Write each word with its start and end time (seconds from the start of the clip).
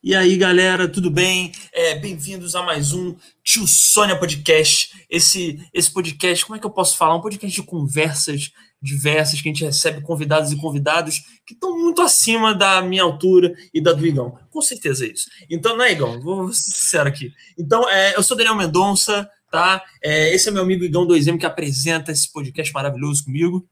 E 0.00 0.14
aí, 0.14 0.36
galera, 0.36 0.86
tudo 0.86 1.10
bem? 1.10 1.50
É, 1.72 1.96
Bem-vindos 1.96 2.54
a 2.54 2.62
mais 2.62 2.92
um 2.92 3.16
Tio 3.42 3.66
Sônia 3.66 4.16
Podcast. 4.16 4.90
Esse, 5.10 5.58
esse 5.74 5.92
podcast, 5.92 6.46
como 6.46 6.56
é 6.56 6.60
que 6.60 6.64
eu 6.64 6.70
posso 6.70 6.96
falar? 6.96 7.16
Um 7.16 7.20
podcast 7.20 7.60
de 7.60 7.66
conversas 7.66 8.52
diversas, 8.80 9.40
que 9.42 9.48
a 9.48 9.52
gente 9.52 9.64
recebe 9.64 10.00
convidados 10.00 10.52
e 10.52 10.56
convidados 10.56 11.18
que 11.44 11.52
estão 11.52 11.76
muito 11.76 12.00
acima 12.00 12.54
da 12.54 12.80
minha 12.80 13.02
altura 13.02 13.52
e 13.74 13.80
da 13.80 13.92
do 13.92 14.06
Igão. 14.06 14.38
Com 14.50 14.62
certeza 14.62 15.04
é 15.04 15.08
isso. 15.08 15.28
Então, 15.50 15.76
não 15.76 15.84
é, 15.84 15.90
Igão? 15.90 16.20
Vou 16.20 16.52
ser 16.52 16.70
sincero 16.70 17.08
aqui. 17.08 17.32
Então, 17.58 17.90
é, 17.90 18.16
eu 18.16 18.22
sou 18.22 18.36
Daniel 18.36 18.54
Mendonça, 18.54 19.28
tá? 19.50 19.82
É, 20.00 20.32
esse 20.32 20.48
é 20.48 20.52
meu 20.52 20.62
amigo 20.62 20.84
Igão 20.84 21.08
2M 21.08 21.40
que 21.40 21.46
apresenta 21.46 22.12
esse 22.12 22.32
podcast 22.32 22.72
maravilhoso 22.72 23.24
comigo. 23.24 23.68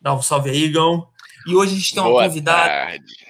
Dá 0.00 0.14
um 0.14 0.22
salve 0.22 0.50
aí, 0.50 0.62
Igão. 0.62 1.08
E 1.48 1.56
hoje 1.56 1.72
a 1.72 1.76
gente 1.76 1.92
tem 1.92 2.00
uma 2.00 2.10
Boa 2.10 2.24
convidada. 2.28 2.68
tarde. 2.68 3.29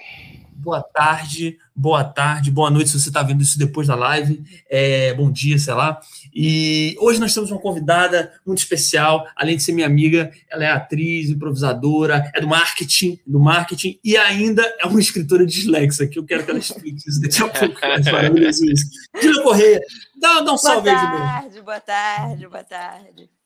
Boa 0.61 0.83
tarde, 0.83 1.57
boa 1.75 2.03
tarde, 2.03 2.51
boa 2.51 2.69
noite 2.69 2.91
se 2.91 2.99
você 2.99 3.09
está 3.09 3.23
vendo 3.23 3.41
isso 3.41 3.57
depois 3.57 3.87
da 3.87 3.95
live. 3.95 4.43
É, 4.69 5.11
bom 5.15 5.31
dia, 5.31 5.57
sei 5.57 5.73
lá. 5.73 5.99
E 6.31 6.95
hoje 6.99 7.19
nós 7.19 7.33
temos 7.33 7.49
uma 7.49 7.59
convidada 7.59 8.31
muito 8.45 8.59
especial, 8.59 9.25
além 9.35 9.57
de 9.57 9.63
ser 9.63 9.71
minha 9.71 9.87
amiga, 9.87 10.31
ela 10.51 10.63
é 10.63 10.69
atriz, 10.69 11.31
improvisadora, 11.31 12.31
é 12.35 12.39
do 12.39 12.47
marketing, 12.47 13.19
do 13.25 13.39
marketing 13.39 13.99
e 14.03 14.15
ainda 14.15 14.61
é 14.79 14.85
uma 14.85 14.99
escritora 14.99 15.47
dislexa, 15.47 16.05
que 16.05 16.19
eu 16.19 16.23
quero 16.23 16.45
que 16.45 16.51
ela 16.51 16.59
explique 16.59 17.09
isso 17.09 17.19
daqui 17.19 17.41
a 17.41 17.47
pouco. 17.49 17.81
Maravilhoso 18.11 18.63
isso. 18.69 18.85
Gila 19.19 19.41
Correia, 19.41 19.81
dá, 20.19 20.35
dá 20.35 20.41
um 20.41 20.45
Boa 20.45 20.57
salve 20.59 20.89
aí, 20.89 20.95
Juliana. 20.95 21.25
tarde, 21.25 21.61
boa 21.61 21.79
tarde, 21.79 22.47
boa 22.47 22.63
tarde. 22.63 23.40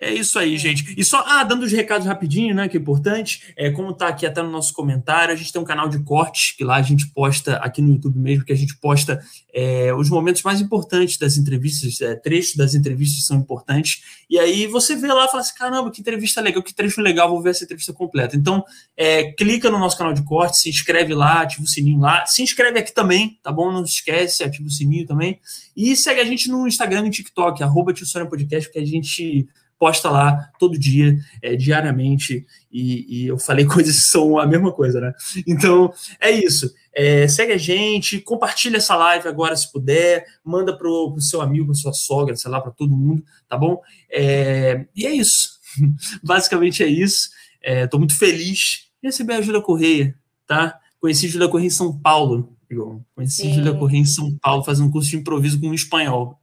É 0.00 0.14
isso 0.14 0.38
aí, 0.38 0.56
gente. 0.56 0.94
E 0.96 1.04
só, 1.04 1.24
ah, 1.26 1.42
dando 1.42 1.64
os 1.64 1.72
recados 1.72 2.06
rapidinho, 2.06 2.54
né, 2.54 2.68
que 2.68 2.76
é 2.76 2.80
importante, 2.80 3.52
é, 3.56 3.68
como 3.68 3.92
tá 3.92 4.06
aqui 4.06 4.24
até 4.24 4.40
no 4.40 4.50
nosso 4.50 4.72
comentário, 4.72 5.34
a 5.34 5.36
gente 5.36 5.52
tem 5.52 5.60
um 5.60 5.64
canal 5.64 5.88
de 5.88 5.98
cortes, 6.04 6.52
que 6.52 6.62
lá 6.62 6.76
a 6.76 6.82
gente 6.82 7.08
posta, 7.08 7.56
aqui 7.56 7.82
no 7.82 7.94
YouTube 7.94 8.16
mesmo, 8.16 8.44
que 8.44 8.52
a 8.52 8.56
gente 8.56 8.78
posta 8.78 9.20
é, 9.52 9.92
os 9.92 10.08
momentos 10.08 10.44
mais 10.44 10.60
importantes 10.60 11.18
das 11.18 11.36
entrevistas, 11.36 12.00
é, 12.00 12.14
trechos 12.14 12.54
das 12.54 12.76
entrevistas 12.76 13.26
são 13.26 13.38
importantes, 13.38 14.00
e 14.30 14.38
aí 14.38 14.68
você 14.68 14.94
vê 14.94 15.08
lá 15.08 15.24
e 15.24 15.30
fala 15.30 15.40
assim, 15.40 15.54
caramba, 15.56 15.90
que 15.90 16.00
entrevista 16.00 16.40
legal, 16.40 16.62
que 16.62 16.72
trecho 16.72 17.00
legal, 17.00 17.28
vou 17.28 17.42
ver 17.42 17.50
essa 17.50 17.64
entrevista 17.64 17.92
completa. 17.92 18.36
Então, 18.36 18.64
é, 18.96 19.32
clica 19.32 19.68
no 19.68 19.80
nosso 19.80 19.98
canal 19.98 20.12
de 20.12 20.22
cortes, 20.22 20.60
se 20.60 20.70
inscreve 20.70 21.12
lá, 21.12 21.42
ativa 21.42 21.64
o 21.64 21.66
sininho 21.66 21.98
lá, 21.98 22.24
se 22.24 22.40
inscreve 22.40 22.78
aqui 22.78 22.94
também, 22.94 23.36
tá 23.42 23.50
bom? 23.50 23.72
Não 23.72 23.84
se 23.84 23.94
esquece, 23.94 24.44
ativa 24.44 24.68
o 24.68 24.70
sininho 24.70 25.06
também, 25.06 25.40
e 25.76 25.96
segue 25.96 26.20
a 26.20 26.24
gente 26.24 26.48
no 26.48 26.68
Instagram 26.68 27.00
e 27.00 27.04
no 27.06 27.10
TikTok, 27.10 27.64
arroba 27.64 27.92
Podcast, 28.30 28.70
que 28.70 28.78
a 28.78 28.84
gente 28.84 29.48
posta 29.78 30.10
lá 30.10 30.50
todo 30.58 30.78
dia, 30.78 31.16
é, 31.42 31.54
diariamente, 31.54 32.44
e, 32.70 33.22
e, 33.22 33.26
eu 33.28 33.38
falei 33.38 33.64
coisas 33.66 33.96
que 33.96 34.10
são 34.10 34.38
a 34.38 34.46
mesma 34.46 34.72
coisa, 34.72 35.00
né? 35.00 35.12
Então, 35.46 35.92
é 36.20 36.30
isso. 36.30 36.72
É, 36.92 37.28
segue 37.28 37.52
a 37.52 37.58
gente, 37.58 38.20
compartilha 38.20 38.78
essa 38.78 38.96
live 38.96 39.28
agora, 39.28 39.56
se 39.56 39.70
puder, 39.70 40.24
manda 40.44 40.76
pro, 40.76 41.12
pro 41.12 41.20
seu 41.20 41.40
amigo, 41.40 41.66
pra 41.66 41.74
sua 41.74 41.92
sogra, 41.92 42.34
sei 42.36 42.50
lá, 42.50 42.60
para 42.60 42.72
todo 42.72 42.96
mundo, 42.96 43.22
tá 43.48 43.56
bom? 43.56 43.80
É, 44.10 44.84
e 44.94 45.06
é 45.06 45.12
isso. 45.12 45.58
Basicamente 46.22 46.82
é 46.82 46.86
isso. 46.86 47.30
Estou 47.62 48.00
muito 48.00 48.16
feliz 48.16 48.88
de 49.02 49.08
receber 49.08 49.34
a 49.34 49.42
Júlia 49.42 49.60
Correia, 49.60 50.14
tá? 50.46 50.78
Conheci 51.00 51.26
a 51.26 51.28
Júlia 51.28 51.48
Correia 51.48 51.68
em 51.68 51.70
São 51.70 51.96
Paulo, 51.96 52.56
Igor. 52.68 53.00
Conheci 53.14 53.46
a 53.46 53.54
Júlia 53.54 53.74
Correia 53.74 54.00
em 54.00 54.06
São 54.06 54.36
Paulo, 54.38 54.64
fazendo 54.64 54.88
um 54.88 54.90
curso 54.90 55.10
de 55.10 55.16
improviso 55.16 55.60
com 55.60 55.72
espanhol. 55.72 56.40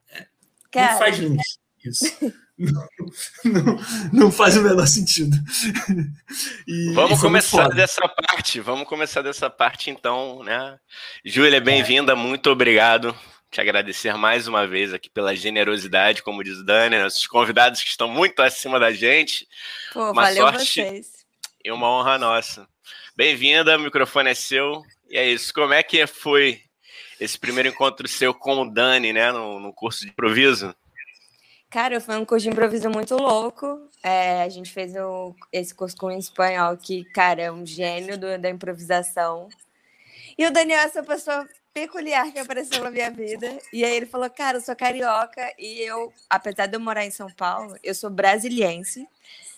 Cara, 0.72 0.94
não 0.94 1.00
faz 1.00 1.18
link 1.18 1.42
isso. 1.84 2.06
Não, 2.58 2.88
não, 3.44 3.78
não, 4.14 4.32
faz 4.32 4.56
o 4.56 4.62
menor 4.62 4.88
sentido. 4.88 5.36
E, 6.66 6.94
vamos 6.94 7.20
começar 7.20 7.68
dessa 7.68 8.08
parte. 8.08 8.62
Vamos 8.62 8.88
começar 8.88 9.22
dessa 9.22 9.50
parte, 9.50 9.90
então, 9.90 10.42
né? 10.42 10.80
Júlia, 11.24 11.60
bem-vinda, 11.60 12.14
é. 12.14 12.16
muito 12.16 12.50
obrigado. 12.50 13.14
Te 13.52 13.60
agradecer 13.60 14.16
mais 14.16 14.48
uma 14.48 14.66
vez 14.66 14.94
aqui 14.94 15.10
pela 15.10 15.36
generosidade, 15.36 16.24
como 16.24 16.44
diz 16.44 16.58
o 16.58 16.64
Dani, 16.64 16.98
nossos 16.98 17.28
convidados 17.28 17.82
que 17.82 17.90
estão 17.90 18.08
muito 18.08 18.42
acima 18.42 18.80
da 18.80 18.92
gente. 18.92 19.46
Pô, 19.92 20.12
uma 20.12 20.24
valeu 20.24 20.44
sorte 20.44 20.82
vocês. 20.82 21.08
e 21.64 21.72
uma 21.72 21.90
honra 21.90 22.18
nossa. 22.18 22.66
Bem-vinda, 23.18 23.78
o 23.78 23.82
microfone 23.82 24.30
é 24.30 24.34
seu. 24.34 24.82
E 25.10 25.18
é 25.18 25.30
isso. 25.30 25.54
Como 25.54 25.74
é 25.74 25.84
que 25.84 26.08
foi 26.08 26.62
esse 27.20 27.38
primeiro 27.38 27.68
encontro 27.68 28.08
seu 28.08 28.34
com 28.34 28.62
o 28.62 28.70
Dani, 28.70 29.12
né, 29.12 29.32
no, 29.32 29.60
no 29.60 29.74
curso 29.74 30.06
de 30.06 30.12
improviso? 30.12 30.74
Cara, 31.76 32.00
foi 32.00 32.16
um 32.16 32.24
curso 32.24 32.44
de 32.44 32.52
improviso 32.52 32.90
muito 32.90 33.18
louco. 33.18 33.90
É, 34.02 34.44
a 34.44 34.48
gente 34.48 34.72
fez 34.72 34.96
o, 34.96 35.36
esse 35.52 35.76
curso 35.76 35.98
com 35.98 36.06
o 36.06 36.12
espanhol, 36.12 36.78
que, 36.78 37.04
cara, 37.12 37.42
é 37.42 37.52
um 37.52 37.66
gênio 37.66 38.18
do, 38.18 38.40
da 38.40 38.50
improvisação. 38.50 39.50
E 40.38 40.48
o 40.48 40.52
Daniel 40.52 40.80
é 40.80 40.84
essa 40.86 41.04
pessoa 41.04 41.46
peculiar 41.74 42.32
que 42.32 42.40
apareceu 42.40 42.82
na 42.82 42.90
minha 42.90 43.12
vida. 43.12 43.60
E 43.74 43.84
aí 43.84 43.94
ele 43.94 44.06
falou, 44.06 44.30
cara, 44.30 44.56
eu 44.56 44.62
sou 44.62 44.74
carioca 44.74 45.54
e 45.60 45.82
eu, 45.82 46.14
apesar 46.30 46.68
de 46.68 46.78
eu 46.78 46.80
morar 46.80 47.06
em 47.06 47.12
São 47.12 47.30
Paulo, 47.30 47.76
eu 47.84 47.94
sou 47.94 48.10
brasiliense. 48.10 49.06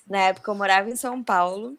Na 0.10 0.22
época 0.22 0.50
eu 0.50 0.56
morava 0.56 0.90
em 0.90 0.96
São 0.96 1.22
Paulo. 1.24 1.78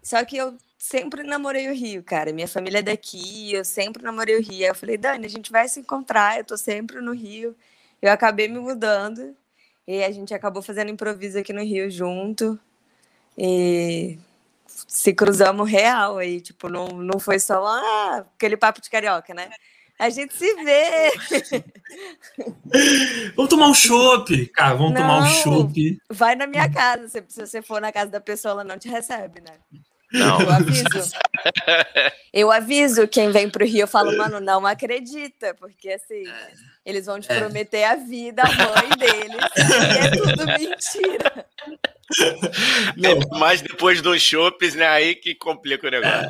Só 0.00 0.24
que 0.24 0.36
eu 0.36 0.56
sempre 0.78 1.24
namorei 1.24 1.68
o 1.68 1.74
Rio, 1.74 2.04
cara. 2.04 2.32
Minha 2.32 2.46
família 2.46 2.78
é 2.78 2.82
daqui, 2.82 3.52
eu 3.52 3.64
sempre 3.64 4.00
namorei 4.00 4.36
o 4.36 4.40
Rio. 4.40 4.62
Aí 4.62 4.70
eu 4.70 4.76
falei, 4.76 4.96
Dani, 4.96 5.26
a 5.26 5.30
gente 5.30 5.50
vai 5.50 5.68
se 5.68 5.80
encontrar, 5.80 6.38
eu 6.38 6.44
tô 6.44 6.56
sempre 6.56 7.00
no 7.00 7.12
Rio. 7.12 7.56
Eu 8.00 8.12
acabei 8.12 8.46
me 8.46 8.60
mudando 8.60 9.36
e 9.86 10.02
a 10.02 10.10
gente 10.10 10.34
acabou 10.34 10.62
fazendo 10.62 10.90
improviso 10.90 11.38
aqui 11.38 11.52
no 11.52 11.62
Rio 11.62 11.90
junto. 11.90 12.58
E 13.38 14.18
se 14.66 15.12
cruzamos 15.12 15.70
real 15.70 16.18
aí, 16.18 16.40
tipo, 16.40 16.68
não, 16.68 16.88
não 16.88 17.18
foi 17.18 17.38
só 17.38 17.64
ah, 17.64 18.24
aquele 18.34 18.56
papo 18.56 18.80
de 18.80 18.90
carioca, 18.90 19.32
né? 19.32 19.50
A 19.98 20.10
gente 20.10 20.34
se 20.34 20.54
vê. 20.56 21.12
vamos 23.34 23.48
tomar 23.48 23.68
um 23.68 23.74
chopp, 23.74 24.46
cara, 24.48 24.74
vamos 24.74 24.92
não, 24.92 25.00
tomar 25.00 25.22
um 25.22 25.26
chopp. 25.26 25.98
Vai 26.10 26.34
na 26.34 26.46
minha 26.46 26.70
casa, 26.70 27.08
se, 27.08 27.24
se 27.28 27.46
você 27.46 27.62
for 27.62 27.80
na 27.80 27.90
casa 27.90 28.10
da 28.10 28.20
pessoa, 28.20 28.52
ela 28.52 28.64
não 28.64 28.78
te 28.78 28.88
recebe, 28.88 29.40
né? 29.40 29.54
Não. 30.16 30.40
Eu 30.40 30.50
aviso. 30.50 31.12
Eu 32.32 32.52
aviso 32.52 33.08
quem 33.08 33.30
vem 33.30 33.48
pro 33.48 33.64
Rio, 33.64 33.82
eu 33.82 33.88
falo, 33.88 34.16
mano, 34.16 34.40
não 34.40 34.66
acredita, 34.66 35.54
porque 35.54 35.90
assim, 35.90 36.24
eles 36.84 37.06
vão 37.06 37.18
te 37.18 37.30
é. 37.32 37.38
prometer 37.38 37.84
a 37.84 37.96
vida, 37.96 38.42
a 38.42 38.46
mãe 38.46 38.90
deles, 38.98 39.44
e 39.56 39.98
é 39.98 40.10
tudo 40.10 40.46
mentira. 40.46 41.46
Não. 42.96 43.38
Mas 43.38 43.62
depois 43.62 44.02
dos 44.02 44.20
chopes, 44.20 44.74
né, 44.74 44.86
aí 44.86 45.14
que 45.14 45.34
complica 45.34 45.88
o 45.88 45.90
negócio. 45.90 46.28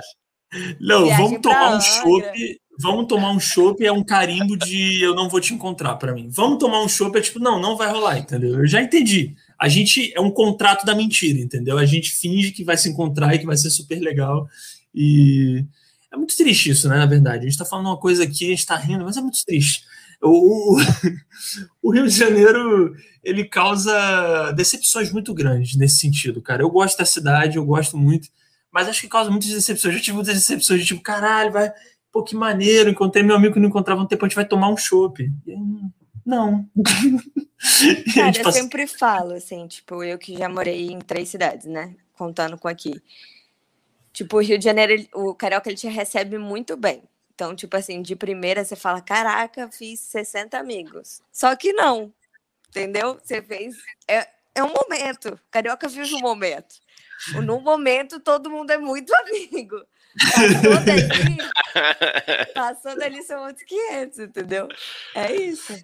É. 0.54 0.76
Não, 0.80 1.04
Viagem 1.04 1.25
vamos 1.25 1.41
tomar 1.41 1.76
um 1.76 1.80
chopp. 1.80 2.60
Vamos 2.78 3.06
tomar 3.06 3.30
um 3.30 3.41
chopp 3.41 3.84
é 3.84 3.91
um 3.91 4.04
carimbo 4.04 4.56
de 4.56 5.02
eu 5.02 5.14
não 5.14 5.28
vou 5.28 5.41
te 5.41 5.54
encontrar 5.54 5.96
para 5.96 6.12
mim. 6.12 6.28
Vamos 6.30 6.58
tomar 6.58 6.82
um 6.82 6.88
chopp 6.88 7.16
é 7.19 7.20
tipo, 7.20 7.38
não, 7.38 7.58
não 7.58 7.76
vai 7.76 7.91
rolar, 7.91 8.19
entendeu? 8.19 8.60
Eu 8.60 8.66
já 8.66 8.80
entendi 8.80 9.34
a 9.59 9.69
gente 9.69 10.12
é 10.15 10.21
um 10.21 10.31
contrato 10.31 10.84
da 10.84 10.94
mentira, 10.94 11.39
entendeu? 11.39 11.78
A 11.78 11.87
gente 11.87 12.12
finge 12.12 12.50
que 12.50 12.65
vai 12.65 12.77
se 12.77 12.89
encontrar 12.89 13.34
e 13.34 13.39
que 13.39 13.47
vai 13.47 13.56
ser 13.56 13.71
super 13.71 13.99
legal. 13.99 14.47
E 14.94 15.65
é 16.12 16.17
muito 16.17 16.37
triste 16.37 16.71
isso, 16.71 16.89
né? 16.89 16.99
Na 16.99 17.06
verdade, 17.06 17.39
a 17.39 17.43
gente 17.43 17.53
está 17.53 17.65
falando 17.65 17.87
uma 17.87 17.99
coisa 17.99 18.25
aqui, 18.25 18.47
a 18.47 18.49
gente 18.49 18.61
está 18.61 18.77
rindo, 18.77 19.05
mas 19.05 19.17
é 19.17 19.21
muito 19.21 19.44
triste. 19.44 19.84
O, 20.22 20.78
o, 21.83 21.93
Rio 21.93 22.06
de 22.06 22.17
Janeiro 22.17 22.94
ele 23.22 23.44
causa 23.44 24.53
decepções 24.53 25.12
muito 25.12 25.34
grandes 25.34 25.77
nesse 25.77 25.99
sentido, 25.99 26.41
cara. 26.43 26.62
Eu 26.62 26.71
gosto 26.71 26.99
da 26.99 27.05
cidade, 27.05 27.56
eu 27.56 27.65
gosto 27.65 27.97
muito, 27.97 28.28
mas 28.71 28.88
acho 28.88 29.00
que 29.00 29.09
causa 29.09 29.31
muitas 29.31 29.50
decepções. 29.50 29.93
Eu 29.93 29.99
já 29.99 30.05
tive 30.05 30.17
muitas 30.17 30.34
decepções 30.34 30.81
de 30.81 30.87
tipo, 30.87 31.03
caralho, 31.03 31.53
vai, 31.53 31.73
pô, 32.12 32.23
que 32.23 32.34
maneiro, 32.34 32.91
encontrei 32.91 33.23
meu 33.23 33.37
amigo 33.37 33.55
que 33.55 33.61
não 33.61 33.69
encontrava 33.69 34.00
um 34.00 34.06
tempo, 34.06 34.25
a 34.25 34.28
gente 34.28 34.37
vai 34.37 34.47
tomar 34.47 34.69
um 34.69 34.77
chopp. 34.77 35.31
Não. 36.26 36.69
Cara, 38.14 38.37
eu 38.37 38.42
passa... 38.42 38.59
sempre 38.59 38.87
falo, 38.88 39.34
assim, 39.34 39.69
tipo, 39.69 40.03
eu 40.03 40.19
que 40.19 40.37
já 40.37 40.48
morei 40.48 40.88
em 40.88 40.98
três 40.98 41.28
cidades, 41.28 41.66
né? 41.66 41.94
Contando 42.14 42.59
com 42.59 42.66
aqui. 42.66 43.00
Tipo, 44.12 44.38
o 44.38 44.41
Rio 44.41 44.59
de 44.59 44.64
Janeiro, 44.64 44.92
ele, 44.92 45.09
o 45.14 45.32
Carioca, 45.34 45.69
ele 45.69 45.76
te 45.76 45.87
recebe 45.87 46.37
muito 46.37 46.76
bem. 46.76 47.04
Então, 47.32 47.54
tipo 47.54 47.76
assim, 47.76 48.03
de 48.03 48.16
primeira 48.16 48.64
você 48.64 48.75
fala, 48.75 49.00
caraca, 49.00 49.70
fiz 49.70 50.00
60 50.00 50.58
amigos. 50.58 51.23
Só 51.31 51.55
que 51.55 51.73
não, 51.73 52.12
entendeu? 52.69 53.20
Você 53.23 53.40
fez... 53.40 53.76
É, 54.08 54.26
é 54.55 54.64
um 54.64 54.73
momento. 54.73 55.38
Carioca 55.50 55.87
vive 55.87 56.14
um 56.14 56.20
momento. 56.20 56.76
No 57.44 57.61
momento, 57.61 58.19
todo 58.19 58.50
mundo 58.50 58.70
é 58.70 58.78
muito 58.78 59.14
amigo. 59.14 59.81
Passou 60.34 60.84
dali, 60.84 61.38
passou 62.55 62.99
dali 62.99 63.23
são 63.23 63.44
outros 63.44 63.64
500, 63.64 64.19
entendeu? 64.19 64.69
É 65.14 65.34
isso. 65.34 65.75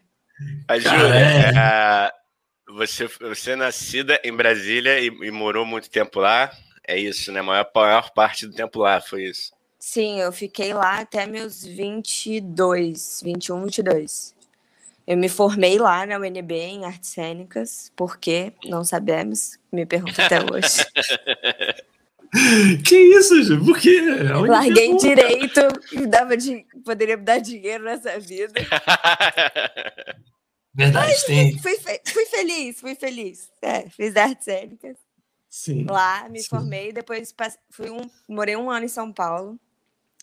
A 0.69 0.79
Júlia, 0.79 1.15
é... 1.15 2.13
você, 2.69 3.07
você 3.07 3.53
é 3.53 3.57
nascida 3.57 4.21
em 4.25 4.33
Brasília 4.33 5.01
e, 5.01 5.07
e, 5.07 5.31
morou 5.31 5.67
muito 5.67 5.91
tempo 5.91 6.21
lá. 6.21 6.51
É 6.87 6.99
isso, 6.99 7.31
né? 7.33 7.41
A 7.41 7.43
maior, 7.43 7.71
maior 7.75 8.11
parte 8.11 8.47
do 8.47 8.55
tempo 8.55 8.81
lá 8.81 9.01
foi 9.01 9.25
isso. 9.25 9.53
Sim, 9.79 10.21
eu 10.21 10.33
fiquei 10.33 10.73
lá 10.73 11.01
até 11.01 11.27
meus 11.27 11.65
22, 11.65 13.21
21, 13.25 13.65
22. 13.65 14.35
Eu 15.07 15.17
me 15.17 15.29
formei 15.29 15.79
lá 15.79 16.07
na 16.07 16.19
UNB 16.19 16.53
em 16.55 16.85
artes 16.85 17.11
cênicas, 17.11 17.93
porque 17.97 18.53
não 18.65 18.85
sabemos, 18.85 19.59
me 19.73 19.85
pergunto 19.85 20.21
até 20.23 20.39
hoje. 20.51 20.87
que 22.87 22.97
isso, 22.97 23.43
Ju? 23.43 23.63
Por 23.63 23.79
quê? 23.79 24.01
Onde 24.35 24.49
Larguei 24.49 24.97
direito 24.97 25.61
e 25.93 26.07
dava 26.07 26.35
de... 26.37 26.65
poderia 26.85 27.17
me 27.17 27.25
dar 27.25 27.39
dinheiro 27.39 27.85
nessa 27.85 28.19
vida. 28.19 28.55
Verdade, 30.75 31.13
Mas, 31.13 31.25
tem. 31.25 31.59
Fui, 31.59 31.77
fui, 32.07 32.25
feliz, 32.25 32.81
fui 32.81 32.95
feliz. 32.95 33.51
É, 33.61 33.87
fiz 33.91 34.17
artes 34.17 34.47
cênicas. 34.47 34.97
Sim. 35.51 35.85
Lá, 35.85 36.27
me 36.31 36.41
sim. 36.41 36.49
formei, 36.49 36.91
depois 36.95 37.35
fui 37.69 37.91
um, 37.91 38.09
morei 38.27 38.57
um 38.57 38.71
ano 38.71 38.87
em 38.87 38.89
São 38.89 39.13
Paulo, 39.13 39.61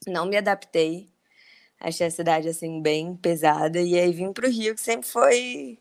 não 0.08 0.26
me 0.26 0.36
adaptei. 0.36 1.08
Achei 1.80 2.08
a 2.08 2.12
cidade, 2.12 2.50
assim, 2.50 2.82
bem 2.82 3.16
pesada. 3.16 3.80
E 3.80 3.98
aí 3.98 4.12
vim 4.12 4.34
para 4.34 4.48
o 4.48 4.52
Rio, 4.52 4.74
que 4.74 4.82
sempre 4.82 5.08
foi 5.08 5.78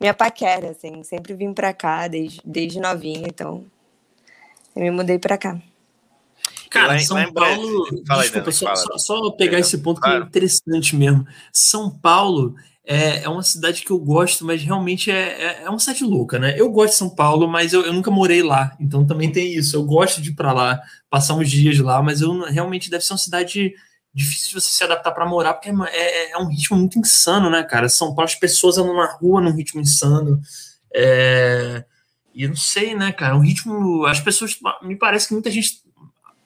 minha 0.00 0.12
paquera, 0.12 0.70
assim. 0.70 1.04
Sempre 1.04 1.34
vim 1.34 1.54
para 1.54 1.72
cá 1.72 2.08
desde, 2.08 2.42
desde 2.44 2.80
novinha, 2.80 3.28
então 3.28 3.64
eu 4.76 4.82
me 4.82 4.90
mudei 4.90 5.18
para 5.18 5.38
cá. 5.38 5.60
Cara, 6.70 6.98
São 7.00 7.32
Paulo. 7.32 7.84
desculpa, 7.90 8.48
aí, 8.48 8.52
só, 8.52 8.74
só, 8.74 8.98
só, 8.98 9.30
pegar 9.32 9.58
esse 9.58 9.78
ponto 9.78 10.00
que 10.00 10.08
é 10.08 10.16
interessante 10.18 10.96
mesmo. 10.96 11.26
São 11.52 11.90
Paulo 11.90 12.54
é, 12.84 13.24
é 13.24 13.28
uma 13.28 13.42
cidade 13.42 13.82
que 13.82 13.90
eu 13.90 13.98
gosto, 13.98 14.44
mas 14.44 14.62
realmente 14.62 15.10
é, 15.10 15.14
é, 15.14 15.62
é 15.64 15.68
uma 15.68 15.78
cidade 15.78 16.02
louca, 16.02 16.38
né? 16.38 16.54
Eu 16.58 16.70
gosto 16.70 16.92
de 16.92 16.98
São 16.98 17.10
Paulo, 17.10 17.46
mas 17.46 17.72
eu, 17.72 17.82
eu 17.82 17.92
nunca 17.92 18.10
morei 18.10 18.42
lá, 18.42 18.74
então 18.80 19.06
também 19.06 19.30
tem 19.30 19.54
isso. 19.54 19.76
Eu 19.76 19.84
gosto 19.84 20.20
de 20.22 20.30
ir 20.30 20.34
para 20.34 20.52
lá, 20.52 20.80
passar 21.10 21.34
uns 21.34 21.50
dias 21.50 21.78
lá, 21.78 22.02
mas 22.02 22.22
eu 22.22 22.40
realmente 22.44 22.90
deve 22.90 23.04
ser 23.04 23.12
uma 23.12 23.18
cidade 23.18 23.74
difícil 24.14 24.48
de 24.48 24.54
você 24.54 24.68
se 24.68 24.84
adaptar 24.84 25.12
para 25.12 25.28
morar, 25.28 25.54
porque 25.54 25.70
é, 25.70 25.72
é, 25.72 26.32
é, 26.32 26.38
um 26.38 26.48
ritmo 26.48 26.76
muito 26.76 26.98
insano, 26.98 27.48
né, 27.48 27.62
cara? 27.62 27.88
São 27.88 28.14
Paulo, 28.14 28.24
as 28.24 28.34
pessoas 28.34 28.78
andam 28.78 28.96
na 28.96 29.12
rua 29.12 29.40
num 29.40 29.54
ritmo 29.54 29.80
insano. 29.80 30.40
É, 30.94 31.84
e 32.34 32.44
eu 32.44 32.48
não 32.48 32.56
sei, 32.56 32.94
né, 32.94 33.12
cara? 33.12 33.34
É 33.34 33.36
um 33.36 33.40
ritmo. 33.40 34.04
As 34.06 34.20
pessoas. 34.20 34.58
Me 34.82 34.96
parece 34.96 35.28
que 35.28 35.34
muita 35.34 35.50
gente. 35.50 35.82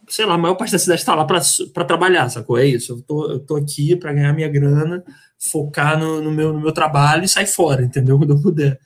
Sei 0.08 0.24
lá, 0.24 0.34
a 0.34 0.38
maior 0.38 0.54
parte 0.54 0.70
da 0.70 0.78
cidade 0.78 1.00
está 1.00 1.14
lá 1.14 1.24
para 1.24 1.84
trabalhar, 1.84 2.28
sacou? 2.28 2.56
É 2.56 2.64
isso. 2.64 2.92
Eu 2.92 3.02
tô, 3.02 3.30
eu 3.32 3.40
tô 3.40 3.56
aqui 3.56 3.96
para 3.96 4.12
ganhar 4.12 4.32
minha 4.32 4.48
grana, 4.48 5.04
focar 5.38 5.98
no, 5.98 6.22
no, 6.22 6.30
meu, 6.30 6.52
no 6.52 6.60
meu 6.60 6.72
trabalho 6.72 7.24
e 7.24 7.28
sair 7.28 7.46
fora, 7.46 7.82
entendeu? 7.82 8.16
Quando 8.18 8.34
eu 8.34 8.40
puder. 8.40 8.80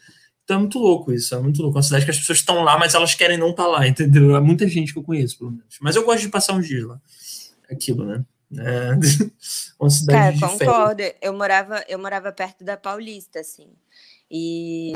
Então 0.44 0.56
é 0.56 0.60
muito 0.60 0.78
louco 0.78 1.12
isso, 1.12 1.34
é 1.34 1.38
muito 1.38 1.62
louco. 1.62 1.76
É 1.76 1.78
uma 1.78 1.82
cidade 1.82 2.04
que 2.04 2.10
as 2.10 2.18
pessoas 2.18 2.38
estão 2.38 2.64
lá, 2.64 2.78
mas 2.78 2.94
elas 2.94 3.14
querem 3.14 3.36
não 3.36 3.50
estar 3.50 3.64
tá 3.64 3.68
lá, 3.68 3.86
entendeu? 3.86 4.34
É 4.34 4.40
muita 4.40 4.66
gente 4.66 4.92
que 4.92 4.98
eu 4.98 5.02
conheço, 5.02 5.38
pelo 5.38 5.52
menos. 5.52 5.78
Mas 5.80 5.94
eu 5.94 6.04
gosto 6.04 6.22
de 6.22 6.28
passar 6.28 6.54
uns 6.54 6.66
dias 6.66 6.84
lá. 6.84 7.00
Aquilo, 7.70 8.04
né? 8.04 8.24
É, 8.58 8.90
uma 9.78 9.90
cidade 9.90 10.40
Cara, 10.40 10.52
concordo. 10.52 11.02
Eu 11.22 11.32
morava, 11.34 11.84
eu 11.88 11.98
morava 11.98 12.32
perto 12.32 12.64
da 12.64 12.76
Paulista, 12.76 13.38
assim. 13.38 13.68
E 14.30 14.92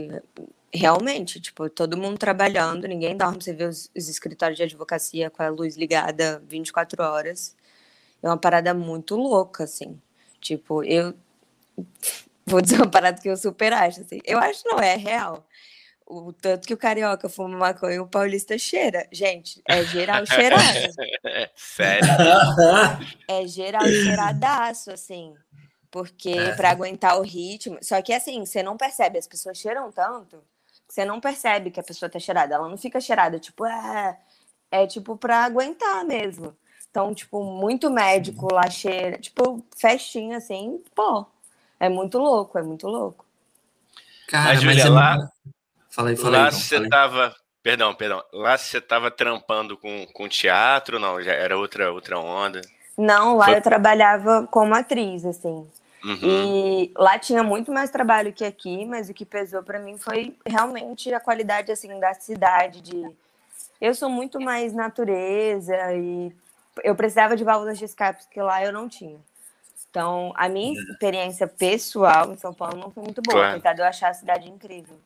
realmente, 0.74 1.40
tipo, 1.40 1.68
todo 1.70 1.96
mundo 1.96 2.18
trabalhando, 2.18 2.88
ninguém 2.88 3.16
dorme. 3.16 3.42
Você 3.42 3.52
vê 3.52 3.64
os, 3.64 3.90
os 3.96 4.08
escritórios 4.08 4.56
de 4.56 4.64
advocacia 4.64 5.30
com 5.30 5.42
a 5.42 5.48
luz 5.48 5.76
ligada 5.76 6.42
24 6.48 7.02
horas. 7.02 7.56
É 8.22 8.28
uma 8.28 8.36
parada 8.36 8.74
muito 8.74 9.16
louca, 9.16 9.64
assim. 9.64 10.00
Tipo, 10.40 10.82
eu 10.82 11.14
vou 12.44 12.60
dizer 12.60 12.76
uma 12.76 12.90
parada 12.90 13.20
que 13.20 13.28
eu 13.28 13.36
super 13.36 13.72
acho, 13.72 14.00
assim. 14.00 14.20
Eu 14.24 14.38
acho 14.38 14.62
não 14.66 14.78
é, 14.78 14.96
real 14.96 15.46
o 16.06 16.32
tanto 16.32 16.66
que 16.66 16.74
o 16.74 16.76
carioca 16.76 17.28
fuma 17.28 17.56
maconha 17.56 18.02
o 18.02 18.06
paulista 18.06 18.58
cheira. 18.58 19.06
Gente, 19.10 19.62
é 19.66 19.82
geral 19.84 20.24
cheirado. 20.26 20.62
Sério? 21.56 22.08
É 23.26 23.46
geral 23.46 23.86
cheiradaço, 23.86 24.90
assim. 24.90 25.34
Porque 25.90 26.30
é. 26.30 26.54
para 26.54 26.70
aguentar 26.70 27.18
o 27.18 27.22
ritmo. 27.22 27.78
Só 27.80 28.02
que 28.02 28.12
assim, 28.12 28.44
você 28.44 28.62
não 28.62 28.76
percebe, 28.76 29.18
as 29.18 29.26
pessoas 29.26 29.56
cheiram 29.56 29.90
tanto 29.90 30.42
você 30.94 31.04
não 31.04 31.20
percebe 31.20 31.72
que 31.72 31.80
a 31.80 31.82
pessoa 31.82 32.08
tá 32.08 32.20
cheirada. 32.20 32.54
Ela 32.54 32.68
não 32.68 32.78
fica 32.78 33.00
cheirada, 33.00 33.40
tipo, 33.40 33.66
é. 33.66 34.16
É 34.70 34.86
tipo 34.86 35.16
pra 35.16 35.44
aguentar 35.44 36.04
mesmo. 36.04 36.56
Então, 36.88 37.12
tipo, 37.12 37.42
muito 37.42 37.90
médico 37.90 38.52
lá 38.52 38.70
cheira. 38.70 39.18
Tipo, 39.18 39.64
festinha 39.76 40.36
assim, 40.36 40.80
pô. 40.94 41.26
É 41.80 41.88
muito 41.88 42.16
louco, 42.18 42.56
é 42.56 42.62
muito 42.62 42.86
louco. 42.86 43.26
Cara, 44.28 44.54
mas, 44.62 44.78
é 44.78 44.88
lá, 44.88 45.30
Fala 45.90 46.10
aí, 46.10 46.16
fala 46.16 46.38
Lá 46.38 46.50
você 46.52 46.76
então, 46.76 46.88
tava. 46.88 47.34
Perdão, 47.60 47.92
perdão. 47.94 48.22
Lá 48.32 48.56
você 48.56 48.80
tava 48.80 49.10
trampando 49.10 49.76
com, 49.76 50.06
com 50.12 50.28
teatro, 50.28 51.00
não? 51.00 51.20
Já 51.20 51.32
era 51.32 51.58
outra, 51.58 51.90
outra 51.92 52.20
onda? 52.20 52.60
Não, 52.96 53.36
lá 53.36 53.46
Foi... 53.46 53.56
eu 53.56 53.62
trabalhava 53.62 54.46
como 54.48 54.74
atriz, 54.74 55.24
assim. 55.24 55.68
Uhum. 56.04 56.18
E 56.22 56.92
lá 56.96 57.18
tinha 57.18 57.42
muito 57.42 57.72
mais 57.72 57.90
trabalho 57.90 58.32
que 58.32 58.44
aqui, 58.44 58.84
mas 58.84 59.08
o 59.08 59.14
que 59.14 59.24
pesou 59.24 59.62
para 59.62 59.78
mim 59.78 59.96
foi 59.96 60.36
realmente 60.46 61.12
a 61.14 61.18
qualidade 61.18 61.72
assim 61.72 61.98
da 61.98 62.12
cidade. 62.12 62.82
De 62.82 63.10
eu 63.80 63.94
sou 63.94 64.10
muito 64.10 64.38
mais 64.38 64.74
natureza 64.74 65.74
e 65.94 66.30
eu 66.82 66.94
precisava 66.94 67.36
de 67.36 67.44
válvulas 67.44 67.78
de 67.78 67.86
escape 67.86 68.24
que 68.30 68.40
lá 68.40 68.62
eu 68.62 68.72
não 68.72 68.88
tinha. 68.88 69.18
Então, 69.90 70.32
a 70.36 70.48
minha 70.48 70.72
uhum. 70.72 70.92
experiência 70.92 71.46
pessoal 71.46 72.32
em 72.32 72.36
São 72.36 72.52
Paulo 72.52 72.76
não 72.76 72.90
foi 72.90 73.04
muito 73.04 73.22
boa, 73.22 73.38
claro. 73.38 73.52
apesar 73.52 73.72
de 73.74 73.80
eu 73.80 73.86
achar 73.86 74.10
a 74.10 74.14
cidade 74.14 74.48
incrível. 74.48 74.98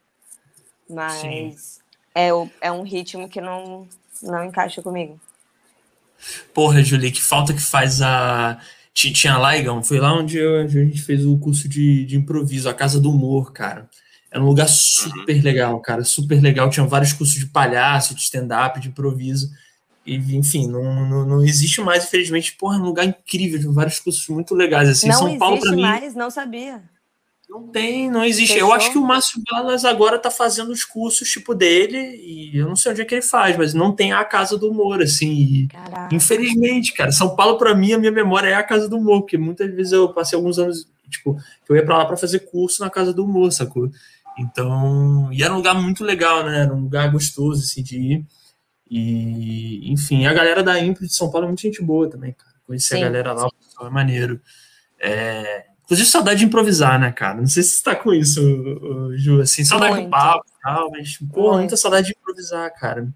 Mas 0.88 1.80
é, 2.14 2.30
é 2.60 2.72
um 2.72 2.82
ritmo 2.82 3.28
que 3.28 3.40
não, 3.40 3.86
não 4.22 4.44
encaixa 4.44 4.82
comigo. 4.82 5.20
Porra, 6.52 6.82
Julie, 6.82 7.12
que 7.12 7.22
falta 7.22 7.52
que 7.52 7.62
faz 7.62 8.02
a. 8.02 8.58
Tinha 8.98 9.38
lá, 9.38 9.56
Igão, 9.56 9.82
foi 9.82 10.00
lá 10.00 10.12
onde, 10.12 10.38
eu, 10.38 10.62
onde 10.62 10.78
a 10.78 10.84
gente 10.84 11.00
fez 11.00 11.24
o 11.24 11.38
curso 11.38 11.68
de, 11.68 12.04
de 12.04 12.16
improviso, 12.16 12.68
a 12.68 12.74
Casa 12.74 13.00
do 13.00 13.10
Humor, 13.10 13.52
cara. 13.52 13.88
Era 14.30 14.42
um 14.42 14.46
lugar 14.46 14.68
super 14.68 15.36
uhum. 15.36 15.42
legal, 15.42 15.80
cara, 15.80 16.04
super 16.04 16.40
legal. 16.42 16.68
Tinha 16.68 16.84
vários 16.84 17.12
cursos 17.12 17.36
de 17.36 17.46
palhaço, 17.46 18.14
de 18.14 18.20
stand-up, 18.22 18.80
de 18.80 18.88
improviso. 18.88 19.50
E, 20.04 20.16
enfim, 20.36 20.66
não, 20.66 21.06
não, 21.06 21.26
não, 21.26 21.44
existe 21.44 21.80
mais, 21.80 22.04
infelizmente. 22.04 22.56
Porra, 22.58 22.76
é 22.76 22.80
um 22.80 22.84
lugar 22.84 23.06
incrível, 23.06 23.58
de 23.58 23.68
vários 23.68 24.00
cursos 24.00 24.26
muito 24.28 24.54
legais. 24.54 24.88
Assim, 24.88 25.08
não 25.08 25.14
São 25.14 25.38
Paulo, 25.38 25.56
existe 25.56 25.76
mais, 25.76 26.14
não 26.14 26.30
sabia. 26.30 26.82
Não 27.48 27.66
tem, 27.68 28.10
não 28.10 28.22
existe. 28.22 28.52
Fechou? 28.52 28.68
Eu 28.68 28.74
acho 28.74 28.92
que 28.92 28.98
o 28.98 29.02
Márcio 29.02 29.42
Balas 29.50 29.84
agora 29.84 30.18
tá 30.18 30.30
fazendo 30.30 30.70
os 30.70 30.84
cursos 30.84 31.28
tipo 31.28 31.54
dele, 31.54 31.96
e 31.96 32.58
eu 32.58 32.68
não 32.68 32.76
sei 32.76 32.92
onde 32.92 33.00
é 33.00 33.04
que 33.06 33.14
ele 33.14 33.22
faz, 33.22 33.56
mas 33.56 33.72
não 33.72 33.90
tem 33.94 34.12
a 34.12 34.22
Casa 34.22 34.58
do 34.58 34.70
Humor, 34.70 35.00
assim. 35.00 35.66
infelizmente, 36.12 36.92
cara, 36.92 37.10
São 37.10 37.34
Paulo, 37.34 37.56
para 37.56 37.74
mim, 37.74 37.94
a 37.94 37.98
minha 37.98 38.12
memória 38.12 38.48
é 38.48 38.54
a 38.54 38.62
Casa 38.62 38.86
do 38.86 38.98
Humor, 38.98 39.22
porque 39.22 39.38
muitas 39.38 39.74
vezes 39.74 39.92
eu 39.92 40.12
passei 40.12 40.36
alguns 40.36 40.58
anos, 40.58 40.86
tipo, 41.08 41.38
eu 41.66 41.74
ia 41.74 41.84
para 41.84 41.96
lá 41.96 42.04
para 42.04 42.18
fazer 42.18 42.40
curso 42.40 42.82
na 42.82 42.90
Casa 42.90 43.14
do 43.14 43.24
Humor, 43.24 43.50
sacou? 43.50 43.90
Então, 44.38 45.32
e 45.32 45.42
era 45.42 45.52
um 45.52 45.56
lugar 45.56 45.74
muito 45.74 46.04
legal, 46.04 46.44
né? 46.44 46.60
Era 46.60 46.74
um 46.74 46.82
lugar 46.82 47.10
gostoso, 47.10 47.62
assim, 47.62 47.82
de 47.82 47.98
ir. 47.98 48.26
E, 48.90 49.90
enfim, 49.90 50.26
a 50.26 50.34
galera 50.34 50.62
da 50.62 50.78
Impro 50.78 51.06
de 51.06 51.14
São 51.14 51.30
Paulo 51.30 51.46
é 51.46 51.48
muito 51.48 51.62
gente 51.62 51.82
boa 51.82 52.08
também, 52.08 52.32
cara. 52.32 52.54
Conhecer 52.66 52.96
a 52.96 53.00
galera 53.00 53.32
lá, 53.32 53.48
é 53.80 53.90
maneiro. 53.90 54.40
É, 55.00 55.67
Inclusive, 55.88 56.10
saudade 56.10 56.40
de 56.40 56.44
improvisar, 56.44 57.00
né, 57.00 57.10
cara? 57.10 57.38
Não 57.38 57.46
sei 57.46 57.62
se 57.62 57.78
você 57.78 57.82
tá 57.82 57.96
com 57.96 58.12
isso, 58.12 58.42
Ju, 59.16 59.40
assim, 59.40 59.64
saudade 59.64 59.94
Muito. 59.94 60.04
do 60.04 60.10
papo 60.10 60.44
e 60.46 60.62
tal, 60.62 60.90
mas, 60.90 61.18
pô, 61.32 61.56
muita 61.56 61.78
saudade 61.78 62.08
de 62.08 62.12
improvisar, 62.12 62.70
cara. 62.78 63.08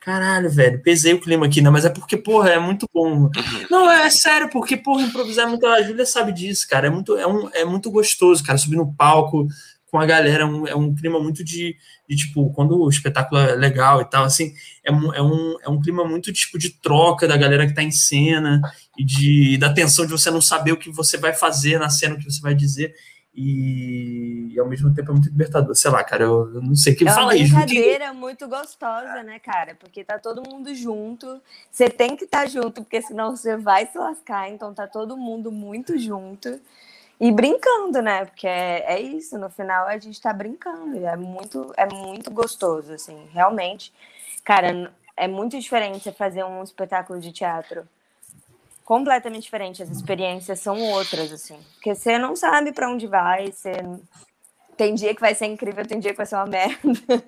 Caralho, 0.00 0.48
velho, 0.48 0.82
pesei 0.82 1.12
o 1.12 1.20
clima 1.20 1.44
aqui, 1.44 1.60
né? 1.60 1.68
Mas 1.68 1.84
é 1.84 1.90
porque, 1.90 2.16
porra, 2.16 2.48
é 2.48 2.58
muito 2.58 2.88
bom. 2.90 3.28
Não, 3.70 3.90
é 3.90 4.08
sério, 4.08 4.48
porque, 4.48 4.74
porra, 4.74 5.02
improvisar 5.02 5.46
é 5.46 5.50
muito. 5.50 5.66
A 5.66 5.82
Júlia 5.82 6.06
sabe 6.06 6.32
disso, 6.32 6.66
cara. 6.66 6.86
É 6.86 6.90
muito, 6.90 7.18
é, 7.18 7.26
um, 7.26 7.50
é 7.52 7.66
muito 7.66 7.90
gostoso, 7.90 8.42
cara, 8.42 8.56
subir 8.56 8.76
no 8.76 8.94
palco 8.94 9.46
com 9.90 9.98
a 9.98 10.06
galera. 10.06 10.44
É 10.44 10.46
um, 10.46 10.66
é 10.66 10.74
um 10.74 10.94
clima 10.94 11.20
muito 11.20 11.42
de, 11.42 11.76
de, 12.08 12.16
tipo, 12.16 12.52
quando 12.52 12.80
o 12.80 12.88
espetáculo 12.88 13.40
é 13.40 13.54
legal 13.54 14.00
e 14.00 14.04
tal, 14.04 14.24
assim, 14.24 14.52
é, 14.84 14.90
é, 14.90 15.22
um, 15.22 15.56
é 15.62 15.68
um 15.68 15.80
clima 15.80 16.04
muito, 16.04 16.32
tipo, 16.32 16.58
de 16.58 16.70
troca 16.70 17.26
da 17.26 17.36
galera 17.36 17.66
que 17.66 17.74
tá 17.74 17.82
em 17.82 17.90
cena 17.90 18.60
e 18.98 19.04
de, 19.04 19.58
da 19.58 19.72
tensão 19.72 20.06
de 20.06 20.12
você 20.12 20.30
não 20.30 20.40
saber 20.40 20.72
o 20.72 20.76
que 20.76 20.90
você 20.90 21.16
vai 21.16 21.34
fazer 21.34 21.78
na 21.78 21.88
cena, 21.88 22.14
o 22.14 22.18
que 22.18 22.24
você 22.24 22.40
vai 22.40 22.54
dizer. 22.54 22.94
E, 23.32 24.48
e 24.52 24.58
ao 24.58 24.68
mesmo 24.68 24.92
tempo 24.92 25.10
é 25.10 25.14
muito 25.14 25.28
libertador. 25.28 25.74
Sei 25.74 25.90
lá, 25.90 26.02
cara, 26.02 26.24
eu, 26.24 26.52
eu 26.54 26.62
não 26.62 26.74
sei 26.74 26.92
o 26.92 26.96
que 26.96 27.08
é 27.08 27.12
fala 27.12 27.32
aí. 27.32 27.42
É 27.42 27.44
uma 27.44 27.64
brincadeira 27.64 28.12
muito 28.12 28.48
gostosa, 28.48 29.22
né, 29.22 29.38
cara? 29.38 29.76
Porque 29.78 30.02
tá 30.02 30.18
todo 30.18 30.42
mundo 30.48 30.74
junto. 30.74 31.40
Você 31.70 31.88
tem 31.88 32.16
que 32.16 32.24
estar 32.24 32.42
tá 32.42 32.46
junto, 32.46 32.82
porque 32.82 33.00
senão 33.00 33.36
você 33.36 33.56
vai 33.56 33.86
se 33.86 33.96
lascar. 33.96 34.50
Então 34.50 34.74
tá 34.74 34.86
todo 34.86 35.16
mundo 35.16 35.52
muito 35.52 35.96
junto. 35.96 36.60
E 37.20 37.30
brincando, 37.30 38.00
né? 38.00 38.24
Porque 38.24 38.46
é, 38.46 38.94
é 38.94 39.00
isso, 39.00 39.38
no 39.38 39.50
final 39.50 39.86
a 39.86 39.98
gente 39.98 40.20
tá 40.20 40.32
brincando. 40.32 40.96
E 40.96 41.04
é 41.04 41.16
muito, 41.16 41.72
é 41.76 41.86
muito 41.86 42.30
gostoso, 42.30 42.94
assim, 42.94 43.28
realmente. 43.32 43.92
Cara, 44.42 44.90
é 45.16 45.28
muito 45.28 45.58
diferente 45.60 46.02
você 46.02 46.12
fazer 46.12 46.42
um 46.44 46.62
espetáculo 46.62 47.20
de 47.20 47.30
teatro 47.30 47.86
completamente 48.84 49.42
diferente. 49.42 49.82
As 49.82 49.90
experiências 49.90 50.60
são 50.60 50.80
outras, 50.92 51.30
assim. 51.30 51.60
Porque 51.74 51.94
você 51.94 52.16
não 52.16 52.34
sabe 52.34 52.72
para 52.72 52.88
onde 52.90 53.06
vai, 53.06 53.52
você... 53.52 53.72
tem 54.76 54.94
dia 54.94 55.14
que 55.14 55.20
vai 55.20 55.34
ser 55.34 55.46
incrível, 55.46 55.86
tem 55.86 56.00
dia 56.00 56.12
que 56.12 56.16
vai 56.16 56.26
ser 56.26 56.36
uma 56.36 56.46
merda. 56.46 56.78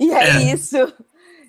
e 0.00 0.12
é, 0.12 0.24
é. 0.24 0.42
isso. 0.52 0.76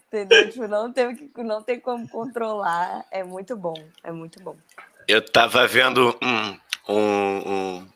Entendeu? 0.08 0.52
Tipo, 0.52 0.68
não 0.68 0.94
tem, 0.94 1.32
não 1.38 1.64
tem 1.64 1.80
como 1.80 2.08
controlar. 2.08 3.04
É 3.10 3.24
muito 3.24 3.58
bom, 3.58 3.74
é 4.04 4.12
muito 4.12 4.40
bom. 4.42 4.56
Eu 5.08 5.22
tava 5.22 5.68
vendo 5.68 6.18
um, 6.24 6.58
um, 6.88 6.98
um 6.98 7.88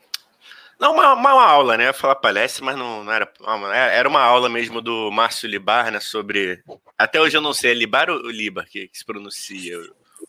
Não, 0.79 0.93
uma, 0.93 1.13
uma 1.13 1.43
aula, 1.43 1.77
né? 1.77 1.93
Falar 1.93 2.15
palestra, 2.15 2.63
mas 2.65 2.77
não, 2.77 3.03
não 3.03 3.11
era. 3.11 3.31
Era 3.91 4.09
uma 4.09 4.21
aula 4.21 4.49
mesmo 4.49 4.81
do 4.81 5.11
Márcio 5.11 5.49
Libar, 5.49 5.91
né? 5.91 5.99
Sobre. 5.99 6.63
Até 6.97 7.19
hoje 7.19 7.37
eu 7.37 7.41
não 7.41 7.53
sei, 7.53 7.71
é 7.71 7.73
Libar 7.73 8.09
ou 8.09 8.29
Libar 8.29 8.65
que, 8.65 8.87
que 8.87 8.97
se 8.97 9.05
pronuncia? 9.05 9.77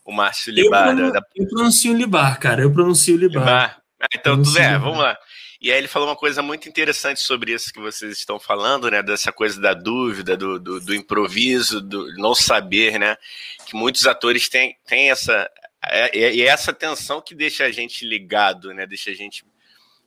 O 0.05 0.11
Márcio 0.11 0.53
Libar. 0.53 0.89
Eu, 0.89 0.95
pronuncio, 0.95 1.13
da... 1.13 1.21
eu 1.35 1.47
pronuncio 1.47 1.93
Libar, 1.93 2.39
cara. 2.39 2.61
Eu 2.61 2.71
pronuncio 2.73 3.17
Libar. 3.17 3.39
Libar. 3.39 3.81
Ah, 4.01 4.07
então, 4.15 4.41
tudo 4.41 4.57
é, 4.57 4.77
vamos 4.77 4.97
lá. 4.97 5.17
E 5.61 5.71
aí 5.71 5.77
ele 5.77 5.87
falou 5.87 6.07
uma 6.07 6.15
coisa 6.15 6.41
muito 6.41 6.67
interessante 6.67 7.19
sobre 7.19 7.53
isso 7.53 7.71
que 7.71 7.79
vocês 7.79 8.17
estão 8.17 8.39
falando, 8.39 8.89
né? 8.89 9.03
Dessa 9.03 9.31
coisa 9.31 9.61
da 9.61 9.75
dúvida, 9.75 10.35
do, 10.35 10.59
do, 10.59 10.81
do 10.81 10.95
improviso, 10.95 11.79
do 11.79 12.11
não 12.15 12.33
saber, 12.33 12.97
né? 12.97 13.15
Que 13.67 13.75
muitos 13.75 14.07
atores 14.07 14.49
têm, 14.49 14.75
têm 14.87 15.11
essa. 15.11 15.47
É, 15.83 16.17
e 16.17 16.41
é, 16.41 16.47
é 16.47 16.49
essa 16.49 16.71
tensão 16.71 17.21
que 17.21 17.33
deixa 17.33 17.65
a 17.65 17.71
gente 17.71 18.05
ligado, 18.05 18.73
né? 18.73 18.85
Deixa 18.85 19.09
a 19.11 19.13
gente 19.13 19.45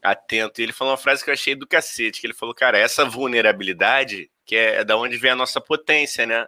atento. 0.02 0.60
E 0.60 0.64
ele 0.64 0.72
falou 0.72 0.92
uma 0.92 0.98
frase 0.98 1.24
que 1.24 1.30
eu 1.30 1.34
achei 1.34 1.54
do 1.54 1.66
cacete, 1.66 2.20
que 2.20 2.26
ele 2.26 2.34
falou, 2.34 2.54
cara, 2.54 2.78
essa 2.78 3.04
vulnerabilidade, 3.04 4.30
que 4.44 4.54
é, 4.54 4.76
é 4.76 4.84
da 4.84 4.96
onde 4.96 5.16
vem 5.16 5.32
a 5.32 5.36
nossa 5.36 5.60
potência, 5.60 6.26
né? 6.26 6.46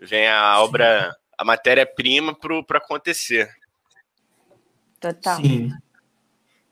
Vem 0.00 0.28
a 0.28 0.60
obra, 0.60 1.14
a 1.36 1.44
matéria-prima 1.44 2.34
para 2.66 2.78
acontecer. 2.78 3.50
Total. 5.00 5.36
Sim. 5.36 5.72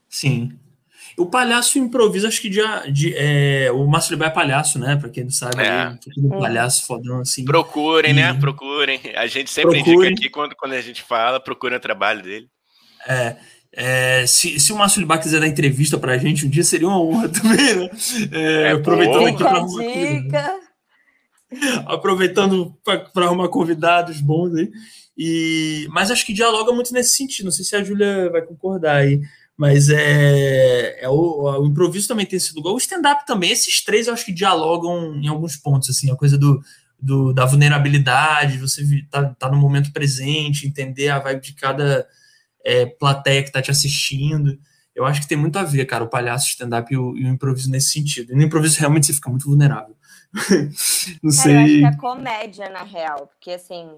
Sim. 0.08 0.58
O 1.16 1.26
palhaço 1.26 1.78
improvisa, 1.78 2.28
acho 2.28 2.42
que 2.42 2.50
de, 2.50 2.60
de 2.92 3.14
é, 3.16 3.70
o 3.72 3.86
Márcio 3.86 4.12
Libar 4.12 4.28
é 4.28 4.32
palhaço, 4.32 4.78
né? 4.78 4.96
Pra 4.96 5.08
quem 5.08 5.24
não 5.24 5.30
sabe, 5.30 5.62
é. 5.62 5.70
Aí, 5.70 5.98
um 6.18 6.38
palhaço 6.38 6.86
fodão 6.86 7.20
assim. 7.20 7.44
Procurem, 7.44 8.12
né? 8.12 8.30
e... 8.30 8.32
né? 8.34 8.40
Procurem. 8.40 9.00
A 9.14 9.26
gente 9.26 9.50
sempre 9.50 9.82
procurem. 9.82 10.10
indica 10.10 10.20
aqui 10.20 10.30
quando, 10.30 10.54
quando 10.54 10.72
a 10.72 10.80
gente 10.80 11.02
fala, 11.02 11.40
procurem 11.40 11.78
o 11.78 11.80
trabalho 11.80 12.22
dele. 12.22 12.48
É. 13.08 13.36
É, 13.78 14.26
se, 14.26 14.58
se 14.58 14.72
o 14.72 14.76
Márcio 14.76 15.00
Libar 15.00 15.20
quiser 15.20 15.38
dar 15.38 15.46
entrevista 15.46 15.98
pra 15.98 16.16
gente 16.16 16.46
um 16.46 16.48
dia, 16.48 16.64
seria 16.64 16.88
uma 16.88 17.00
honra 17.00 17.28
também, 17.32 17.74
né? 17.74 17.90
É, 18.32 18.62
é 18.62 18.70
aproveitando 18.72 19.26
aqui 19.26 19.36
pra 19.36 19.50
arrumar 19.50 19.82
dica. 19.82 20.60
Aproveitando 21.86 22.76
para 22.82 23.24
arrumar 23.24 23.48
convidados 23.48 24.20
bons 24.20 24.54
aí. 24.54 24.70
E, 25.16 25.86
mas 25.90 26.10
acho 26.10 26.26
que 26.26 26.32
dialoga 26.32 26.72
muito 26.72 26.92
nesse 26.92 27.16
sentido. 27.16 27.46
Não 27.46 27.52
sei 27.52 27.64
se 27.64 27.76
a 27.76 27.84
Júlia 27.84 28.28
vai 28.30 28.42
concordar 28.42 28.96
aí. 28.96 29.20
Mas 29.56 29.88
é, 29.88 31.02
é 31.02 31.08
o, 31.08 31.60
o, 31.60 31.66
improviso 31.66 32.06
também 32.06 32.26
tem 32.26 32.38
sido 32.38 32.58
igual. 32.58 32.74
O 32.74 32.78
stand-up 32.78 33.24
também. 33.26 33.50
Esses 33.50 33.82
três 33.82 34.06
eu 34.06 34.12
acho 34.12 34.24
que 34.24 34.32
dialogam 34.32 35.16
em 35.16 35.28
alguns 35.28 35.56
pontos, 35.56 35.88
assim, 35.88 36.10
a 36.10 36.16
coisa 36.16 36.36
do, 36.36 36.60
do 37.00 37.32
da 37.32 37.46
vulnerabilidade, 37.46 38.58
você 38.58 38.84
tá, 39.10 39.34
tá 39.38 39.50
no 39.50 39.56
momento 39.56 39.92
presente, 39.92 40.66
entender 40.66 41.08
a 41.08 41.18
vibe 41.18 41.40
de 41.40 41.54
cada 41.54 42.06
é, 42.62 42.84
plateia 42.84 43.42
que 43.42 43.52
tá 43.52 43.62
te 43.62 43.70
assistindo. 43.70 44.58
Eu 44.94 45.06
acho 45.06 45.22
que 45.22 45.28
tem 45.28 45.38
muito 45.38 45.58
a 45.58 45.62
ver, 45.62 45.86
cara, 45.86 46.04
o 46.04 46.08
palhaço, 46.08 46.48
stand-up 46.48 46.92
e, 46.92 46.96
o, 46.96 47.16
e 47.16 47.24
o 47.24 47.28
improviso 47.28 47.70
nesse 47.70 47.92
sentido. 47.92 48.32
E 48.32 48.36
no 48.36 48.42
improviso 48.42 48.78
realmente 48.78 49.06
você 49.06 49.14
fica 49.14 49.30
muito 49.30 49.46
vulnerável. 49.46 49.96
Não 51.22 51.30
sei. 51.30 51.54
eu 51.54 51.60
acho 51.60 51.78
que 51.78 51.84
é 51.84 51.96
comédia, 51.96 52.68
na 52.68 52.82
real, 52.82 53.26
porque 53.28 53.52
assim, 53.52 53.88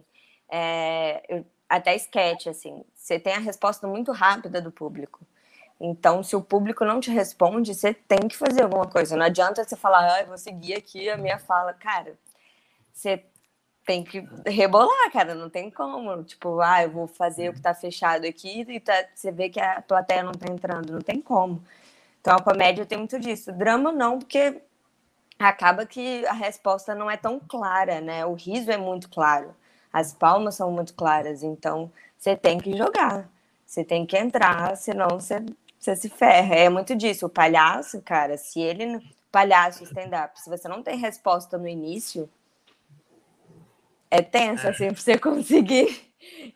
é, 0.50 1.42
até 1.68 1.96
sketch, 1.96 2.46
assim, 2.46 2.84
você 2.94 3.18
tem 3.18 3.34
a 3.34 3.40
resposta 3.40 3.86
muito 3.88 4.12
rápida 4.12 4.60
do 4.60 4.70
público. 4.70 5.26
Então, 5.80 6.22
se 6.22 6.34
o 6.34 6.42
público 6.42 6.84
não 6.84 7.00
te 7.00 7.10
responde, 7.10 7.74
você 7.74 7.94
tem 7.94 8.26
que 8.28 8.36
fazer 8.36 8.62
alguma 8.62 8.86
coisa. 8.86 9.16
Não 9.16 9.26
adianta 9.26 9.62
você 9.62 9.76
falar, 9.76 10.14
ah, 10.14 10.20
eu 10.22 10.26
vou 10.26 10.38
seguir 10.38 10.74
aqui 10.74 11.08
a 11.08 11.16
minha 11.16 11.38
fala. 11.38 11.72
Cara, 11.72 12.18
você 12.92 13.24
tem 13.86 14.02
que 14.04 14.26
rebolar, 14.44 15.10
cara, 15.12 15.34
não 15.34 15.48
tem 15.48 15.70
como. 15.70 16.22
Tipo, 16.24 16.60
ah, 16.60 16.82
eu 16.82 16.90
vou 16.90 17.06
fazer 17.06 17.50
o 17.50 17.54
que 17.54 17.60
tá 17.60 17.74
fechado 17.74 18.26
aqui 18.26 18.66
e 18.68 18.80
tá, 18.80 18.92
você 19.14 19.30
vê 19.30 19.48
que 19.48 19.60
a 19.60 19.80
plateia 19.80 20.22
não 20.22 20.32
tá 20.32 20.52
entrando. 20.52 20.92
Não 20.92 21.00
tem 21.00 21.20
como. 21.20 21.62
Então, 22.20 22.36
a 22.36 22.42
comédia 22.42 22.84
tem 22.84 22.98
muito 22.98 23.18
disso. 23.20 23.52
Drama 23.52 23.92
não, 23.92 24.18
porque 24.18 24.60
acaba 25.38 25.86
que 25.86 26.26
a 26.26 26.32
resposta 26.32 26.94
não 26.94 27.10
é 27.10 27.16
tão 27.16 27.38
clara, 27.40 28.00
né? 28.00 28.26
O 28.26 28.34
riso 28.34 28.70
é 28.70 28.76
muito 28.76 29.08
claro, 29.08 29.54
as 29.92 30.12
palmas 30.12 30.56
são 30.56 30.70
muito 30.72 30.94
claras. 30.94 31.42
Então, 31.42 31.90
você 32.18 32.36
tem 32.36 32.58
que 32.58 32.76
jogar. 32.76 33.28
Você 33.64 33.84
tem 33.84 34.06
que 34.06 34.16
entrar, 34.16 34.76
senão 34.76 35.08
você 35.20 35.44
você 35.78 35.96
se 35.96 36.08
ferra. 36.08 36.54
É 36.54 36.68
muito 36.68 36.94
disso. 36.94 37.26
O 37.26 37.30
palhaço, 37.30 38.02
cara, 38.02 38.36
se 38.36 38.60
ele. 38.60 39.00
Palhaço, 39.30 39.84
stand-up, 39.84 40.40
se 40.40 40.48
você 40.48 40.66
não 40.68 40.82
tem 40.82 40.96
resposta 40.96 41.58
no 41.58 41.68
início, 41.68 42.30
é 44.10 44.22
tenso, 44.22 44.66
é. 44.66 44.70
assim, 44.70 44.86
pra 44.86 44.96
você 44.96 45.18
conseguir 45.20 46.00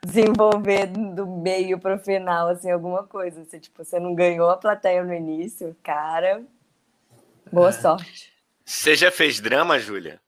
desenvolver 0.03 0.87
do 0.87 1.27
meio 1.27 1.79
pro 1.79 1.99
final, 1.99 2.49
assim, 2.49 2.71
alguma 2.71 3.05
coisa. 3.05 3.45
Se, 3.45 3.61
tipo, 3.61 3.85
você 3.85 4.01
não 4.01 4.15
ganhou 4.15 4.49
a 4.49 4.57
plateia 4.57 5.05
no 5.05 5.13
início, 5.13 5.77
cara, 5.83 6.43
boa 7.53 7.69
é. 7.69 7.73
sorte. 7.73 8.33
Você 8.65 8.97
já 8.97 9.11
fez 9.11 9.39
drama, 9.39 9.79
Júlia? 9.79 10.19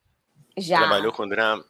Já. 0.57 0.79
Trabalhou 0.79 1.13
com 1.13 1.27
drama? 1.27 1.65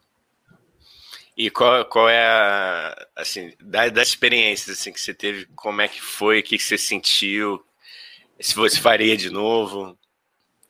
E 1.37 1.49
qual, 1.49 1.83
qual 1.85 2.07
é 2.07 2.25
a, 2.25 3.07
assim, 3.15 3.53
das, 3.61 3.91
das 3.91 4.07
experiências 4.07 4.79
assim, 4.79 4.91
que 4.91 5.01
você 5.01 5.13
teve, 5.13 5.45
como 5.55 5.81
é 5.81 5.87
que 5.87 6.01
foi, 6.01 6.39
o 6.39 6.43
que, 6.43 6.57
que 6.57 6.63
você 6.63 6.77
sentiu, 6.77 7.63
se 8.39 8.55
você 8.55 8.79
faria 8.79 9.17
de 9.17 9.29
novo? 9.29 9.97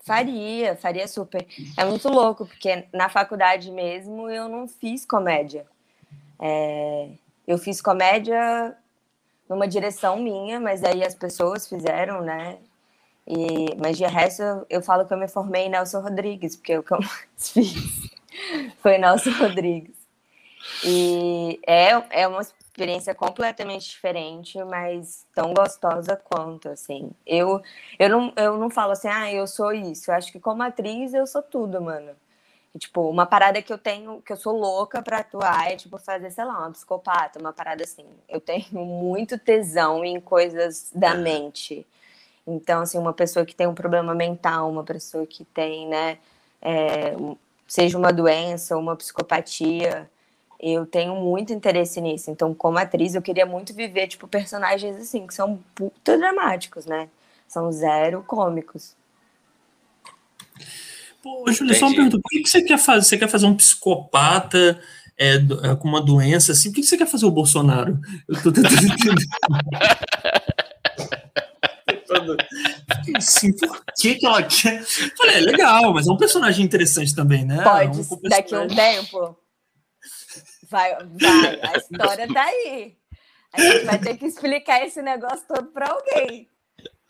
Faria, 0.03 0.75
faria 0.75 1.07
super. 1.07 1.45
É 1.77 1.85
muito 1.85 2.07
louco, 2.09 2.45
porque 2.45 2.85
na 2.93 3.09
faculdade 3.09 3.71
mesmo 3.71 4.29
eu 4.29 4.47
não 4.47 4.67
fiz 4.67 5.05
comédia. 5.05 5.65
É, 6.39 7.09
eu 7.47 7.57
fiz 7.57 7.81
comédia 7.81 8.75
numa 9.49 9.67
direção 9.67 10.17
minha, 10.17 10.59
mas 10.59 10.83
aí 10.83 11.03
as 11.03 11.15
pessoas 11.15 11.67
fizeram, 11.67 12.21
né? 12.21 12.57
E, 13.27 13.75
mas 13.77 13.97
de 13.97 14.05
resto 14.05 14.43
eu, 14.43 14.65
eu 14.69 14.81
falo 14.81 15.05
que 15.05 15.13
eu 15.13 15.17
me 15.17 15.27
formei 15.27 15.63
em 15.63 15.69
Nelson 15.69 16.01
Rodrigues, 16.01 16.55
porque 16.55 16.77
o 16.77 16.83
que 16.83 16.93
eu 16.93 16.99
mais 17.01 17.49
fiz 17.51 18.11
foi 18.81 18.97
Nelson 18.97 19.31
Rodrigues. 19.31 19.94
E 20.83 21.59
é, 21.65 22.21
é 22.21 22.27
uma 22.27 22.41
experiência 22.41 23.15
completamente 23.15 23.89
diferente, 23.89 24.61
mas 24.63 25.25
tão 25.33 25.53
gostosa 25.53 26.15
quanto, 26.15 26.69
assim. 26.69 27.11
Eu, 27.25 27.61
eu, 27.97 28.09
não, 28.09 28.33
eu 28.35 28.57
não 28.57 28.69
falo 28.69 28.91
assim, 28.91 29.07
ah, 29.07 29.31
eu 29.31 29.47
sou 29.47 29.71
isso. 29.73 30.11
Eu 30.11 30.15
acho 30.15 30.31
que 30.31 30.39
como 30.39 30.63
atriz 30.63 31.13
eu 31.13 31.25
sou 31.25 31.41
tudo, 31.41 31.81
mano. 31.81 32.11
E, 32.73 32.79
tipo, 32.79 33.09
uma 33.09 33.25
parada 33.25 33.61
que 33.61 33.71
eu 33.71 33.77
tenho, 33.77 34.21
que 34.21 34.33
eu 34.33 34.37
sou 34.37 34.57
louca 34.57 35.01
pra 35.01 35.19
atuar 35.19 35.71
é, 35.71 35.77
tipo, 35.77 35.97
fazer, 35.97 36.29
sei 36.31 36.43
lá, 36.43 36.59
uma 36.59 36.71
psicopata, 36.71 37.39
uma 37.39 37.53
parada 37.53 37.83
assim. 37.83 38.05
Eu 38.27 38.41
tenho 38.41 38.65
muito 38.73 39.39
tesão 39.39 40.03
em 40.03 40.19
coisas 40.19 40.91
da 40.93 41.15
mente. 41.15 41.85
Então, 42.45 42.81
assim, 42.81 42.97
uma 42.97 43.13
pessoa 43.13 43.45
que 43.45 43.55
tem 43.55 43.67
um 43.67 43.73
problema 43.73 44.13
mental, 44.13 44.69
uma 44.69 44.83
pessoa 44.83 45.25
que 45.25 45.43
tem, 45.45 45.87
né, 45.87 46.19
é, 46.61 47.15
seja 47.67 47.97
uma 47.97 48.13
doença, 48.13 48.77
uma 48.77 48.95
psicopatia, 48.95 50.09
eu 50.59 50.85
tenho 50.85 51.15
muito 51.15 51.53
interesse 51.53 51.99
nisso. 51.99 52.31
Então, 52.31 52.53
como 52.53 52.77
atriz, 52.77 53.15
eu 53.15 53.21
queria 53.21 53.45
muito 53.45 53.73
viver, 53.73 54.07
tipo, 54.07 54.27
personagens 54.27 54.95
assim, 54.97 55.27
que 55.27 55.33
são 55.33 55.59
puta 55.73 56.17
dramáticos, 56.17 56.85
né? 56.85 57.09
São 57.47 57.71
zero 57.71 58.23
cômicos. 58.23 58.95
Pô, 61.21 61.51
Júlia, 61.51 61.75
só 61.75 61.87
uma 61.87 61.95
pergunta. 61.95 62.19
Por 62.21 62.29
que 62.29 62.47
você 62.47 62.61
quer 62.61 62.77
fazer? 62.77 63.05
Você 63.05 63.17
quer 63.17 63.27
fazer 63.27 63.45
um 63.45 63.55
psicopata 63.55 64.79
é, 65.17 65.35
é, 65.35 65.75
com 65.75 65.87
uma 65.87 66.01
doença 66.01 66.51
assim? 66.51 66.69
Por 66.71 66.75
que 66.75 66.83
você 66.83 66.97
quer 66.97 67.07
fazer 67.07 67.25
o 67.25 67.31
Bolsonaro? 67.31 67.99
Eu 68.27 68.41
tô 68.41 68.51
tentando 68.51 68.75
entender. 68.85 69.25
Assim, 73.15 73.55
por 73.55 73.83
que, 73.97 74.15
que 74.15 74.25
ela 74.25 74.43
quer? 74.43 74.83
Falei, 75.17 75.35
é 75.37 75.39
legal, 75.39 75.93
mas 75.93 76.07
é 76.07 76.11
um 76.11 76.17
personagem 76.17 76.65
interessante 76.65 77.13
também, 77.13 77.45
né? 77.45 77.61
Pode, 77.63 77.99
é 77.99 78.01
um 78.01 78.29
daqui 78.29 78.55
a 78.55 78.61
um 78.61 78.67
tempo 78.67 79.37
Vai, 80.69 80.95
vai, 80.95 81.59
a 81.61 81.77
história 81.77 82.27
tá 82.33 82.43
aí. 82.43 82.97
A 83.53 83.61
gente 83.61 83.85
vai 83.85 83.99
ter 83.99 84.17
que 84.17 84.25
explicar 84.25 84.85
esse 84.85 85.01
negócio 85.01 85.45
todo 85.47 85.67
para 85.67 85.89
alguém. 85.89 86.49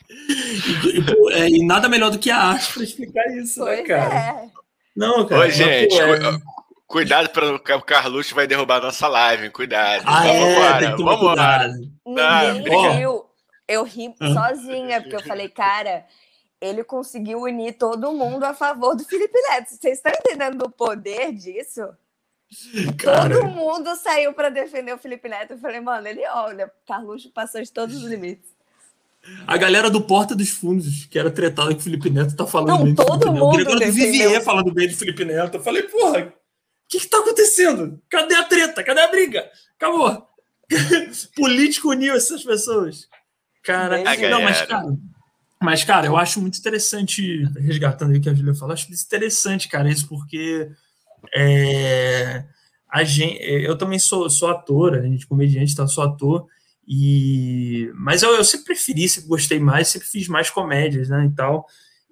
E, 0.09 0.99
e, 0.99 1.33
é, 1.33 1.49
e, 1.49 1.65
nada 1.65 1.89
melhor 1.89 2.11
do 2.11 2.19
que 2.19 2.29
a 2.29 2.37
arte 2.37 2.73
para 2.73 2.83
explicar 2.83 3.25
isso, 3.37 3.63
né, 3.65 3.77
pois 3.77 3.79
né, 3.79 3.95
cara? 3.95 4.15
É. 4.15 4.49
Não, 4.95 5.25
cara. 5.25 5.41
Oi, 5.41 5.51
gente, 5.51 5.99
é... 5.99 6.17
cuidado 6.85 7.29
para 7.29 7.75
o 7.75 7.81
Carluxo 7.81 8.35
vai 8.35 8.45
derrubar 8.45 8.81
nossa 8.81 9.07
live, 9.07 9.49
cuidado. 9.49 10.03
Ah, 10.05 10.21
vamos 10.21 10.35
é, 10.35 10.51
embora, 10.51 10.97
vamos 10.97 11.21
embora. 11.21 11.73
Ninguém 12.05 12.85
ah, 12.85 12.89
viu. 12.97 13.25
Eu 13.67 13.83
ri 13.83 14.13
sozinha, 14.19 15.01
porque 15.01 15.15
eu 15.15 15.23
falei, 15.23 15.49
cara, 15.49 16.05
ele 16.61 16.83
conseguiu 16.83 17.41
unir 17.41 17.73
todo 17.73 18.13
mundo 18.13 18.43
a 18.43 18.53
favor 18.53 18.95
do 18.95 19.03
Felipe 19.03 19.39
Neto. 19.49 19.69
Vocês 19.69 19.97
estão 19.97 20.11
entendendo 20.11 20.61
o 20.61 20.71
poder 20.71 21.33
disso? 21.33 21.81
Cara... 22.97 23.39
Todo 23.39 23.49
mundo 23.49 23.95
saiu 23.95 24.33
para 24.33 24.49
defender 24.49 24.93
o 24.93 24.97
Felipe 24.97 25.27
Neto. 25.27 25.53
Eu 25.53 25.57
falei, 25.57 25.79
mano, 25.79 26.07
ele 26.07 26.25
olha, 26.27 26.71
Carluxo 26.87 27.29
passou 27.31 27.61
de 27.61 27.71
todos 27.71 27.95
os 27.95 28.03
limites. 28.03 28.55
A 29.47 29.57
galera 29.57 29.89
do 29.89 30.01
Porta 30.01 30.35
dos 30.35 30.49
Fundos, 30.49 31.05
que 31.05 31.17
era 31.17 31.31
tretada 31.31 31.73
com 31.73 31.79
o 31.79 31.83
Felipe 31.83 32.09
Neto, 32.09 32.35
tá 32.35 32.45
falando 32.45 32.69
Não, 32.69 32.83
bem 32.83 32.95
todo 32.95 33.31
mundo. 33.31 33.45
O 33.45 33.51
Gregório 33.51 33.87
do 33.87 33.91
Vivier 33.91 34.43
falando 34.43 34.71
bem 34.71 34.87
do 34.87 34.95
Felipe 34.95 35.25
Neto. 35.25 35.57
Eu 35.57 35.63
falei, 35.63 35.83
porra, 35.83 36.19
o 36.19 36.33
que, 36.87 36.99
que 36.99 37.07
tá 37.07 37.17
acontecendo? 37.17 37.99
Cadê 38.07 38.35
a 38.35 38.43
treta? 38.43 38.83
Cadê 38.83 39.01
a 39.01 39.07
briga? 39.07 39.49
Acabou. 39.77 40.27
Político 41.35 41.89
uniu 41.89 42.15
essas 42.15 42.43
pessoas. 42.43 43.07
Cara, 43.63 43.97
não, 44.29 44.41
mas, 44.43 44.61
cara, 44.61 44.85
Mas, 45.59 45.83
cara, 45.83 46.05
eu 46.05 46.15
acho 46.15 46.39
muito 46.39 46.59
interessante, 46.59 47.43
resgatando 47.59 48.11
aí 48.11 48.19
o 48.19 48.21
que 48.21 48.29
a 48.29 48.33
Julia 48.33 48.53
falou, 48.53 48.73
acho 48.73 48.91
interessante, 48.91 49.67
cara, 49.67 49.89
isso 49.89 50.07
porque 50.07 50.69
é, 51.33 52.43
a 52.89 53.03
gente, 53.03 53.39
eu 53.41 53.77
também 53.77 53.99
sou, 53.99 54.29
sou 54.29 54.49
ator, 54.49 54.95
a 54.95 55.01
gente 55.01 55.27
comediante, 55.27 55.75
tá, 55.75 55.87
sou 55.87 56.03
ator, 56.03 56.47
e, 56.87 57.91
mas 57.95 58.23
eu, 58.23 58.31
eu 58.31 58.43
sempre 58.43 58.67
preferi, 58.67 59.09
sempre 59.09 59.29
gostei 59.29 59.59
mais, 59.59 59.87
sempre 59.87 60.07
fiz 60.07 60.27
mais 60.27 60.49
comédias, 60.49 61.09
né, 61.09 61.25
e 61.25 61.35
tal. 61.35 61.65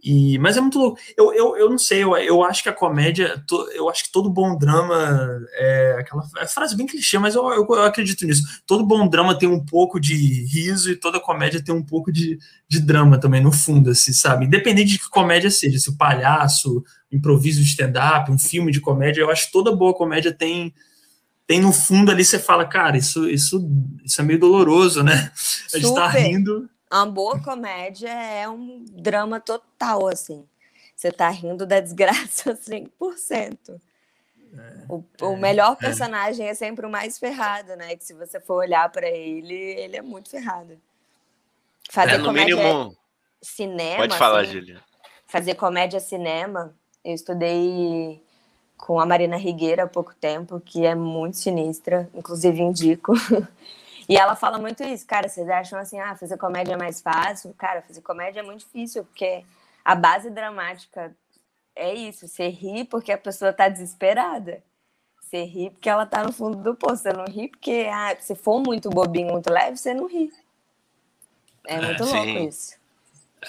E, 0.03 0.37
mas 0.39 0.57
é 0.57 0.61
muito 0.61 0.77
louco. 0.77 0.99
Eu, 1.15 1.33
eu, 1.33 1.55
eu 1.55 1.69
não 1.69 1.77
sei, 1.77 2.03
eu, 2.03 2.13
eu 2.17 2.43
acho 2.43 2.61
que 2.61 2.67
a 2.67 2.73
comédia, 2.73 3.41
to, 3.47 3.55
eu 3.73 3.89
acho 3.89 4.03
que 4.03 4.11
todo 4.11 4.29
bom 4.29 4.57
drama, 4.57 5.39
é 5.53 5.95
aquela 5.97 6.23
é 6.39 6.45
frase 6.45 6.75
bem 6.75 6.85
clichê, 6.85 7.17
mas 7.17 7.35
eu, 7.35 7.49
eu, 7.51 7.65
eu, 7.69 7.83
acredito 7.83 8.25
nisso. 8.25 8.43
Todo 8.67 8.85
bom 8.85 9.07
drama 9.07 9.37
tem 9.37 9.47
um 9.47 9.63
pouco 9.63 10.01
de 10.01 10.13
riso 10.45 10.91
e 10.91 10.97
toda 10.97 11.21
comédia 11.21 11.63
tem 11.63 11.73
um 11.73 11.81
pouco 11.81 12.11
de, 12.11 12.37
de 12.67 12.81
drama 12.81 13.17
também, 13.17 13.41
no 13.41 13.51
fundo, 13.51 13.91
assim, 13.91 14.11
sabe? 14.11 14.45
Independente 14.45 14.91
de 14.91 14.99
que 14.99 15.09
comédia 15.09 15.49
seja, 15.49 15.79
se 15.79 15.89
o 15.89 15.95
palhaço, 15.95 16.83
improviso 17.09 17.61
de 17.61 17.69
stand-up, 17.69 18.29
um 18.29 18.37
filme 18.37 18.73
de 18.73 18.81
comédia, 18.81 19.21
eu 19.21 19.31
acho 19.31 19.45
que 19.45 19.53
toda 19.53 19.73
boa 19.73 19.93
comédia 19.93 20.33
tem 20.33 20.73
tem 21.45 21.59
no 21.59 21.73
fundo 21.73 22.09
ali 22.09 22.23
você 22.23 22.39
fala, 22.39 22.65
cara, 22.65 22.97
isso, 22.97 23.29
isso, 23.29 23.69
isso 24.03 24.21
é 24.21 24.23
meio 24.23 24.39
doloroso, 24.39 25.03
né? 25.03 25.29
A 25.73 25.77
gente 25.77 25.93
tá 25.93 26.07
rindo. 26.07 26.69
Uma 26.93 27.07
boa 27.07 27.41
comédia 27.41 28.09
é 28.09 28.47
um 28.47 28.85
drama 28.87 29.39
total, 29.39 30.07
assim. 30.07 30.47
Você 30.95 31.11
tá 31.11 31.27
rindo 31.27 31.65
da 31.65 31.79
desgraça 31.79 32.53
100%. 32.55 33.81
É, 34.55 34.85
o, 34.87 35.03
é, 35.19 35.25
o 35.25 35.35
melhor 35.35 35.73
é. 35.73 35.75
personagem 35.75 36.45
é. 36.45 36.51
é 36.51 36.53
sempre 36.53 36.85
o 36.85 36.89
mais 36.91 37.17
ferrado, 37.17 37.75
né? 37.75 37.95
Que 37.95 38.05
se 38.05 38.13
você 38.13 38.39
for 38.39 38.57
olhar 38.57 38.91
para 38.91 39.09
ele, 39.09 39.55
ele 39.55 39.97
é 39.97 40.03
muito 40.03 40.29
ferrado. 40.29 40.79
Fazer 41.89 42.13
é, 42.13 42.17
no 42.19 42.25
comédia 42.25 42.55
mínimo... 42.55 42.95
cinema. 43.41 43.97
Pode 43.97 44.17
falar, 44.17 44.41
assim, 44.41 44.51
Julia. 44.51 44.79
Fazer 45.25 45.55
comédia 45.55 45.99
cinema. 45.99 46.75
Eu 47.03 47.15
estudei 47.15 48.23
com 48.77 48.99
a 48.99 49.05
Marina 49.05 49.35
Rigueira 49.35 49.83
há 49.83 49.87
pouco 49.87 50.13
tempo, 50.13 50.59
que 50.59 50.85
é 50.85 50.93
muito 50.93 51.37
sinistra, 51.37 52.07
inclusive 52.13 52.61
indico. 52.61 53.13
e 54.07 54.17
ela 54.17 54.35
fala 54.35 54.57
muito 54.57 54.83
isso, 54.83 55.05
cara, 55.05 55.27
vocês 55.27 55.49
acham 55.49 55.79
assim, 55.79 55.99
ah, 55.99 56.15
fazer 56.15 56.37
comédia 56.37 56.73
é 56.73 56.77
mais 56.77 57.01
fácil? 57.01 57.53
Cara, 57.57 57.81
fazer 57.81 58.01
comédia 58.01 58.41
é 58.41 58.43
muito 58.43 58.59
difícil, 58.59 59.03
porque 59.05 59.45
a 59.83 59.95
base 59.95 60.29
dramática 60.29 61.15
é 61.75 61.93
isso, 61.93 62.27
você 62.27 62.47
ri 62.47 62.83
porque 62.85 63.11
a 63.11 63.17
pessoa 63.17 63.53
tá 63.53 63.67
desesperada. 63.69 64.63
Você 65.21 65.43
ri 65.43 65.69
porque 65.71 65.89
ela 65.89 66.05
tá 66.05 66.23
no 66.23 66.31
fundo 66.31 66.57
do 66.57 66.75
poço, 66.75 67.03
você 67.03 67.13
não 67.13 67.25
ri 67.25 67.47
porque, 67.47 67.87
ah, 67.91 68.15
se 68.19 68.35
for 68.35 68.61
muito 68.61 68.89
bobinho, 68.89 69.31
muito 69.31 69.51
leve, 69.51 69.77
você 69.77 69.93
não 69.93 70.07
ri. 70.07 70.31
É 71.65 71.81
muito 71.81 72.03
é, 72.03 72.05
louco 72.05 72.23
sim. 72.23 72.47
isso. 72.47 72.82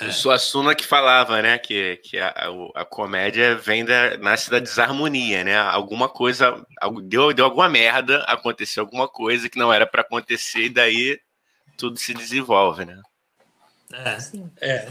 O 0.00 0.12
Suassuna 0.12 0.74
que 0.74 0.86
falava, 0.86 1.40
né, 1.42 1.58
que, 1.58 1.96
que 1.98 2.18
a, 2.18 2.28
a, 2.28 2.82
a, 2.82 2.84
comédia 2.84 3.56
vem 3.56 3.84
da, 3.84 4.16
nasce 4.18 4.50
da 4.50 4.58
desarmonia, 4.58 5.44
né? 5.44 5.56
Alguma 5.56 6.08
coisa, 6.08 6.64
deu, 7.04 7.32
deu 7.32 7.44
alguma 7.44 7.68
merda, 7.68 8.18
aconteceu 8.24 8.82
alguma 8.82 9.06
coisa 9.06 9.48
que 9.48 9.58
não 9.58 9.72
era 9.72 9.86
para 9.86 10.00
acontecer, 10.00 10.64
e 10.64 10.70
daí 10.70 11.18
tudo 11.76 11.98
se 11.98 12.14
desenvolve, 12.14 12.84
né? 12.84 13.00
É, 13.92 14.18
é, 14.60 14.88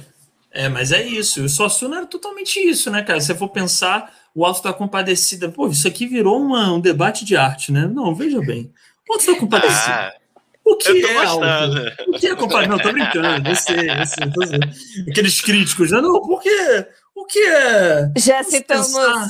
é, 0.52 0.70
mas 0.70 0.92
é 0.92 1.04
isso. 1.04 1.44
O 1.44 1.50
Suassuna 1.50 1.98
era 1.98 2.06
totalmente 2.06 2.60
isso, 2.60 2.90
né, 2.90 3.02
cara? 3.04 3.20
Se 3.20 3.28
você 3.28 3.36
for 3.36 3.50
pensar, 3.50 4.14
o 4.34 4.46
Alto 4.46 4.64
da 4.64 4.74
Compadecida, 4.74 5.50
pô, 5.50 5.68
isso 5.68 5.88
aqui 5.88 6.08
virou 6.08 6.42
uma, 6.42 6.72
um 6.72 6.80
debate 6.80 7.26
de 7.26 7.36
arte, 7.36 7.72
né? 7.72 7.88
Não, 7.88 8.16
veja 8.16 8.40
bem. 8.40 8.72
O 9.10 9.14
Alto 9.14 9.26
da 9.26 9.40
Compadecida. 9.40 10.14
Ah 10.18 10.23
o 10.66 10.78
que 10.78 11.06
é 11.06 11.14
gostando. 11.14 11.46
alto? 11.46 12.10
O 12.10 12.20
que 12.20 12.28
é 12.28 12.36
compadre? 12.36 12.68
Não, 12.68 12.78
tô 12.78 12.92
brincando. 12.92 13.50
Você, 13.50 13.74
você, 13.98 14.32
tô 14.32 15.12
Aqueles 15.12 15.42
críticos, 15.42 15.92
né? 15.92 16.02
Não, 16.02 16.22
porque 16.22 16.88
o 17.16 17.26
que 17.26 17.40
é. 17.40 18.12
Já 18.18 18.44
citamos. 18.44 18.88
Pensar... 18.88 19.28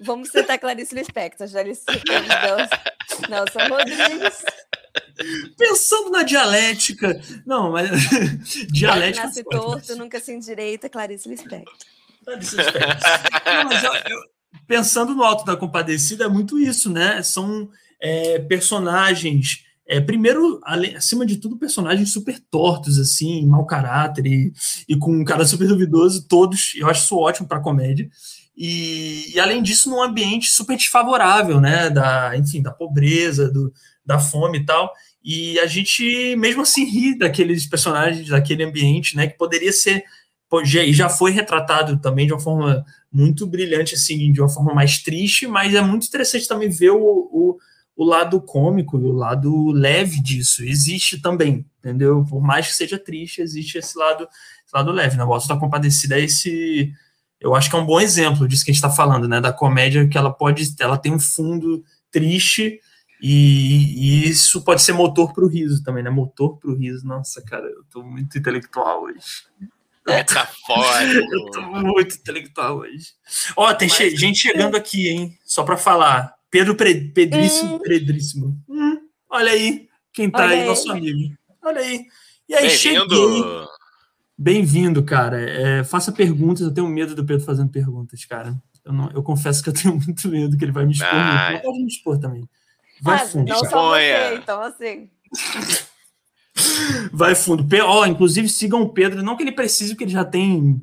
Vamos 0.00 0.30
citar 0.30 0.58
Clarice 0.58 0.94
Lispector, 0.94 1.46
já 1.46 1.62
citamos 1.62 2.68
Nelson 3.28 3.68
Rodrigues. 3.68 4.44
Pensando 5.58 6.10
na 6.10 6.22
dialética. 6.22 7.20
Não, 7.46 7.72
mas. 7.72 7.90
dialética. 8.70 9.26
Nasce 9.26 9.44
torto, 9.44 9.96
nunca 9.96 10.20
se 10.20 10.32
endireita, 10.32 10.88
Clarice 10.88 11.28
Lispector. 11.28 11.74
Clarice 12.24 12.56
Lispector. 12.56 12.96
Não, 13.46 13.64
mas 13.64 13.84
eu, 13.84 13.94
eu, 13.94 14.18
pensando 14.66 15.14
no 15.14 15.22
Alto 15.22 15.44
da 15.44 15.56
Compadecida, 15.56 16.24
é 16.24 16.28
muito 16.28 16.58
isso, 16.58 16.90
né? 16.90 17.22
São 17.22 17.68
é, 18.00 18.38
personagens 18.40 19.63
é, 19.86 20.00
primeiro, 20.00 20.60
acima 20.96 21.26
de 21.26 21.36
tudo, 21.36 21.58
personagens 21.58 22.12
super 22.12 22.40
tortos, 22.50 22.98
assim, 22.98 23.46
mau 23.46 23.66
caráter 23.66 24.26
e, 24.26 24.52
e 24.88 24.96
com 24.96 25.12
um 25.12 25.24
cara 25.24 25.44
super 25.44 25.68
duvidoso, 25.68 26.26
todos, 26.26 26.72
eu 26.76 26.88
acho 26.88 27.04
isso 27.04 27.18
ótimo 27.18 27.46
para 27.46 27.60
comédia. 27.60 28.08
E, 28.56 29.32
e, 29.34 29.40
além 29.40 29.62
disso, 29.62 29.90
num 29.90 30.02
ambiente 30.02 30.50
super 30.50 30.76
desfavorável, 30.76 31.60
né, 31.60 31.90
da, 31.90 32.36
enfim, 32.36 32.62
da 32.62 32.70
pobreza, 32.70 33.50
do, 33.50 33.72
da 34.06 34.18
fome 34.18 34.58
e 34.58 34.64
tal. 34.64 34.92
E 35.22 35.58
a 35.58 35.66
gente, 35.66 36.36
mesmo 36.36 36.62
assim, 36.62 36.84
ri 36.84 37.18
daqueles 37.18 37.66
personagens, 37.66 38.28
daquele 38.28 38.64
ambiente, 38.64 39.16
né, 39.16 39.26
que 39.26 39.36
poderia 39.36 39.72
ser, 39.72 40.04
e 40.64 40.92
já 40.92 41.08
foi 41.08 41.32
retratado 41.32 41.98
também 41.98 42.26
de 42.26 42.32
uma 42.32 42.40
forma 42.40 42.84
muito 43.12 43.46
brilhante, 43.46 43.96
assim, 43.96 44.32
de 44.32 44.40
uma 44.40 44.48
forma 44.48 44.72
mais 44.72 45.02
triste, 45.02 45.46
mas 45.46 45.74
é 45.74 45.80
muito 45.80 46.06
interessante 46.06 46.46
também 46.46 46.70
ver 46.70 46.90
o, 46.90 47.28
o 47.32 47.58
o 47.96 48.04
lado 48.04 48.40
cômico 48.40 48.98
e 48.98 49.04
o 49.04 49.12
lado 49.12 49.70
leve 49.70 50.20
disso 50.20 50.64
existe 50.64 51.20
também, 51.20 51.64
entendeu? 51.78 52.24
Por 52.28 52.42
mais 52.42 52.66
que 52.66 52.74
seja 52.74 52.98
triste, 52.98 53.40
existe 53.40 53.78
esse 53.78 53.96
lado, 53.96 54.24
esse 54.24 54.74
lado 54.74 54.90
leve. 54.90 55.16
Né? 55.16 55.24
Volta 55.24 55.46
da 55.46 55.56
Compadecida 55.56 56.18
é 56.18 56.24
esse, 56.24 56.92
eu 57.40 57.54
acho 57.54 57.70
que 57.70 57.76
é 57.76 57.78
um 57.78 57.86
bom 57.86 58.00
exemplo 58.00 58.48
disso 58.48 58.64
que 58.64 58.70
a 58.70 58.74
gente 58.74 58.82
está 58.82 58.90
falando, 58.90 59.28
né? 59.28 59.40
Da 59.40 59.52
comédia 59.52 60.08
que 60.08 60.18
ela 60.18 60.32
pode, 60.32 60.74
ela 60.80 60.98
tem 60.98 61.12
um 61.12 61.20
fundo 61.20 61.84
triste 62.10 62.80
e, 63.20 64.24
e 64.26 64.28
isso 64.28 64.62
pode 64.62 64.82
ser 64.82 64.92
motor 64.92 65.32
para 65.32 65.44
o 65.44 65.48
riso 65.48 65.82
também, 65.82 66.02
né? 66.02 66.10
Motor 66.10 66.58
para 66.58 66.70
o 66.70 66.74
riso. 66.74 67.06
Nossa, 67.06 67.42
cara, 67.42 67.64
eu 67.64 67.84
tô 67.90 68.02
muito 68.02 68.36
intelectual 68.36 69.04
hoje. 69.04 69.46
É, 70.06 70.22
tá 70.22 70.46
fora. 70.66 71.04
eu 71.32 71.50
tô 71.50 71.62
muito 71.62 72.16
intelectual 72.16 72.78
hoje. 72.78 73.12
Ó, 73.56 73.72
tem 73.72 73.88
Mas... 73.88 74.18
gente 74.18 74.38
chegando 74.40 74.76
aqui, 74.76 75.08
hein? 75.08 75.38
Só 75.44 75.62
para 75.62 75.76
falar. 75.76 76.33
Pedro 76.54 76.76
Pedríssimo, 76.76 77.74
hum. 77.74 77.78
Pedríssimo. 77.80 78.64
Hum, 78.68 78.96
olha 79.28 79.50
aí, 79.50 79.88
quem 80.12 80.30
tá 80.30 80.44
olha 80.44 80.60
aí, 80.60 80.64
nosso 80.64 80.88
amigo. 80.92 81.34
Olha 81.60 81.80
aí. 81.80 82.06
E 82.48 82.54
aí, 82.54 82.70
cheguei. 82.70 83.42
Bem-vindo, 84.38 85.02
cara. 85.02 85.40
É, 85.40 85.82
faça 85.82 86.12
perguntas. 86.12 86.62
Eu 86.62 86.72
tenho 86.72 86.86
medo 86.86 87.12
do 87.16 87.24
Pedro 87.24 87.44
fazendo 87.44 87.70
perguntas, 87.70 88.24
cara. 88.24 88.54
Eu, 88.84 88.92
não, 88.92 89.10
eu 89.10 89.20
confesso 89.20 89.64
que 89.64 89.68
eu 89.68 89.72
tenho 89.72 89.96
muito 90.06 90.28
medo 90.28 90.56
que 90.56 90.64
ele 90.64 90.70
vai 90.70 90.86
me 90.86 90.92
expor. 90.92 91.08
Ah. 91.10 91.58
Pode 91.60 91.78
me 91.80 91.88
expor 91.88 92.20
também. 92.20 92.48
Vai 93.02 93.16
ah, 93.16 93.26
fundo. 93.26 93.48
Não 93.48 93.58
só 93.64 93.90
você, 93.90 94.34
então 94.36 94.62
assim. 94.62 95.10
Vai 97.12 97.34
fundo. 97.34 97.66
Ó, 97.84 98.00
oh, 98.00 98.06
inclusive 98.06 98.48
sigam 98.48 98.82
o 98.82 98.88
Pedro, 98.88 99.22
não 99.22 99.36
que 99.36 99.42
ele 99.42 99.52
precise, 99.52 99.90
porque 99.92 100.04
ele 100.04 100.12
já 100.12 100.24
tem, 100.24 100.82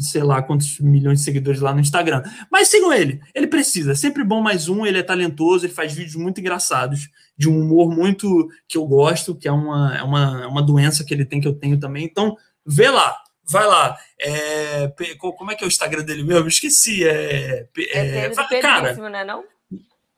sei 0.00 0.22
lá, 0.22 0.42
quantos 0.42 0.78
milhões 0.80 1.18
de 1.18 1.24
seguidores 1.24 1.60
lá 1.60 1.72
no 1.72 1.80
Instagram. 1.80 2.22
Mas 2.50 2.68
sigam 2.68 2.92
ele. 2.92 3.20
Ele 3.34 3.46
precisa. 3.46 3.92
É 3.92 3.94
sempre 3.94 4.24
bom 4.24 4.40
mais 4.40 4.68
um. 4.68 4.84
Ele 4.84 4.98
é 4.98 5.02
talentoso, 5.02 5.66
ele 5.66 5.72
faz 5.72 5.92
vídeos 5.92 6.16
muito 6.16 6.40
engraçados, 6.40 7.08
de 7.36 7.48
um 7.48 7.60
humor 7.60 7.90
muito 7.90 8.48
que 8.68 8.76
eu 8.76 8.86
gosto, 8.86 9.34
que 9.34 9.48
é 9.48 9.52
uma, 9.52 9.96
é 9.96 10.02
uma, 10.02 10.42
é 10.42 10.46
uma 10.46 10.62
doença 10.62 11.04
que 11.04 11.14
ele 11.14 11.24
tem, 11.24 11.40
que 11.40 11.48
eu 11.48 11.54
tenho 11.54 11.78
também. 11.78 12.04
Então, 12.04 12.36
vê 12.66 12.88
lá. 12.88 13.16
Vai 13.44 13.66
lá. 13.66 13.96
É, 14.20 14.92
como 15.18 15.50
é 15.50 15.54
que 15.54 15.64
é 15.64 15.66
o 15.66 15.68
Instagram 15.68 16.04
dele 16.04 16.22
mesmo? 16.22 16.48
Esqueci. 16.48 17.04
É, 17.04 17.66
é, 17.76 18.26
é 18.26 18.28
Pedro 18.28 18.48
Pedríssimo, 18.48 18.62
cara, 18.62 19.10
né, 19.10 19.24
não? 19.24 19.44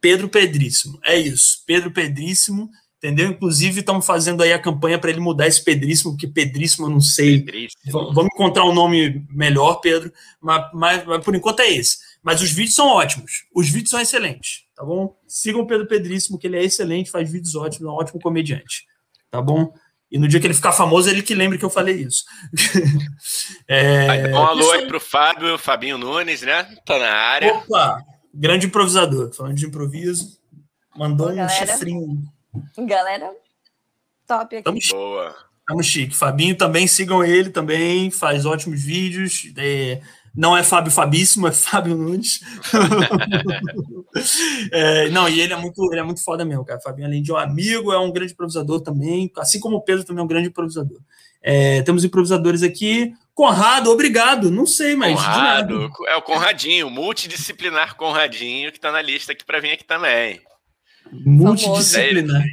Pedro 0.00 0.28
Pedríssimo. 0.28 0.98
É 1.02 1.18
isso. 1.18 1.62
Pedro 1.66 1.90
Pedríssimo 1.90 2.70
entendeu? 3.04 3.28
Inclusive, 3.28 3.80
estamos 3.80 4.06
fazendo 4.06 4.42
aí 4.42 4.52
a 4.52 4.58
campanha 4.58 4.98
para 4.98 5.10
ele 5.10 5.20
mudar 5.20 5.46
esse 5.46 5.62
Pedríssimo, 5.62 6.12
porque 6.12 6.26
Pedríssimo 6.26 6.86
eu 6.86 6.90
não 6.90 7.00
sei. 7.00 7.40
Pedríssimo. 7.40 8.12
Vamos 8.14 8.30
encontrar 8.32 8.64
um 8.64 8.72
nome 8.72 9.26
melhor, 9.28 9.74
Pedro, 9.80 10.10
mas, 10.40 10.70
mas, 10.72 11.04
mas, 11.04 11.22
por 11.22 11.34
enquanto 11.34 11.60
é 11.60 11.70
esse. 11.70 11.98
Mas 12.22 12.40
os 12.40 12.50
vídeos 12.50 12.74
são 12.74 12.88
ótimos, 12.88 13.44
os 13.54 13.68
vídeos 13.68 13.90
são 13.90 14.00
excelentes, 14.00 14.64
tá 14.74 14.82
bom? 14.82 15.14
Sigam 15.28 15.60
o 15.60 15.66
Pedro 15.66 15.86
Pedríssimo, 15.86 16.38
que 16.38 16.46
ele 16.46 16.56
é 16.56 16.64
excelente, 16.64 17.10
faz 17.10 17.30
vídeos 17.30 17.54
ótimos, 17.54 17.86
é 17.86 17.92
um 17.92 17.96
ótimo 17.96 18.18
comediante, 18.18 18.86
tá 19.30 19.42
bom? 19.42 19.70
E 20.10 20.18
no 20.18 20.26
dia 20.26 20.40
que 20.40 20.46
ele 20.46 20.54
ficar 20.54 20.72
famoso, 20.72 21.10
ele 21.10 21.22
que 21.22 21.34
lembre 21.34 21.58
que 21.58 21.64
eu 21.64 21.70
falei 21.70 21.96
isso. 21.96 22.24
é... 23.68 24.28
Um 24.28 24.38
alô 24.38 24.70
aí 24.72 24.86
pro 24.86 25.00
Fábio, 25.00 25.58
Fabinho 25.58 25.98
Nunes, 25.98 26.40
né? 26.40 26.64
Tá 26.86 26.98
na 26.98 27.10
área. 27.10 27.52
Opa, 27.52 28.02
grande 28.32 28.66
improvisador, 28.66 29.30
falando 29.34 29.56
de 29.56 29.66
improviso. 29.66 30.38
Mandou 30.96 31.28
Ô, 31.28 31.32
um 31.32 31.48
chifrinho 31.48 32.22
Galera, 32.78 33.30
top 34.26 34.56
aqui. 34.56 34.64
Tamo 34.64 34.78
Boa. 34.90 35.34
Tamo 35.66 35.82
chique. 35.82 36.14
Fabinho 36.14 36.56
também, 36.56 36.86
sigam 36.86 37.24
ele 37.24 37.50
também, 37.50 38.10
faz 38.10 38.44
ótimos 38.44 38.82
vídeos. 38.82 39.50
É, 39.56 40.00
Não 40.34 40.56
é 40.56 40.62
Fábio 40.62 40.92
Fabíssimo, 40.92 41.46
é 41.46 41.52
Fábio 41.52 41.96
Nunes. 41.96 42.40
é, 44.70 45.08
não, 45.08 45.28
e 45.28 45.40
ele 45.40 45.52
é 45.52 45.56
muito, 45.56 45.82
ele 45.90 46.00
é 46.00 46.04
muito 46.04 46.22
foda 46.22 46.44
mesmo, 46.44 46.64
cara. 46.64 46.80
Fabinho, 46.80 47.06
além 47.06 47.22
de 47.22 47.32
um 47.32 47.36
amigo, 47.36 47.92
é 47.92 47.98
um 47.98 48.12
grande 48.12 48.32
improvisador 48.32 48.80
também, 48.80 49.30
assim 49.38 49.58
como 49.58 49.76
o 49.76 49.80
Pedro 49.80 50.04
também 50.04 50.20
é 50.20 50.24
um 50.24 50.28
grande 50.28 50.48
improvisador. 50.48 50.98
É, 51.42 51.82
temos 51.82 52.04
improvisadores 52.04 52.62
aqui. 52.62 53.14
Conrado, 53.34 53.90
obrigado. 53.90 54.50
Não 54.50 54.66
sei, 54.66 54.94
mas. 54.94 55.14
Conrado, 55.14 55.90
é 56.08 56.16
o 56.16 56.22
Conradinho, 56.22 56.88
multidisciplinar 56.88 57.96
Conradinho, 57.96 58.70
que 58.70 58.78
está 58.78 58.92
na 58.92 59.02
lista 59.02 59.32
aqui 59.32 59.44
para 59.44 59.60
vir 59.60 59.72
aqui 59.72 59.84
também. 59.84 60.40
Multidisciplinar. 61.12 62.44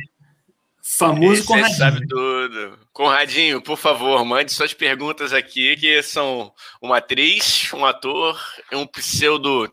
Famoso 0.84 1.46
Conradinho. 1.46 1.78
sabe 1.78 2.08
tudo. 2.08 2.78
Conradinho, 2.92 3.62
por 3.62 3.78
favor, 3.78 4.24
mande 4.26 4.52
suas 4.52 4.74
perguntas 4.74 5.32
aqui, 5.32 5.76
que 5.78 6.04
são 6.04 6.52
uma 6.82 6.98
atriz, 6.98 7.72
um 7.74 7.86
ator, 7.86 8.38
um 8.74 8.86
pseudo 8.86 9.68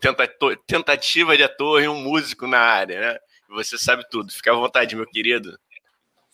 tentativa 0.65 1.35
de 1.35 1.43
ator 1.43 1.83
e 1.83 1.87
um 1.87 2.01
músico 2.01 2.47
na 2.47 2.59
área, 2.59 2.99
né? 2.99 3.17
Você 3.49 3.77
sabe 3.77 4.03
tudo. 4.09 4.31
Fica 4.31 4.51
à 4.51 4.55
vontade, 4.55 4.95
meu 4.95 5.05
querido. 5.05 5.57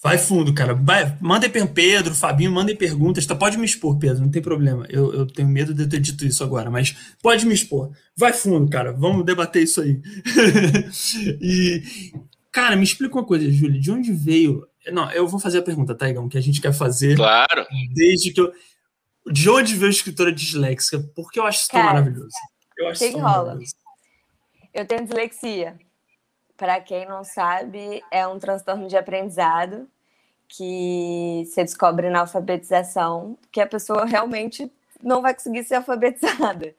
Vai 0.03 0.19
fundo, 0.19 0.53
cara. 0.53 0.75
Vai, 0.75 1.17
manda 1.19 1.49
para 1.49 1.65
Pedro, 1.65 2.13
Fabinho, 2.13 2.51
mandem 2.51 2.75
perguntas. 2.75 3.25
Tá, 3.25 3.33
pode 3.33 3.57
me 3.57 3.65
expor, 3.65 3.97
Pedro, 3.97 4.21
não 4.21 4.29
tem 4.29 4.41
problema. 4.41 4.85
Eu, 4.87 5.11
eu 5.13 5.25
tenho 5.25 5.47
medo 5.47 5.73
de 5.73 5.87
ter 5.87 5.99
dito 5.99 6.25
isso 6.25 6.43
agora, 6.43 6.69
mas 6.69 6.95
pode 7.23 7.43
me 7.45 7.55
expor. 7.55 7.91
Vai 8.15 8.31
fundo, 8.31 8.69
cara. 8.69 8.93
Vamos 8.93 9.25
debater 9.25 9.63
isso 9.63 9.81
aí. 9.81 9.99
e, 11.41 11.81
cara, 12.55 12.77
me 12.77 12.85
explica 12.85 13.15
uma 13.15 13.25
coisa, 13.25 13.51
Júlio. 13.51 13.81
De 13.81 13.91
onde 13.91 14.13
veio. 14.13 14.65
Não, 14.89 15.11
eu 15.11 15.27
vou 15.27 15.41
fazer 15.41 15.57
a 15.59 15.61
pergunta, 15.61 15.93
tá, 15.93 16.07
Igão, 16.07 16.29
que 16.29 16.37
a 16.37 16.41
gente 16.41 16.61
quer 16.61 16.73
fazer. 16.73 17.17
Claro. 17.17 17.67
Desde 17.93 18.31
que 18.31 18.39
eu. 18.39 18.53
De 19.29 19.49
onde 19.49 19.75
veio 19.75 19.87
a 19.87 19.93
escritora 19.93 20.31
disléxica? 20.31 21.03
Porque 21.13 21.37
eu 21.37 21.45
acho 21.45 21.59
isso 21.59 21.71
tão 21.71 21.83
maravilhoso. 21.83 22.29
Eu 22.77 22.87
acho 22.87 22.99
que 22.99 23.17
rola. 23.17 23.59
Eu 24.73 24.85
tenho 24.85 25.03
dislexia. 25.03 25.77
Para 26.55 26.79
quem 26.79 27.05
não 27.05 27.25
sabe, 27.25 28.01
é 28.09 28.25
um 28.25 28.39
transtorno 28.39 28.87
de 28.87 28.95
aprendizado 28.95 29.89
que 30.47 31.43
você 31.45 31.63
descobre 31.63 32.09
na 32.09 32.21
alfabetização 32.21 33.37
que 33.51 33.59
a 33.59 33.67
pessoa 33.67 34.05
realmente 34.05 34.71
não 35.03 35.21
vai 35.21 35.33
conseguir 35.33 35.65
ser 35.65 35.75
alfabetizada. 35.75 36.73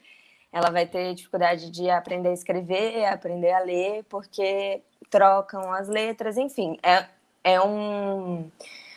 Ela 0.56 0.70
vai 0.70 0.86
ter 0.86 1.14
dificuldade 1.14 1.70
de 1.70 1.90
aprender 1.90 2.30
a 2.30 2.32
escrever, 2.32 3.04
aprender 3.04 3.52
a 3.52 3.58
ler, 3.58 4.04
porque 4.04 4.80
trocam 5.10 5.70
as 5.70 5.86
letras, 5.86 6.38
enfim. 6.38 6.78
É, 6.82 7.04
é 7.44 7.60
um, 7.60 8.50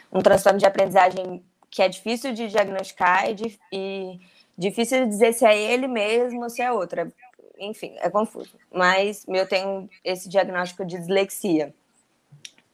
um 0.09 0.21
transtorno 0.21 0.57
de 0.57 0.65
aprendizagem 0.65 1.43
que 1.69 1.81
é 1.81 1.89
difícil 1.89 2.31
de 2.31 2.47
diagnosticar 2.47 3.29
e, 3.29 3.59
e 3.73 4.21
difícil 4.57 5.03
de 5.03 5.09
dizer 5.09 5.33
se 5.33 5.45
é 5.45 5.73
ele 5.73 5.85
mesmo 5.85 6.43
ou 6.43 6.49
se 6.49 6.61
é 6.61 6.71
outra. 6.71 7.11
Enfim, 7.59 7.93
é 7.97 8.09
confuso. 8.09 8.55
Mas 8.73 9.25
eu 9.27 9.45
tenho 9.45 9.89
esse 10.01 10.29
diagnóstico 10.29 10.85
de 10.85 10.97
dislexia. 10.97 11.75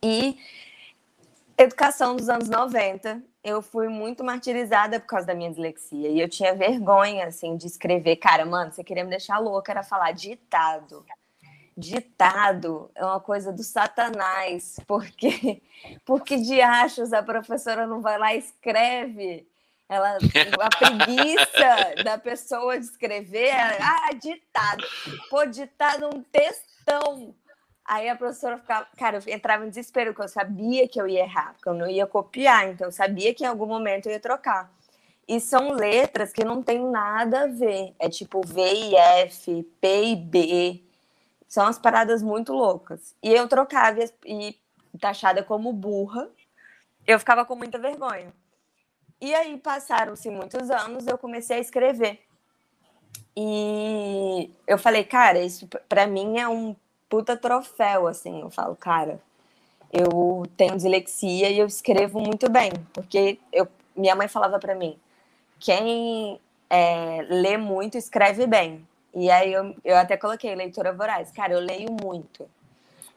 E 0.03 0.37
educação 1.57 2.15
dos 2.15 2.29
anos 2.29 2.49
90, 2.49 3.21
eu 3.43 3.61
fui 3.61 3.87
muito 3.87 4.23
martirizada 4.23 4.99
por 4.99 5.07
causa 5.07 5.27
da 5.27 5.35
minha 5.35 5.49
dislexia. 5.49 6.09
E 6.09 6.19
eu 6.19 6.27
tinha 6.27 6.53
vergonha, 6.55 7.27
assim, 7.27 7.55
de 7.55 7.67
escrever. 7.67 8.17
Cara, 8.17 8.45
mano, 8.45 8.71
você 8.71 8.83
queria 8.83 9.03
me 9.03 9.09
deixar 9.09 9.37
louca, 9.39 9.71
era 9.71 9.83
falar 9.83 10.11
ditado. 10.11 11.05
Ditado 11.77 12.89
é 12.95 13.03
uma 13.03 13.19
coisa 13.19 13.51
do 13.51 13.61
satanás, 13.61 14.77
porque 14.87 15.61
porque 16.05 16.37
de 16.37 16.61
achos 16.61 17.11
a 17.11 17.21
professora 17.21 17.85
não 17.85 18.01
vai 18.01 18.17
lá 18.17 18.33
e 18.33 18.39
escreve. 18.39 19.47
Ela, 19.87 20.17
a 20.17 20.77
preguiça 20.77 22.03
da 22.03 22.17
pessoa 22.17 22.79
de 22.79 22.85
escrever, 22.85 23.51
ah, 23.53 24.09
ditado. 24.13 24.83
Pô, 25.29 25.45
ditado 25.45 26.07
um 26.07 26.23
textão 26.23 27.35
Aí 27.85 28.09
a 28.09 28.15
professora 28.15 28.57
ficava, 28.57 28.87
cara, 28.97 29.19
eu 29.23 29.33
entrava 29.33 29.65
em 29.65 29.69
desespero, 29.69 30.11
porque 30.11 30.23
eu 30.23 30.27
sabia 30.27 30.87
que 30.87 30.99
eu 30.99 31.07
ia 31.07 31.21
errar, 31.21 31.53
porque 31.53 31.69
eu 31.69 31.73
não 31.75 31.87
ia 31.87 32.07
copiar, 32.07 32.67
então 32.67 32.87
eu 32.87 32.91
sabia 32.91 33.31
que 33.33 33.43
em 33.43 33.47
algum 33.47 33.67
momento 33.67 34.07
eu 34.07 34.11
ia 34.11 34.19
trocar. 34.19 34.73
E 35.27 35.39
são 35.39 35.71
letras 35.71 36.33
que 36.33 36.43
não 36.43 36.63
tem 36.63 36.83
nada 36.83 37.43
a 37.43 37.47
ver. 37.47 37.93
É 37.99 38.09
tipo 38.09 38.41
V 38.45 38.61
e 38.61 38.95
F, 38.95 39.63
P 39.79 40.03
e 40.03 40.15
B. 40.15 40.83
São 41.47 41.67
as 41.67 41.77
paradas 41.77 42.23
muito 42.23 42.53
loucas. 42.53 43.15
E 43.21 43.31
eu 43.31 43.47
trocava 43.47 43.99
e 44.25 44.57
taxada 44.99 45.43
como 45.43 45.71
burra, 45.71 46.29
eu 47.05 47.19
ficava 47.19 47.45
com 47.45 47.55
muita 47.55 47.77
vergonha. 47.77 48.33
E 49.21 49.33
aí 49.33 49.57
passaram-se 49.57 50.29
muitos 50.29 50.69
anos, 50.69 51.07
eu 51.07 51.17
comecei 51.17 51.57
a 51.57 51.61
escrever. 51.61 52.21
E 53.35 54.51
eu 54.65 54.77
falei, 54.77 55.03
cara, 55.03 55.39
isso 55.39 55.67
para 55.89 56.07
mim 56.07 56.39
é 56.39 56.47
um 56.47 56.75
puta 57.09 57.37
troféu, 57.37 58.07
assim. 58.07 58.41
Eu 58.41 58.49
falo, 58.49 58.75
cara, 58.75 59.19
eu 59.91 60.43
tenho 60.57 60.75
dislexia 60.75 61.49
e 61.49 61.59
eu 61.59 61.67
escrevo 61.67 62.19
muito 62.19 62.49
bem, 62.49 62.71
porque 62.93 63.39
eu, 63.51 63.67
minha 63.95 64.15
mãe 64.15 64.27
falava 64.27 64.59
para 64.59 64.75
mim, 64.75 64.97
quem 65.59 66.39
é, 66.69 67.25
lê 67.29 67.57
muito 67.57 67.97
escreve 67.97 68.45
bem. 68.45 68.85
E 69.13 69.29
aí 69.31 69.53
eu, 69.53 69.73
eu 69.83 69.95
até 69.95 70.17
coloquei 70.17 70.53
leitura 70.53 70.91
voraz. 70.91 71.31
Cara, 71.31 71.53
eu 71.53 71.59
leio 71.59 71.89
muito. 72.03 72.49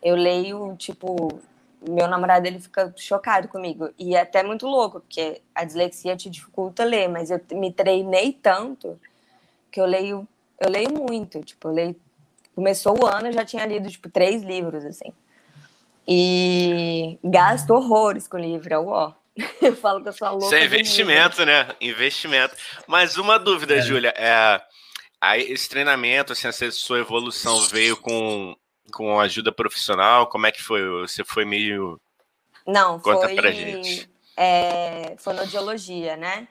Eu 0.00 0.14
leio, 0.14 0.76
tipo, 0.76 1.40
meu 1.86 2.06
namorado 2.06 2.46
ele 2.46 2.60
fica 2.60 2.92
chocado 2.96 3.48
comigo. 3.48 3.90
E 3.98 4.14
é 4.14 4.20
até 4.20 4.42
muito 4.44 4.66
louco, 4.66 5.00
porque 5.00 5.42
a 5.52 5.64
dislexia 5.64 6.16
te 6.16 6.30
dificulta 6.30 6.84
ler, 6.84 7.08
mas 7.08 7.30
eu 7.30 7.40
me 7.52 7.72
treinei 7.72 8.32
tanto 8.32 8.98
que 9.72 9.80
eu 9.80 9.86
leio, 9.86 10.26
eu 10.60 10.70
leio 10.70 10.92
muito. 10.92 11.42
Tipo, 11.42 11.68
eu 11.68 11.72
leio 11.72 11.96
Começou 12.58 13.00
o 13.00 13.06
ano, 13.06 13.28
eu 13.28 13.32
já 13.32 13.44
tinha 13.44 13.64
lido, 13.64 13.88
tipo, 13.88 14.10
três 14.10 14.42
livros, 14.42 14.84
assim. 14.84 15.12
E 16.08 17.16
gasto 17.22 17.70
horrores 17.70 18.26
com 18.26 18.36
livro, 18.36 18.74
é 18.74 18.76
o 18.76 18.88
ó. 18.88 19.12
Eu 19.62 19.76
falo 19.76 20.02
que 20.02 20.08
eu 20.08 20.12
sou 20.12 20.28
louca. 20.30 20.46
Isso 20.46 20.54
é 20.56 20.64
investimento, 20.64 21.46
né? 21.46 21.68
Investimento. 21.80 22.56
Mas 22.88 23.16
uma 23.16 23.38
dúvida, 23.38 23.76
é. 23.76 23.80
Júlia, 23.80 24.12
é, 24.16 24.60
aí 25.20 25.42
esse 25.42 25.68
treinamento, 25.68 26.32
assim, 26.32 26.48
essa 26.48 26.68
sua 26.72 26.98
evolução 26.98 27.60
veio 27.60 27.96
com, 27.96 28.56
com 28.90 29.20
ajuda 29.20 29.52
profissional? 29.52 30.26
Como 30.26 30.44
é 30.44 30.50
que 30.50 30.60
foi? 30.60 30.82
Você 31.02 31.22
foi 31.22 31.44
meio. 31.44 32.00
Não, 32.66 32.98
Conta 32.98 33.28
foi. 33.28 33.36
Pra 33.36 33.52
gente. 33.52 34.10
É, 34.36 35.14
fonoaudiologia, 35.16 36.16
né? 36.16 36.48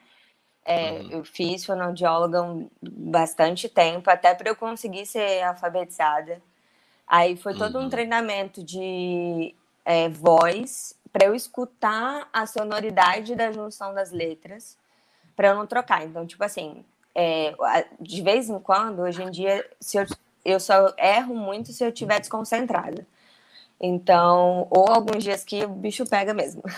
É, 0.70 0.90
uhum. 0.90 1.08
Eu 1.10 1.24
fiz 1.24 1.64
fonoaudióloga 1.64 2.42
um, 2.42 2.68
bastante 2.82 3.70
tempo, 3.70 4.10
até 4.10 4.34
para 4.34 4.50
eu 4.50 4.54
conseguir 4.54 5.06
ser 5.06 5.42
alfabetizada. 5.42 6.42
Aí 7.06 7.38
foi 7.38 7.56
todo 7.56 7.78
uhum. 7.78 7.86
um 7.86 7.88
treinamento 7.88 8.62
de 8.62 9.54
é, 9.82 10.10
voz 10.10 10.94
para 11.10 11.24
eu 11.24 11.34
escutar 11.34 12.28
a 12.30 12.46
sonoridade 12.46 13.34
da 13.34 13.50
junção 13.50 13.94
das 13.94 14.12
letras, 14.12 14.76
para 15.34 15.48
eu 15.48 15.54
não 15.54 15.66
trocar. 15.66 16.04
Então, 16.04 16.26
tipo 16.26 16.44
assim, 16.44 16.84
é, 17.14 17.54
de 17.98 18.20
vez 18.20 18.50
em 18.50 18.58
quando, 18.58 19.00
hoje 19.00 19.22
em 19.22 19.30
dia, 19.30 19.66
se 19.80 19.96
eu, 19.96 20.04
eu 20.44 20.60
só 20.60 20.92
erro 20.98 21.34
muito 21.34 21.72
se 21.72 21.82
eu 21.82 21.88
estiver 21.88 22.20
desconcentrada. 22.20 23.06
Então, 23.80 24.66
ou 24.68 24.86
alguns 24.90 25.24
dias 25.24 25.44
que 25.44 25.64
o 25.64 25.68
bicho 25.70 26.04
pega 26.04 26.34
mesmo. 26.34 26.62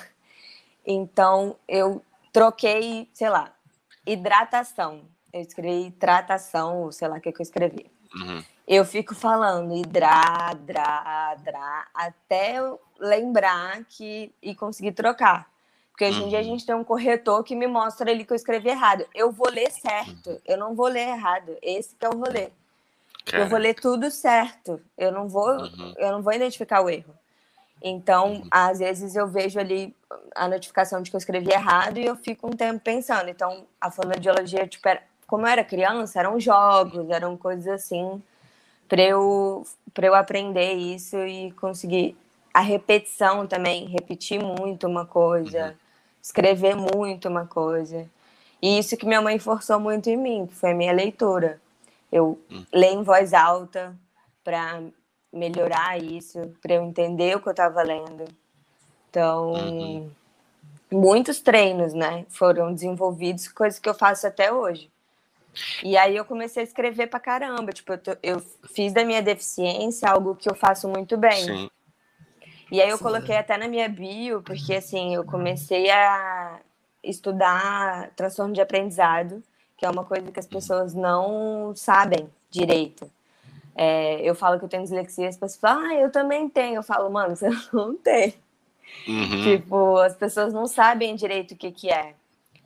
Então, 0.92 1.57
eu 1.68 2.03
troquei, 2.33 3.07
sei 3.12 3.29
lá, 3.29 3.53
hidratação. 4.12 5.03
Eu 5.33 5.40
escrevi 5.40 5.90
tratação, 5.92 6.90
sei 6.90 7.09
lá 7.09 7.16
o 7.16 7.20
que, 7.20 7.33
que 7.33 7.40
eu 7.40 7.44
escrevi. 7.44 7.90
Uhum. 8.14 8.42
Eu 8.66 8.85
fico 8.85 9.14
falando 9.14 9.75
hidra, 9.77 10.55
dra, 10.61 11.35
dra, 11.37 11.88
até 11.94 12.59
eu 12.59 12.81
lembrar 12.99 13.85
que 13.85 14.33
e 14.42 14.55
conseguir 14.55 14.92
trocar. 14.92 15.49
Porque 15.90 16.05
hoje 16.05 16.23
em 16.23 16.29
dia 16.29 16.38
a 16.38 16.42
uhum. 16.42 16.49
gente 16.49 16.66
tem 16.66 16.75
um 16.75 16.85
corretor 16.85 17.44
que 17.44 17.55
me 17.55 17.66
mostra 17.66 18.11
ali 18.11 18.25
que 18.25 18.33
eu 18.33 18.37
escrevi 18.37 18.68
errado. 18.68 19.07
Eu 19.14 19.31
vou 19.31 19.51
ler 19.51 19.70
certo, 19.70 20.40
eu 20.46 20.57
não 20.57 20.75
vou 20.75 20.87
ler 20.87 21.09
errado. 21.09 21.57
Esse 21.61 21.94
que 21.94 22.05
é 22.05 22.09
o 22.09 22.16
rolê. 22.16 22.51
Eu 23.33 23.49
vou 23.49 23.59
ler 23.59 23.75
tudo 23.75 24.11
certo. 24.11 24.81
Eu 24.96 25.12
não 25.12 25.29
vou, 25.29 25.51
uhum. 25.51 25.94
eu 25.99 26.12
não 26.12 26.23
vou 26.23 26.33
identificar 26.33 26.81
o 26.81 26.88
erro. 26.88 27.14
Então, 27.83 28.35
uhum. 28.35 28.49
às 28.51 28.79
vezes 28.79 29.14
eu 29.14 29.27
vejo 29.27 29.59
ali 29.59 29.94
a 30.35 30.49
notificação 30.49 31.03
de 31.03 31.11
que 31.11 31.16
eu 31.16 31.18
escrevi 31.18 31.53
errado 31.53 31.99
e 31.99 32.07
eu 32.07 32.16
fico 32.16 32.46
um 32.46 32.51
tempo 32.51 32.81
pensando. 32.81 33.29
Então, 33.29 33.66
a 33.81 33.90
fonoaudiologia, 33.90 34.66
tipo, 34.66 34.87
era, 34.88 35.03
como 35.27 35.46
eu 35.46 35.51
era 35.51 35.64
criança, 35.64 36.18
eram 36.18 36.38
jogos, 36.40 37.09
eram 37.11 37.37
coisas 37.37 37.66
assim, 37.68 38.23
para 38.88 39.03
eu, 39.03 39.64
eu 40.01 40.14
aprender 40.14 40.73
isso 40.73 41.16
e 41.18 41.53
conseguir 41.53 42.16
a 42.53 42.61
repetição 42.61 43.46
também, 43.46 43.87
repetir 43.87 44.42
muito 44.42 44.87
uma 44.87 45.07
coisa, 45.07 45.66
uhum. 45.68 45.75
escrever 46.20 46.75
muito 46.75 47.29
uma 47.29 47.46
coisa. 47.46 48.09
E 48.61 48.79
isso 48.79 48.96
que 48.96 49.07
minha 49.07 49.23
mãe 49.23 49.38
forçou 49.38 49.79
muito 49.79 50.11
em 50.11 50.16
mim, 50.16 50.46
que 50.46 50.55
foi 50.55 50.73
a 50.73 50.75
minha 50.75 50.92
leitura. 50.92 51.61
Eu 52.11 52.38
uhum. 52.51 52.66
leio 52.73 53.01
em 53.01 53.03
voz 53.05 53.33
alta 53.33 53.96
para 54.42 54.83
melhorar 55.33 56.03
isso, 56.03 56.53
para 56.61 56.75
eu 56.75 56.83
entender 56.83 57.37
o 57.37 57.40
que 57.40 57.49
eu 57.49 57.53
estava 57.53 57.83
lendo. 57.83 58.25
Então, 59.11 59.53
uhum. 59.53 60.11
muitos 60.90 61.40
treinos, 61.40 61.92
né, 61.92 62.25
foram 62.29 62.73
desenvolvidos, 62.73 63.49
coisas 63.49 63.81
que 63.81 63.88
eu 63.88 63.94
faço 63.94 64.27
até 64.27 64.53
hoje. 64.53 64.88
E 65.83 65.96
aí 65.96 66.16
eu 66.16 66.25
comecei 66.25 66.62
a 66.62 66.64
escrever 66.64 67.09
pra 67.09 67.18
caramba. 67.18 67.73
Tipo, 67.73 67.94
eu, 67.94 67.99
tô, 67.99 68.16
eu 68.23 68.40
fiz 68.73 68.92
da 68.92 69.05
minha 69.05 69.20
deficiência 69.20 70.09
algo 70.09 70.37
que 70.37 70.49
eu 70.49 70.55
faço 70.55 70.88
muito 70.88 71.16
bem. 71.16 71.44
Sim. 71.44 71.70
E 72.70 72.81
aí 72.81 72.88
eu 72.88 72.99
Sim. 72.99 73.03
coloquei 73.03 73.37
até 73.37 73.57
na 73.57 73.66
minha 73.66 73.88
bio, 73.88 74.42
porque 74.42 74.75
assim, 74.75 75.14
eu 75.16 75.25
comecei 75.25 75.90
a 75.90 76.61
estudar 77.03 78.11
transtorno 78.14 78.55
de 78.55 78.61
aprendizado, 78.61 79.42
que 79.77 79.85
é 79.85 79.90
uma 79.90 80.05
coisa 80.05 80.31
que 80.31 80.38
as 80.38 80.46
pessoas 80.46 80.94
não 80.94 81.75
sabem 81.75 82.31
direito. 82.49 83.11
É, 83.75 84.20
eu 84.23 84.35
falo 84.35 84.59
que 84.59 84.64
eu 84.64 84.68
tenho 84.68 84.83
dislexia, 84.83 85.29
as 85.29 85.37
pessoas 85.37 85.61
falam, 85.61 85.85
ah, 85.85 85.94
eu 85.94 86.12
também 86.12 86.49
tenho. 86.49 86.77
Eu 86.77 86.83
falo, 86.83 87.11
mano, 87.11 87.35
você 87.35 87.49
não 87.73 87.96
tem. 87.96 88.35
Uhum. 89.07 89.42
Tipo, 89.42 89.96
as 89.98 90.14
pessoas 90.14 90.53
não 90.53 90.66
sabem 90.66 91.14
direito 91.14 91.53
o 91.53 91.57
que, 91.57 91.70
que 91.72 91.90
é. 91.90 92.14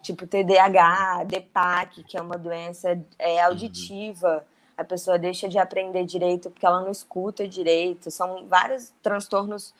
Tipo, 0.02 0.26
TDAH, 0.26 1.24
DPAC, 1.24 2.04
que 2.04 2.16
é 2.16 2.20
uma 2.20 2.36
doença 2.36 2.98
é, 3.18 3.34
uhum. 3.34 3.46
auditiva. 3.46 4.34
Uhum. 4.34 4.54
A 4.76 4.84
pessoa 4.84 5.18
deixa 5.18 5.48
de 5.48 5.58
aprender 5.58 6.04
direito 6.04 6.50
porque 6.50 6.66
ela 6.66 6.80
não 6.80 6.90
escuta 6.90 7.46
direito. 7.46 8.10
São 8.10 8.46
vários 8.46 8.92
transtornos 9.02 9.72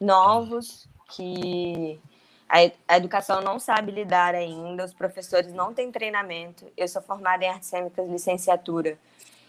novos 0.00 0.88
que 1.14 2.00
a, 2.48 2.70
a 2.88 2.96
educação 2.96 3.42
não 3.42 3.58
sabe 3.58 3.92
lidar 3.92 4.34
ainda, 4.34 4.84
os 4.84 4.94
professores 4.94 5.52
não 5.52 5.74
têm 5.74 5.92
treinamento. 5.92 6.64
Eu 6.76 6.88
sou 6.88 7.02
formada 7.02 7.44
em 7.44 7.48
artes 7.48 7.68
cênicas, 7.68 8.08
licenciatura. 8.08 8.98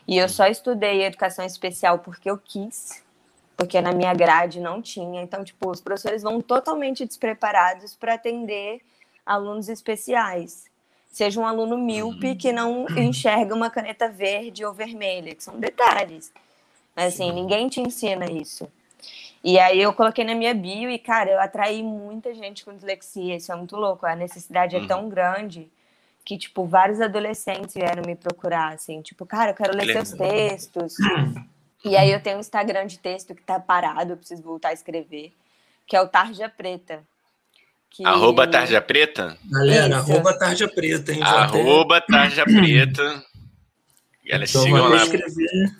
E 0.07 0.17
eu 0.17 0.27
só 0.27 0.47
estudei 0.47 1.03
educação 1.03 1.45
especial 1.45 1.99
porque 1.99 2.29
eu 2.29 2.37
quis, 2.37 3.03
porque 3.59 3.81
na 3.81 3.91
minha 3.91 4.13
grade 4.13 4.61
não 4.61 4.81
tinha. 4.81 5.21
Então, 5.21 5.43
tipo, 5.43 5.69
os 5.69 5.81
professores 5.81 6.23
vão 6.23 6.39
totalmente 6.39 7.05
despreparados 7.05 7.93
para 7.93 8.13
atender 8.13 8.79
alunos 9.25 9.67
especiais. 9.67 10.67
Seja 11.11 11.41
um 11.41 11.45
aluno 11.45 11.77
míope 11.77 12.35
que 12.35 12.53
não 12.53 12.85
enxerga 12.97 13.53
uma 13.53 13.69
caneta 13.69 14.07
verde 14.07 14.63
ou 14.63 14.71
vermelha, 14.73 15.35
que 15.35 15.43
são 15.43 15.59
detalhes. 15.59 16.31
Assim, 16.95 17.33
ninguém 17.33 17.67
te 17.67 17.81
ensina 17.81 18.31
isso. 18.31 18.71
E 19.43 19.59
aí 19.59 19.81
eu 19.81 19.91
coloquei 19.91 20.23
na 20.23 20.35
minha 20.35 20.53
bio 20.53 20.89
e, 20.89 20.97
cara, 20.97 21.29
eu 21.29 21.41
atraí 21.41 21.83
muita 21.83 22.33
gente 22.33 22.63
com 22.63 22.73
dislexia. 22.73 23.35
Isso 23.35 23.51
é 23.51 23.55
muito 23.57 23.75
louco. 23.75 24.05
A 24.05 24.15
necessidade 24.15 24.77
é 24.77 24.87
tão 24.87 25.09
grande 25.09 25.69
que, 26.23 26.37
tipo, 26.37 26.63
vários 26.63 27.01
adolescentes 27.01 27.73
vieram 27.73 28.03
me 28.05 28.15
procurar, 28.15 28.73
assim, 28.75 29.01
tipo, 29.01 29.25
cara, 29.25 29.51
eu 29.51 29.55
quero 29.55 29.75
ler 29.75 29.91
seus 29.91 30.11
textos. 30.11 30.95
E 31.83 31.95
aí 31.95 32.11
eu 32.11 32.21
tenho 32.21 32.37
um 32.37 32.41
Instagram 32.41 32.85
de 32.87 32.99
texto 32.99 33.33
que 33.33 33.41
tá 33.41 33.59
parado, 33.59 34.13
eu 34.13 34.17
preciso 34.17 34.43
voltar 34.43 34.69
a 34.69 34.73
escrever, 34.73 35.31
que 35.87 35.95
é 35.95 36.01
o 36.01 36.07
Tarja 36.07 36.49
Preta. 36.49 37.03
Que... 37.89 38.05
Arroba 38.05 38.45
Tarja 38.47 38.81
Preta? 38.81 39.37
Galera, 39.49 39.99
Isso. 39.99 40.11
arroba 40.11 40.37
Tarja 40.37 40.67
Preta, 40.67 41.11
hein? 41.11 41.23
Arroba 41.23 42.01
Tarja 42.01 42.43
Preta. 42.45 43.23
Galera, 44.23 44.45
então, 44.45 44.63
sigam 44.63 44.89
lá. 44.89 44.97
escrever 44.97 45.79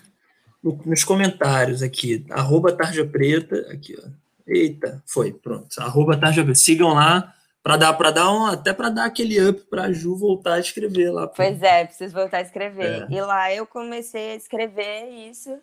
nos 0.62 1.04
comentários 1.04 1.82
aqui, 1.82 2.24
arroba 2.30 2.72
Tarja 2.72 3.04
Preta, 3.04 3.56
aqui, 3.72 3.96
ó. 3.98 4.08
Eita, 4.46 5.00
foi, 5.06 5.32
pronto. 5.32 5.68
Arroba 5.78 6.16
Tarja 6.16 6.42
Preta. 6.42 6.58
Sigam 6.58 6.94
lá 6.94 7.34
para 7.62 7.76
dar 7.76 7.92
para 7.92 8.10
dar 8.10 8.32
um, 8.32 8.46
até 8.46 8.72
para 8.72 8.88
dar 8.88 9.04
aquele 9.04 9.40
up 9.48 9.60
para 9.70 9.84
a 9.84 9.92
Ju 9.92 10.16
voltar 10.16 10.54
a 10.54 10.60
escrever 10.60 11.10
lá. 11.10 11.28
Pois 11.28 11.62
é, 11.62 11.84
preciso 11.84 12.14
voltar 12.14 12.38
a 12.38 12.42
escrever. 12.42 13.06
É. 13.08 13.14
E 13.14 13.20
lá 13.20 13.52
eu 13.52 13.66
comecei 13.66 14.32
a 14.32 14.34
escrever 14.34 15.08
isso. 15.30 15.56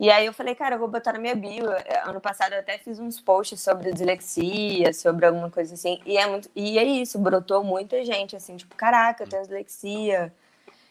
E 0.00 0.10
aí 0.10 0.24
eu 0.24 0.32
falei, 0.32 0.54
cara, 0.54 0.76
eu 0.76 0.78
vou 0.78 0.88
botar 0.88 1.12
na 1.12 1.18
minha 1.18 1.34
bio. 1.34 1.66
Ano 2.06 2.22
passado 2.22 2.54
eu 2.54 2.60
até 2.60 2.78
fiz 2.78 2.98
uns 2.98 3.20
posts 3.20 3.60
sobre 3.60 3.92
dislexia, 3.92 4.94
sobre 4.94 5.26
alguma 5.26 5.50
coisa 5.50 5.74
assim. 5.74 6.00
E 6.06 6.16
é 6.16 6.26
muito 6.26 6.50
e 6.56 6.78
é 6.78 6.84
isso, 6.84 7.18
brotou 7.18 7.62
muita 7.62 8.02
gente 8.02 8.34
assim, 8.34 8.56
tipo, 8.56 8.74
caraca, 8.74 9.24
eu 9.24 9.28
tenho 9.28 9.42
dislexia. 9.42 10.32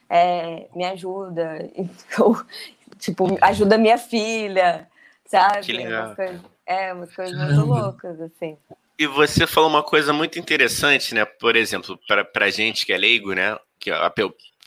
É, 0.07 0.67
me 0.75 0.85
ajuda. 0.85 1.67
Então, 1.75 2.45
tipo, 2.99 3.35
ajuda 3.41 3.79
minha 3.79 3.97
filha, 3.97 4.87
sabe? 5.25 5.61
Que 5.61 5.73
legal. 5.73 6.05
Umas 6.05 6.15
coisas, 6.15 6.41
é, 6.67 6.93
umas 6.93 7.15
coisas 7.15 7.37
muito 7.37 7.65
loucas, 7.65 8.21
assim. 8.21 8.57
E 8.99 9.07
você 9.07 9.47
falou 9.47 9.69
uma 9.69 9.81
coisa 9.81 10.13
muito 10.13 10.37
interessante, 10.37 11.15
né? 11.15 11.25
Por 11.25 11.55
exemplo, 11.55 11.97
para 12.07 12.45
a 12.45 12.49
gente 12.51 12.85
que 12.85 12.93
é 12.93 12.97
leigo, 12.97 13.33
né? 13.33 13.57
Que 13.79 13.89
a, 13.89 14.11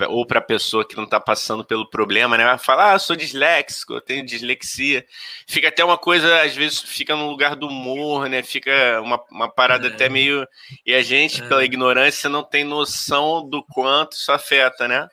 ou 0.08 0.26
para 0.26 0.38
a 0.38 0.42
pessoa 0.42 0.86
que 0.86 0.96
não 0.96 1.04
está 1.04 1.20
passando 1.20 1.64
pelo 1.64 1.88
problema, 1.88 2.36
né? 2.36 2.44
Vai 2.44 2.58
falar, 2.58 2.92
ah, 2.92 2.98
sou 2.98 3.16
disléxico, 3.16 3.94
eu 3.94 4.00
tenho 4.00 4.24
dislexia. 4.24 5.04
Fica 5.46 5.68
até 5.68 5.84
uma 5.84 5.98
coisa, 5.98 6.42
às 6.42 6.54
vezes, 6.54 6.80
fica 6.80 7.16
no 7.16 7.28
lugar 7.28 7.56
do 7.56 7.68
humor, 7.68 8.28
né? 8.28 8.42
Fica 8.42 9.00
uma, 9.00 9.22
uma 9.30 9.48
parada 9.48 9.88
é. 9.88 9.90
até 9.90 10.08
meio. 10.08 10.46
E 10.84 10.94
a 10.94 11.02
gente, 11.02 11.42
é. 11.42 11.48
pela 11.48 11.64
ignorância, 11.64 12.28
não 12.28 12.42
tem 12.42 12.64
noção 12.64 13.48
do 13.48 13.62
quanto 13.62 14.12
isso 14.12 14.32
afeta, 14.32 14.86
né? 14.86 15.08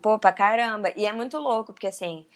Pô, 0.00 0.18
pra 0.18 0.32
caramba. 0.32 0.92
E 0.96 1.06
é 1.06 1.12
muito 1.12 1.38
louco, 1.38 1.72
porque 1.72 1.88
assim. 1.88 2.26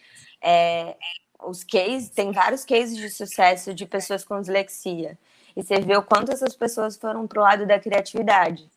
É, 0.41 0.97
os 1.45 1.63
cases, 1.63 2.09
tem 2.09 2.31
vários 2.31 2.65
cases 2.65 2.97
de 2.97 3.09
sucesso 3.09 3.73
de 3.73 3.85
pessoas 3.85 4.23
com 4.23 4.39
dislexia. 4.39 5.17
E 5.55 5.61
você 5.61 5.79
vê 5.79 5.95
o 5.95 6.03
quanto 6.03 6.31
essas 6.31 6.55
pessoas 6.55 6.97
foram 6.97 7.27
para 7.27 7.39
o 7.39 7.43
lado 7.43 7.65
da 7.65 7.79
criatividade. 7.79 8.69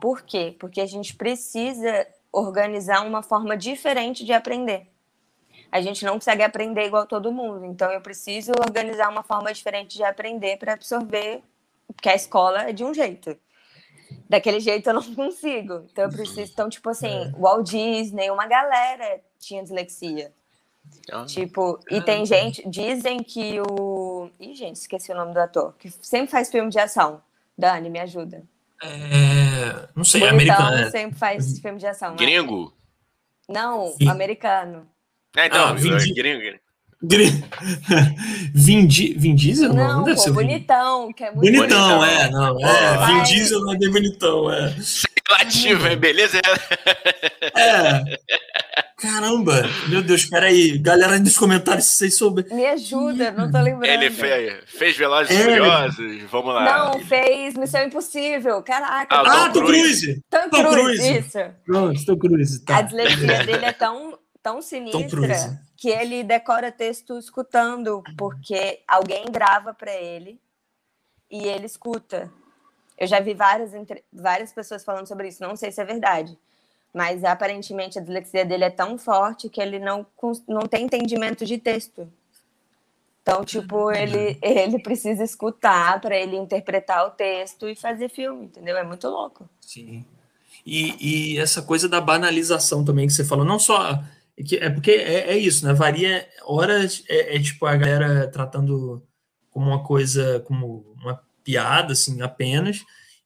Por 0.00 0.22
quê? 0.22 0.56
Porque 0.58 0.80
a 0.80 0.86
gente 0.86 1.14
precisa 1.14 2.06
organizar 2.32 3.06
uma 3.06 3.22
forma 3.22 3.56
diferente 3.56 4.24
de 4.24 4.32
aprender. 4.32 4.88
A 5.70 5.80
gente 5.80 6.04
não 6.04 6.14
consegue 6.14 6.42
aprender 6.42 6.86
igual 6.86 7.06
todo 7.06 7.32
mundo. 7.32 7.64
Então, 7.64 7.90
eu 7.90 8.00
preciso 8.00 8.52
organizar 8.58 9.08
uma 9.08 9.22
forma 9.22 9.52
diferente 9.52 9.96
de 9.96 10.04
aprender 10.04 10.58
para 10.58 10.74
absorver, 10.74 11.42
porque 11.86 12.08
a 12.08 12.14
escola 12.14 12.68
é 12.68 12.72
de 12.72 12.84
um 12.84 12.92
jeito. 12.92 13.36
Daquele 14.28 14.60
jeito 14.60 14.88
eu 14.88 14.94
não 14.94 15.02
consigo. 15.14 15.86
Então, 15.90 16.04
eu 16.04 16.10
preciso. 16.10 16.52
Então, 16.52 16.68
tipo 16.68 16.88
assim, 16.90 17.08
é. 17.08 17.32
Walt 17.38 17.68
Disney, 17.68 18.30
uma 18.30 18.46
galera 18.46 19.20
tinha 19.38 19.62
dislexia. 19.62 20.32
Ah, 21.10 21.24
tipo, 21.24 21.78
e 21.88 22.00
tem 22.00 22.26
gente, 22.26 22.68
dizem 22.68 23.22
que 23.22 23.60
o. 23.60 24.28
Ih, 24.38 24.54
gente, 24.54 24.76
esqueci 24.76 25.12
o 25.12 25.14
nome 25.14 25.32
do 25.32 25.38
ator, 25.38 25.74
que 25.78 25.90
sempre 25.90 26.30
faz 26.30 26.50
filme 26.50 26.70
de 26.70 26.78
ação. 26.78 27.22
Dani, 27.56 27.88
me 27.88 28.00
ajuda. 28.00 28.42
É... 28.82 29.88
Não 29.94 30.04
sei, 30.04 30.20
Bonitão 30.20 30.56
americano. 30.56 30.76
É. 30.76 30.90
sempre 30.90 31.18
faz 31.18 31.58
filme 31.58 31.78
de 31.78 31.86
ação. 31.86 32.10
Né? 32.10 32.16
Gringo? 32.16 32.72
Não, 33.48 33.92
Sim. 33.92 34.08
americano. 34.08 34.86
É, 35.36 35.46
então, 35.46 35.68
ah, 35.68 35.72
Vin, 35.72 36.14
gringo. 36.14 36.58
Vin, 38.54 38.86
Vin 38.86 39.34
Diesel? 39.34 39.72
Não, 39.72 39.98
não 39.98 40.04
deve 40.04 40.16
pô, 40.16 40.22
ser 40.22 40.30
bonitão, 40.30 41.12
que 41.12 41.24
é 41.24 41.32
muito 41.32 41.52
bonitão. 41.52 41.98
Bonitão, 41.98 42.04
é, 42.04 42.30
não, 42.30 42.60
é, 42.60 43.06
Vin 43.06 43.22
Diesel 43.24 43.60
não 43.60 43.72
é 43.72 43.78
bem 43.78 43.90
bonitão, 43.90 44.52
é. 44.52 44.74
Relativo, 45.32 45.86
é 45.86 45.96
beleza? 45.96 46.40
É. 47.56 48.18
Caramba, 48.98 49.62
meu 49.88 50.02
Deus, 50.02 50.26
peraí. 50.26 50.78
Galera 50.78 51.18
nos 51.18 51.36
comentários, 51.36 51.86
se 51.86 51.94
vocês 51.96 52.16
souberem. 52.16 52.54
Me 52.54 52.66
ajuda, 52.66 53.32
não 53.32 53.50
tô 53.50 53.58
lembrando. 53.58 53.84
Ele 53.86 54.10
fez, 54.10 54.62
fez 54.66 54.96
Velozes 54.96 55.36
é. 55.36 55.42
Furiosos, 55.42 56.22
vamos 56.30 56.54
lá. 56.54 56.64
Não, 56.64 57.00
fez 57.00 57.54
Missão 57.54 57.82
Impossível, 57.82 58.62
caraca. 58.62 59.16
Ah, 59.16 59.46
ah 59.46 59.50
Tom 59.50 59.64
Cruise. 59.64 60.22
Tom 60.30 60.48
Cruise, 60.50 61.18
isso. 61.18 61.38
Pronto, 61.64 62.04
Tom 62.04 62.16
Cruise, 62.16 62.64
tá. 62.64 62.76
A 62.76 62.82
dislexia 62.82 63.44
dele 63.44 63.64
é 63.64 63.72
tão, 63.72 64.18
tão 64.42 64.62
sinistra 64.62 65.58
que 65.76 65.88
ele 65.88 66.22
decora 66.22 66.70
texto 66.70 67.18
escutando, 67.18 68.02
porque 68.16 68.82
alguém 68.86 69.24
grava 69.32 69.74
para 69.74 69.92
ele 69.92 70.40
e 71.28 71.48
ele 71.48 71.66
escuta. 71.66 72.30
Eu 73.02 73.06
já 73.08 73.20
vi 73.20 73.34
várias, 73.34 73.72
várias 74.12 74.52
pessoas 74.52 74.84
falando 74.84 75.06
sobre 75.06 75.28
isso, 75.28 75.42
não 75.42 75.56
sei 75.56 75.72
se 75.72 75.80
é 75.80 75.84
verdade 75.84 76.38
mas 76.92 77.24
aparentemente 77.24 77.98
a 77.98 78.02
dislexia 78.02 78.44
dele 78.44 78.64
é 78.64 78.70
tão 78.70 78.98
forte 78.98 79.48
que 79.48 79.60
ele 79.60 79.78
não, 79.78 80.06
não 80.46 80.62
tem 80.62 80.84
entendimento 80.84 81.46
de 81.46 81.56
texto. 81.56 82.06
Então, 83.22 83.44
tipo, 83.44 83.90
ele, 83.90 84.36
ele 84.42 84.78
precisa 84.78 85.24
escutar 85.24 86.00
para 86.00 86.16
ele 86.16 86.36
interpretar 86.36 87.06
o 87.06 87.10
texto 87.10 87.68
e 87.68 87.74
fazer 87.74 88.10
filme, 88.10 88.46
entendeu? 88.46 88.76
É 88.76 88.84
muito 88.84 89.08
louco. 89.08 89.48
Sim. 89.60 90.04
E, 90.66 91.34
e 91.34 91.38
essa 91.38 91.62
coisa 91.62 91.88
da 91.88 92.00
banalização 92.00 92.84
também 92.84 93.06
que 93.06 93.12
você 93.12 93.24
falou, 93.24 93.44
não 93.44 93.58
só. 93.58 94.02
É 94.60 94.70
porque 94.70 94.90
é, 94.90 95.30
é 95.30 95.38
isso, 95.38 95.64
né? 95.64 95.72
Varia. 95.72 96.28
Horas 96.44 97.04
é, 97.08 97.36
é 97.36 97.40
tipo 97.40 97.64
a 97.64 97.76
galera 97.76 98.28
tratando 98.28 99.02
como 99.50 99.68
uma 99.68 99.82
coisa, 99.82 100.40
como 100.40 100.94
uma 101.00 101.22
piada, 101.44 101.92
assim, 101.92 102.22
apenas 102.22 102.82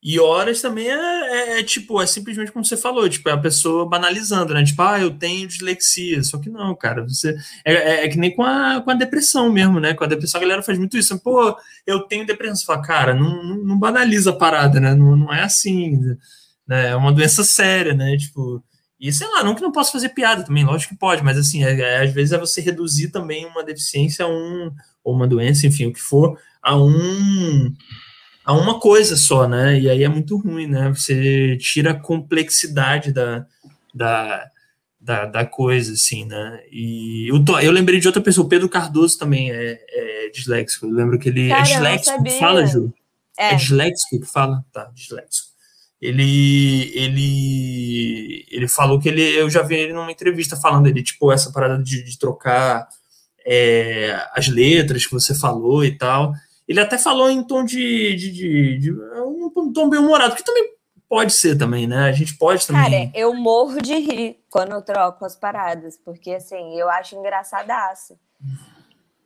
e 0.08 0.20
horas 0.20 0.60
também 0.62 0.88
é, 0.88 0.94
é, 0.94 1.58
é, 1.58 1.62
tipo, 1.64 2.00
é 2.00 2.06
simplesmente 2.06 2.52
como 2.52 2.64
você 2.64 2.76
falou, 2.76 3.08
tipo, 3.08 3.28
é 3.28 3.32
a 3.32 3.36
pessoa 3.36 3.88
banalizando, 3.88 4.54
né? 4.54 4.62
Tipo, 4.62 4.82
ah, 4.82 5.00
eu 5.00 5.10
tenho 5.10 5.48
dislexia. 5.48 6.22
Só 6.22 6.38
que 6.38 6.48
não, 6.48 6.76
cara, 6.76 7.02
você. 7.02 7.36
É, 7.64 7.74
é, 7.74 8.04
é, 8.04 8.08
que 8.08 8.16
nem 8.16 8.32
com 8.32 8.44
a, 8.44 8.80
com 8.80 8.90
a 8.92 8.94
depressão 8.94 9.50
mesmo, 9.50 9.80
né? 9.80 9.94
Com 9.94 10.04
a 10.04 10.06
depressão 10.06 10.38
a 10.38 10.44
galera 10.44 10.62
faz 10.62 10.78
muito 10.78 10.96
isso. 10.96 11.18
Pô, 11.18 11.56
eu 11.84 12.02
tenho 12.02 12.24
depressão. 12.24 12.54
Você 12.54 12.64
fala, 12.64 12.82
cara, 12.82 13.14
não, 13.14 13.42
não, 13.42 13.56
não 13.64 13.78
banaliza 13.80 14.30
a 14.30 14.36
parada, 14.36 14.78
né? 14.78 14.94
Não, 14.94 15.16
não 15.16 15.34
é 15.34 15.42
assim. 15.42 15.98
Né? 16.68 16.90
É 16.90 16.94
uma 16.94 17.12
doença 17.12 17.42
séria, 17.42 17.92
né? 17.92 18.16
Tipo. 18.16 18.62
E 19.00 19.12
sei 19.12 19.26
lá, 19.26 19.42
não 19.42 19.56
que 19.56 19.60
não 19.62 19.72
possa 19.72 19.90
fazer 19.92 20.10
piada 20.10 20.44
também, 20.44 20.64
lógico 20.64 20.94
que 20.94 20.98
pode, 20.98 21.22
mas 21.22 21.36
assim, 21.36 21.62
é, 21.64 21.80
é, 21.80 22.02
às 22.04 22.14
vezes 22.14 22.32
é 22.32 22.38
você 22.38 22.62
reduzir 22.62 23.10
também 23.10 23.44
uma 23.44 23.62
deficiência 23.62 24.24
a 24.24 24.28
um, 24.28 24.70
ou 25.04 25.14
uma 25.14 25.26
doença, 25.26 25.66
enfim, 25.66 25.86
o 25.86 25.92
que 25.92 26.00
for, 26.00 26.38
a 26.62 26.74
um 26.76 27.74
a 28.46 28.52
uma 28.52 28.78
coisa 28.78 29.16
só, 29.16 29.48
né? 29.48 29.80
E 29.80 29.90
aí 29.90 30.04
é 30.04 30.08
muito 30.08 30.36
ruim, 30.36 30.68
né? 30.68 30.88
Você 30.90 31.56
tira 31.56 31.90
a 31.90 32.00
complexidade 32.00 33.12
da, 33.12 33.44
da, 33.92 34.48
da, 35.00 35.26
da 35.26 35.44
coisa, 35.44 35.94
assim, 35.94 36.24
né? 36.24 36.62
E 36.70 37.28
eu, 37.28 37.44
tô, 37.44 37.58
eu 37.58 37.72
lembrei 37.72 37.98
de 37.98 38.06
outra 38.06 38.22
pessoa, 38.22 38.46
o 38.46 38.48
Pedro 38.48 38.68
Cardoso 38.68 39.18
também 39.18 39.50
é, 39.50 39.80
é 39.88 40.30
disléxico. 40.30 40.86
Eu 40.86 40.92
lembro 40.92 41.18
que 41.18 41.28
ele 41.28 41.46
é 41.46 41.48
Cara, 41.48 41.58
não 41.58 41.66
disléxico 41.66 42.22
que 42.22 42.38
fala, 42.38 42.66
Ju? 42.66 42.94
É. 43.36 43.50
É, 43.50 43.54
disléxico 43.56 44.20
que 44.20 44.26
fala? 44.32 44.64
Tá, 44.72 44.84
disléxico. 44.94 45.48
Ele, 46.00 46.92
ele, 46.94 48.46
ele 48.48 48.68
falou 48.68 49.00
que 49.00 49.08
ele, 49.08 49.22
eu 49.22 49.50
já 49.50 49.62
vi 49.62 49.74
ele 49.74 49.92
numa 49.92 50.12
entrevista 50.12 50.56
falando 50.56 50.86
ele, 50.86 51.02
tipo, 51.02 51.32
essa 51.32 51.50
parada 51.50 51.82
de, 51.82 52.04
de 52.04 52.16
trocar 52.16 52.86
é, 53.44 54.16
as 54.36 54.46
letras 54.46 55.04
que 55.04 55.12
você 55.12 55.34
falou 55.34 55.84
e 55.84 55.98
tal. 55.98 56.32
Ele 56.68 56.80
até 56.80 56.98
falou 56.98 57.30
em 57.30 57.42
tom 57.42 57.64
de, 57.64 58.14
de, 58.16 58.32
de, 58.32 58.78
de 58.78 58.92
um 58.92 59.72
tom 59.72 59.88
bem 59.88 60.00
humorado, 60.00 60.34
que 60.34 60.44
também 60.44 60.74
pode 61.08 61.32
ser 61.32 61.56
também, 61.56 61.86
né? 61.86 62.08
A 62.08 62.12
gente 62.12 62.36
pode 62.36 62.66
também. 62.66 62.82
cara, 62.82 63.10
eu 63.14 63.32
morro 63.34 63.80
de 63.80 63.94
rir 63.94 64.44
quando 64.50 64.72
eu 64.72 64.82
troco 64.82 65.24
as 65.24 65.36
paradas, 65.36 65.96
porque 66.04 66.32
assim, 66.32 66.78
eu 66.78 66.90
acho 66.90 67.16
engraçadaço. 67.16 68.18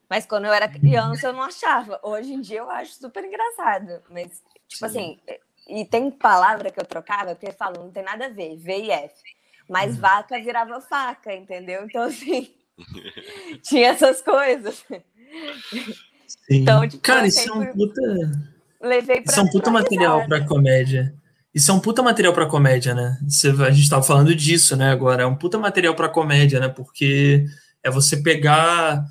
Mas 0.09 0.27
quando 0.27 0.47
eu 0.47 0.53
era 0.53 0.69
criança, 0.69 1.29
eu 1.29 1.33
não 1.33 1.43
achava. 1.43 2.01
Hoje 2.03 2.33
em 2.33 2.41
dia 2.41 2.59
eu 2.59 2.71
acho 2.71 2.95
super 2.95 3.25
engraçado. 3.25 4.03
Mas, 4.11 4.43
tipo 4.67 4.81
Sim. 4.81 4.85
assim, 4.87 5.19
e 5.69 5.85
tem 5.85 6.11
palavra 6.11 6.71
que 6.71 6.81
eu 6.81 6.85
trocava, 6.85 7.37
porque 7.37 7.53
falam, 7.53 7.85
não 7.85 7.91
tem 7.93 8.03
nada 8.03 8.27
a 8.27 8.29
ver, 8.29 8.57
V 8.57 8.77
e 8.77 8.91
F. 8.91 9.15
Mas 9.69 9.95
Uhum. 9.95 10.01
vaca 10.01 10.43
virava 10.43 10.81
faca, 10.81 11.33
entendeu? 11.33 11.85
Então, 11.85 12.03
assim, 12.03 12.53
tinha 13.63 13.91
essas 13.91 14.21
coisas. 14.21 14.85
Sim. 16.31 16.63
Então, 16.63 16.87
tipo, 16.89 17.03
Cara, 17.03 17.27
isso 17.27 17.49
é 17.49 17.53
um 17.53 17.67
puta. 17.67 18.01
Levei 18.81 19.21
pra 19.21 19.33
Isso 19.33 19.41
é 19.41 19.43
um 19.43 19.49
puta 19.51 19.71
material 19.71 20.27
pra 20.27 20.45
comédia. 20.45 21.15
Isso 21.53 21.71
é 21.71 21.75
um 21.75 21.81
puta 21.81 22.03
material 22.03 22.33
pra 22.33 22.47
comédia, 22.47 22.95
né? 22.95 23.19
Você, 23.27 23.49
a 23.49 23.71
gente 23.71 23.91
tava 23.91 24.03
falando 24.03 24.35
disso, 24.35 24.77
né? 24.77 24.91
Agora, 24.91 25.25
é 25.25 25.27
um 25.27 25.35
puta 25.35 25.59
material 25.59 25.95
pra 25.95 26.09
comédia, 26.09 26.61
né? 26.61 26.69
Porque 26.69 27.45
é 27.83 27.91
você 27.91 28.17
pegar. 28.17 29.05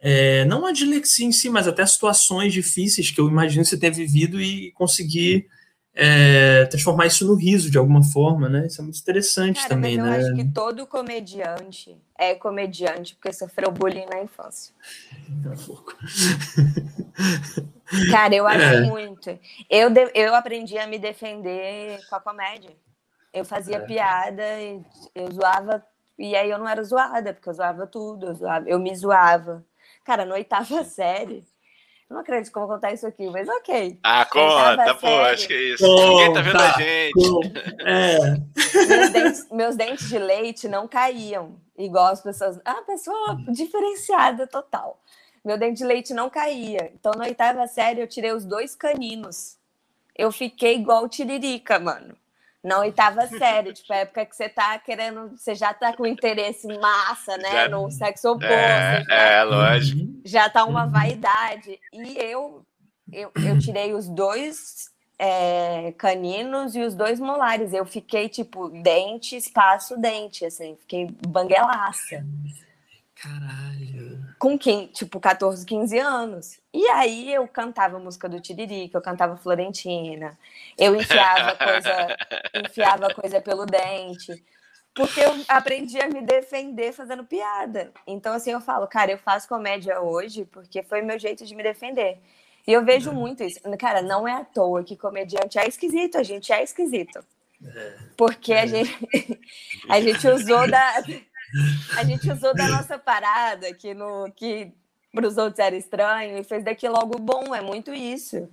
é, 0.00 0.44
não 0.46 0.66
a 0.66 0.72
dislexia 0.72 1.26
em 1.26 1.32
si, 1.32 1.48
mas 1.48 1.68
até 1.68 1.84
situações 1.86 2.52
difíceis 2.52 3.10
que 3.10 3.20
eu 3.20 3.28
imagino 3.28 3.64
você 3.64 3.78
tenha 3.78 3.92
vivido 3.92 4.40
e 4.40 4.72
conseguir 4.72 5.46
é, 5.94 6.66
transformar 6.66 7.06
isso 7.06 7.26
no 7.26 7.34
riso 7.34 7.70
de 7.70 7.78
alguma 7.78 8.02
forma, 8.02 8.48
né? 8.48 8.66
Isso 8.66 8.80
é 8.80 8.84
muito 8.84 8.98
interessante 8.98 9.56
Cara, 9.56 9.68
também, 9.68 9.96
mas 9.98 10.06
eu 10.06 10.10
né? 10.12 10.18
acho 10.18 10.34
que 10.34 10.52
todo 10.52 10.86
comediante 10.86 11.96
é 12.16 12.34
comediante 12.34 13.14
porque 13.16 13.32
sofreu 13.32 13.70
bullying 13.70 14.06
na 14.06 14.22
infância. 14.22 14.72
Cara, 18.10 18.34
eu 18.34 18.46
acho 18.46 18.64
É. 18.64 18.80
muito. 18.82 19.38
Eu, 19.68 19.90
eu 20.14 20.34
aprendi 20.34 20.78
a 20.78 20.86
me 20.86 20.98
defender 20.98 22.00
com 22.08 22.16
a 22.16 22.20
comédia. 22.20 22.70
Eu 23.32 23.44
fazia 23.44 23.76
É. 23.76 23.80
piada, 23.80 24.42
e 24.60 24.80
eu 25.14 25.30
zoava, 25.32 25.84
e 26.18 26.34
aí 26.34 26.50
eu 26.50 26.58
não 26.58 26.68
era 26.68 26.82
zoada, 26.82 27.32
porque 27.32 27.48
eu 27.48 27.54
zoava 27.54 27.86
tudo, 27.86 28.26
eu, 28.26 28.34
zoava, 28.34 28.68
eu 28.68 28.78
me 28.78 28.94
zoava. 28.94 29.64
Cara, 30.04 30.24
na 30.24 30.34
oitava 30.34 30.82
série, 30.84 31.44
eu 32.10 32.14
não 32.14 32.20
acredito 32.22 32.50
que 32.52 32.58
eu 32.58 32.66
vou 32.66 32.74
contar 32.74 32.92
isso 32.92 33.06
aqui, 33.06 33.30
mas 33.30 33.48
ok. 33.48 33.98
Ah, 34.02 34.24
conta, 34.24 34.94
pô, 34.96 35.06
série. 35.06 35.30
acho 35.32 35.46
que 35.46 35.54
é 35.54 35.62
isso. 35.74 35.84
Ninguém 35.86 36.32
tá 36.32 36.40
vendo 36.40 36.58
Conta. 36.58 36.74
a 36.74 36.80
gente. 36.80 37.52
É, 37.86 38.86
Meus 38.88 39.10
dentes, 39.10 39.46
meus 39.52 39.76
dentes 39.76 40.08
de 40.08 40.18
leite 40.18 40.68
não 40.68 40.88
caíam, 40.88 41.54
igual 41.78 42.08
as 42.08 42.20
pessoas. 42.20 42.60
Ah, 42.64 42.82
pessoa 42.84 43.38
diferenciada 43.48 44.44
total. 44.48 45.00
Meu 45.44 45.56
dente 45.56 45.78
de 45.78 45.84
leite 45.84 46.12
não 46.12 46.28
caía. 46.28 46.90
Então, 46.94 47.12
na 47.16 47.24
oitava 47.24 47.64
série, 47.68 48.00
eu 48.00 48.08
tirei 48.08 48.32
os 48.32 48.44
dois 48.44 48.74
caninos. 48.74 49.56
Eu 50.14 50.32
fiquei 50.32 50.74
igual 50.74 51.08
tiririca, 51.08 51.78
mano. 51.78 52.16
Na 52.62 52.78
oitava 52.80 53.26
série, 53.26 53.72
tipo, 53.72 53.90
a 53.92 53.96
época 53.96 54.26
que 54.26 54.36
você 54.36 54.48
tá 54.48 54.78
querendo, 54.78 55.30
você 55.36 55.54
já 55.54 55.72
tá 55.72 55.96
com 55.96 56.06
interesse 56.06 56.66
massa, 56.78 57.36
né? 57.38 57.50
Já- 57.50 57.68
no 57.70 57.90
sexo 57.90 58.28
oposto. 58.32 58.52
É, 58.52 59.02
já, 59.08 59.14
é, 59.14 59.42
lógico. 59.44 60.12
já 60.24 60.50
tá 60.50 60.64
uma 60.66 60.84
Uhum. 60.84 60.90
vaidade. 60.90 61.80
E 61.92 62.18
eu, 62.18 62.62
eu, 63.10 63.32
eu 63.34 63.58
tirei 63.58 63.94
os 63.94 64.08
dois 64.08 64.90
é, 65.18 65.92
caninos 65.98 66.74
e 66.76 66.82
os 66.82 66.94
dois 66.94 67.18
molares. 67.18 67.72
Eu 67.72 67.86
fiquei, 67.86 68.28
tipo, 68.28 68.68
dente, 68.68 69.36
espaço, 69.36 69.96
dente, 69.98 70.44
assim. 70.44 70.76
Fiquei 70.80 71.06
banguelaça. 71.26 72.24
Caralho. 73.22 74.18
Com, 74.38 74.58
quin- 74.58 74.86
tipo, 74.86 75.20
14, 75.20 75.66
15 75.66 75.98
anos. 75.98 76.58
E 76.72 76.86
aí 76.88 77.32
eu 77.34 77.46
cantava 77.46 77.98
música 77.98 78.28
do 78.28 78.40
Tiririca, 78.40 78.96
eu 78.96 79.02
cantava 79.02 79.36
Florentina. 79.36 80.38
Eu 80.78 80.96
enfiava 80.96 81.54
coisa, 81.56 82.16
enfiava 82.66 83.12
coisa 83.14 83.40
pelo 83.40 83.66
dente. 83.66 84.42
Porque 84.94 85.20
eu 85.20 85.32
aprendi 85.48 86.00
a 86.00 86.08
me 86.08 86.22
defender 86.22 86.92
fazendo 86.92 87.24
piada. 87.24 87.92
Então, 88.06 88.32
assim, 88.32 88.52
eu 88.52 88.60
falo, 88.60 88.86
cara, 88.88 89.12
eu 89.12 89.18
faço 89.18 89.46
comédia 89.48 90.00
hoje 90.00 90.46
porque 90.46 90.82
foi 90.82 91.02
meu 91.02 91.18
jeito 91.18 91.44
de 91.44 91.54
me 91.54 91.62
defender. 91.62 92.18
E 92.66 92.72
eu 92.72 92.84
vejo 92.84 93.12
muito 93.12 93.42
isso. 93.44 93.60
Cara, 93.78 94.00
não 94.02 94.26
é 94.26 94.32
à 94.32 94.44
toa 94.44 94.82
que 94.82 94.96
comediante 94.96 95.58
é 95.58 95.68
esquisito, 95.68 96.16
a 96.16 96.22
gente 96.22 96.52
é 96.52 96.62
esquisito. 96.62 97.22
Porque 98.16 98.52
a 98.52 98.66
gente, 98.66 98.98
a 99.88 100.00
gente 100.00 100.26
usou 100.28 100.68
da. 100.68 101.02
A 101.96 102.04
gente 102.04 102.30
usou 102.30 102.54
da 102.54 102.68
nossa 102.68 102.98
parada 102.98 103.72
que, 103.74 103.94
no, 103.94 104.30
que 104.34 104.72
para 105.12 105.26
os 105.26 105.36
outros 105.36 105.58
era 105.58 105.76
estranho 105.76 106.38
e 106.38 106.44
fez 106.44 106.64
daquilo 106.64 106.96
algo 106.96 107.18
bom. 107.18 107.54
É 107.54 107.60
muito 107.60 107.92
isso. 107.92 108.48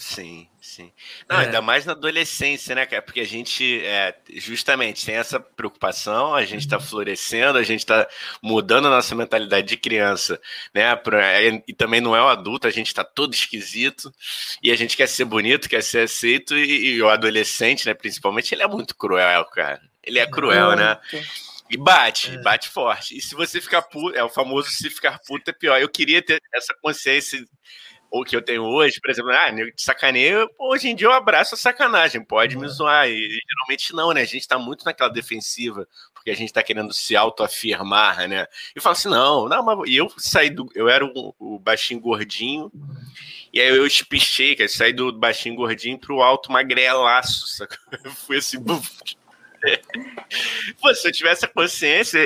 Sim, 0.00 0.46
sim. 0.60 0.92
Não, 1.28 1.40
É. 1.40 1.46
ainda 1.46 1.60
mais 1.60 1.84
na 1.84 1.90
adolescência, 1.90 2.72
né, 2.72 2.86
cara? 2.86 3.02
Porque 3.02 3.18
a 3.18 3.26
gente, 3.26 3.84
é, 3.84 4.14
justamente, 4.36 5.04
tem 5.04 5.16
essa 5.16 5.40
preocupação, 5.40 6.36
a 6.36 6.44
gente 6.44 6.68
tá 6.68 6.78
florescendo, 6.78 7.58
a 7.58 7.64
gente 7.64 7.84
tá 7.84 8.06
mudando 8.40 8.86
a 8.86 8.90
nossa 8.90 9.12
mentalidade 9.16 9.66
de 9.66 9.76
criança, 9.76 10.40
né? 10.72 10.94
Pra, 10.94 11.42
e, 11.42 11.64
e 11.66 11.74
também 11.74 12.00
não 12.00 12.14
é 12.14 12.22
o 12.22 12.28
adulto, 12.28 12.68
a 12.68 12.70
gente 12.70 12.94
tá 12.94 13.02
todo 13.02 13.34
esquisito, 13.34 14.12
e 14.62 14.70
a 14.70 14.76
gente 14.76 14.96
quer 14.96 15.08
ser 15.08 15.24
bonito, 15.24 15.68
quer 15.68 15.82
ser 15.82 16.04
aceito, 16.04 16.56
e, 16.56 16.94
e 16.94 17.02
o 17.02 17.08
adolescente, 17.08 17.84
né, 17.84 17.92
principalmente, 17.92 18.54
ele 18.54 18.62
é 18.62 18.68
muito 18.68 18.94
cruel, 18.96 19.44
cara. 19.46 19.80
Ele 20.00 20.20
é 20.20 20.26
cruel, 20.26 20.76
né? 20.76 20.96
E 21.70 21.76
bate, 21.76 22.30
É. 22.34 22.42
bate 22.42 22.68
forte. 22.68 23.16
E 23.16 23.20
se 23.20 23.34
você 23.34 23.60
ficar 23.60 23.82
puto, 23.82 24.16
é 24.16 24.22
o 24.24 24.28
famoso 24.28 24.70
se 24.70 24.88
ficar 24.90 25.18
puto 25.26 25.50
é 25.50 25.52
pior. 25.52 25.80
Eu 25.80 25.88
queria 25.88 26.22
ter 26.22 26.40
essa 26.54 26.74
consciência 26.82 27.44
ou 28.10 28.24
que 28.24 28.34
eu 28.34 28.40
tenho 28.40 28.62
hoje, 28.64 28.98
por 29.02 29.10
exemplo, 29.10 29.30
ah, 29.32 29.52
nego 29.52 29.70
te 29.70 29.82
sacaneio, 29.82 30.48
hoje 30.58 30.88
em 30.88 30.94
dia 30.96 31.06
eu 31.08 31.12
abraço 31.12 31.54
a 31.54 31.58
sacanagem, 31.58 32.24
pode 32.24 32.56
me 32.56 32.64
É. 32.64 32.68
zoar. 32.68 33.06
E, 33.06 33.38
geralmente 33.46 33.92
não, 33.94 34.12
né? 34.14 34.22
A 34.22 34.26
gente 34.26 34.48
tá 34.48 34.58
muito 34.58 34.82
naquela 34.84 35.10
defensiva, 35.10 35.86
porque 36.14 36.30
a 36.30 36.34
gente 36.34 36.50
tá 36.50 36.62
querendo 36.62 36.90
se 36.94 37.14
autoafirmar, 37.14 38.26
né? 38.26 38.46
E 38.74 38.80
falo 38.80 38.94
assim, 38.94 39.10
não, 39.10 39.46
não, 39.46 39.62
mas 39.62 39.78
e 39.90 39.96
eu 39.96 40.10
saí 40.16 40.48
do. 40.48 40.66
Eu 40.74 40.88
era 40.88 41.04
o, 41.04 41.34
o 41.38 41.58
baixinho 41.58 42.00
gordinho, 42.00 42.72
e 43.52 43.60
aí 43.60 43.68
eu 43.68 43.86
espichei, 43.86 44.56
que 44.56 44.66
saí 44.68 44.92
do 44.94 45.12
baixinho 45.12 45.54
gordinho 45.54 45.98
pro 45.98 46.22
alto 46.22 46.50
magrelaço, 46.50 47.46
sacou? 47.46 47.76
Eu 48.04 48.10
fui 48.12 48.38
assim, 48.38 48.58
buf. 48.58 48.90
Pô, 50.80 50.94
se 50.94 51.08
eu 51.08 51.12
tivesse 51.12 51.44
a 51.44 51.48
consciência, 51.48 52.20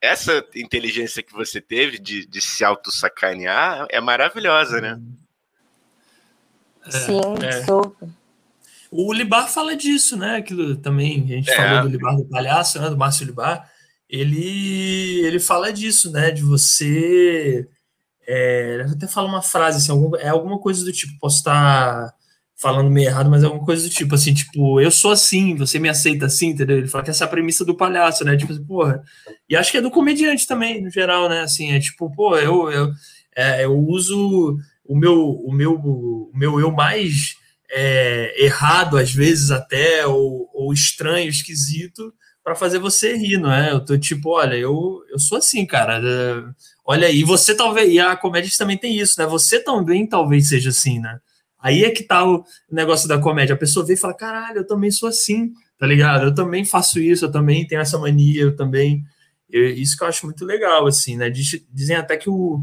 essa 0.00 0.44
inteligência 0.54 1.22
que 1.22 1.32
você 1.32 1.60
teve 1.60 1.98
de, 1.98 2.26
de 2.26 2.40
se 2.40 2.64
auto-sacanear 2.64 3.86
é 3.90 4.00
maravilhosa, 4.00 4.80
né? 4.80 5.00
É, 6.86 6.90
Sim, 6.90 7.20
é. 7.42 7.64
super. 7.64 8.08
O 8.90 9.12
Libar 9.12 9.48
fala 9.48 9.76
disso, 9.76 10.16
né? 10.16 10.36
Aquilo 10.36 10.76
também, 10.76 11.22
a 11.24 11.26
gente 11.26 11.50
É. 11.50 11.56
falou 11.56 11.82
do 11.82 11.88
Libar 11.88 12.16
do 12.16 12.24
palhaço, 12.24 12.80
né? 12.80 12.88
Do 12.88 12.96
Márcio 12.96 13.26
Libar. 13.26 13.68
Ele, 14.08 15.20
ele 15.26 15.40
fala 15.40 15.72
disso, 15.72 16.12
né? 16.12 16.30
De 16.30 16.42
você. 16.42 17.68
É, 18.26 18.74
ele 18.74 18.92
até 18.92 19.06
fala 19.08 19.28
uma 19.28 19.42
frase, 19.42 19.78
assim, 19.78 19.90
algum- 19.90 20.16
é 20.16 20.28
alguma 20.28 20.58
coisa 20.60 20.84
do 20.84 20.92
tipo, 20.92 21.18
posso 21.18 21.38
estar 21.38 22.12
falando 22.56 22.90
meio 22.90 23.08
errado, 23.08 23.30
mas 23.30 23.42
é 23.42 23.46
alguma 23.46 23.64
coisa 23.64 23.86
do 23.86 23.90
tipo, 23.90 24.14
assim, 24.14 24.32
tipo, 24.32 24.80
eu 24.80 24.90
sou 24.90 25.12
assim, 25.12 25.54
você 25.54 25.78
me 25.78 25.88
aceita 25.88 26.26
assim, 26.26 26.48
entendeu? 26.48 26.78
Ele 26.78 26.88
fala 26.88 27.04
que 27.04 27.10
essa 27.10 27.24
é 27.24 27.26
a 27.26 27.30
premissa 27.30 27.64
do 27.64 27.76
palhaço, 27.76 28.24
né? 28.24 28.36
Tipo 28.36 28.52
assim, 28.52 28.64
porra. 28.64 29.02
E 29.48 29.54
acho 29.54 29.70
que 29.70 29.76
é 29.76 29.82
do 29.82 29.90
comediante 29.90 30.46
também, 30.46 30.82
no 30.82 30.90
geral, 30.90 31.28
né? 31.28 31.40
Assim, 31.40 31.72
é 31.72 31.78
tipo, 31.78 32.10
pô, 32.14 32.36
eu, 32.38 32.70
eu, 32.70 32.92
é, 33.36 33.64
eu 33.64 33.78
uso 33.78 34.58
o 34.84 34.96
meu, 34.96 35.30
o 35.30 35.52
meu, 35.52 35.74
o 35.74 36.30
meu 36.34 36.58
eu 36.58 36.72
mais 36.72 37.36
é, 37.70 38.44
errado, 38.44 38.96
às 38.96 39.12
vezes 39.12 39.50
até, 39.50 40.06
ou, 40.06 40.48
ou 40.54 40.72
estranho, 40.72 41.28
esquisito, 41.28 42.12
para 42.42 42.54
fazer 42.54 42.78
você 42.78 43.16
rir, 43.16 43.38
não 43.38 43.52
é? 43.52 43.72
Eu 43.72 43.84
tô 43.84 43.98
tipo, 43.98 44.30
olha, 44.30 44.54
eu, 44.54 45.02
eu 45.10 45.18
sou 45.18 45.38
assim, 45.38 45.66
cara. 45.66 45.98
é, 45.98 46.42
olha 46.86 47.08
aí, 47.08 47.22
você 47.22 47.54
talvez. 47.54 47.92
E 47.92 47.98
a 47.98 48.16
comédia 48.16 48.50
também 48.56 48.78
tem 48.78 48.96
isso, 48.96 49.20
né? 49.20 49.26
Você 49.26 49.60
também 49.60 50.06
talvez 50.06 50.48
seja 50.48 50.70
assim, 50.70 51.00
né? 51.00 51.18
Aí 51.60 51.84
é 51.84 51.90
que 51.90 52.02
tá 52.02 52.24
o 52.24 52.44
negócio 52.70 53.08
da 53.08 53.18
comédia. 53.18 53.54
A 53.54 53.58
pessoa 53.58 53.84
vê 53.86 53.94
e 53.94 53.96
fala: 53.96 54.14
caralho, 54.14 54.58
eu 54.58 54.66
também 54.66 54.90
sou 54.90 55.08
assim, 55.08 55.52
tá 55.78 55.86
ligado? 55.86 56.24
Eu 56.26 56.34
também 56.34 56.64
faço 56.64 57.00
isso, 57.00 57.24
eu 57.26 57.30
também 57.32 57.66
tenho 57.66 57.80
essa 57.80 57.98
mania, 57.98 58.42
eu 58.42 58.56
também. 58.56 59.04
eu- 59.50 59.70
isso 59.70 59.96
que 59.96 60.02
eu 60.04 60.08
acho 60.08 60.26
muito 60.26 60.44
legal, 60.44 60.86
assim, 60.86 61.16
né? 61.16 61.30
Diz- 61.30 61.64
Dizem 61.72 61.96
até 61.96 62.16
que 62.16 62.28
o, 62.28 62.62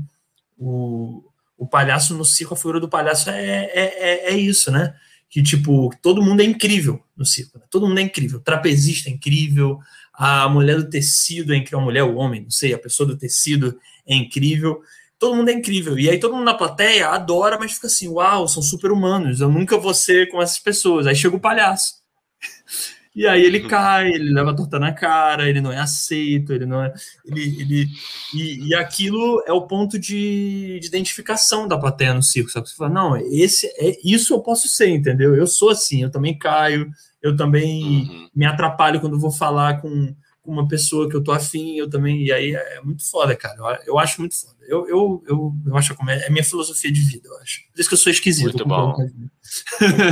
o, 0.57 1.23
o 1.57 1.67
palhaço 1.67 2.13
no 2.15 2.25
circo, 2.25 2.53
a 2.53 2.57
figura 2.57 2.79
do 2.79 2.89
palhaço 2.89 3.29
é, 3.29 3.65
é, 3.73 4.29
é, 4.29 4.33
é 4.33 4.37
isso, 4.37 4.71
né? 4.71 4.93
Que, 5.29 5.41
tipo, 5.41 5.89
todo 6.01 6.21
mundo 6.21 6.41
é 6.41 6.45
incrível 6.45 7.01
no 7.17 7.25
circo. 7.25 7.57
Né? 7.57 7.65
Todo 7.69 7.87
mundo 7.87 7.97
é 7.99 8.03
incrível. 8.03 8.39
O 8.39 8.41
trapezista 8.41 9.09
é 9.09 9.13
incrível, 9.13 9.79
a 10.13 10.47
mulher 10.47 10.77
do 10.77 10.89
tecido 10.89 11.53
é 11.53 11.57
incrível, 11.57 11.79
a 11.79 11.83
mulher, 11.83 12.03
o 12.03 12.15
homem, 12.15 12.43
não 12.43 12.51
sei, 12.51 12.73
a 12.73 12.77
pessoa 12.79 13.07
do 13.07 13.17
tecido 13.17 13.77
é 14.05 14.15
incrível. 14.15 14.81
Todo 15.23 15.37
mundo 15.37 15.47
é 15.47 15.53
incrível. 15.53 15.97
E 15.97 16.09
aí 16.09 16.19
todo 16.19 16.33
mundo 16.33 16.43
na 16.43 16.53
plateia 16.53 17.07
adora, 17.07 17.57
mas 17.57 17.71
fica 17.71 17.87
assim, 17.87 18.09
uau, 18.09 18.45
são 18.45 18.61
super 18.61 18.91
humanos, 18.91 19.39
eu 19.39 19.47
nunca 19.47 19.77
vou 19.77 19.93
ser 19.93 20.27
como 20.27 20.43
essas 20.43 20.59
pessoas. 20.59 21.07
Aí 21.07 21.15
chega 21.15 21.33
o 21.33 21.39
palhaço. 21.39 21.93
E 23.15 23.27
aí 23.27 23.43
ele 23.43 23.61
uhum. 23.61 23.67
cai, 23.67 24.07
ele 24.07 24.33
leva 24.33 24.49
a 24.49 24.55
torta 24.55 24.79
na 24.79 24.91
cara, 24.91 25.47
ele 25.47 25.61
não 25.61 25.71
é 25.71 25.77
aceito, 25.77 26.51
ele 26.51 26.65
não 26.65 26.83
é. 26.83 26.91
Ele, 27.23 27.61
ele, 27.61 27.87
e, 28.33 28.69
e 28.69 28.73
aquilo 28.73 29.43
é 29.45 29.53
o 29.53 29.67
ponto 29.67 29.99
de, 29.99 30.79
de, 30.79 30.87
identificação 30.87 31.67
da 31.67 31.77
plateia 31.77 32.11
no 32.11 32.23
circo. 32.23 32.49
Sabe? 32.49 32.67
Você 32.67 32.75
fala, 32.75 32.89
não, 32.89 33.15
esse 33.15 33.67
é 33.77 33.95
isso 34.03 34.33
eu 34.33 34.41
posso 34.41 34.67
ser, 34.67 34.89
entendeu? 34.89 35.35
Eu 35.35 35.45
sou 35.45 35.69
assim, 35.69 36.01
eu 36.01 36.09
também 36.09 36.35
caio, 36.35 36.89
eu 37.21 37.35
também 37.35 37.83
uhum. 37.83 38.29
me 38.35 38.47
atrapalho 38.47 38.99
quando 38.99 39.19
vou 39.19 39.31
falar 39.31 39.79
com, 39.79 40.15
com 40.43 40.51
uma 40.51 40.67
pessoa 40.67 41.09
que 41.09 41.15
eu 41.15 41.23
tô 41.23 41.31
afim, 41.31 41.77
eu 41.77 41.89
também. 41.89 42.25
E 42.25 42.31
aí 42.31 42.53
é 42.53 42.81
muito 42.81 43.09
foda, 43.09 43.35
cara. 43.35 43.55
Eu, 43.57 43.93
eu 43.93 43.99
acho 43.99 44.19
muito 44.19 44.39
foda. 44.39 44.57
Eu, 44.67 44.87
eu, 44.87 45.23
eu, 45.27 45.53
eu 45.65 45.77
acho 45.77 45.95
que 45.95 46.11
é, 46.11 46.27
é 46.27 46.29
minha 46.29 46.43
filosofia 46.43 46.91
de 46.91 46.99
vida, 46.99 47.27
eu 47.27 47.37
acho. 47.39 47.61
Por 47.71 47.79
isso 47.79 47.89
que 47.89 47.95
eu 47.95 47.99
sou 47.99 48.11
esquisito. 48.11 48.45
Muito 48.45 48.65
bom. 48.67 48.93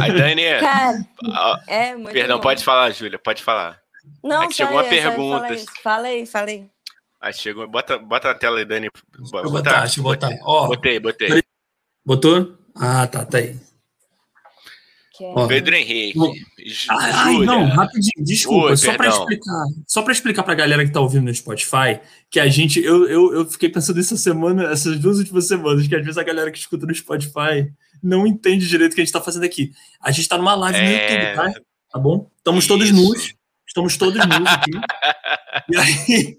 Aí, 0.02 0.12
Dani. 0.14 0.60
Cara, 0.60 1.64
é 1.68 1.96
muito 1.96 2.14
Perdão, 2.14 2.38
bom. 2.38 2.44
pode 2.44 2.64
falar, 2.64 2.90
Júlia, 2.92 3.20
pode 3.20 3.44
falar. 3.44 3.80
Não, 4.24 4.44
Aqui 4.44 4.56
chegou 4.56 4.74
uma 4.74 4.84
pergunta. 4.84 5.56
Falei, 5.84 6.26
falei. 6.26 6.70
Aí 7.20 7.34
chegou. 7.34 7.68
Bota, 7.68 8.00
bota 8.00 8.30
na 8.30 8.34
tela 8.34 8.58
aí, 8.60 8.66
Dani. 8.66 8.90
Deixa 9.20 9.38
eu 9.38 9.52
botar, 9.52 9.82
deixa 9.82 10.00
eu 10.00 10.04
botar. 10.04 10.32
Ó, 10.44 10.68
botei, 10.68 11.00
botei. 11.00 11.44
Botou? 12.06 12.58
Ah, 12.76 13.06
tá, 13.06 13.26
tá 13.26 13.38
aí. 13.38 13.60
Ó, 15.24 15.48
Pedro 15.48 15.76
Henrique. 15.76 16.20
Ai, 16.90 17.12
ai, 17.14 17.38
não, 17.40 17.66
rapidinho, 17.66 18.26
desculpa. 18.26 18.68
Oi, 18.68 18.78
só 18.78 18.96
para 18.96 19.10
explicar, 19.10 19.66
só 19.88 20.02
para 20.02 20.14
explicar 20.14 20.44
para 20.44 20.54
a 20.54 20.56
galera 20.56 20.84
que 20.84 20.90
está 20.90 21.00
ouvindo 21.00 21.26
no 21.26 21.34
Spotify, 21.34 22.00
que 22.30 22.40
a 22.40 22.48
gente, 22.48 22.80
eu, 22.84 23.08
eu, 23.08 23.34
eu 23.34 23.46
fiquei 23.46 23.70
pensando 23.70 24.00
essa 24.00 24.18
semana, 24.18 24.72
essas 24.72 25.00
duas 25.00 25.18
últimas 25.20 25.48
semanas, 25.48 25.88
que 25.88 25.96
às 25.96 26.02
vezes 26.02 26.18
a 26.18 26.24
galera 26.24 26.52
que 26.52 26.58
escuta 26.58 26.86
no 26.86 26.94
Spotify 26.94 27.72
não 28.02 28.26
entende 28.26 28.68
direito 28.68 28.94
o 28.94 28.96
que 28.96 29.02
a 29.02 29.04
gente 29.04 29.10
está 29.10 29.22
fazendo 29.22 29.44
aqui. 29.44 29.72
A 30.02 30.12
gente 30.12 30.22
está 30.22 30.38
numa 30.38 30.56
live 30.56 30.78
é... 30.78 30.84
no 30.84 30.92
YouTube, 30.92 31.36
tá? 31.36 31.62
Tá 31.92 32.00
bom? 32.00 32.30
Estamos 32.38 32.64
Isso. 32.64 32.68
todos 32.74 32.92
nus. 32.92 33.34
Estamos 33.68 33.98
todos 33.98 34.26
nus 34.26 34.48
aqui. 34.48 34.72
e, 35.70 35.78
aí, 35.78 36.38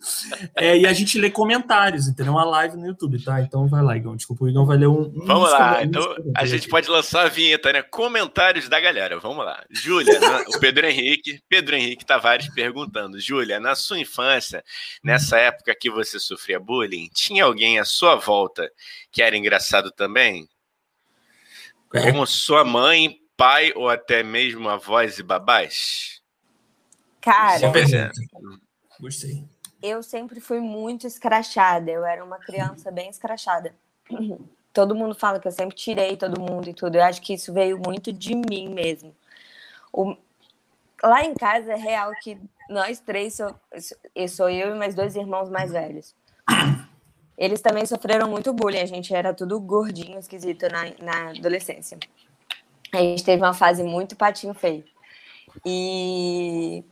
é, 0.57 0.79
e 0.79 0.87
a 0.87 0.93
gente 0.93 1.19
lê 1.19 1.31
comentários, 1.31 2.09
entendeu? 2.09 2.33
Uma 2.33 2.45
live 2.45 2.77
no 2.77 2.87
YouTube, 2.87 3.23
tá? 3.23 3.41
Então 3.41 3.69
vai 3.69 3.83
lá, 3.83 3.97
Igão. 3.97 4.17
Desculpa, 4.17 4.45
o 4.45 4.49
Igão 4.49 4.65
vai 4.65 4.77
ler 4.77 4.87
um. 4.87 5.03
um 5.03 5.27
Vamos 5.27 5.51
lá, 5.51 5.83
então 5.83 6.03
a 6.37 6.47
gente 6.47 6.69
pode 6.69 6.89
lançar 6.89 7.27
a 7.27 7.29
vinheta, 7.29 7.73
né? 7.73 7.83
Comentários 7.83 8.69
da 8.69 8.81
galera. 8.81 9.19
Vamos 9.19 9.45
lá. 9.45 9.63
Júlia, 9.71 10.19
o 10.49 10.59
Pedro 10.59 10.87
Henrique, 10.87 11.41
Pedro 11.49 11.77
Henrique 11.77 12.07
Tavares 12.07 12.49
perguntando: 12.55 13.21
Júlia, 13.21 13.61
na 13.61 13.75
sua 13.75 13.99
infância, 13.99 14.65
nessa 15.03 15.39
época 15.39 15.75
que 15.79 15.91
você 15.91 16.19
sofria 16.19 16.59
bullying, 16.59 17.09
tinha 17.13 17.45
alguém 17.45 17.79
à 17.79 17.85
sua 17.85 18.17
volta 18.17 18.71
que 19.11 19.23
era 19.23 19.37
engraçado 19.37 19.91
também? 19.91 20.49
É. 21.95 22.11
Como 22.11 22.27
sua 22.27 22.65
mãe, 22.65 23.19
pai 23.37 23.73
ou 23.75 23.89
até 23.89 24.23
mesmo 24.23 24.69
avós 24.69 25.19
e 25.19 25.23
babás? 25.23 26.23
Cara, 27.21 27.71
gostei. 29.03 29.45
Eu 29.83 30.03
sempre 30.03 30.41
fui 30.41 30.61
muito 30.61 31.07
escrachada. 31.07 31.91
Eu 31.91 32.05
era 32.05 32.25
uma 32.25 32.39
criança 32.39 32.91
bem 32.91 33.11
escrachada. 33.11 33.75
Todo 34.73 34.95
mundo 34.95 35.15
fala 35.15 35.41
que 35.41 35.49
eu 35.49 35.53
sempre 35.53 35.77
tirei 35.77 36.17
todo 36.17 36.41
mundo 36.41 36.71
e 36.71 36.75
tudo. 36.75 36.97
Eu 36.97 37.03
acho 37.03 37.21
que 37.21 37.35
isso 37.35 37.53
veio 37.53 37.79
muito 37.79 38.13
de 38.13 38.35
mim 38.35 38.69
mesmo. 38.69 39.15
O... 39.93 40.17
Lá 41.03 41.25
em 41.25 41.35
casa 41.35 41.73
é 41.73 41.77
real 41.77 42.13
que 42.23 42.39
nós 42.71 43.01
três, 43.01 43.35
sou, 43.35 43.55
eu 44.15 44.29
sou 44.29 44.49
eu 44.49 44.75
e 44.75 44.79
mais 44.79 44.95
dois 44.95 45.17
irmãos 45.17 45.51
mais 45.51 45.73
velhos. 45.73 46.15
Eles 47.37 47.61
também 47.61 47.85
sofreram 47.85 48.31
muito 48.31 48.53
bullying. 48.53 48.79
A 48.79 48.87
gente 48.87 49.13
era 49.13 49.35
tudo 49.35 49.59
gordinho, 49.59 50.19
esquisito 50.19 50.69
na, 50.69 50.85
na 51.05 51.31
adolescência. 51.31 51.99
A 52.95 52.99
gente 52.99 53.25
teve 53.25 53.43
uma 53.43 53.55
fase 53.55 53.83
muito 53.83 54.15
patinho 54.15 54.55
feio. 54.55 54.85
E 55.67 56.85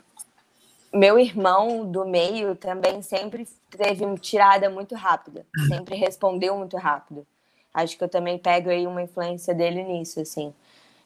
meu 0.93 1.19
irmão 1.19 1.91
do 1.91 2.05
meio 2.05 2.57
também 2.57 3.01
sempre 3.03 3.47
teve 3.71 4.05
uma 4.05 4.17
tirada 4.17 4.69
muito 4.69 4.95
rápida, 4.95 5.47
sempre 5.69 5.97
respondeu 5.97 6.57
muito 6.57 6.77
rápido. 6.77 7.27
Acho 7.73 7.97
que 7.97 8.03
eu 8.03 8.09
também 8.09 8.39
pego 8.39 8.69
aí 8.69 8.87
uma 8.87 9.03
influência 9.03 9.55
dele 9.55 9.85
nisso, 9.85 10.21
assim, 10.21 10.53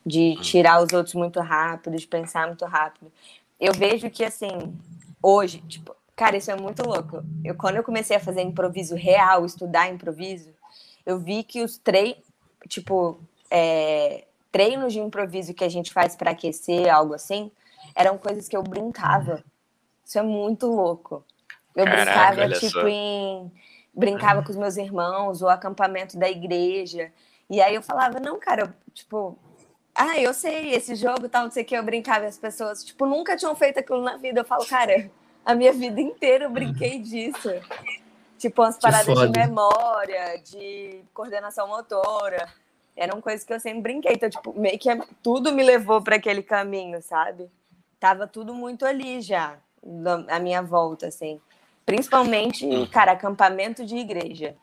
de 0.05 0.37
tirar 0.37 0.82
os 0.82 0.93
outros 0.93 1.14
muito 1.14 1.39
rápido, 1.41 1.97
de 1.97 2.07
pensar 2.07 2.47
muito 2.47 2.64
rápido. 2.64 3.12
Eu 3.61 3.74
vejo 3.74 4.09
que, 4.09 4.24
assim, 4.24 4.74
hoje, 5.22 5.59
tipo, 5.68 5.95
cara, 6.16 6.37
isso 6.37 6.51
é 6.51 6.57
muito 6.57 6.82
louco. 6.82 7.22
Eu, 7.45 7.55
quando 7.55 7.76
eu 7.76 7.85
comecei 7.85 8.16
a 8.16 8.20
fazer 8.20 8.41
improviso 8.41 8.95
real, 8.95 9.45
estudar 9.45 9.91
improviso, 9.91 10.49
eu 11.05 11.18
vi 11.18 11.43
que 11.43 11.62
os 11.62 11.76
três, 11.76 12.16
tipo, 12.68 13.20
é, 13.51 14.24
treinos 14.51 14.95
de 14.95 15.01
improviso 15.01 15.53
que 15.53 15.64
a 15.64 15.68
gente 15.68 15.93
faz 15.93 16.16
para 16.16 16.30
aquecer, 16.30 16.89
algo 16.89 17.12
assim, 17.12 17.51
eram 17.95 18.16
coisas 18.16 18.49
que 18.49 18.57
eu 18.57 18.62
brincava 18.62 19.45
isso 20.05 20.19
é 20.19 20.23
muito 20.23 20.67
louco. 20.67 21.25
Eu 21.75 21.85
Caraca, 21.85 22.35
brincava, 22.35 22.55
tipo, 22.55 22.81
só. 22.81 22.89
em. 22.89 23.53
Brincava 23.93 24.43
com 24.43 24.51
os 24.51 24.57
meus 24.57 24.77
irmãos, 24.77 25.41
o 25.41 25.49
acampamento 25.49 26.19
da 26.19 26.29
igreja. 26.29 27.13
E 27.49 27.61
aí 27.61 27.75
eu 27.75 27.83
falava, 27.83 28.19
não, 28.19 28.39
cara, 28.41 28.63
eu, 28.63 28.93
tipo, 28.93 29.39
ah, 29.95 30.19
eu 30.19 30.35
sei, 30.35 30.75
esse 30.75 30.97
jogo 30.97 31.29
tal, 31.29 31.45
não 31.45 31.51
sei 31.51 31.63
o 31.63 31.67
que, 31.67 31.77
eu 31.77 31.83
brincava 31.83 32.25
e 32.25 32.29
as 32.29 32.39
pessoas, 32.39 32.83
tipo, 32.83 33.07
nunca 33.07 33.37
tinham 33.37 33.55
feito 33.55 33.79
aquilo 33.79 34.03
na 34.03 34.17
vida. 34.17 34.41
Eu 34.41 34.45
falo, 34.45 34.67
cara, 34.67 35.09
a 35.45 35.55
minha 35.55 35.73
vida 35.73 36.01
inteira 36.01 36.45
eu 36.45 36.51
brinquei 36.51 36.99
disso. 36.99 37.51
Tipo, 38.37 38.63
umas 38.63 38.79
paradas 38.79 39.17
de 39.17 39.39
memória, 39.39 40.39
de 40.39 41.01
coordenação 41.15 41.69
motora. 41.69 42.49
Eram 42.97 43.21
coisas 43.21 43.45
que 43.45 43.53
eu 43.53 43.61
sempre 43.61 43.81
brinquei. 43.81 44.15
Então, 44.15 44.29
tipo, 44.29 44.53
meio 44.59 44.79
que 44.79 44.89
tudo 45.23 45.53
me 45.53 45.63
levou 45.63 46.03
para 46.03 46.17
aquele 46.17 46.43
caminho, 46.43 47.01
sabe? 47.01 47.49
Tava 48.01 48.27
tudo 48.27 48.53
muito 48.53 48.85
ali 48.85 49.21
já 49.21 49.59
a 50.28 50.39
minha 50.39 50.62
volta, 50.62 51.07
assim. 51.07 51.41
Principalmente, 51.85 52.66
hum. 52.66 52.87
cara, 52.87 53.12
acampamento 53.12 53.85
de 53.85 53.97
igreja. 53.97 54.57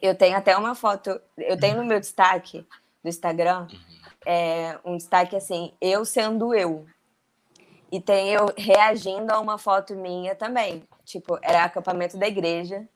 Eu 0.00 0.14
tenho 0.14 0.36
até 0.36 0.56
uma 0.56 0.74
foto, 0.74 1.20
eu 1.36 1.58
tenho 1.58 1.76
no 1.76 1.84
meu 1.84 2.00
destaque 2.00 2.66
do 3.02 3.08
Instagram, 3.08 3.66
uhum. 3.70 3.78
é, 4.26 4.78
um 4.84 4.96
destaque 4.96 5.36
assim, 5.36 5.72
eu 5.80 6.04
sendo 6.04 6.54
eu. 6.54 6.86
E 7.90 8.00
tem 8.00 8.30
eu 8.30 8.52
reagindo 8.56 9.32
a 9.32 9.38
uma 9.38 9.58
foto 9.58 9.94
minha 9.94 10.34
também. 10.34 10.82
Tipo, 11.04 11.38
era 11.42 11.64
acampamento 11.64 12.16
da 12.16 12.26
igreja. 12.26 12.88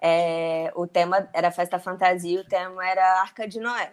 É, 0.00 0.70
o 0.74 0.86
tema 0.86 1.28
era 1.32 1.50
festa 1.50 1.78
fantasia, 1.78 2.40
o 2.40 2.44
tema 2.44 2.86
era 2.86 3.22
Arca 3.22 3.48
de 3.48 3.58
Noé. 3.58 3.90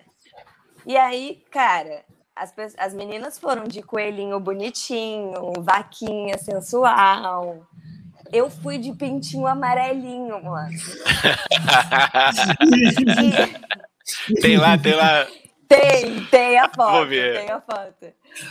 E 0.85 0.97
aí, 0.97 1.41
cara, 1.49 2.03
as, 2.41 2.53
as 2.77 2.93
meninas 2.93 3.37
foram 3.37 3.65
de 3.65 3.81
coelhinho 3.83 4.39
bonitinho, 4.39 5.53
vaquinha 5.59 6.39
sensual. 6.39 7.67
Eu 8.33 8.49
fui 8.49 8.79
de 8.79 8.93
pintinho 8.93 9.45
amarelinho, 9.45 10.41
mano. 10.43 10.71
tem 14.41 14.57
lá, 14.57 14.77
tem 14.77 14.95
lá. 14.95 15.27
Tem, 15.67 16.25
tem 16.25 16.57
a 16.57 16.67
foto. 16.67 16.93
Vou 16.93 17.07
ver. 17.07 17.45
Tem 17.45 17.51
a 17.51 17.61
foto. 17.61 18.07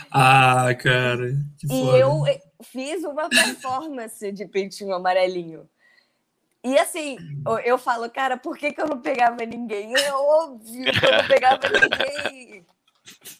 Ah, 0.09 0.73
cara. 0.75 1.33
e 1.63 1.67
foda. 1.67 1.97
eu 1.97 2.23
fiz 2.63 3.03
uma 3.03 3.27
performance 3.27 4.31
de 4.31 4.45
pintinho 4.45 4.93
amarelinho. 4.93 5.67
E 6.63 6.77
assim, 6.77 7.17
eu 7.65 7.77
falo, 7.77 8.09
cara, 8.09 8.37
por 8.37 8.55
que, 8.55 8.71
que 8.71 8.79
eu 8.79 8.87
não 8.87 9.01
pegava 9.01 9.43
ninguém? 9.45 9.93
É 9.95 10.13
óbvio 10.13 10.93
que 10.93 11.05
eu 11.05 11.11
não 11.11 11.27
pegava 11.27 11.59
ninguém. 11.67 12.65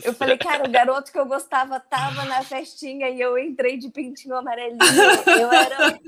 Eu 0.03 0.13
falei, 0.13 0.37
cara, 0.37 0.67
o 0.67 0.71
garoto 0.71 1.11
que 1.11 1.19
eu 1.19 1.25
gostava 1.25 1.79
tava 1.79 2.25
na 2.25 2.43
festinha 2.43 3.09
e 3.09 3.21
eu 3.21 3.37
entrei 3.37 3.77
de 3.77 3.89
pintinho 3.89 4.35
amarelinho. 4.35 4.79
Eu 5.27 5.51
era. 5.51 5.99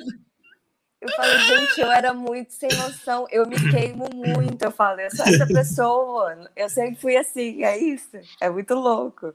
Eu 0.99 1.09
falei, 1.15 1.39
gente, 1.39 1.81
eu 1.81 1.91
era 1.91 2.13
muito 2.13 2.53
sem 2.53 2.69
noção. 2.69 3.27
Eu 3.29 3.45
me 3.45 3.55
queimo 3.71 4.09
muito. 4.13 4.61
Eu 4.61 4.71
falo, 4.71 5.01
eu 5.01 5.11
sou 5.11 5.25
essa 5.25 5.45
pessoa. 5.45 6.49
Eu 6.55 6.69
sempre 6.69 6.99
fui 6.99 7.17
assim, 7.17 7.63
é 7.63 7.77
isso. 7.77 8.17
É 8.41 8.49
muito 8.49 8.73
louco. 8.73 9.33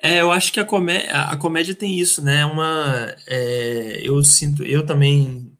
É, 0.00 0.20
eu 0.20 0.30
acho 0.30 0.52
que 0.52 0.60
a 0.60 0.64
comédia, 0.64 1.10
a 1.12 1.36
comédia 1.36 1.74
tem 1.74 1.98
isso, 1.98 2.22
né? 2.22 2.44
Uma, 2.44 3.14
é, 3.26 4.00
eu 4.02 4.22
sinto, 4.22 4.62
eu 4.62 4.86
também 4.86 5.52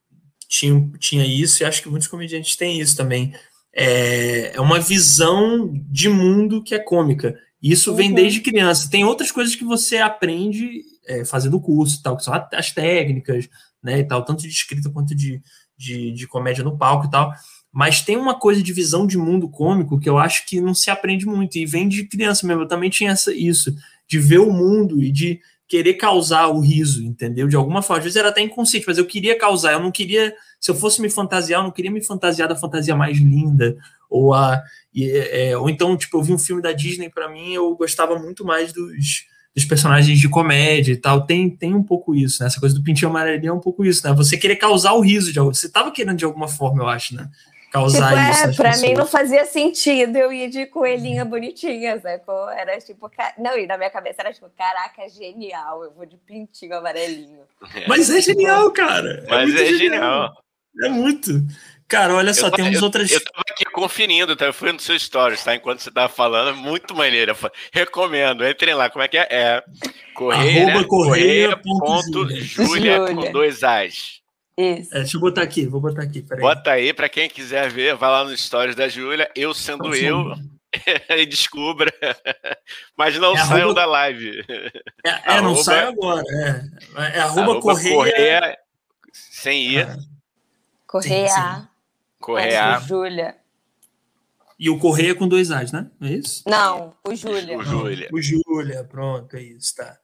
tinha, 0.49 0.91
tinha 0.99 1.24
isso 1.24 1.62
e 1.62 1.66
acho 1.66 1.82
que 1.82 1.89
muitos 1.89 2.09
comediantes 2.09 2.57
têm 2.57 2.80
isso 2.80 2.97
também. 2.97 3.34
É, 3.74 4.57
é 4.57 4.61
uma 4.61 4.80
visão 4.80 5.70
de 5.72 6.09
mundo 6.09 6.62
que 6.62 6.74
é 6.74 6.78
cômica. 6.78 7.39
Isso 7.63 7.95
vem 7.95 8.11
uhum. 8.11 8.15
desde 8.15 8.41
criança. 8.41 8.89
Tem 8.91 9.05
outras 9.05 9.33
coisas 9.33 9.55
que 9.55 9.65
você 9.65 9.99
aprende 9.99 10.83
é, 11.07 11.25
fazendo 11.25 11.61
curso, 11.61 12.03
tal, 12.03 12.17
que 12.17 12.23
são 12.23 12.35
as 12.53 12.71
técnicas, 12.71 13.49
né, 13.83 14.01
e 14.01 14.05
tal, 14.05 14.25
tanto 14.25 14.43
de 14.43 14.49
escrita 14.49 14.91
quanto 14.91 15.15
de, 15.15 15.41
de, 15.77 16.13
de, 16.13 16.27
comédia 16.27 16.63
no 16.63 16.77
palco 16.77 17.07
e 17.07 17.11
tal. 17.11 17.33
Mas 17.73 18.01
tem 18.01 18.17
uma 18.17 18.39
coisa 18.39 18.63
de 18.63 18.73
visão 18.73 19.07
de 19.07 19.19
mundo 19.19 19.49
cômico 19.49 19.99
que 19.99 20.09
eu 20.09 20.19
acho 20.19 20.47
que 20.47 20.61
não 20.61 20.75
se 20.75 20.91
aprende 20.91 21.27
muito, 21.27 21.57
e 21.57 21.67
vem 21.67 21.89
de 21.89 22.05
criança 22.05 22.47
mesmo. 22.47 22.63
Eu 22.63 22.69
também 22.69 22.91
tinha 22.91 23.11
essa, 23.11 23.33
isso, 23.33 23.75
de 24.07 24.19
ver 24.19 24.39
o 24.39 24.53
mundo 24.53 25.03
e 25.03 25.11
de 25.11 25.41
querer 25.69 25.95
causar 25.95 26.49
o 26.49 26.61
riso, 26.61 27.05
entendeu? 27.05 27.47
De 27.47 27.55
alguma 27.55 27.83
forma. 27.83 27.99
Às 27.99 28.05
vezes 28.05 28.17
era 28.17 28.31
até 28.31 28.41
inconsciente, 28.41 28.87
mas 28.87 28.97
eu 28.97 29.05
queria 29.05 29.39
causar. 29.39 29.73
Eu 29.73 29.81
não 29.81 29.91
queria, 29.91 30.35
se 30.59 30.71
eu 30.71 30.75
fosse 30.75 31.01
me 31.01 31.11
fantasiar, 31.11 31.61
eu 31.61 31.65
não 31.65 31.71
queria 31.71 31.91
me 31.91 32.03
fantasiar 32.03 32.49
da 32.49 32.57
fantasia 32.57 32.97
mais 32.97 33.19
linda. 33.19 33.77
Ou, 34.09 34.33
a, 34.33 34.63
é, 35.05 35.57
ou 35.57 35.69
então, 35.69 35.97
tipo, 35.97 36.17
eu 36.17 36.23
vi 36.23 36.33
um 36.33 36.39
filme 36.39 36.63
da 36.63 36.73
Disney, 36.73 37.11
para 37.11 37.29
mim, 37.29 37.53
eu 37.53 37.75
gostava 37.77 38.19
muito 38.19 38.45
mais 38.45 38.73
dos, 38.73 39.27
dos 39.55 39.65
personagens 39.65 40.19
de 40.19 40.29
comédia 40.29 40.93
e 40.93 40.97
tal. 40.97 41.27
Tem, 41.27 41.49
tem 41.51 41.75
um 41.75 41.83
pouco 41.83 42.15
isso, 42.15 42.43
né? 42.43 42.47
Essa 42.47 42.61
coisa 42.61 42.75
do 42.75 42.83
pintinho 42.83 43.11
amarelinho 43.11 43.51
é 43.51 43.55
um 43.55 43.61
pouco 43.61 43.85
isso, 43.85 44.07
né? 44.07 44.15
Você 44.15 44.37
querer 44.37 44.57
causar 44.57 44.93
o 44.95 45.01
riso 45.01 45.33
de 45.33 45.39
alguém. 45.39 45.55
Você 45.55 45.69
tava 45.69 45.91
querendo 45.91 46.17
de 46.17 46.25
alguma 46.25 46.49
forma, 46.49 46.83
eu 46.83 46.89
acho, 46.89 47.15
né? 47.15 47.29
causar 47.71 48.09
tipo, 48.11 48.31
isso. 48.31 48.45
É, 48.45 48.55
pra 48.55 48.71
pessoas. 48.71 48.89
mim 48.89 48.97
não 48.97 49.07
fazia 49.07 49.45
sentido 49.45 50.17
eu 50.17 50.33
ir 50.33 50.51
de 50.51 50.67
coelhinha 50.67 51.25
bonitinha, 51.25 52.01
sacou? 52.01 52.49
Era 52.51 52.79
tipo, 52.79 53.11
não, 53.39 53.57
e 53.59 53.67
na 53.67 53.77
minha 53.77 53.91
cabeça 53.91 54.23
era 54.23 54.33
tipo, 54.33 54.51
caraca, 54.57 55.09
genial, 55.09 55.85
eu 55.85 55.93
vou 55.93 56.07
de 56.07 56.17
pintinho 56.17 56.75
amarelinho. 56.75 57.41
Mas 57.87 58.11
é 58.11 58.21
genial, 58.21 58.71
cara. 58.73 59.25
É 59.27 59.31
Mas 59.31 59.55
é, 59.55 59.67
genial. 59.67 59.79
genial. 59.79 60.33
É 60.83 60.89
muito. 60.89 61.31
Cara, 61.89 62.14
olha 62.14 62.34
só, 62.34 62.49
eu, 62.49 62.51
temos 62.51 62.76
eu, 62.76 62.84
outras. 62.84 63.11
Eu 63.11 63.24
tava 63.24 63.45
aqui 63.51 63.64
conferindo, 63.64 64.36
tá? 64.36 64.45
Eu 64.45 64.53
fui 64.53 64.70
no 64.70 64.78
seu 64.78 64.99
stories, 64.99 65.43
tá? 65.43 65.55
Enquanto 65.55 65.80
você 65.80 65.91
tava 65.91 66.12
falando, 66.12 66.51
é 66.51 66.53
muito 66.53 66.95
maneiro. 66.95 67.34
Recomendo, 67.72 68.47
entrem 68.47 68.74
lá. 68.74 68.91
Como 68.91 69.03
é 69.03 69.09
que 69.09 69.16
é? 69.16 69.26
É 69.30 69.64
Correia, 70.14 70.64
Arroba 70.64 70.80
né? 70.80 70.86
Correia, 70.86 71.57
ponto 71.57 72.28
Júlia 72.28 73.07
com 73.07 73.32
dois 73.32 73.64
As. 73.64 74.20
Isso. 74.59 74.95
É, 74.95 74.99
deixa 74.99 75.16
eu 75.16 75.20
botar 75.20 75.43
aqui, 75.43 75.66
vou 75.66 75.80
botar 75.80 76.03
aqui. 76.03 76.20
Peraí. 76.20 76.43
Bota 76.43 76.72
aí 76.72 76.93
para 76.93 77.09
quem 77.09 77.30
quiser 77.30 77.70
ver, 77.70 77.95
vai 77.95 78.11
lá 78.11 78.24
nos 78.24 78.39
stories 78.39 78.76
da 78.76 78.89
Júlia, 78.89 79.30
eu 79.34 79.55
sendo 79.55 79.95
eu, 79.95 80.34
e 81.16 81.24
descubra. 81.24 81.91
Mas 82.97 83.16
não 83.16 83.34
é 83.34 83.39
saiam 83.39 83.70
arroba... 83.70 83.80
da 83.80 83.86
live. 83.86 84.45
É, 84.49 85.11
é 85.11 85.11
arroba... 85.26 85.43
não 85.43 85.57
sai 85.57 85.86
agora. 85.86 86.22
É, 86.28 87.16
é 87.16 87.20
arroba, 87.20 87.41
arroba 87.41 87.61
correia... 87.61 87.95
correia... 87.95 88.59
Sem 89.12 89.62
ir. 89.62 89.86
Ah. 89.89 89.97
Correia. 90.86 91.68
Correia. 92.29 92.81
Júlia. 92.81 93.37
E 94.59 94.68
o 94.68 94.79
Correia 94.79 95.14
com 95.14 95.26
dois 95.26 95.51
A's, 95.51 95.72
né? 95.72 95.91
É 96.01 96.12
isso? 96.12 96.43
Não, 96.47 96.95
o 97.07 97.14
Júlia. 97.14 97.57
O 97.57 97.62
Júlia. 97.62 98.09
O 98.12 98.20
Júlia, 98.20 98.85
pronto, 98.85 99.37
é 99.37 99.43
isso, 99.43 99.74
tá. 99.76 99.97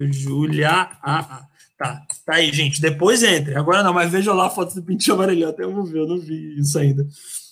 Júlia, 0.00 0.70
ah, 0.70 0.98
ah. 1.02 1.46
Tá, 1.76 2.00
tá 2.24 2.36
aí, 2.36 2.50
gente. 2.54 2.80
Depois 2.80 3.22
entre. 3.22 3.54
Agora 3.54 3.82
não, 3.82 3.92
mas 3.92 4.10
veja 4.10 4.32
lá 4.32 4.46
a 4.46 4.50
foto 4.50 4.74
do 4.74 4.82
pintinho 4.82 5.14
amarelinho. 5.14 5.48
Até 5.48 5.62
eu 5.64 5.74
vou 5.74 5.84
ver, 5.84 5.98
eu 5.98 6.06
não 6.06 6.18
vi 6.18 6.58
isso 6.58 6.78
ainda. 6.78 7.06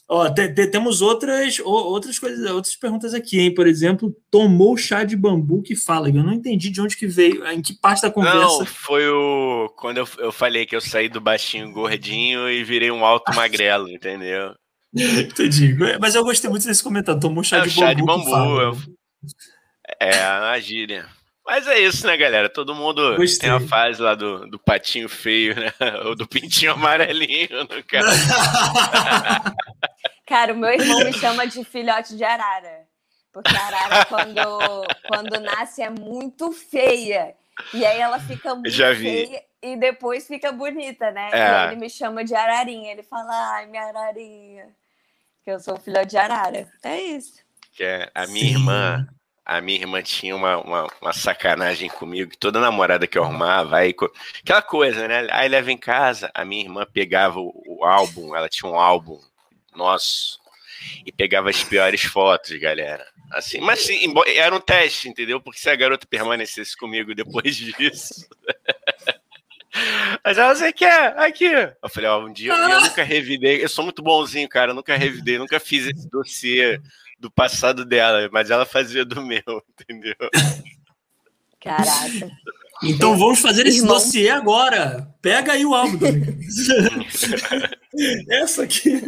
Ó, 0.07 0.29
te, 0.29 0.49
te, 0.49 0.67
temos 0.67 1.01
outras, 1.01 1.59
outras 1.61 2.19
coisas, 2.19 2.51
outras 2.51 2.77
perguntas 2.77 3.15
aqui, 3.15 3.41
hein? 3.41 3.55
Por 3.55 3.67
exemplo, 3.67 4.15
tomou 4.31 4.77
chá 4.77 5.03
de 5.03 5.17
bambu 5.17 5.63
que 5.63 5.75
fala. 5.75 6.09
Eu 6.09 6.23
não 6.23 6.33
entendi 6.33 6.69
de 6.69 6.81
onde 6.81 6.97
que 6.97 7.07
veio, 7.07 7.47
em 7.47 7.63
que 7.63 7.73
parte 7.73 8.03
da 8.03 8.11
conversa. 8.11 8.39
Não, 8.39 8.67
foi 8.67 9.09
o. 9.09 9.73
Quando 9.77 9.99
eu, 9.99 10.09
eu 10.19 10.31
falei 10.31 10.67
que 10.67 10.77
eu 10.77 10.81
saí 10.81 11.09
do 11.09 11.23
baixinho 11.23 11.73
gordinho 11.73 12.51
e 12.51 12.63
virei 12.63 12.91
um 12.91 13.05
alto 13.05 13.35
magrelo, 13.35 13.89
entendeu? 13.89 14.55
Entendi. 14.95 15.75
Mas 16.01 16.15
eu 16.15 16.23
gostei 16.23 16.49
muito 16.49 16.67
desse 16.67 16.83
comentário. 16.83 17.21
Tomou 17.21 17.43
chá, 17.43 17.59
é, 17.59 17.63
de, 17.63 17.71
chá 17.71 17.93
bambu 17.95 17.97
de 17.97 18.31
bambu. 18.31 18.61
Eu... 18.61 18.77
É 19.99 20.21
a 20.21 20.59
gíria. 20.61 21.07
Mas 21.47 21.67
é 21.67 21.79
isso, 21.79 22.07
né, 22.07 22.17
galera? 22.17 22.49
Todo 22.49 22.75
mundo 22.75 23.17
Gostei. 23.17 23.41
tem 23.41 23.51
a 23.51 23.61
fase 23.61 24.01
lá 24.01 24.15
do, 24.15 24.49
do 24.49 24.59
patinho 24.59 25.09
feio, 25.11 25.55
né? 25.55 25.73
Ou 26.07 26.17
do 26.17 26.27
pintinho 26.27 26.73
amarelinho, 26.73 27.65
no 27.71 27.85
caso. 27.85 28.09
Cara, 30.27 30.53
o 30.53 30.57
meu 30.57 30.71
irmão 30.75 31.05
me 31.05 31.13
chama 31.13 31.47
de 31.47 31.65
filhote 31.65 32.17
de 32.17 32.25
arara. 32.25 32.87
Porque 33.33 33.55
a 33.55 33.67
arara, 33.67 34.05
quando, 34.07 34.87
quando 35.09 35.41
nasce, 35.41 35.83
é 35.83 35.91
muito 35.91 36.53
feia. 36.53 37.35
E 37.73 37.85
aí 37.85 38.01
ela 38.01 38.19
fica 38.21 38.55
muito 38.55 38.71
Já 38.71 38.93
vi. 38.93 39.27
feia 39.27 39.43
e 39.63 39.77
depois 39.77 40.27
fica 40.27 40.53
bonita, 40.53 41.11
né? 41.11 41.31
É. 41.33 41.39
E 41.39 41.67
ele 41.69 41.77
me 41.77 41.91
chama 41.91 42.25
de 42.25 42.35
ararinha. 42.35 42.93
Ele 42.93 43.03
fala, 43.03 43.57
ai, 43.57 43.67
minha 43.67 43.85
ararinha. 43.85 44.69
Que 45.43 45.51
eu 45.51 45.59
sou 45.59 45.79
filhote 45.79 46.09
de 46.09 46.17
arara. 46.17 46.69
É 46.83 47.01
isso. 47.01 47.43
Que 47.73 47.83
é 47.83 48.11
a 48.15 48.27
minha 48.27 48.47
Sim. 48.47 48.53
irmã, 48.53 49.09
a 49.45 49.61
minha 49.61 49.79
irmã 49.79 50.01
tinha 50.01 50.35
uma, 50.35 50.59
uma, 50.59 50.87
uma, 51.03 51.13
sacanagem 51.13 51.89
comigo, 51.91 52.31
que 52.31 52.39
toda 52.39 52.61
namorada 52.61 53.07
que 53.07 53.19
eu 53.19 53.25
arrumava, 53.25 53.79
aí, 53.79 53.95
aquela 54.41 54.63
coisa, 54.63 55.07
né? 55.09 55.27
Aí 55.31 55.49
leva 55.49 55.73
em 55.73 55.77
casa, 55.77 56.31
a 56.33 56.45
minha 56.45 56.63
irmã 56.63 56.87
pegava 56.91 57.41
o, 57.41 57.53
o, 57.67 57.85
álbum, 57.85 58.35
ela 58.35 58.49
tinha 58.49 58.71
um 58.71 58.79
álbum 58.79 59.21
nosso, 59.77 60.41
e 61.05 61.13
pegava 61.13 61.51
as 61.51 61.63
piores 61.63 62.03
fotos, 62.03 62.59
galera. 62.59 63.07
Assim, 63.33 63.61
mas 63.61 63.81
sim, 63.81 64.13
era 64.37 64.55
um 64.55 64.61
teste, 64.61 65.09
entendeu? 65.09 65.41
Porque 65.41 65.59
se 65.59 65.69
a 65.69 65.77
garota 65.77 66.07
permanecesse 66.07 66.77
comigo 66.77 67.15
depois 67.15 67.57
disso. 67.57 68.29
Mas 70.25 70.39
ela, 70.39 70.55
você 70.55 70.73
quer? 70.73 71.19
Aqui. 71.19 71.47
Eu 71.47 71.89
falei, 71.89 72.09
ó, 72.09 72.25
um 72.25 72.33
dia 72.33 72.53
eu, 72.53 72.81
nunca 72.81 73.03
revidei. 73.03 73.63
Eu 73.65 73.69
sou 73.69 73.83
muito 73.83 74.03
bonzinho, 74.03 74.49
cara. 74.49 74.71
Eu 74.71 74.75
nunca 74.75 74.97
revidei, 74.97 75.37
nunca 75.37 75.59
fiz 75.59 75.87
esse 75.87 76.09
dossiê 76.09 76.81
do 77.19 77.31
passado 77.31 77.85
dela, 77.85 78.29
mas 78.31 78.51
ela 78.51 78.65
fazia 78.65 79.05
do 79.05 79.21
meu, 79.23 79.43
entendeu? 79.69 80.15
Caraca. 81.61 82.31
Então 82.87 83.17
vamos 83.17 83.41
fazer 83.41 83.67
esse 83.67 83.79
Irmão. 83.79 83.95
dossiê 83.95 84.29
agora. 84.31 85.15
Pega 85.21 85.53
aí 85.53 85.65
o 85.65 85.75
álbum. 85.75 85.99
Essa 88.29 88.65
aqui. 88.65 89.01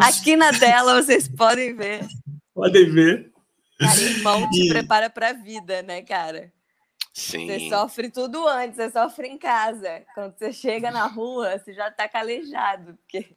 Aqui 0.00 0.36
na 0.36 0.52
tela 0.52 1.00
vocês 1.02 1.28
podem 1.28 1.74
ver. 1.74 2.06
Podem 2.54 2.90
ver. 2.90 3.32
Cara, 3.78 4.00
irmão 4.00 4.50
te 4.50 4.66
e... 4.66 4.68
prepara 4.68 5.10
para 5.10 5.30
a 5.30 5.32
vida, 5.32 5.82
né, 5.82 6.02
cara? 6.02 6.52
Sim. 7.12 7.46
Você 7.46 7.68
sofre 7.68 8.10
tudo 8.10 8.46
antes, 8.48 8.76
você 8.76 8.90
sofre 8.90 9.28
em 9.28 9.38
casa. 9.38 10.02
Quando 10.14 10.36
você 10.36 10.52
chega 10.52 10.90
na 10.90 11.06
rua, 11.06 11.58
você 11.58 11.72
já 11.74 11.90
tá 11.90 12.08
calejado, 12.08 12.98
porque 13.02 13.34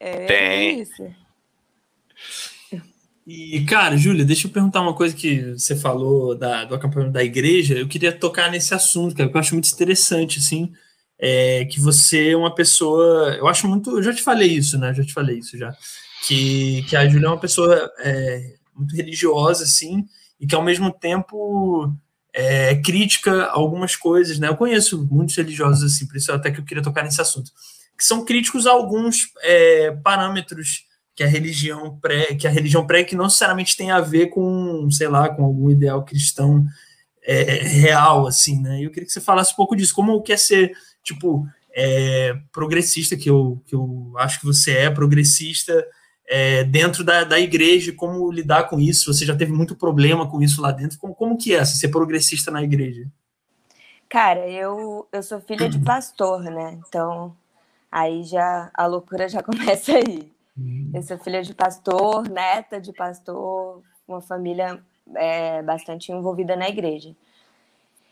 é 0.00 0.26
Tem. 0.26 0.80
isso. 0.80 1.14
E, 3.26 3.64
cara, 3.64 3.96
Júlia, 3.96 4.24
deixa 4.24 4.46
eu 4.46 4.50
perguntar 4.50 4.82
uma 4.82 4.94
coisa 4.94 5.14
que 5.14 5.52
você 5.52 5.74
falou 5.74 6.34
da, 6.34 6.64
do 6.64 6.74
acampamento 6.74 7.12
da 7.12 7.24
igreja. 7.24 7.74
Eu 7.74 7.88
queria 7.88 8.12
tocar 8.12 8.50
nesse 8.50 8.74
assunto, 8.74 9.14
cara, 9.14 9.30
que 9.30 9.36
eu 9.36 9.40
acho 9.40 9.54
muito 9.54 9.70
interessante, 9.72 10.38
assim, 10.38 10.72
é, 11.18 11.64
que 11.64 11.80
você 11.80 12.30
é 12.30 12.36
uma 12.36 12.54
pessoa. 12.54 13.34
Eu 13.38 13.46
acho 13.48 13.66
muito. 13.66 13.96
Eu 13.96 14.02
já 14.02 14.12
te 14.12 14.22
falei 14.22 14.48
isso, 14.48 14.78
né? 14.78 14.92
Já 14.92 15.02
te 15.02 15.12
falei 15.12 15.38
isso 15.38 15.56
já. 15.56 15.74
Que, 16.26 16.82
que 16.88 16.96
a 16.96 17.08
Júlia 17.08 17.26
é 17.26 17.30
uma 17.30 17.40
pessoa 17.40 17.90
é, 18.00 18.54
muito 18.76 18.94
religiosa, 18.94 19.64
assim, 19.64 20.04
e 20.38 20.46
que 20.46 20.54
ao 20.54 20.62
mesmo 20.62 20.92
tempo 20.92 21.90
é 22.32 22.76
crítica 22.76 23.44
algumas 23.46 23.96
coisas, 23.96 24.38
né? 24.38 24.48
Eu 24.48 24.56
conheço 24.56 25.06
muitos 25.10 25.36
religiosos 25.36 25.94
assim, 25.94 26.06
por 26.06 26.16
isso 26.16 26.32
até 26.32 26.50
que 26.50 26.60
eu 26.60 26.64
queria 26.64 26.82
tocar 26.82 27.02
nesse 27.04 27.20
assunto 27.20 27.52
que 27.96 28.04
são 28.04 28.24
críticos 28.24 28.66
a 28.66 28.72
alguns 28.72 29.32
é, 29.42 29.92
parâmetros 30.02 30.84
que 31.14 31.22
a 31.22 31.28
religião 31.28 31.98
pré, 32.00 32.34
que 32.34 32.46
a 32.46 32.50
religião 32.50 32.86
pré 32.86 33.04
que 33.04 33.14
não 33.14 33.24
necessariamente 33.24 33.76
tem 33.76 33.90
a 33.90 34.00
ver 34.00 34.28
com, 34.28 34.88
sei 34.90 35.08
lá, 35.08 35.28
com 35.28 35.44
algum 35.44 35.70
ideal 35.70 36.04
cristão 36.04 36.64
é, 37.22 37.42
real, 37.62 38.26
assim, 38.26 38.60
né? 38.60 38.80
Eu 38.84 38.90
queria 38.90 39.06
que 39.06 39.12
você 39.12 39.20
falasse 39.20 39.52
um 39.52 39.56
pouco 39.56 39.76
disso, 39.76 39.94
como 39.94 40.20
quer 40.22 40.38
ser, 40.38 40.72
tipo, 41.02 41.46
é, 41.72 42.36
progressista, 42.52 43.16
que 43.16 43.30
eu, 43.30 43.62
que 43.66 43.74
eu 43.74 44.12
acho 44.16 44.40
que 44.40 44.46
você 44.46 44.72
é 44.72 44.90
progressista 44.90 45.86
é, 46.28 46.64
dentro 46.64 47.04
da, 47.04 47.22
da 47.24 47.38
igreja, 47.38 47.92
como 47.92 48.30
lidar 48.30 48.64
com 48.64 48.80
isso? 48.80 49.12
Você 49.12 49.24
já 49.24 49.36
teve 49.36 49.52
muito 49.52 49.76
problema 49.76 50.28
com 50.28 50.42
isso 50.42 50.60
lá 50.60 50.72
dentro? 50.72 50.98
Como, 50.98 51.14
como 51.14 51.38
que 51.38 51.54
é 51.54 51.64
ser 51.64 51.88
progressista 51.88 52.50
na 52.50 52.62
igreja? 52.62 53.06
Cara, 54.08 54.48
eu, 54.48 55.08
eu 55.12 55.22
sou 55.22 55.40
filha 55.40 55.68
de 55.68 55.78
pastor, 55.84 56.42
né? 56.42 56.78
Então, 56.86 57.34
Aí 57.94 58.24
já 58.24 58.72
a 58.74 58.86
loucura 58.86 59.28
já 59.28 59.40
começa 59.44 59.92
aí. 59.92 60.33
Uhum. 60.56 60.92
Eu 60.94 61.02
sou 61.02 61.18
filha 61.18 61.42
de 61.42 61.54
pastor, 61.54 62.28
neta 62.28 62.80
de 62.80 62.92
pastor, 62.92 63.82
uma 64.06 64.20
família 64.20 64.82
é, 65.14 65.62
bastante 65.62 66.12
envolvida 66.12 66.56
na 66.56 66.68
igreja. 66.68 67.14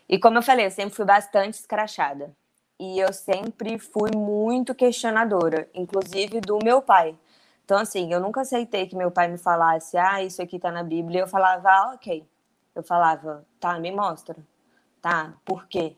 E 0.08 0.18
como 0.18 0.38
eu 0.38 0.42
falei, 0.42 0.66
eu 0.66 0.70
sempre 0.70 0.94
fui 0.94 1.04
bastante 1.04 1.54
escrachada. 1.54 2.34
E 2.78 2.98
eu 2.98 3.12
sempre 3.12 3.78
fui 3.78 4.10
muito 4.14 4.74
questionadora, 4.74 5.68
inclusive 5.72 6.40
do 6.40 6.58
meu 6.62 6.82
pai. 6.82 7.16
Então, 7.64 7.78
assim, 7.78 8.12
eu 8.12 8.20
nunca 8.20 8.40
aceitei 8.40 8.86
que 8.86 8.96
meu 8.96 9.10
pai 9.10 9.28
me 9.28 9.38
falasse, 9.38 9.96
ah, 9.96 10.22
isso 10.22 10.42
aqui 10.42 10.58
tá 10.58 10.70
na 10.70 10.82
Bíblia. 10.82 11.20
Eu 11.20 11.28
falava, 11.28 11.68
ah, 11.70 11.92
ok. 11.94 12.26
Eu 12.74 12.82
falava, 12.82 13.46
tá, 13.60 13.78
me 13.78 13.92
mostra. 13.92 14.36
Tá, 15.00 15.32
por 15.44 15.66
quê? 15.66 15.96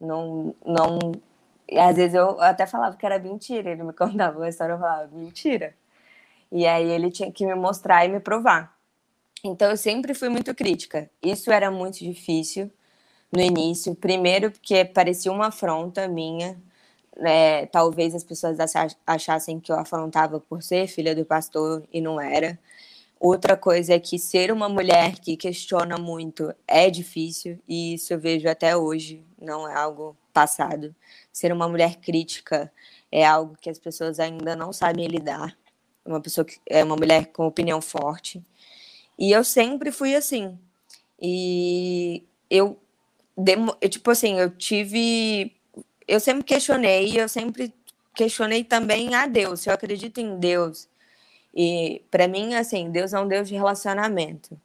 Não, 0.00 0.54
não, 0.64 0.98
e 1.68 1.78
às 1.78 1.96
vezes 1.96 2.14
eu 2.14 2.40
até 2.40 2.66
falava 2.66 2.96
que 2.96 3.06
era 3.06 3.18
mentira, 3.18 3.70
ele 3.70 3.82
me 3.82 3.92
contava 3.94 4.38
uma 4.38 4.48
história, 4.48 4.74
eu 4.74 4.78
falava, 4.78 5.08
mentira. 5.12 5.74
E 6.50 6.66
aí 6.66 6.90
ele 6.90 7.10
tinha 7.10 7.32
que 7.32 7.46
me 7.46 7.54
mostrar 7.54 8.04
e 8.04 8.08
me 8.08 8.20
provar. 8.20 8.76
Então 9.44 9.70
eu 9.70 9.76
sempre 9.76 10.14
fui 10.14 10.28
muito 10.28 10.54
crítica. 10.54 11.10
Isso 11.22 11.50
era 11.50 11.70
muito 11.70 11.98
difícil 11.98 12.70
no 13.32 13.40
início. 13.40 13.94
Primeiro, 13.94 14.50
porque 14.50 14.84
parecia 14.84 15.32
uma 15.32 15.48
afronta 15.48 16.06
minha. 16.08 16.56
É, 17.16 17.66
talvez 17.66 18.14
as 18.14 18.24
pessoas 18.24 18.58
achassem 19.06 19.60
que 19.60 19.72
eu 19.72 19.78
afrontava 19.78 20.40
por 20.40 20.62
ser 20.62 20.86
filha 20.88 21.14
do 21.14 21.24
pastor 21.24 21.82
e 21.92 22.00
não 22.00 22.20
era. 22.20 22.58
Outra 23.20 23.56
coisa 23.56 23.94
é 23.94 24.00
que 24.00 24.18
ser 24.18 24.50
uma 24.50 24.68
mulher 24.68 25.18
que 25.20 25.36
questiona 25.36 25.96
muito 25.96 26.52
é 26.66 26.90
difícil, 26.90 27.56
e 27.68 27.94
isso 27.94 28.12
eu 28.12 28.18
vejo 28.18 28.48
até 28.48 28.76
hoje, 28.76 29.24
não 29.40 29.68
é 29.68 29.74
algo 29.76 30.16
passado. 30.32 30.94
Ser 31.32 31.52
uma 31.52 31.68
mulher 31.68 31.96
crítica 31.96 32.72
é 33.10 33.24
algo 33.24 33.56
que 33.60 33.70
as 33.70 33.78
pessoas 33.78 34.18
ainda 34.20 34.56
não 34.56 34.72
sabem 34.72 35.06
lidar. 35.06 35.56
Uma 36.04 36.20
pessoa 36.20 36.44
que 36.44 36.58
é 36.68 36.82
uma 36.82 36.96
mulher 36.96 37.26
com 37.26 37.46
opinião 37.46 37.80
forte. 37.80 38.42
E 39.18 39.30
eu 39.30 39.44
sempre 39.44 39.92
fui 39.92 40.14
assim. 40.14 40.58
E 41.20 42.24
eu, 42.50 42.78
eu 43.80 43.88
tipo 43.88 44.10
assim, 44.10 44.38
eu 44.38 44.50
tive 44.50 45.54
eu 46.06 46.20
sempre 46.20 46.44
questionei, 46.44 47.18
eu 47.18 47.28
sempre 47.28 47.72
questionei 48.14 48.64
também 48.64 49.14
a 49.14 49.26
Deus, 49.26 49.60
se 49.60 49.70
eu 49.70 49.74
acredito 49.74 50.20
em 50.20 50.38
Deus. 50.38 50.88
E 51.54 52.02
para 52.10 52.28
mim, 52.28 52.54
assim, 52.54 52.90
Deus 52.90 53.12
é 53.12 53.20
um 53.20 53.28
Deus 53.28 53.48
de 53.48 53.54
relacionamento. 53.54 54.60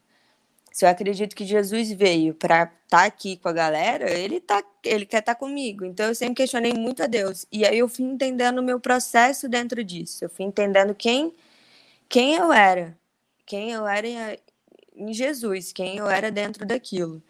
Se 0.78 0.86
eu 0.86 0.90
acredito 0.90 1.36
que 1.36 1.44
Jesus 1.44 1.92
veio 1.92 2.36
para 2.36 2.66
estar 2.66 3.00
tá 3.00 3.04
aqui 3.06 3.36
com 3.38 3.50
a 3.50 3.52
galera, 3.52 4.12
ele 4.12 4.40
tá, 4.40 4.64
ele 4.84 5.08
quer 5.08 5.22
estar 5.22 5.34
tá 5.34 5.40
comigo. 5.40 5.84
Então 5.84 6.06
eu 6.06 6.14
sempre 6.14 6.36
questionei 6.36 6.72
muito 6.72 7.02
a 7.02 7.08
Deus. 7.08 7.48
E 7.52 7.66
aí 7.66 7.80
eu 7.80 7.90
fui 7.90 8.06
entendendo 8.06 8.60
o 8.60 8.64
meu 8.64 8.80
processo 8.80 9.50
dentro 9.50 9.84
disso. 9.84 10.24
Eu 10.24 10.30
fui 10.30 10.46
entendendo 10.46 10.94
quem 10.94 11.34
quem 12.08 12.36
eu 12.36 12.54
era, 12.54 12.96
quem 13.44 13.72
eu 13.72 13.88
era 13.88 14.38
em 14.96 15.12
Jesus, 15.12 15.74
quem 15.74 15.98
eu 15.98 16.08
era 16.08 16.30
dentro 16.30 16.64
daquilo. 16.64 17.24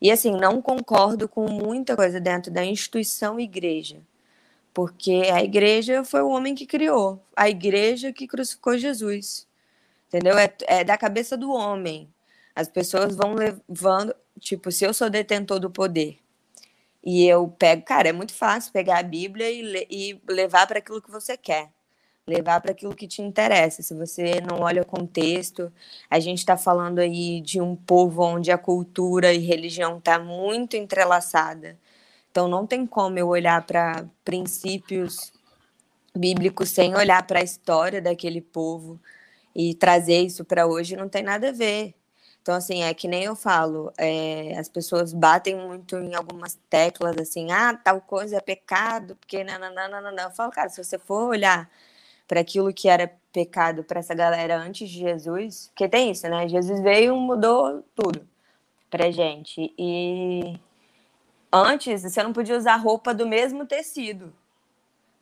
E 0.00 0.10
assim, 0.10 0.32
não 0.32 0.62
concordo 0.62 1.28
com 1.28 1.46
muita 1.46 1.94
coisa 1.94 2.18
dentro 2.18 2.50
da 2.50 2.64
instituição 2.64 3.38
igreja. 3.38 4.00
Porque 4.72 5.24
a 5.30 5.44
igreja 5.44 6.04
foi 6.04 6.22
o 6.22 6.30
homem 6.30 6.54
que 6.54 6.64
criou, 6.64 7.22
a 7.36 7.50
igreja 7.50 8.14
que 8.14 8.26
crucificou 8.26 8.78
Jesus. 8.78 9.46
Entendeu? 10.08 10.38
É, 10.38 10.50
é 10.66 10.84
da 10.84 10.96
cabeça 10.96 11.36
do 11.36 11.52
homem. 11.52 12.08
As 12.58 12.68
pessoas 12.68 13.14
vão 13.14 13.34
levando, 13.34 14.14
tipo, 14.40 14.72
se 14.72 14.84
eu 14.84 14.92
sou 14.92 15.08
detentor 15.08 15.60
do 15.60 15.70
poder 15.70 16.18
e 17.04 17.24
eu 17.26 17.48
pego, 17.48 17.82
cara, 17.82 18.08
é 18.08 18.12
muito 18.12 18.34
fácil 18.34 18.72
pegar 18.72 18.98
a 18.98 19.02
Bíblia 19.02 19.50
e, 19.50 19.86
e 19.88 20.22
levar 20.28 20.66
para 20.66 20.80
aquilo 20.80 21.00
que 21.00 21.10
você 21.10 21.36
quer 21.36 21.70
levar 22.28 22.60
para 22.60 22.72
aquilo 22.72 22.94
que 22.94 23.08
te 23.08 23.22
interessa. 23.22 23.82
Se 23.82 23.94
você 23.94 24.40
não 24.40 24.60
olha 24.60 24.82
o 24.82 24.86
contexto, 24.86 25.72
a 26.10 26.20
gente 26.20 26.38
está 26.38 26.56
falando 26.56 26.98
aí 26.98 27.40
de 27.40 27.60
um 27.60 27.74
povo 27.74 28.22
onde 28.22 28.52
a 28.52 28.58
cultura 28.58 29.32
e 29.32 29.38
religião 29.38 29.98
está 29.98 30.18
muito 30.18 30.76
entrelaçada. 30.76 31.78
Então 32.30 32.46
não 32.46 32.66
tem 32.66 32.86
como 32.86 33.18
eu 33.18 33.28
olhar 33.28 33.64
para 33.64 34.04
princípios 34.24 35.32
bíblicos 36.14 36.68
sem 36.68 36.94
olhar 36.94 37.26
para 37.26 37.40
a 37.40 37.42
história 37.42 38.02
daquele 38.02 38.42
povo 38.42 39.00
e 39.54 39.74
trazer 39.74 40.20
isso 40.20 40.44
para 40.44 40.66
hoje 40.66 40.96
não 40.96 41.08
tem 41.08 41.22
nada 41.22 41.48
a 41.48 41.52
ver. 41.52 41.94
Então, 42.48 42.56
assim, 42.56 42.82
é 42.82 42.94
que 42.94 43.06
nem 43.06 43.24
eu 43.24 43.36
falo, 43.36 43.92
é, 43.98 44.56
as 44.58 44.70
pessoas 44.70 45.12
batem 45.12 45.54
muito 45.54 45.96
em 45.96 46.14
algumas 46.14 46.54
teclas, 46.70 47.14
assim, 47.18 47.52
ah, 47.52 47.74
tal 47.76 48.00
coisa 48.00 48.38
é 48.38 48.40
pecado, 48.40 49.16
porque 49.16 49.44
nananana. 49.44 50.22
Eu 50.22 50.30
falo, 50.30 50.50
cara, 50.50 50.70
se 50.70 50.82
você 50.82 50.98
for 50.98 51.28
olhar 51.28 51.68
para 52.26 52.40
aquilo 52.40 52.72
que 52.72 52.88
era 52.88 53.12
pecado 53.34 53.84
para 53.84 54.00
essa 54.00 54.14
galera 54.14 54.56
antes 54.56 54.88
de 54.88 54.98
Jesus, 54.98 55.68
porque 55.74 55.86
tem 55.90 56.10
isso, 56.10 56.26
né? 56.26 56.48
Jesus 56.48 56.80
veio 56.80 57.14
mudou 57.16 57.84
tudo 57.94 58.26
pra 58.90 59.10
gente. 59.10 59.74
E 59.78 60.58
Antes, 61.52 62.02
você 62.02 62.22
não 62.22 62.32
podia 62.32 62.56
usar 62.56 62.76
roupa 62.76 63.12
do 63.14 63.26
mesmo 63.26 63.66
tecido. 63.66 64.32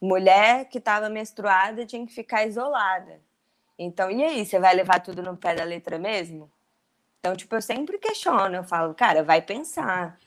Mulher 0.00 0.66
que 0.68 0.78
estava 0.78 1.08
menstruada 1.08 1.86
tinha 1.86 2.06
que 2.06 2.14
ficar 2.14 2.46
isolada. 2.46 3.20
Então, 3.78 4.10
e 4.12 4.22
aí, 4.24 4.46
você 4.46 4.60
vai 4.60 4.74
levar 4.76 5.00
tudo 5.00 5.22
no 5.22 5.36
pé 5.36 5.54
da 5.56 5.64
letra 5.64 5.98
mesmo? 5.98 6.50
Então, 7.20 7.36
tipo, 7.36 7.54
eu 7.54 7.62
sempre 7.62 7.98
questiono, 7.98 8.54
eu 8.54 8.64
falo, 8.64 8.94
cara, 8.94 9.22
vai 9.22 9.42
pensar. 9.42 10.18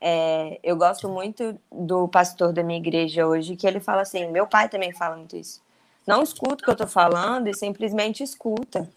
É, 0.00 0.58
eu 0.62 0.76
gosto 0.76 1.08
muito 1.08 1.58
do 1.70 2.08
pastor 2.08 2.52
da 2.52 2.62
minha 2.62 2.78
igreja 2.78 3.26
hoje, 3.26 3.56
que 3.56 3.66
ele 3.66 3.80
fala 3.80 4.02
assim, 4.02 4.30
meu 4.30 4.46
pai 4.46 4.68
também 4.68 4.92
fala 4.92 5.16
muito 5.16 5.36
isso. 5.36 5.62
Não 6.06 6.22
escuta 6.22 6.54
o 6.54 6.64
que 6.64 6.70
eu 6.70 6.76
tô 6.76 6.86
falando 6.86 7.48
e 7.48 7.54
simplesmente 7.54 8.22
escuta. 8.22 8.90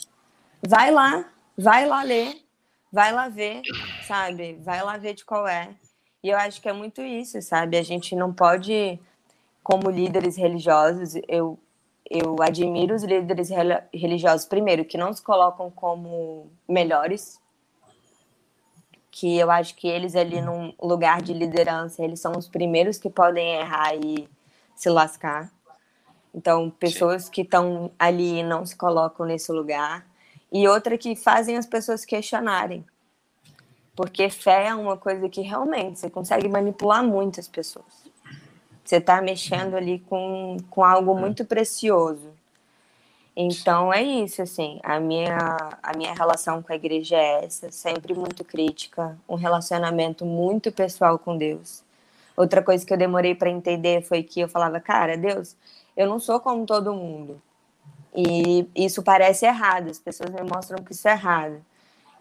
Vai 0.67 0.91
lá, 0.91 1.29
vai 1.55 1.85
lá 1.85 2.01
ler, 2.01 2.41
vai 2.91 3.11
lá 3.11 3.29
ver, 3.29 3.61
sabe? 4.07 4.53
Vai 4.63 4.83
lá 4.83 4.97
ver 4.97 5.13
de 5.13 5.23
qual 5.23 5.47
é. 5.47 5.69
E 6.23 6.29
eu 6.29 6.37
acho 6.37 6.59
que 6.59 6.67
é 6.67 6.73
muito 6.73 7.03
isso, 7.03 7.39
sabe? 7.41 7.77
A 7.77 7.83
gente 7.83 8.15
não 8.15 8.33
pode, 8.33 8.99
como 9.61 9.91
líderes 9.91 10.35
religiosos, 10.35 11.13
eu, 11.27 11.59
eu 12.18 12.36
admiro 12.41 12.95
os 12.95 13.03
líderes 13.03 13.49
religiosos, 13.93 14.45
primeiro, 14.45 14.86
que 14.86 14.97
não 14.97 15.13
se 15.13 15.22
colocam 15.22 15.70
como 15.72 16.49
melhores, 16.68 17.39
que 19.11 19.38
eu 19.38 19.49
acho 19.49 19.76
que 19.76 19.88
eles 19.88 20.16
ali 20.16 20.41
num 20.41 20.74
lugar 20.82 21.22
de 21.22 21.34
liderança, 21.34 22.03
eles 22.03 22.20
são 22.20 22.34
os 22.38 22.49
primeiros 22.49 22.97
que 22.97 23.09
podem 23.09 23.55
errar 23.55 23.95
e 23.95 24.28
se 24.76 24.89
lascar. 24.89 25.49
Então, 26.34 26.70
pessoas 26.70 27.26
Sim. 27.26 27.32
que 27.32 27.41
estão 27.41 27.91
ali 27.97 28.43
não 28.43 28.66
se 28.66 28.76
colocam 28.76 29.26
nesse 29.26 29.51
lugar. 29.53 30.05
E 30.51 30.68
outra 30.68 30.97
que 30.97 31.16
fazem 31.16 31.55
as 31.57 31.66
pessoas 31.66 32.03
questionarem. 32.03 32.86
Porque 33.95 34.30
fé 34.30 34.68
é 34.68 34.76
uma 34.76 34.97
coisa 34.97 35.30
que 35.30 35.39
realmente 35.41 35.99
você 35.99 36.09
consegue 36.09 36.49
manipular 36.49 37.01
muitas 37.01 37.47
pessoas. 37.47 38.05
Você 38.86 38.97
está 38.97 39.19
mexendo 39.19 39.75
ali 39.75 39.99
com, 40.07 40.57
com 40.69 40.83
algo 40.83 41.17
é. 41.17 41.19
muito 41.19 41.43
precioso. 41.43 42.29
Então 43.36 43.91
é 43.91 44.01
isso, 44.01 44.41
assim, 44.41 44.79
a 44.81 44.99
minha, 44.99 45.57
a 45.83 45.97
minha 45.97 46.13
relação 46.13 46.61
com 46.61 46.71
a 46.71 46.75
igreja 46.75 47.17
é 47.17 47.43
essa, 47.43 47.69
sempre 47.69 48.13
muito 48.13 48.45
crítica, 48.45 49.17
um 49.27 49.36
relacionamento 49.36 50.23
muito 50.23 50.71
pessoal 50.71 51.19
com 51.19 51.36
Deus. 51.36 51.83
Outra 52.38 52.61
coisa 52.61 52.86
que 52.86 52.93
eu 52.93 52.97
demorei 52.97 53.36
para 53.36 53.49
entender 53.49 54.01
foi 54.03 54.23
que 54.23 54.39
eu 54.39 54.47
falava, 54.47 54.79
cara, 54.79 55.17
Deus, 55.17 55.57
eu 55.97 56.07
não 56.07 56.19
sou 56.19 56.39
como 56.39 56.65
todo 56.65 56.93
mundo. 56.93 57.41
E 58.15 58.69
isso 58.73 59.03
parece 59.03 59.45
errado, 59.45 59.89
as 59.89 59.99
pessoas 59.99 60.29
me 60.29 60.41
mostram 60.43 60.81
que 60.83 60.93
isso 60.93 61.07
é 61.07 61.11
errado. 61.11 61.61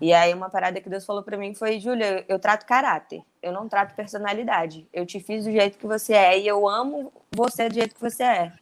E 0.01 0.13
aí 0.13 0.35
uma 0.35 0.51
parada 0.51 0.81
que 0.81 0.89
Deus 0.89 1.05
falou 1.05 1.23
para 1.23 1.37
mim 1.37 1.55
foi, 1.55 1.79
Júlia, 1.79 2.25
eu 2.29 2.39
trato 2.39 2.67
caráter, 2.67 3.23
eu 3.43 3.53
não 3.53 3.69
trato 3.69 3.95
personalidade. 3.95 4.89
Eu 4.93 5.07
te 5.07 5.21
fiz 5.21 5.45
do 5.45 5.53
jeito 5.53 5.79
que 5.79 5.87
você 5.87 6.13
é 6.13 6.39
e 6.39 6.47
eu 6.47 6.69
amo 6.69 7.13
você 7.31 7.69
do 7.69 7.75
jeito 7.75 7.95
que 7.95 8.01
você 8.01 8.23
é. 8.23 8.53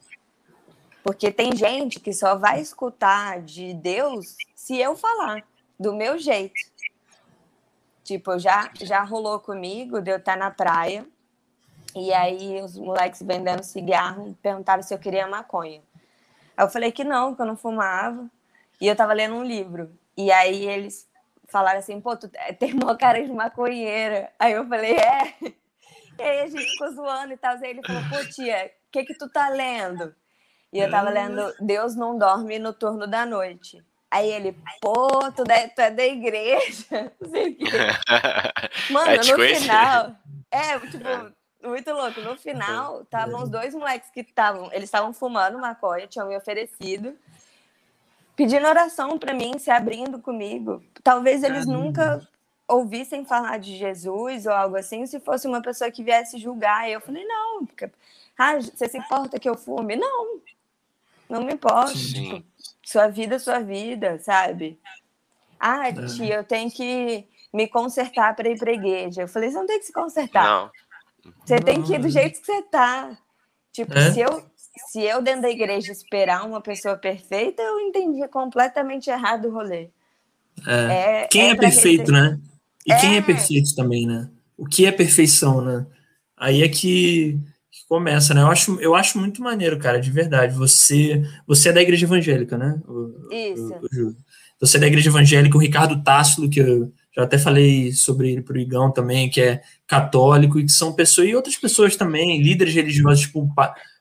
Porque 1.03 1.31
tem 1.31 1.55
gente 1.55 1.99
que 1.99 2.13
só 2.13 2.35
vai 2.35 2.61
escutar 2.61 3.41
de 3.41 3.73
Deus 3.73 4.37
se 4.55 4.79
eu 4.79 4.95
falar 4.95 5.43
do 5.79 5.93
meu 5.93 6.17
jeito. 6.17 6.53
Tipo, 8.03 8.37
já 8.37 8.69
já 8.79 9.03
rolou 9.03 9.39
comigo 9.39 10.01
de 10.01 10.11
eu 10.11 10.17
estar 10.17 10.37
na 10.37 10.51
praia 10.51 11.05
e 11.95 12.13
aí 12.13 12.61
os 12.61 12.77
moleques 12.77 13.21
vendendo 13.21 13.63
cigarro 13.63 14.37
perguntaram 14.41 14.81
se 14.81 14.93
eu 14.93 14.99
queria 14.99 15.27
maconha. 15.27 15.81
Aí 16.55 16.65
eu 16.65 16.69
falei 16.69 16.91
que 16.91 17.03
não, 17.03 17.35
que 17.35 17.41
eu 17.41 17.45
não 17.45 17.57
fumava. 17.57 18.29
E 18.79 18.87
eu 18.87 18.95
tava 18.95 19.13
lendo 19.13 19.35
um 19.35 19.43
livro. 19.43 19.91
E 20.17 20.31
aí 20.31 20.67
eles 20.67 21.07
falaram 21.47 21.79
assim, 21.79 21.99
pô, 22.01 22.15
tu 22.15 22.29
tem 22.59 22.73
uma 22.73 22.97
cara 22.97 23.23
de 23.23 23.31
maconheira. 23.31 24.31
Aí 24.39 24.53
eu 24.53 24.67
falei, 24.67 24.95
é. 24.95 25.35
E 26.19 26.21
aí 26.21 26.39
a 26.41 26.47
gente 26.47 26.69
ficou 26.71 26.91
zoando 26.91 27.33
e 27.33 27.37
tal. 27.37 27.55
Aí 27.55 27.69
ele 27.69 27.81
falou, 27.85 28.01
pô, 28.09 28.25
tia, 28.29 28.71
o 28.87 28.91
que 28.91 29.03
que 29.05 29.17
tu 29.17 29.29
tá 29.29 29.49
lendo? 29.49 30.15
E 30.71 30.79
eu 30.79 30.89
tava 30.89 31.09
lendo 31.09 31.53
Deus 31.59 31.95
não 31.95 32.17
dorme 32.17 32.57
no 32.57 32.73
turno 32.73 33.05
da 33.05 33.25
noite. 33.25 33.83
Aí 34.09 34.31
ele, 34.31 34.55
pô, 34.79 35.07
tu, 35.31 35.43
é, 35.49 35.67
tu 35.67 35.81
é 35.81 35.89
da 35.89 36.05
igreja. 36.05 37.11
Não 37.19 37.29
sei 37.31 37.49
o 37.49 37.57
quê. 37.57 37.65
Mano, 38.93 39.09
é 39.09 39.17
no 39.17 39.23
final. 39.23 40.15
É, 40.51 40.79
tipo, 40.79 41.67
muito 41.67 41.91
louco. 41.91 42.21
No 42.21 42.37
final, 42.37 43.01
estavam 43.01 43.41
os 43.41 43.49
dois 43.49 43.73
moleques 43.73 44.11
que 44.11 44.19
estavam. 44.19 44.71
Eles 44.71 44.83
estavam 44.83 45.13
fumando 45.13 45.57
maconha, 45.57 46.05
tinham 46.05 46.27
me 46.27 46.37
oferecido 46.37 47.17
pedindo 48.35 48.67
oração 48.67 49.17
para 49.17 49.33
mim, 49.33 49.57
se 49.59 49.69
abrindo 49.69 50.19
comigo. 50.19 50.83
Talvez 51.03 51.43
eles 51.43 51.65
Caramba. 51.65 51.83
nunca 51.83 52.27
ouvissem 52.67 53.25
falar 53.25 53.57
de 53.59 53.77
Jesus 53.77 54.45
ou 54.45 54.53
algo 54.53 54.75
assim, 54.75 55.05
se 55.05 55.19
fosse 55.19 55.47
uma 55.47 55.61
pessoa 55.61 55.91
que 55.91 56.03
viesse 56.03 56.37
julgar. 56.37 56.89
Eu 56.89 57.01
falei, 57.01 57.25
não, 57.25 57.67
ah, 58.37 58.59
você 58.59 58.87
se 58.87 58.97
importa 58.97 59.39
que 59.39 59.49
eu 59.49 59.55
fume? 59.55 59.95
Não, 59.95 60.39
não 61.29 61.43
me 61.43 61.53
importa. 61.53 61.93
Tipo, 61.93 62.43
sua 62.83 63.07
vida, 63.07 63.39
sua 63.39 63.59
vida, 63.59 64.19
sabe? 64.19 64.79
Ah, 65.59 65.89
é. 65.89 65.93
tia, 65.93 66.35
eu 66.35 66.43
tenho 66.43 66.69
que 66.69 67.27
me 67.53 67.67
consertar 67.67 68.35
para 68.35 68.49
ir 68.49 68.57
para 68.57 68.71
igreja. 68.71 69.21
Eu 69.21 69.27
falei, 69.27 69.49
você 69.49 69.57
não 69.57 69.67
tem 69.67 69.79
que 69.79 69.85
se 69.85 69.93
consertar. 69.93 70.43
Não. 70.43 70.71
Você 71.45 71.55
não. 71.55 71.61
tem 71.61 71.81
que 71.81 71.93
ir 71.93 71.99
do 71.99 72.09
jeito 72.09 72.39
que 72.39 72.45
você 72.45 72.61
tá. 72.63 73.17
Tipo, 73.71 73.97
é? 73.97 74.11
se 74.11 74.19
eu 74.19 74.43
se 74.77 75.01
eu 75.01 75.21
dentro 75.21 75.43
da 75.43 75.49
igreja 75.49 75.91
esperar 75.91 76.45
uma 76.45 76.61
pessoa 76.61 76.97
perfeita, 76.97 77.61
eu 77.61 77.79
entendi 77.79 78.27
completamente 78.27 79.09
errado 79.09 79.47
o 79.47 79.51
rolê. 79.51 79.89
É. 80.67 81.23
É, 81.23 81.27
quem 81.27 81.49
é, 81.49 81.51
é 81.51 81.55
perfeito, 81.55 82.11
né? 82.11 82.39
E 82.85 82.93
quem 82.95 83.15
é, 83.15 83.17
é 83.17 83.21
perfeito 83.21 83.75
também, 83.75 84.05
né? 84.05 84.29
O 84.57 84.65
que 84.65 84.85
é 84.85 84.91
perfeição, 84.91 85.61
né? 85.61 85.85
Aí 86.37 86.61
é 86.61 86.67
que, 86.67 87.39
que, 87.71 87.87
começa, 87.87 88.33
né? 88.33 88.41
Eu 88.41 88.47
acho, 88.47 88.79
eu 88.79 88.95
acho 88.95 89.17
muito 89.17 89.41
maneiro, 89.41 89.79
cara, 89.79 89.99
de 89.99 90.11
verdade. 90.11 90.55
Você, 90.55 91.23
você 91.47 91.69
é 91.69 91.73
da 91.73 91.81
igreja 91.81 92.05
evangélica, 92.05 92.57
né? 92.57 92.81
O, 92.87 93.31
Isso. 93.31 93.73
O, 93.73 94.09
o, 94.09 94.15
você 94.59 94.77
é 94.77 94.79
da 94.79 94.87
igreja 94.87 95.09
evangélica, 95.09 95.57
o 95.57 95.61
Ricardo 95.61 96.01
Tássilo, 96.03 96.49
que 96.49 96.59
eu 96.59 96.91
já 97.15 97.23
até 97.23 97.37
falei 97.37 97.91
sobre 97.91 98.31
ele 98.31 98.41
pro 98.41 98.57
Igão 98.57 98.91
também, 98.91 99.29
que 99.29 99.41
é 99.41 99.61
católico, 99.85 100.59
e 100.59 100.65
que 100.65 100.71
são 100.71 100.93
pessoas, 100.93 101.27
e 101.27 101.35
outras 101.35 101.57
pessoas 101.57 101.95
também, 101.95 102.41
líderes 102.41 102.73
religiosos, 102.73 103.21
tipo 103.21 103.47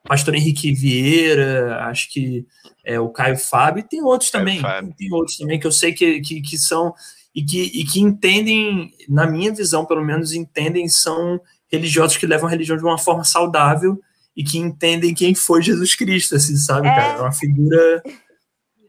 pastor 0.03 0.35
Henrique 0.35 0.73
Vieira, 0.73 1.79
acho 1.85 2.11
que 2.11 2.47
é 2.85 2.99
o 2.99 3.09
Caio 3.09 3.39
Fábio, 3.39 3.81
e 3.81 3.89
tem 3.89 4.03
outros 4.03 4.31
Caio 4.31 4.45
também, 4.45 4.61
Fábio. 4.61 4.95
tem 4.97 5.13
outros 5.13 5.37
também 5.37 5.61
que 5.61 5.67
eu 5.67 5.73
sei 5.73 5.93
que, 5.93 6.21
que, 6.21 6.41
que 6.41 6.59
são, 6.59 6.93
e 7.35 7.45
que, 7.45 7.63
e 7.63 7.85
que 7.85 8.01
entendem, 8.01 8.93
na 9.09 9.27
minha 9.27 9.53
visão, 9.53 9.87
pelo 9.87 10.05
menos, 10.05 10.33
entendem, 10.33 10.89
são 10.89 11.41
religiosos 11.71 12.17
que 12.17 12.27
levam 12.27 12.49
a 12.49 12.51
religião 12.51 12.77
de 12.77 12.85
uma 12.85 12.99
forma 12.99 13.25
saudável 13.25 13.99
e 14.37 14.45
que 14.45 14.59
entendem 14.59 15.15
quem 15.15 15.35
foi 15.35 15.63
Jesus 15.63 15.95
Cristo, 15.95 16.35
assim, 16.37 16.57
sabe, 16.57 16.89
é. 16.89 16.95
cara? 16.95 17.19
É 17.19 17.21
uma 17.23 17.33
figura 17.33 18.03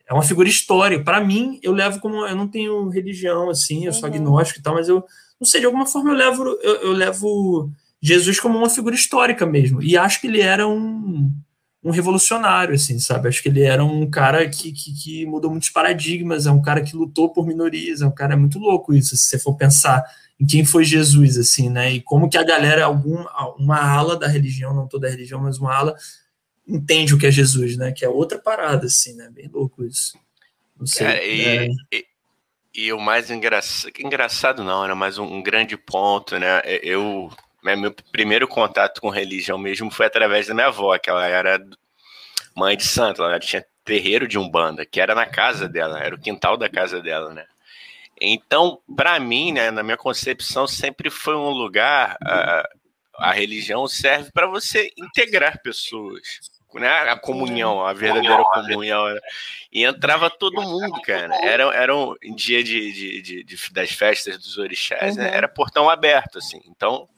é 0.05 0.13
uma 0.13 0.23
figura 0.23 0.47
histórica. 0.47 1.03
Para 1.03 1.23
mim, 1.23 1.59
eu 1.63 1.71
levo 1.71 1.99
como 1.99 2.25
eu 2.25 2.35
não 2.35 2.47
tenho 2.47 2.89
religião 2.89 3.49
assim, 3.49 3.85
eu 3.85 3.93
sou 3.93 4.09
uhum. 4.09 4.15
agnóstico 4.15 4.59
e 4.59 4.63
tal, 4.63 4.75
mas 4.75 4.89
eu 4.89 5.03
não 5.39 5.47
sei 5.47 5.59
de 5.59 5.65
alguma 5.65 5.85
forma 5.85 6.11
eu 6.11 6.15
levo 6.15 6.43
eu, 6.61 6.75
eu, 6.81 6.91
levo 6.91 7.71
Jesus 8.03 8.37
como 8.37 8.57
uma 8.57 8.69
figura 8.69 8.93
histórica 8.93 9.45
mesmo. 9.45 9.81
E 9.81 9.95
acho 9.95 10.19
que 10.19 10.27
ele 10.27 10.41
era 10.41 10.67
um, 10.67 11.31
um 11.81 11.89
revolucionário, 11.89 12.75
assim, 12.75 12.99
sabe? 12.99 13.29
Acho 13.29 13.41
que 13.41 13.47
ele 13.47 13.63
era 13.63 13.81
um 13.81 14.09
cara 14.09 14.47
que, 14.49 14.73
que, 14.73 14.93
que 14.93 15.25
mudou 15.25 15.49
muitos 15.49 15.69
paradigmas, 15.69 16.45
é 16.45 16.51
um 16.51 16.61
cara 16.61 16.81
que 16.83 16.97
lutou 16.97 17.29
por 17.29 17.47
minorias, 17.47 18.01
é 18.01 18.05
um 18.05 18.13
cara 18.13 18.35
muito 18.35 18.59
louco 18.59 18.93
isso, 18.93 19.15
se 19.15 19.27
você 19.27 19.39
for 19.39 19.55
pensar 19.55 20.03
em 20.37 20.45
quem 20.45 20.65
foi 20.65 20.83
Jesus, 20.83 21.37
assim, 21.37 21.69
né? 21.69 21.93
E 21.93 22.01
como 22.01 22.29
que 22.29 22.37
a 22.37 22.43
galera, 22.43 22.83
algum, 22.83 23.23
uma 23.57 23.79
ala 23.79 24.19
da 24.19 24.27
religião, 24.27 24.75
não 24.75 24.85
toda 24.85 25.07
a 25.07 25.09
religião, 25.09 25.39
mas 25.39 25.57
uma 25.57 25.73
ala, 25.73 25.95
entende 26.67 27.13
o 27.13 27.17
que 27.17 27.27
é 27.27 27.31
Jesus, 27.31 27.77
né? 27.77 27.93
Que 27.93 28.03
é 28.03 28.09
outra 28.09 28.37
parada, 28.37 28.87
assim, 28.87 29.15
né? 29.15 29.29
Bem 29.31 29.47
louco 29.47 29.85
isso. 29.85 30.19
Não 30.77 30.85
sei. 30.85 31.07
É, 31.07 31.35
e, 31.35 31.41
é... 31.41 31.67
e, 31.93 32.05
e, 32.75 32.91
o 32.91 32.99
mais 32.99 33.31
engraçado, 33.31 33.93
engraçado 33.97 34.63
não, 34.63 34.83
era 34.83 34.93
mais 34.93 35.17
um, 35.17 35.23
um, 35.23 35.41
grande 35.41 35.77
ponto, 35.77 36.37
né? 36.37 36.61
Eu, 36.81 37.29
né, 37.29 37.35
meu 37.63 37.93
primeiro 38.11 38.47
contato 38.47 38.99
com 38.99 39.09
religião 39.09 39.57
mesmo 39.57 39.89
foi 39.89 40.05
através 40.05 40.47
da 40.47 40.53
minha 40.53 40.67
avó, 40.67 40.97
que 40.97 41.09
ela 41.09 41.25
era 41.25 41.63
mãe 42.55 42.75
de 42.77 42.83
santo, 42.83 43.23
ela 43.23 43.39
tinha 43.39 43.65
terreiro 43.83 44.27
de 44.27 44.37
umbanda, 44.37 44.85
que 44.85 44.99
era 44.99 45.15
na 45.15 45.25
casa 45.25 45.67
dela, 45.67 45.99
era 45.99 46.15
o 46.15 46.19
quintal 46.19 46.57
da 46.57 46.69
casa 46.69 47.01
dela, 47.01 47.33
né? 47.33 47.45
Então, 48.19 48.79
para 48.95 49.19
mim, 49.19 49.51
né, 49.51 49.71
na 49.71 49.83
minha 49.83 49.97
concepção, 49.97 50.67
sempre 50.67 51.09
foi 51.09 51.35
um 51.35 51.49
lugar. 51.49 52.17
A, 52.21 52.69
a 53.17 53.31
religião 53.31 53.87
serve 53.87 54.31
para 54.31 54.47
você 54.47 54.91
integrar 54.97 55.61
pessoas, 55.61 56.39
né? 56.75 56.89
A 57.09 57.17
comunhão, 57.17 57.85
a 57.85 57.91
verdadeira 57.93 58.43
comunhão. 58.45 59.13
Né? 59.13 59.19
E 59.71 59.83
entrava 59.83 60.29
todo 60.29 60.61
mundo, 60.61 61.01
cara. 61.01 61.35
Era, 61.43 61.63
era 61.75 61.95
um 61.95 62.15
dia 62.35 62.63
de, 62.63 62.93
de, 62.93 63.21
de, 63.21 63.43
de 63.43 63.73
das 63.73 63.91
festas 63.91 64.37
dos 64.37 64.57
orixás, 64.57 65.15
né? 65.17 65.29
Era 65.35 65.47
portão 65.47 65.89
aberto, 65.89 66.37
assim. 66.37 66.61
Então, 66.67 67.09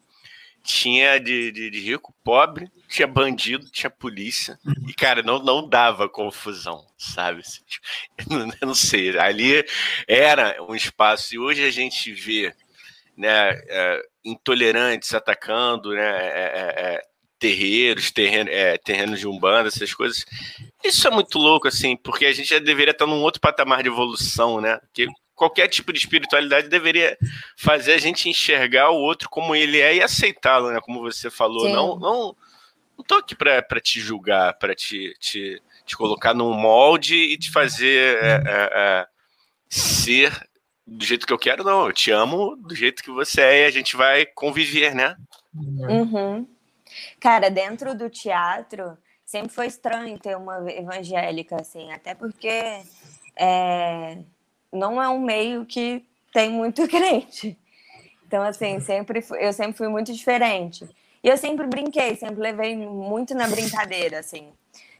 tinha 0.65 1.19
de, 1.19 1.51
de, 1.51 1.69
de, 1.69 1.79
rico, 1.79 2.13
pobre, 2.23 2.71
tinha 2.89 3.07
bandido, 3.07 3.69
tinha 3.69 3.89
polícia. 3.89 4.57
E, 4.87 4.93
cara, 4.93 5.21
não, 5.21 5.37
não 5.37 5.69
dava 5.69 6.09
confusão, 6.09 6.83
sabe? 6.97 7.43
Eu 8.61 8.67
não, 8.67 8.73
sei. 8.73 9.17
Ali 9.17 9.63
era 10.07 10.61
um 10.67 10.75
espaço. 10.75 11.35
E 11.35 11.39
hoje 11.39 11.63
a 11.63 11.71
gente 11.71 12.11
vê 12.11 12.51
né, 13.15 13.51
é, 13.69 14.01
intolerantes 14.25 15.13
atacando 15.13 15.93
né, 15.93 16.01
é, 16.01 16.51
é, 16.55 16.93
é 16.95 17.01
terreiros, 17.37 18.11
terreno, 18.11 18.49
é, 18.49 18.77
terrenos 18.77 19.19
de 19.19 19.27
umbanda, 19.27 19.67
essas 19.67 19.93
coisas. 19.93 20.25
Isso 20.83 21.07
é 21.07 21.11
muito 21.11 21.37
louco, 21.37 21.67
assim, 21.67 21.95
porque 21.95 22.25
a 22.25 22.33
gente 22.33 22.49
já 22.49 22.59
deveria 22.59 22.91
estar 22.91 23.05
num 23.05 23.21
outro 23.21 23.39
patamar 23.39 23.83
de 23.83 23.89
evolução, 23.89 24.59
né? 24.59 24.79
Qualquer 25.35 25.67
tipo 25.67 25.91
de 25.91 25.99
espiritualidade 25.99 26.69
deveria 26.69 27.17
fazer 27.57 27.93
a 27.93 27.97
gente 27.97 28.29
enxergar 28.29 28.89
o 28.91 28.99
outro 29.01 29.29
como 29.29 29.55
ele 29.55 29.79
é 29.79 29.95
e 29.95 30.01
aceitá-lo, 30.01 30.71
né? 30.71 30.79
Como 30.81 31.01
você 31.01 31.29
falou, 31.29 31.65
Sim. 31.65 31.73
não, 31.73 31.99
não, 31.99 32.35
não 32.97 33.05
tô 33.05 33.15
aqui 33.15 33.35
para 33.35 33.81
te 33.81 33.99
julgar, 33.99 34.57
para 34.57 34.73
te, 34.73 35.13
te, 35.19 35.61
te 35.85 35.97
colocar 35.97 36.33
num 36.33 36.53
molde 36.53 37.15
e 37.15 37.37
te 37.37 37.51
fazer 37.51 38.17
é, 38.23 38.43
é, 38.45 38.69
é, 38.73 39.07
ser 39.69 40.47
do 40.87 41.03
jeito 41.03 41.25
que 41.25 41.33
eu 41.33 41.39
quero, 41.39 41.63
não. 41.63 41.87
Eu 41.87 41.93
te 41.93 42.11
amo 42.11 42.55
do 42.55 42.75
jeito 42.75 43.03
que 43.03 43.11
você 43.11 43.41
é 43.41 43.61
e 43.63 43.65
a 43.65 43.71
gente 43.71 43.95
vai 43.95 44.25
conviver, 44.25 44.93
né? 44.95 45.17
Uhum. 45.53 46.47
Cara, 47.19 47.49
dentro 47.49 47.95
do 47.95 48.09
teatro, 48.09 48.97
sempre 49.25 49.49
foi 49.49 49.67
estranho 49.67 50.19
ter 50.19 50.37
uma 50.37 50.71
evangélica, 50.71 51.57
assim, 51.59 51.91
até 51.91 52.13
porque 52.13 52.83
é, 53.35 54.19
não 54.75 55.01
é 55.01 55.09
um 55.09 55.19
meio 55.19 55.65
que 55.65 56.03
tem 56.33 56.49
muito 56.49 56.87
crente. 56.89 57.57
Então, 58.27 58.43
assim, 58.43 58.79
sempre 58.79 59.23
eu 59.39 59.53
sempre 59.53 59.77
fui 59.77 59.87
muito 59.87 60.11
diferente. 60.13 60.87
E 61.23 61.27
eu 61.27 61.37
sempre 61.37 61.65
brinquei, 61.65 62.15
sempre 62.15 62.41
levei 62.41 62.75
muito 62.75 63.33
na 63.33 63.47
brincadeira, 63.47 64.19
assim. 64.19 64.49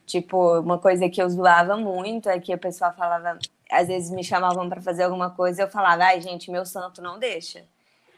Tipo, 0.06 0.60
uma 0.60 0.78
coisa 0.78 1.10
que 1.10 1.22
eu 1.22 1.30
zoava 1.30 1.78
muito 1.78 2.30
é 2.30 2.40
que 2.40 2.54
a 2.54 2.58
pessoa 2.58 2.92
falava, 2.92 3.38
às 3.72 3.88
vezes 3.88 4.12
me 4.12 4.24
chamavam 4.24 4.70
para 4.70 4.82
fazer 4.82 5.04
alguma 5.04 5.32
coisa, 5.32 5.64
eu 5.64 5.68
falava, 5.68 6.04
ai, 6.04 6.22
gente, 6.22 6.50
meu 6.50 6.66
santo 6.66 7.02
não 7.02 7.20
deixa. 7.20 7.64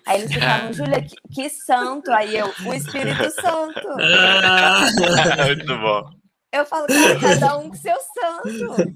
Aí 0.06 0.22
eles 0.22 0.34
ficavam, 0.34 0.72
Júlia, 0.74 1.02
que, 1.02 1.16
que, 1.34 1.50
santo? 1.50 2.12
Aí 2.12 2.38
eu, 2.38 2.48
o 2.66 2.74
Espírito 2.74 3.30
Santo. 3.32 3.88
Muito 5.48 5.78
bom. 5.78 6.17
Eu 6.52 6.66
falo, 6.66 6.88
cara, 6.88 7.20
cada 7.20 7.58
um 7.58 7.70
com 7.70 7.76
seu 7.76 7.96
santo. 7.96 8.94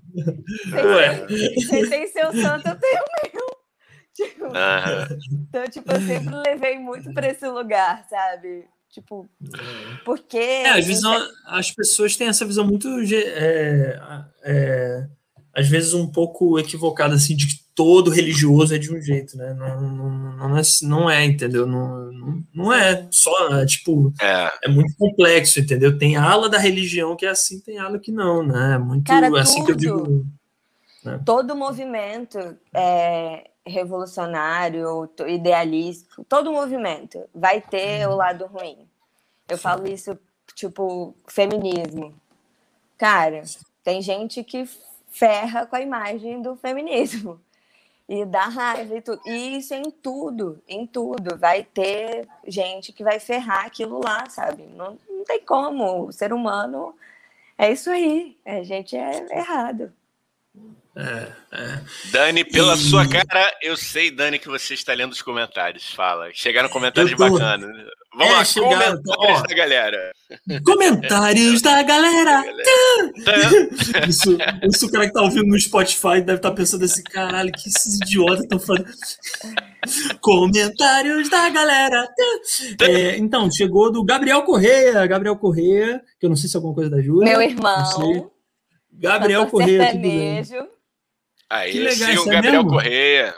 Vocês 1.56 1.90
têm 1.90 2.08
seu 2.08 2.32
santo, 2.32 2.68
eu 2.68 2.80
tenho 2.80 3.02
o 3.02 3.38
meu. 3.38 3.52
Tipo, 4.14 4.46
Então, 5.48 5.64
tipo, 5.70 5.90
eu 5.90 6.02
sempre 6.02 6.36
levei 6.36 6.78
muito 6.78 7.14
para 7.14 7.30
esse 7.30 7.48
lugar, 7.48 8.06
sabe? 8.10 8.68
Tipo, 8.90 9.28
porque. 10.04 10.38
É, 10.38 10.72
vezes 10.86 11.02
as 11.46 11.72
pessoas 11.72 12.18
têm 12.18 12.28
essa 12.28 12.46
visão 12.46 12.68
muito. 12.68 12.90
É, 13.14 14.00
é, 14.44 15.08
às 15.54 15.68
vezes 15.68 15.94
um 15.94 16.08
pouco 16.08 16.58
equivocada, 16.58 17.16
assim, 17.16 17.36
de 17.36 17.48
que 17.48 17.62
todo 17.76 18.12
religioso 18.12 18.76
é 18.76 18.78
de 18.78 18.94
um 18.94 19.02
jeito, 19.02 19.38
né? 19.38 19.54
Não, 19.54 19.82
não, 19.82 20.10
não, 20.10 20.58
é, 20.58 20.62
não 20.84 21.10
é, 21.10 21.26
entendeu? 21.26 21.66
Não, 21.66 22.12
não, 22.12 22.44
não 22.54 22.74
é 22.74 23.08
só, 23.12 23.60
é, 23.60 23.66
tipo, 23.66 24.14
é. 24.22 24.52
é. 24.64 24.68
muito 24.70 24.96
complexo, 24.98 25.60
entendeu? 25.60 25.98
Tem 25.98 26.16
ala 26.16 26.50
da 26.50 26.58
religião 26.58 27.16
que 27.16 27.26
é 27.26 27.30
assim, 27.30 27.60
tem 27.60 27.80
ala 27.80 28.00
que 28.00 28.12
não, 28.12 28.44
né? 28.44 28.76
É 28.76 28.78
muito 28.78 29.06
Cara, 29.06 29.28
assim 29.40 29.64
tudo, 29.64 29.66
que 29.66 29.72
eu 29.72 29.76
digo. 29.76 30.26
Né? 31.04 31.20
Todo 31.26 31.56
movimento 31.56 32.38
é, 32.74 33.50
revolucionário, 33.66 35.10
idealista, 35.28 36.24
todo 36.28 36.52
movimento 36.52 37.20
vai 37.34 37.62
ter 37.62 38.08
o 38.08 38.16
lado 38.16 38.46
ruim. 38.46 38.78
Eu 39.50 39.58
Sim. 39.58 39.64
falo 39.64 39.88
isso, 39.88 40.18
tipo, 40.56 41.16
feminismo. 41.28 42.14
Cara, 42.98 43.42
tem 43.84 44.02
gente 44.02 44.44
que 44.44 44.68
ferra 45.12 45.66
com 45.66 45.76
a 45.76 45.82
imagem 45.82 46.42
do 46.42 46.56
feminismo. 46.56 47.40
E 48.10 48.26
dá 48.26 48.46
raiva 48.46 48.98
e 48.98 49.02
tudo. 49.02 49.22
E 49.26 49.58
isso 49.58 49.74
em 49.74 49.90
tudo, 49.90 50.62
em 50.68 50.86
tudo. 50.86 51.38
Vai 51.38 51.64
ter 51.64 52.28
gente 52.46 52.92
que 52.92 53.04
vai 53.04 53.20
ferrar 53.20 53.66
aquilo 53.66 54.02
lá, 54.04 54.28
sabe? 54.30 54.64
Não, 54.64 54.98
não 55.10 55.24
tem 55.24 55.40
como. 55.40 56.08
O 56.08 56.12
ser 56.12 56.34
humano 56.34 56.96
é 57.58 57.72
isso 57.72 57.90
aí. 57.90 58.38
A 58.46 58.64
gente 58.64 58.98
é 58.98 59.26
errado. 59.32 59.94
É, 60.94 61.32
é. 61.54 61.84
Dani, 62.12 62.44
pela 62.44 62.74
e... 62.74 62.78
sua 62.78 63.08
cara, 63.08 63.58
eu 63.62 63.78
sei, 63.78 64.12
Dani, 64.12 64.38
que 64.38 64.50
você 64.50 64.74
está 64.74 64.94
lendo 64.94 65.14
os 65.14 65.22
comentários. 65.22 65.94
Fala. 65.94 66.32
Chegaram 66.34 66.68
comentários 66.68 67.16
tô... 67.16 67.30
bacanas. 67.30 67.88
Vamos 68.14 68.34
é, 68.34 68.38
lá, 68.38 68.46
chegaram, 68.46 69.02
comentários 69.02 69.40
ó, 69.40 69.48
da 69.48 69.56
galera. 69.56 70.12
Comentários 70.66 71.62
da 71.62 71.84
galera. 71.84 72.44
isso, 74.08 74.38
isso 74.70 74.86
o 74.86 74.92
cara 74.92 75.08
que 75.08 75.14
tá 75.14 75.22
ouvindo 75.22 75.46
no 75.46 75.60
Spotify 75.60 76.20
deve 76.20 76.36
estar 76.36 76.50
tá 76.50 76.56
pensando 76.56 76.84
assim, 76.84 77.04
caralho, 77.04 77.52
que 77.54 77.70
esses 77.70 77.96
idiotas 78.02 78.42
estão 78.42 78.60
falando. 78.60 78.86
comentários 80.20 81.30
da 81.30 81.50
galera. 81.50 82.08
É, 82.82 83.18
então, 83.18 83.50
chegou 83.50 83.92
do 83.92 84.04
Gabriel 84.04 84.44
Correia. 84.44 85.08
Gabriel 85.08 85.38
Correia, 85.38 86.02
que 86.20 86.26
eu 86.26 86.30
não 86.30 86.36
sei 86.36 86.50
se 86.50 86.56
é 86.56 86.58
alguma 86.58 86.76
coisa 86.76 86.90
da 86.90 87.02
Júlia. 87.02 87.32
Meu 87.32 87.42
irmão. 87.42 88.32
Gabriel 88.92 89.48
Correia. 89.48 89.88
Tudo 89.88 90.02
bem. 90.02 90.44
Aí, 91.50 91.72
que 91.72 91.80
legal, 91.80 92.12
sim, 92.12 92.18
o 92.18 92.30
é 92.30 92.34
Gabriel 92.34 92.64
mesmo? 92.64 92.70
Correia. 92.70 93.36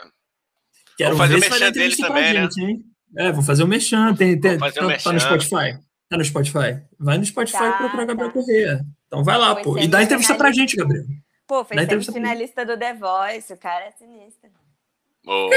Quero 0.96 1.16
Vamos 1.16 1.34
fazer 1.34 1.34
o 1.34 1.50
mexão 1.50 1.72
dele 1.72 1.96
também, 1.96 2.34
né? 2.34 2.42
Gente, 2.42 2.60
hein? 2.60 2.93
É, 3.16 3.32
vou 3.32 3.42
fazer 3.42 3.62
o 3.62 3.68
mexão. 3.68 4.14
Tem, 4.14 4.38
tem, 4.38 4.58
fazer 4.58 4.80
tá, 4.80 4.98
tá 4.98 5.12
no 5.12 5.20
Spotify. 5.20 5.78
Tá 6.08 6.18
no 6.18 6.24
Spotify. 6.24 6.82
Vai 6.98 7.18
no 7.18 7.24
Spotify 7.24 7.58
tá, 7.58 7.68
e 7.68 7.78
procura 7.78 8.04
Gabriel 8.04 8.28
tá. 8.28 8.34
Correia. 8.34 8.80
Então 9.06 9.24
vai 9.24 9.38
lá, 9.38 9.54
pô. 9.56 9.78
E 9.78 9.88
dá 9.88 10.02
entrevista 10.02 10.34
pra 10.34 10.52
gente, 10.52 10.76
Gabriel. 10.76 11.04
Pô, 11.46 11.64
foi 11.64 11.76
finalista 12.12 12.64
do 12.64 12.76
The 12.78 12.94
Voice. 12.94 13.52
O 13.52 13.56
cara 13.56 13.86
é 13.86 13.92
sinistro. 13.92 14.50
Opa. 15.26 15.56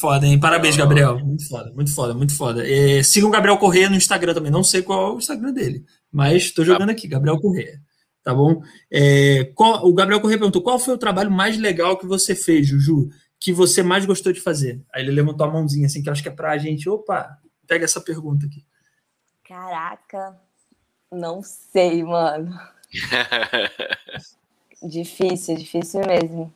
Foda, 0.00 0.26
hein? 0.26 0.40
Parabéns, 0.40 0.76
Gabriel. 0.76 1.18
Muito 1.18 1.46
foda, 1.48 1.72
muito 1.72 1.94
foda, 1.94 2.14
muito 2.14 2.34
foda. 2.34 2.66
É, 2.66 3.02
sigam 3.02 3.28
o 3.28 3.32
Gabriel 3.32 3.58
Correia 3.58 3.90
no 3.90 3.96
Instagram 3.96 4.32
também. 4.32 4.50
Não 4.50 4.64
sei 4.64 4.82
qual 4.82 5.08
é 5.08 5.14
o 5.14 5.18
Instagram 5.18 5.52
dele, 5.52 5.84
mas 6.10 6.50
tô 6.50 6.64
jogando 6.64 6.90
aqui, 6.90 7.06
Gabriel 7.06 7.38
Correia. 7.38 7.78
Tá 8.24 8.32
bom? 8.32 8.62
É, 8.90 9.50
qual, 9.54 9.84
o 9.84 9.92
Gabriel 9.92 10.20
Corrêa 10.20 10.38
perguntou: 10.38 10.62
qual 10.62 10.78
foi 10.78 10.94
o 10.94 10.98
trabalho 10.98 11.30
mais 11.30 11.58
legal 11.58 11.98
que 11.98 12.06
você 12.06 12.34
fez, 12.34 12.66
Juju? 12.66 13.10
Que 13.42 13.52
você 13.52 13.82
mais 13.82 14.06
gostou 14.06 14.32
de 14.32 14.40
fazer? 14.40 14.80
Aí 14.94 15.02
ele 15.02 15.10
levantou 15.10 15.44
a 15.44 15.50
mãozinha, 15.50 15.86
assim, 15.86 16.00
que 16.00 16.08
eu 16.08 16.12
acho 16.12 16.22
que 16.22 16.28
é 16.28 16.32
pra 16.32 16.56
gente. 16.58 16.88
Opa, 16.88 17.40
pega 17.66 17.84
essa 17.84 18.00
pergunta 18.00 18.46
aqui. 18.46 18.64
Caraca, 19.42 20.40
não 21.10 21.42
sei, 21.42 22.04
mano. 22.04 22.56
difícil, 24.80 25.56
difícil 25.56 26.00
mesmo. 26.06 26.54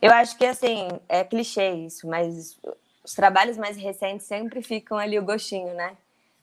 Eu 0.00 0.12
acho 0.12 0.38
que, 0.38 0.44
assim, 0.44 0.88
é 1.08 1.24
clichê 1.24 1.72
isso, 1.72 2.06
mas 2.06 2.56
os 3.04 3.14
trabalhos 3.14 3.56
mais 3.56 3.76
recentes 3.76 4.24
sempre 4.24 4.62
ficam 4.62 4.96
ali 4.96 5.18
o 5.18 5.24
gostinho, 5.24 5.74
né? 5.74 5.96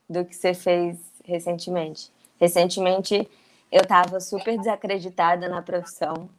Do 0.10 0.26
que 0.26 0.36
você 0.36 0.54
fez 0.54 0.98
recentemente. 1.24 2.12
Recentemente, 2.40 3.30
eu 3.72 3.86
tava 3.86 4.20
super 4.20 4.58
desacreditada 4.58 5.48
na 5.48 5.62
profissão. 5.62 6.30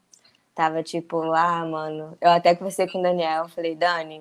Tava 0.60 0.82
tipo, 0.82 1.22
ah, 1.32 1.64
mano. 1.64 2.18
Eu 2.20 2.32
até 2.32 2.54
conversei 2.54 2.86
com 2.86 2.98
o 2.98 3.02
Daniel, 3.02 3.48
falei, 3.48 3.74
Dani, 3.74 4.20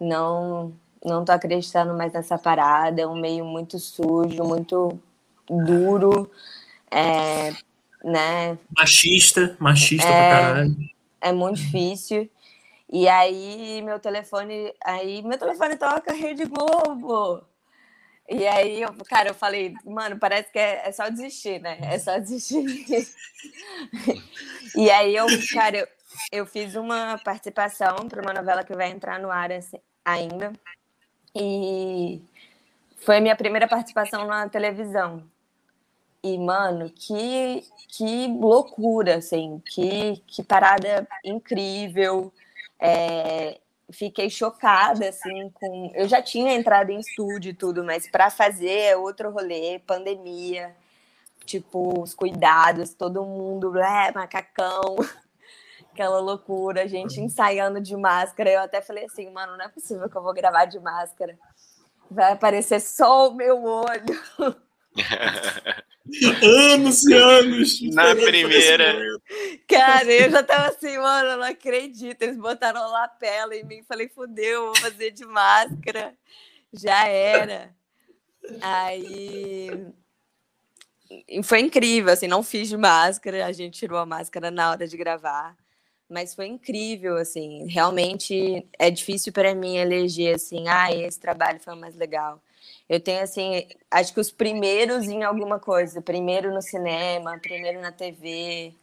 não, 0.00 0.72
não 1.04 1.22
tô 1.22 1.32
acreditando 1.32 1.92
mais 1.92 2.14
nessa 2.14 2.38
parada. 2.38 3.02
É 3.02 3.06
um 3.06 3.20
meio 3.20 3.44
muito 3.44 3.78
sujo, 3.78 4.42
muito 4.42 4.98
duro, 5.46 6.30
é, 6.90 7.52
né? 8.02 8.56
Machista, 8.74 9.54
machista 9.60 10.08
é, 10.08 10.30
pra 10.30 10.40
caralho. 10.40 10.76
É 11.20 11.30
muito 11.30 11.56
difícil. 11.56 12.30
E 12.90 13.06
aí 13.06 13.82
meu 13.82 14.00
telefone, 14.00 14.72
aí 14.82 15.20
meu 15.20 15.36
telefone 15.36 15.76
toca 15.76 16.14
Rede 16.14 16.46
Globo. 16.46 17.44
E 18.30 18.46
aí, 18.46 18.80
eu, 18.80 18.94
cara, 19.08 19.30
eu 19.30 19.34
falei, 19.34 19.74
mano, 19.84 20.16
parece 20.16 20.52
que 20.52 20.58
é, 20.58 20.88
é 20.88 20.92
só 20.92 21.08
desistir, 21.08 21.60
né? 21.60 21.78
É 21.82 21.98
só 21.98 22.16
desistir. 22.16 22.64
e 24.76 24.88
aí 24.88 25.16
eu, 25.16 25.26
cara, 25.52 25.78
eu, 25.78 25.88
eu 26.30 26.46
fiz 26.46 26.76
uma 26.76 27.18
participação 27.24 28.08
para 28.08 28.22
uma 28.22 28.32
novela 28.32 28.62
que 28.62 28.72
vai 28.72 28.88
entrar 28.88 29.18
no 29.18 29.32
ar 29.32 29.50
assim, 29.50 29.78
ainda. 30.04 30.52
E 31.34 32.22
foi 32.98 33.18
minha 33.18 33.34
primeira 33.34 33.66
participação 33.66 34.24
na 34.28 34.48
televisão. 34.48 35.24
E, 36.22 36.38
mano, 36.38 36.88
que, 36.88 37.64
que 37.88 38.28
loucura, 38.28 39.16
assim, 39.16 39.60
que, 39.66 40.22
que 40.28 40.44
parada 40.44 41.08
incrível. 41.24 42.32
É, 42.78 43.58
fiquei 43.92 44.30
chocada, 44.30 45.08
assim, 45.08 45.50
com. 45.50 45.90
Eu 45.94 46.08
já 46.08 46.22
tinha 46.22 46.54
entrado 46.54 46.90
em 46.90 46.98
estúdio 46.98 47.50
e 47.50 47.54
tudo, 47.54 47.84
mas 47.84 48.08
para 48.10 48.30
fazer 48.30 48.70
é 48.70 48.96
outro 48.96 49.30
rolê, 49.30 49.78
pandemia, 49.86 50.74
tipo, 51.44 52.00
os 52.02 52.14
cuidados, 52.14 52.94
todo 52.94 53.24
mundo, 53.24 53.76
é, 53.78 54.12
macacão, 54.12 54.96
aquela 55.92 56.20
loucura, 56.20 56.82
a 56.82 56.86
gente 56.86 57.20
ensaiando 57.20 57.80
de 57.80 57.96
máscara. 57.96 58.50
Eu 58.50 58.60
até 58.60 58.80
falei 58.80 59.04
assim, 59.04 59.30
mano, 59.30 59.56
não 59.56 59.64
é 59.64 59.68
possível 59.68 60.08
que 60.08 60.16
eu 60.16 60.22
vou 60.22 60.32
gravar 60.32 60.64
de 60.64 60.78
máscara. 60.78 61.38
Vai 62.10 62.32
aparecer 62.32 62.80
só 62.80 63.28
o 63.28 63.34
meu 63.34 63.62
olho. 63.62 64.56
anos 66.42 67.04
e 67.04 67.14
anos. 67.14 67.80
Na 67.94 68.14
primeira. 68.14 68.94
Cara, 69.70 70.12
eu 70.12 70.30
já 70.30 70.42
tava 70.42 70.68
assim, 70.68 70.98
mano, 70.98 71.30
eu 71.30 71.36
não 71.38 71.46
acredito. 71.46 72.22
Eles 72.22 72.36
botaram 72.36 72.90
lapela 72.90 73.54
em 73.54 73.64
mim. 73.64 73.82
Falei, 73.82 74.08
fudeu, 74.08 74.66
vou 74.66 74.76
fazer 74.76 75.10
de 75.10 75.24
máscara. 75.24 76.14
Já 76.72 77.06
era. 77.06 77.74
Aí. 78.60 79.86
Foi 81.42 81.60
incrível, 81.60 82.12
assim, 82.12 82.28
não 82.28 82.42
fiz 82.42 82.68
de 82.68 82.76
máscara. 82.76 83.46
A 83.46 83.52
gente 83.52 83.78
tirou 83.78 83.98
a 83.98 84.06
máscara 84.06 84.50
na 84.50 84.70
hora 84.70 84.86
de 84.86 84.96
gravar. 84.96 85.56
Mas 86.08 86.34
foi 86.34 86.46
incrível, 86.46 87.16
assim. 87.16 87.66
Realmente 87.68 88.66
é 88.78 88.90
difícil 88.90 89.32
para 89.32 89.54
mim 89.54 89.76
eleger, 89.76 90.34
assim, 90.34 90.68
ah, 90.68 90.92
esse 90.92 91.18
trabalho 91.18 91.60
foi 91.60 91.74
o 91.74 91.80
mais 91.80 91.94
legal 91.94 92.42
eu 92.90 92.98
tenho, 92.98 93.22
assim, 93.22 93.68
acho 93.88 94.12
que 94.12 94.18
os 94.18 94.32
primeiros 94.32 95.06
em 95.06 95.22
alguma 95.22 95.60
coisa. 95.60 96.02
Primeiro 96.02 96.52
no 96.52 96.60
cinema, 96.60 97.38
primeiro 97.38 97.80
na 97.80 97.92
TV. 97.92 98.74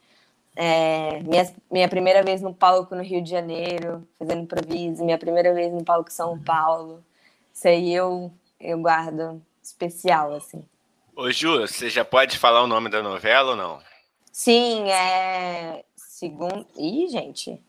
É, 0.60 1.22
minha, 1.22 1.56
minha 1.72 1.88
primeira 1.88 2.24
vez 2.24 2.42
no 2.42 2.52
palco 2.52 2.96
no 2.96 3.04
Rio 3.04 3.22
de 3.22 3.30
Janeiro, 3.30 4.08
fazendo 4.18 4.42
improviso. 4.42 5.06
Minha 5.06 5.20
primeira 5.20 5.54
vez 5.54 5.72
no 5.72 5.86
palco 5.86 6.12
São 6.12 6.42
Paulo. 6.42 7.06
Isso 7.54 7.68
aí 7.68 7.94
eu, 7.94 8.34
eu 8.60 8.80
guardo 8.80 9.40
especial, 9.62 10.34
assim. 10.34 10.66
Ô, 11.16 11.30
Ju, 11.32 11.60
você 11.60 11.92
já 11.92 12.04
pode 12.04 12.40
falar 12.40 12.64
o 12.64 12.68
nome 12.68 12.90
da 12.90 13.04
novela 13.04 13.52
ou 13.52 13.56
não? 13.56 13.80
Sim, 14.32 14.90
é. 14.90 15.84
Segundo. 15.96 16.66
Ih, 16.76 17.08
gente. 17.08 17.62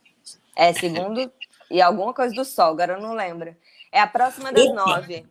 É 0.56 0.72
segundo. 0.72 1.30
e 1.70 1.82
alguma 1.82 2.14
coisa 2.14 2.34
do 2.34 2.44
sol, 2.44 2.70
agora 2.70 2.94
eu 2.94 3.02
não 3.02 3.12
lembro. 3.12 3.54
É 3.92 4.00
a 4.00 4.06
próxima 4.06 4.50
das 4.50 4.64
Opa! 4.64 4.74
nove. 4.86 5.26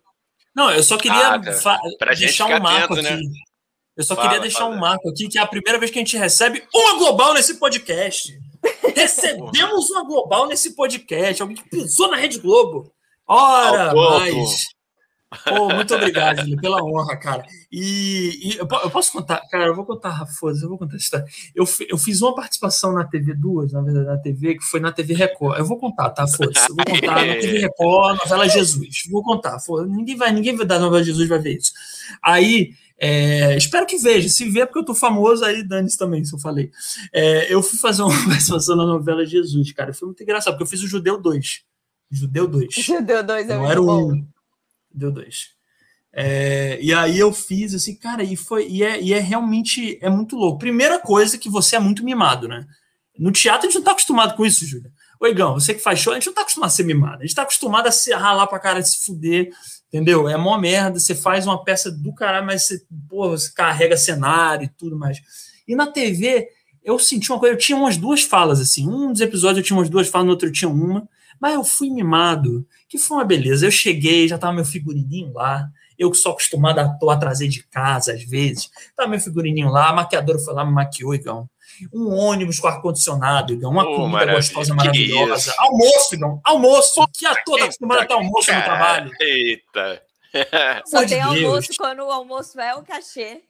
Não, 0.53 0.69
eu 0.71 0.83
só 0.83 0.95
queria 0.97 1.33
ah, 1.33 1.37
deixar 2.15 2.45
um 2.45 2.59
marco 2.59 2.93
atento, 2.93 3.07
aqui. 3.07 3.23
Né? 3.27 3.46
Eu 3.97 4.03
só 4.03 4.15
fala, 4.15 4.27
queria 4.27 4.41
deixar 4.41 4.67
um 4.67 4.77
marco 4.77 5.09
aqui, 5.09 5.27
que 5.27 5.39
é 5.39 5.41
a 5.41 5.47
primeira 5.47 5.79
vez 5.79 5.89
que 5.89 5.97
a 5.97 6.01
gente 6.01 6.15
recebe 6.15 6.63
uma 6.73 6.99
global 6.99 7.33
nesse 7.33 7.55
podcast. 7.55 8.39
Recebemos 8.95 9.89
uma 9.89 10.05
global 10.05 10.47
nesse 10.47 10.75
podcast. 10.75 11.41
Alguém 11.41 11.57
que 11.57 11.67
pisou 11.67 12.09
na 12.11 12.17
Rede 12.17 12.39
Globo. 12.39 12.93
Ora, 13.27 13.93
mais. 13.93 14.67
Pô, 15.43 15.67
muito 15.73 15.93
obrigado, 15.93 16.39
Júlio, 16.39 16.61
pela 16.61 16.81
honra, 16.81 17.17
cara. 17.17 17.43
E, 17.69 18.53
e, 18.53 18.57
eu, 18.57 18.67
posso 18.67 19.11
contar, 19.11 19.41
cara, 19.49 19.65
eu 19.65 19.75
vou 19.75 19.85
contar, 19.85 20.25
foda 20.27 20.57
eu 20.61 20.69
vou 20.69 20.77
contar 20.77 20.95
essa 20.95 21.03
história. 21.03 21.25
Eu, 21.53 21.65
eu 21.89 21.97
fiz 21.97 22.21
uma 22.21 22.33
participação 22.33 22.93
na 22.93 23.03
TV, 23.03 23.33
duas, 23.33 23.73
na 23.73 23.81
verdade, 23.81 24.05
na 24.05 24.17
TV, 24.17 24.55
que 24.55 24.63
foi 24.63 24.79
na 24.79 24.91
TV 24.91 25.13
Record. 25.13 25.59
Eu 25.59 25.65
vou 25.65 25.77
contar, 25.77 26.11
tá? 26.11 26.25
Foda-se. 26.25 26.69
Eu 26.69 26.75
vou 26.75 26.85
contar 26.87 27.25
na 27.25 27.33
TV 27.35 27.59
Record, 27.59 28.19
novela 28.19 28.47
Jesus. 28.47 29.03
Vou 29.11 29.21
contar, 29.21 29.59
foda 29.59 29.85
Ninguém 29.85 30.15
vai, 30.15 30.31
ninguém 30.31 30.55
vai 30.55 30.65
dar 30.65 30.79
novela 30.79 31.03
Jesus 31.03 31.27
vai 31.27 31.39
ver 31.39 31.57
isso. 31.57 31.73
Aí, 32.23 32.71
é, 32.99 33.55
espero 33.57 33.85
que 33.85 33.97
veja. 33.97 34.27
Se 34.29 34.49
ver, 34.49 34.65
porque 34.65 34.79
eu 34.79 34.85
tô 34.85 34.95
famoso, 34.95 35.43
aí 35.45 35.63
dane-se 35.63 35.97
também, 35.97 36.23
se 36.25 36.33
eu 36.33 36.39
falei. 36.39 36.71
É, 37.13 37.53
eu 37.53 37.61
fui 37.61 37.77
fazer 37.79 38.01
uma 38.01 38.15
participação 38.25 38.75
na 38.75 38.85
novela 38.85 39.25
Jesus, 39.25 39.71
cara. 39.71 39.93
Foi 39.93 40.07
muito 40.07 40.23
engraçado, 40.23 40.53
porque 40.53 40.63
eu 40.63 40.67
fiz 40.67 40.81
o 40.81 40.87
Judeu 40.87 41.17
2. 41.17 41.61
Judeu 42.09 42.47
2. 42.47 42.73
Judeu 42.75 43.23
2 43.23 43.49
é 43.49 43.55
Não 43.55 43.69
era 43.69 43.81
bom. 43.81 44.13
um 44.13 44.27
deu 44.97 45.11
dois. 45.11 45.49
É, 46.11 46.79
e 46.81 46.91
aí 46.93 47.19
eu 47.19 47.31
fiz 47.31 47.75
assim, 47.75 47.95
cara, 47.95 48.23
e 48.23 48.35
foi 48.35 48.67
e 48.67 48.83
é, 48.83 48.99
e 48.99 49.13
é 49.13 49.19
realmente 49.19 49.99
é 50.01 50.09
muito 50.09 50.35
louco. 50.35 50.57
Primeira 50.57 50.99
coisa 50.99 51.37
que 51.37 51.49
você 51.49 51.75
é 51.75 51.79
muito 51.79 52.03
mimado, 52.03 52.47
né? 52.47 52.65
No 53.17 53.31
teatro 53.31 53.67
a 53.67 53.69
gente 53.69 53.77
não 53.77 53.83
tá 53.83 53.91
acostumado 53.91 54.35
com 54.35 54.45
isso, 54.45 54.65
Júlia. 54.65 54.91
Oi, 55.19 55.33
Gão, 55.33 55.53
você 55.53 55.73
que 55.73 55.79
faz 55.79 55.99
show, 55.99 56.13
a 56.13 56.15
gente 56.15 56.27
não 56.27 56.33
tá 56.33 56.41
acostumado 56.41 56.69
a 56.69 56.71
ser 56.71 56.83
mimado. 56.83 57.21
A 57.21 57.25
gente 57.25 57.35
tá 57.35 57.43
acostumado 57.43 57.87
a 57.87 57.91
se 57.91 58.11
ralar 58.13 58.47
pra 58.47 58.59
cara, 58.59 58.81
se 58.83 59.05
fuder, 59.05 59.51
entendeu? 59.87 60.27
É 60.29 60.37
mó 60.37 60.57
merda, 60.57 60.99
você 60.99 61.15
faz 61.15 61.45
uma 61.45 61.63
peça 61.63 61.91
do 61.91 62.13
caralho, 62.13 62.45
mas 62.45 62.63
você, 62.63 62.81
pô, 63.09 63.29
você 63.29 63.51
carrega 63.53 63.97
cenário 63.97 64.65
e 64.65 64.69
tudo 64.69 64.97
mais. 64.97 65.19
E 65.67 65.75
na 65.75 65.87
TV, 65.87 66.47
eu 66.83 66.97
senti 66.97 67.31
uma 67.31 67.39
coisa, 67.39 67.53
eu 67.53 67.59
tinha 67.59 67.77
umas 67.77 67.97
duas 67.97 68.23
falas, 68.23 68.59
assim. 68.59 68.87
Um 68.87 69.11
dos 69.11 69.21
episódios 69.21 69.57
eu 69.59 69.63
tinha 69.63 69.77
umas 69.77 69.89
duas 69.89 70.07
falas, 70.07 70.25
no 70.25 70.31
outro 70.31 70.47
eu 70.47 70.53
tinha 70.53 70.69
uma. 70.69 71.07
Mas 71.39 71.53
eu 71.53 71.63
fui 71.63 71.89
mimado, 71.89 72.65
que 72.87 72.97
foi 72.97 73.17
uma 73.17 73.25
beleza. 73.25 73.65
Eu 73.65 73.71
cheguei, 73.71 74.27
já 74.27 74.37
tava 74.37 74.53
meu 74.53 74.65
figurininho 74.65 75.33
lá. 75.33 75.69
Eu 75.97 76.11
que 76.11 76.17
sou 76.17 76.31
acostumado 76.31 76.79
a, 76.79 77.17
trazer 77.17 77.47
de 77.47 77.63
casa, 77.63 78.13
às 78.13 78.23
vezes. 78.23 78.69
Tava 78.95 79.09
meu 79.09 79.19
figurininho 79.19 79.69
lá, 79.69 79.89
a 79.89 79.93
maquiadora 79.93 80.39
foi 80.39 80.53
lá, 80.53 80.65
me 80.65 80.71
maquiou, 80.71 81.13
Igão. 81.13 81.49
Um 81.93 82.13
ônibus 82.13 82.59
com 82.59 82.67
ar-condicionado, 82.67 83.53
Igão. 83.53 83.71
Uma 83.71 83.83
oh, 83.83 83.95
comida 83.95 84.11
maravilha. 84.11 84.37
gostosa, 84.37 84.73
maravilhosa. 84.73 85.55
Almoço, 85.57 86.15
Igão. 86.15 86.41
Almoço. 86.43 87.07
Que 87.13 87.25
ator 87.25 87.59
tá 87.59 87.65
acostumado 87.65 88.01
a 88.01 88.05
ter 88.05 88.13
almoço 88.13 88.47
cara. 88.47 88.59
no 88.59 88.65
trabalho. 88.65 89.11
Eita. 89.19 90.03
Só 90.85 91.05
tem 91.05 91.21
almoço 91.21 91.69
quando 91.77 91.99
o 91.99 92.11
almoço 92.11 92.59
é 92.59 92.75
o 92.75 92.83
cachê. 92.83 93.41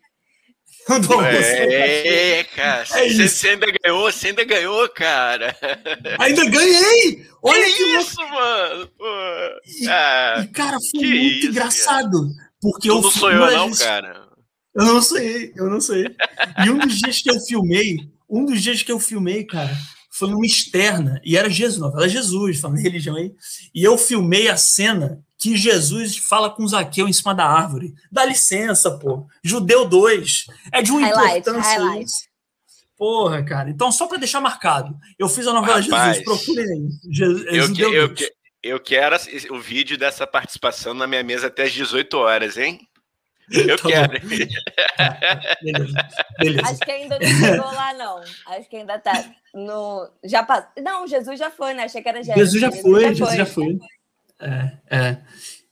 É, 0.90 2.44
cara. 2.56 2.86
É 2.92 3.10
você 3.10 3.50
ainda 3.50 3.68
ganhou, 3.84 4.12
você 4.12 4.28
ainda 4.28 4.44
ganhou, 4.46 4.88
cara. 4.90 5.56
Ainda 6.20 6.50
ganhei! 6.50 7.26
Olha 7.42 7.66
que, 7.66 7.74
que 7.74 7.84
isso, 7.98 8.22
mano! 8.22 8.90
E, 9.66 9.88
ah, 9.90 10.42
e, 10.44 10.48
cara, 10.48 10.78
foi 10.80 11.00
muito 11.00 11.38
isso, 11.38 11.48
engraçado. 11.48 12.34
Cara. 12.36 12.50
Porque 12.62 12.88
tu 12.88 12.96
eu 12.96 13.02
não 13.02 13.12
sonhou, 13.12 13.52
não, 13.52 13.72
cara. 13.72 14.28
Eu 14.76 14.86
não 14.86 15.02
sei, 15.02 15.54
eu 15.56 15.70
não 15.70 15.82
sei. 15.82 16.16
E 16.64 16.70
um 16.70 16.78
dos 16.78 17.00
dias 17.00 17.22
que 17.22 17.32
eu 17.32 17.40
filmei, 17.42 17.98
um 18.30 18.46
dos 18.46 18.62
dias 18.62 18.84
que 18.84 18.92
eu 18.92 19.00
filmei, 19.00 19.44
cara, 19.44 19.76
foi 20.10 20.30
uma 20.30 20.46
externa, 20.46 21.22
e 21.24 21.38
era 21.38 21.50
Jesus, 21.50 21.80
novela 21.80 22.10
Jesus, 22.10 22.60
falando 22.60 22.78
de 22.78 22.84
religião 22.84 23.16
aí. 23.16 23.34
E 23.74 23.84
eu 23.84 23.98
filmei 23.98 24.50
a 24.50 24.58
cena 24.58 25.24
que 25.38 25.56
Jesus 25.56 26.18
fala 26.18 26.50
com 26.50 26.68
Zaqueu 26.68 27.08
em 27.08 27.14
cima 27.14 27.36
da 27.36 27.46
árvore. 27.46 27.94
Dá 28.12 28.26
licença, 28.26 28.98
pô. 28.98 29.28
Judeu 29.44 29.86
2. 29.86 30.46
É 30.72 30.82
de 30.82 30.92
uma 30.92 31.02
highlight, 31.02 31.40
importância 31.40 31.80
highlight. 31.80 32.06
isso. 32.06 32.28
Porra, 32.98 33.44
cara. 33.44 33.70
Então, 33.70 33.92
só 33.92 34.08
para 34.08 34.18
deixar 34.18 34.42
marcado, 34.42 34.98
eu 35.20 35.30
fiz 35.30 35.46
a 35.46 35.54
novela 35.54 35.80
Rapaz, 35.80 36.18
Jesus, 36.18 36.24
procurem 36.24 36.66
aí. 36.66 37.56
É 37.56 37.60
eu, 37.60 37.74
que, 37.74 37.82
eu, 37.84 38.16
eu, 38.64 38.80
quero 38.80 39.16
o 39.52 39.60
vídeo 39.60 40.00
dessa 40.00 40.26
participação 40.26 40.96
na 40.96 41.06
minha 41.06 41.24
mesa 41.24 41.46
até 41.46 41.64
as 41.64 41.74
18 41.74 42.18
horas, 42.18 42.58
hein? 42.58 42.87
Eu 43.52 43.78
tá 43.78 43.88
quero. 43.88 44.20
beleza. 45.62 46.08
beleza. 46.40 46.68
Acho 46.68 46.80
que 46.80 46.92
ainda 46.92 47.18
não 47.20 47.28
chegou 47.28 47.66
lá, 47.74 47.94
não. 47.94 48.22
Acho 48.48 48.70
que 48.70 48.76
ainda 48.76 49.00
tá 49.00 49.24
no. 49.54 50.10
Já 50.24 50.44
passou. 50.44 50.70
Não, 50.82 51.08
Jesus 51.08 51.40
já 51.40 51.50
foi, 51.50 51.74
né? 51.74 51.84
Achei 51.84 52.02
que 52.02 52.10
era 52.10 52.22
Jesus. 52.24 52.36
Jesus 52.36 52.62
já 52.62 52.72
foi, 52.72 53.08
Jesus 53.08 53.36
já 53.36 53.46
foi. 53.46 53.70
Já 53.70 53.78
foi. 53.80 53.80
É, 54.40 54.72
é. 54.90 55.18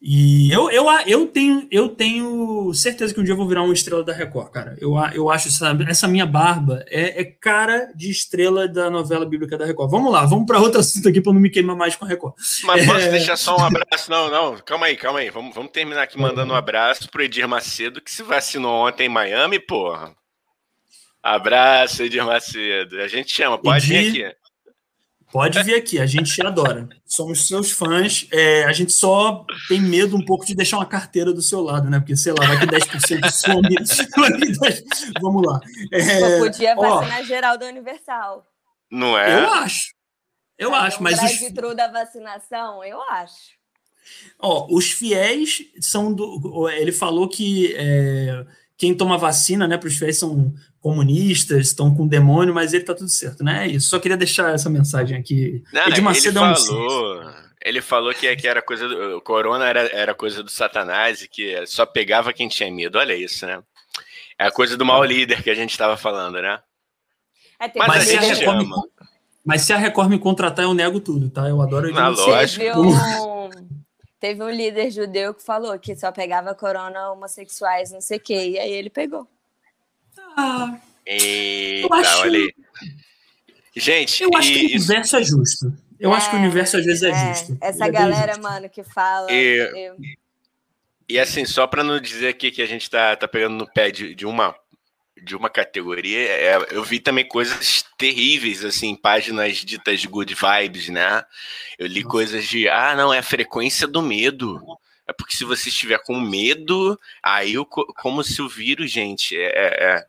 E 0.08 0.51
eu, 0.51 0.70
eu, 0.70 0.86
eu, 1.08 1.26
tenho, 1.26 1.68
eu 1.72 1.89
tenho 1.89 2.72
certeza 2.76 3.12
que 3.12 3.20
um 3.20 3.24
dia 3.24 3.34
eu 3.34 3.38
vou 3.38 3.47
virar 3.47 3.64
uma 3.64 3.74
estrela 3.74 4.03
da 4.03 4.14
Record, 4.14 4.51
cara. 4.51 4.78
Eu, 4.80 4.93
eu 5.16 5.32
acho 5.32 5.47
essa, 5.47 5.76
essa 5.89 6.08
minha 6.08 6.28
barba 6.28 6.86
é, 6.89 7.22
é 7.22 7.24
cara 7.24 7.91
de 7.95 8.12
estrela 8.12 8.68
da 8.68 8.88
novela 8.88 9.26
bíblica 9.26 9.58
da 9.58 9.66
Record. 9.66 9.89
Vamos 9.89 10.14
lá, 10.14 10.24
vamos 10.24 10.45
para 10.45 10.60
outro 10.60 10.80
assunto 10.80 11.10
aqui 11.10 11.20
para 11.20 11.34
não 11.34 11.41
me 11.41 11.49
queimar 11.49 11.76
mais 11.76 11.95
com 11.95 12.06
a 12.06 12.08
Record. 12.08 12.36
Mas 12.66 12.86
posso 12.86 12.99
é... 12.99 13.10
deixar 13.10 13.36
só 13.36 13.58
um 13.58 13.66
abraço? 13.66 14.12
Não, 14.12 14.30
não, 14.30 14.60
calma 14.60 14.86
aí, 14.86 14.95
calma 14.95 15.18
aí. 15.18 15.32
Vamos, 15.32 15.56
vamos 15.56 15.72
terminar 15.72 16.03
aqui 16.03 16.20
mandando 16.20 16.53
um 16.53 16.56
abraço 16.56 17.10
pro 17.10 17.24
Edir 17.24 17.47
Macedo, 17.47 17.99
que 17.99 18.12
se 18.12 18.22
vacinou 18.22 18.88
ontem 18.88 19.08
em 19.08 19.10
Miami, 19.10 19.58
porra. 19.58 20.16
Abraço, 21.24 22.03
Edir 22.03 22.24
Macedo. 22.24 23.01
A 23.01 23.08
gente 23.08 23.34
chama, 23.34 23.58
pode 23.58 23.91
Edir... 23.91 24.12
vir 24.12 24.26
aqui. 24.26 24.45
Pode 25.36 25.62
vir 25.64 25.76
aqui, 25.76 26.00
a 26.00 26.06
gente 26.06 26.42
adora. 26.42 26.88
Somos 27.06 27.46
seus 27.46 27.70
fãs. 27.70 28.26
É, 28.32 28.64
a 28.64 28.72
gente 28.72 28.94
só 28.94 29.46
tem 29.68 29.82
medo 29.82 30.16
um 30.16 30.24
pouco 30.24 30.46
de 30.46 30.56
deixar 30.56 30.78
uma 30.78 30.86
carteira 30.86 31.34
do 31.34 31.42
seu 31.42 31.60
lado, 31.60 31.90
né? 31.90 32.00
Porque, 32.00 32.16
sei 32.16 32.32
lá, 32.32 32.48
vai 32.48 32.58
que 32.58 32.66
10% 32.66 33.32
some. 33.36 33.68
Vamos 35.22 35.46
lá. 35.46 35.60
É, 35.92 36.40
podia 36.40 36.74
vacinar 36.74 37.20
ó, 37.20 37.24
geral 37.24 37.58
do 37.58 37.66
Universal. 37.66 38.48
Não 38.90 39.18
é? 39.18 39.44
Eu 39.44 39.50
acho. 39.56 39.94
Eu 40.58 40.74
é, 40.74 40.78
acho, 40.78 41.00
um 41.02 41.04
mas. 41.04 41.22
Os... 41.22 41.76
da 41.76 41.92
vacinação, 41.92 42.82
eu 42.82 43.02
acho. 43.02 43.56
Ó, 44.40 44.74
os 44.74 44.90
fiéis 44.90 45.64
são 45.82 46.14
do. 46.14 46.70
Ele 46.70 46.94
falou 46.94 47.28
que 47.28 47.76
é, 47.76 48.46
quem 48.78 48.96
toma 48.96 49.18
vacina, 49.18 49.68
né, 49.68 49.78
para 49.78 49.88
os 49.88 49.98
fiéis 49.98 50.18
são 50.18 50.54
comunistas, 50.86 51.66
estão 51.66 51.96
com 51.96 52.08
demônio, 52.08 52.54
mas 52.54 52.72
ele 52.72 52.84
tá 52.84 52.94
tudo 52.94 53.10
certo, 53.10 53.44
né? 53.44 53.66
É 53.66 53.72
isso. 53.72 53.90
Só 53.90 53.98
queria 53.98 54.16
deixar 54.16 54.54
essa 54.54 54.70
mensagem 54.70 55.18
aqui. 55.18 55.64
Não, 55.74 55.88
ele 55.88 56.32
falou, 56.32 57.24
ele 57.60 57.82
falou 57.82 58.14
que, 58.14 58.36
que 58.36 58.48
era 58.48 58.62
coisa 58.62 58.88
do, 58.88 59.18
o 59.18 59.22
corona 59.22 59.66
era, 59.68 59.80
era 59.92 60.14
coisa 60.14 60.44
do 60.44 60.52
satanás 60.52 61.24
e 61.24 61.28
que 61.28 61.66
só 61.66 61.88
pegava 61.88 62.32
quem 62.32 62.48
tinha 62.48 62.72
medo. 62.72 63.00
Olha 63.00 63.16
isso, 63.16 63.48
né? 63.48 63.64
É 64.38 64.46
a 64.46 64.52
coisa 64.52 64.78
do 64.78 64.86
mau 64.86 65.04
é. 65.04 65.08
líder 65.08 65.42
que 65.42 65.50
a 65.50 65.56
gente 65.56 65.72
estava 65.72 65.98
falando, 65.98 66.40
né? 66.40 66.60
É, 67.60 67.72
mas, 67.76 67.88
mas, 67.88 68.04
se 68.04 68.18
Record, 68.18 68.68
mas 69.44 69.62
se 69.64 69.74
a 69.74 69.78
Record 69.78 70.10
me 70.12 70.20
contratar, 70.20 70.66
eu 70.66 70.74
nego 70.76 71.00
tudo, 71.00 71.32
tá? 71.32 71.50
Eu 71.50 71.64
adoro 71.64 71.92
Na 71.92 72.10
lógico. 72.10 72.64
Teve 72.64 72.78
um, 72.78 73.50
teve 74.20 74.44
um 74.44 74.52
líder 74.52 74.92
judeu 74.92 75.34
que 75.34 75.42
falou 75.42 75.80
que 75.80 75.96
só 75.96 76.12
pegava 76.12 76.54
corona 76.54 77.10
homossexuais, 77.10 77.92
não 77.92 78.02
sei 78.02 78.18
o 78.18 78.22
quê, 78.22 78.50
e 78.50 78.60
aí 78.60 78.72
ele 78.72 78.92
pegou. 78.92 79.28
Ah, 80.36 80.78
Eita, 81.06 81.88
eu 81.88 81.94
acho, 81.94 82.22
olha 82.22 82.40
aí. 82.40 82.54
Gente, 83.76 84.24
eu 84.24 84.30
acho 84.36 84.52
que 84.52 84.60
o 84.60 84.66
universo 84.66 85.16
é 85.18 85.24
justo. 85.24 85.74
Eu 86.00 86.14
é, 86.14 86.18
acho 86.18 86.30
que 86.30 86.36
o 86.36 86.40
universo 86.40 86.78
às 86.78 86.86
vezes 86.86 87.04
é, 87.04 87.10
é 87.10 87.34
justo. 87.34 87.58
Essa 87.62 87.86
é 87.86 87.92
galera, 87.92 88.38
mano, 88.38 88.70
que 88.70 88.84
fala. 88.84 89.32
E, 89.32 89.88
eu... 89.88 89.96
e 91.08 91.20
assim, 91.20 91.46
só 91.46 91.68
para 91.68 91.84
não 91.84 92.00
dizer 92.00 92.30
aqui 92.30 92.52
que 92.52 92.62
a 92.62 92.66
gente 92.66 92.90
tá, 92.90 93.16
tá 93.16 93.28
pegando 93.28 93.56
no 93.56 93.72
pé 93.72 93.92
de, 93.92 94.16
de 94.16 94.26
uma 94.26 94.56
de 95.24 95.36
uma 95.36 95.50
categoria, 95.50 96.20
é, 96.20 96.58
eu 96.72 96.84
vi 96.84 97.00
também 97.00 97.26
coisas 97.26 97.84
terríveis, 97.98 98.64
assim, 98.64 98.96
páginas 98.96 99.58
ditas 99.58 100.06
good 100.06 100.36
vibes, 100.36 100.90
né? 100.90 101.24
Eu 101.80 101.88
li 101.88 102.04
Nossa. 102.04 102.12
coisas 102.12 102.46
de, 102.46 102.68
ah, 102.68 102.94
não, 102.96 103.14
é 103.14 103.20
a 103.20 103.24
frequência 103.24 103.88
do 103.88 104.02
medo. 104.02 104.62
É 105.08 105.14
porque 105.14 105.36
se 105.36 105.43
você 105.43 105.70
estiver 105.70 105.99
com 105.99 106.20
medo, 106.20 106.99
aí 107.22 107.58
o, 107.58 107.66
como 107.66 108.24
se 108.24 108.41
o 108.41 108.49
vírus, 108.49 108.91
gente, 108.91 109.38
é, 109.38 109.45
é, 109.45 110.06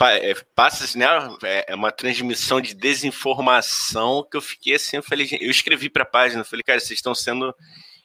é, 0.00 0.30
é 0.30 0.34
passa 0.54 0.84
assim, 0.84 0.98
né? 0.98 1.06
É, 1.42 1.72
é 1.72 1.74
uma 1.74 1.90
transmissão 1.90 2.60
de 2.60 2.74
desinformação 2.74 4.26
que 4.30 4.36
eu 4.36 4.42
fiquei 4.42 4.74
assim, 4.74 4.96
eu 4.96 5.02
falei, 5.02 5.28
eu 5.40 5.50
escrevi 5.50 5.88
para 5.88 6.02
a 6.02 6.06
página, 6.06 6.42
eu 6.42 6.46
falei, 6.46 6.62
cara, 6.62 6.80
vocês 6.80 6.98
estão 6.98 7.14
sendo 7.14 7.54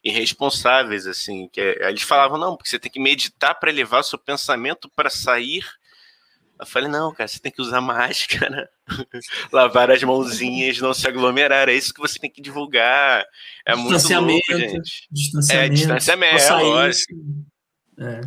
irresponsáveis, 0.02 1.06
assim, 1.06 1.50
que 1.50 1.60
eles 1.60 2.04
falavam, 2.04 2.38
não, 2.38 2.56
porque 2.56 2.70
você 2.70 2.80
tem 2.80 2.91
que 2.91 3.02
meditar 3.02 3.60
para 3.60 3.72
levar 3.72 4.04
seu 4.04 4.18
pensamento 4.18 4.89
para 4.95 5.10
sair 5.10 5.66
eu 6.60 6.66
falei, 6.66 6.89
não, 6.89 7.14
cara, 7.14 7.28
você 7.28 7.39
tem 7.39 7.52
que 7.52 7.62
usar 7.62 7.80
máscara, 7.82 8.70
lavar 9.52 9.92
as 9.92 10.04
mãozinhas, 10.04 10.80
não 10.80 10.94
se 10.94 11.08
aglomerar. 11.08 11.70
É 11.70 11.74
isso 11.74 11.94
que 11.94 12.02
você 12.02 12.20
tem 12.20 12.30
que 12.30 12.42
divulgar. 12.42 13.26
É 13.66 13.76
muito 13.76 14.14
louco, 14.14 14.42
gente. 14.50 15.08
Distanciamento. 15.12 15.66
É, 15.66 15.76
distanciamento, 15.76 16.54
lógico. 16.54 17.14
É. 18.00 18.22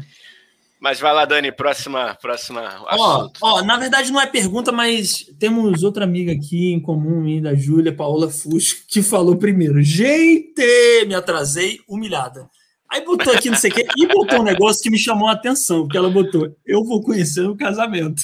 Mas 0.83 0.99
vai 0.99 1.15
lá, 1.15 1.25
Dani, 1.25 1.53
próxima, 1.53 2.19
próxima 2.21 2.85
ó, 2.91 3.31
ó, 3.41 3.63
na 3.63 3.79
verdade 3.79 4.11
não 4.11 4.21
é 4.21 4.27
pergunta, 4.27 4.73
mas 4.73 5.25
temos 5.39 5.85
outra 5.85 6.03
amiga 6.03 6.33
aqui 6.33 6.73
em 6.73 6.81
comum, 6.81 7.25
ainda, 7.25 7.55
Júlia 7.55 7.95
Paola 7.95 8.29
Fusco, 8.29 8.81
que 8.89 9.01
falou 9.01 9.37
primeiro. 9.37 9.81
Gente, 9.81 11.05
me 11.07 11.15
atrasei, 11.15 11.79
humilhada. 11.89 12.51
Aí 12.93 13.01
botou 13.07 13.33
aqui, 13.33 13.49
não 13.49 13.57
sei 13.57 13.71
o 13.71 13.75
quê, 13.75 13.87
e 13.97 14.07
botou 14.07 14.41
um 14.41 14.45
negócio 14.45 14.83
que 14.83 14.91
me 14.91 14.99
chamou 14.99 15.27
a 15.27 15.33
atenção, 15.33 15.85
porque 15.85 15.97
ela 15.97 16.11
botou, 16.11 16.55
eu 16.67 16.85
vou 16.85 17.03
conhecer 17.03 17.41
no 17.41 17.57
casamento. 17.57 18.23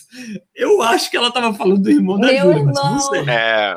Eu 0.54 0.82
acho 0.82 1.10
que 1.10 1.16
ela 1.16 1.28
estava 1.28 1.54
falando 1.54 1.80
do 1.80 1.90
irmão 1.90 2.20
da 2.20 2.28
Júlia, 2.28 2.64
mas 2.64 2.74
não 2.76 3.00
sei. 3.00 3.20
É... 3.30 3.74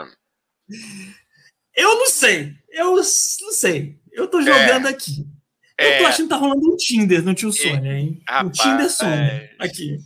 Eu 1.78 1.96
não 1.96 2.08
sei, 2.08 2.54
eu 2.72 2.96
não 2.98 3.04
sei. 3.04 3.96
Eu 4.12 4.28
tô 4.28 4.42
jogando 4.42 4.86
é... 4.86 4.90
aqui. 4.90 5.26
Eu 5.78 5.98
tô 5.98 6.04
é. 6.04 6.06
achando 6.08 6.26
que 6.26 6.30
tá 6.30 6.36
rolando 6.36 6.74
um 6.74 6.76
Tinder 6.76 7.24
no 7.24 7.34
tio 7.34 7.54
Sônia, 7.54 7.94
hein? 7.94 8.22
Rapaz, 8.28 8.48
um 8.48 8.52
Tinder 8.52 8.90
Sônia, 8.90 9.50
aqui. 9.60 9.98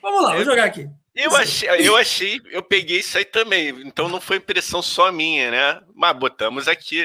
Vamos 0.00 0.22
lá, 0.22 0.36
vou 0.36 0.44
jogar 0.46 0.64
aqui. 0.64 0.88
Eu 1.14 1.36
achei, 1.36 1.68
eu 1.68 1.96
achei, 1.96 2.40
eu 2.50 2.62
peguei 2.62 3.00
isso 3.00 3.18
aí 3.18 3.26
também, 3.26 3.68
então 3.84 4.08
não 4.08 4.22
foi 4.22 4.38
impressão 4.38 4.80
só 4.80 5.12
minha, 5.12 5.50
né? 5.50 5.80
Mas 5.94 6.16
botamos 6.16 6.66
aqui. 6.66 7.02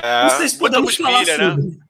É, 0.00 0.28
Vocês 0.28 0.52
podemos 0.52 0.94
falar 0.96 1.20
pilha, 1.20 1.38
né? 1.38 1.50
sobre. 1.50 1.70
Né? 1.70 1.81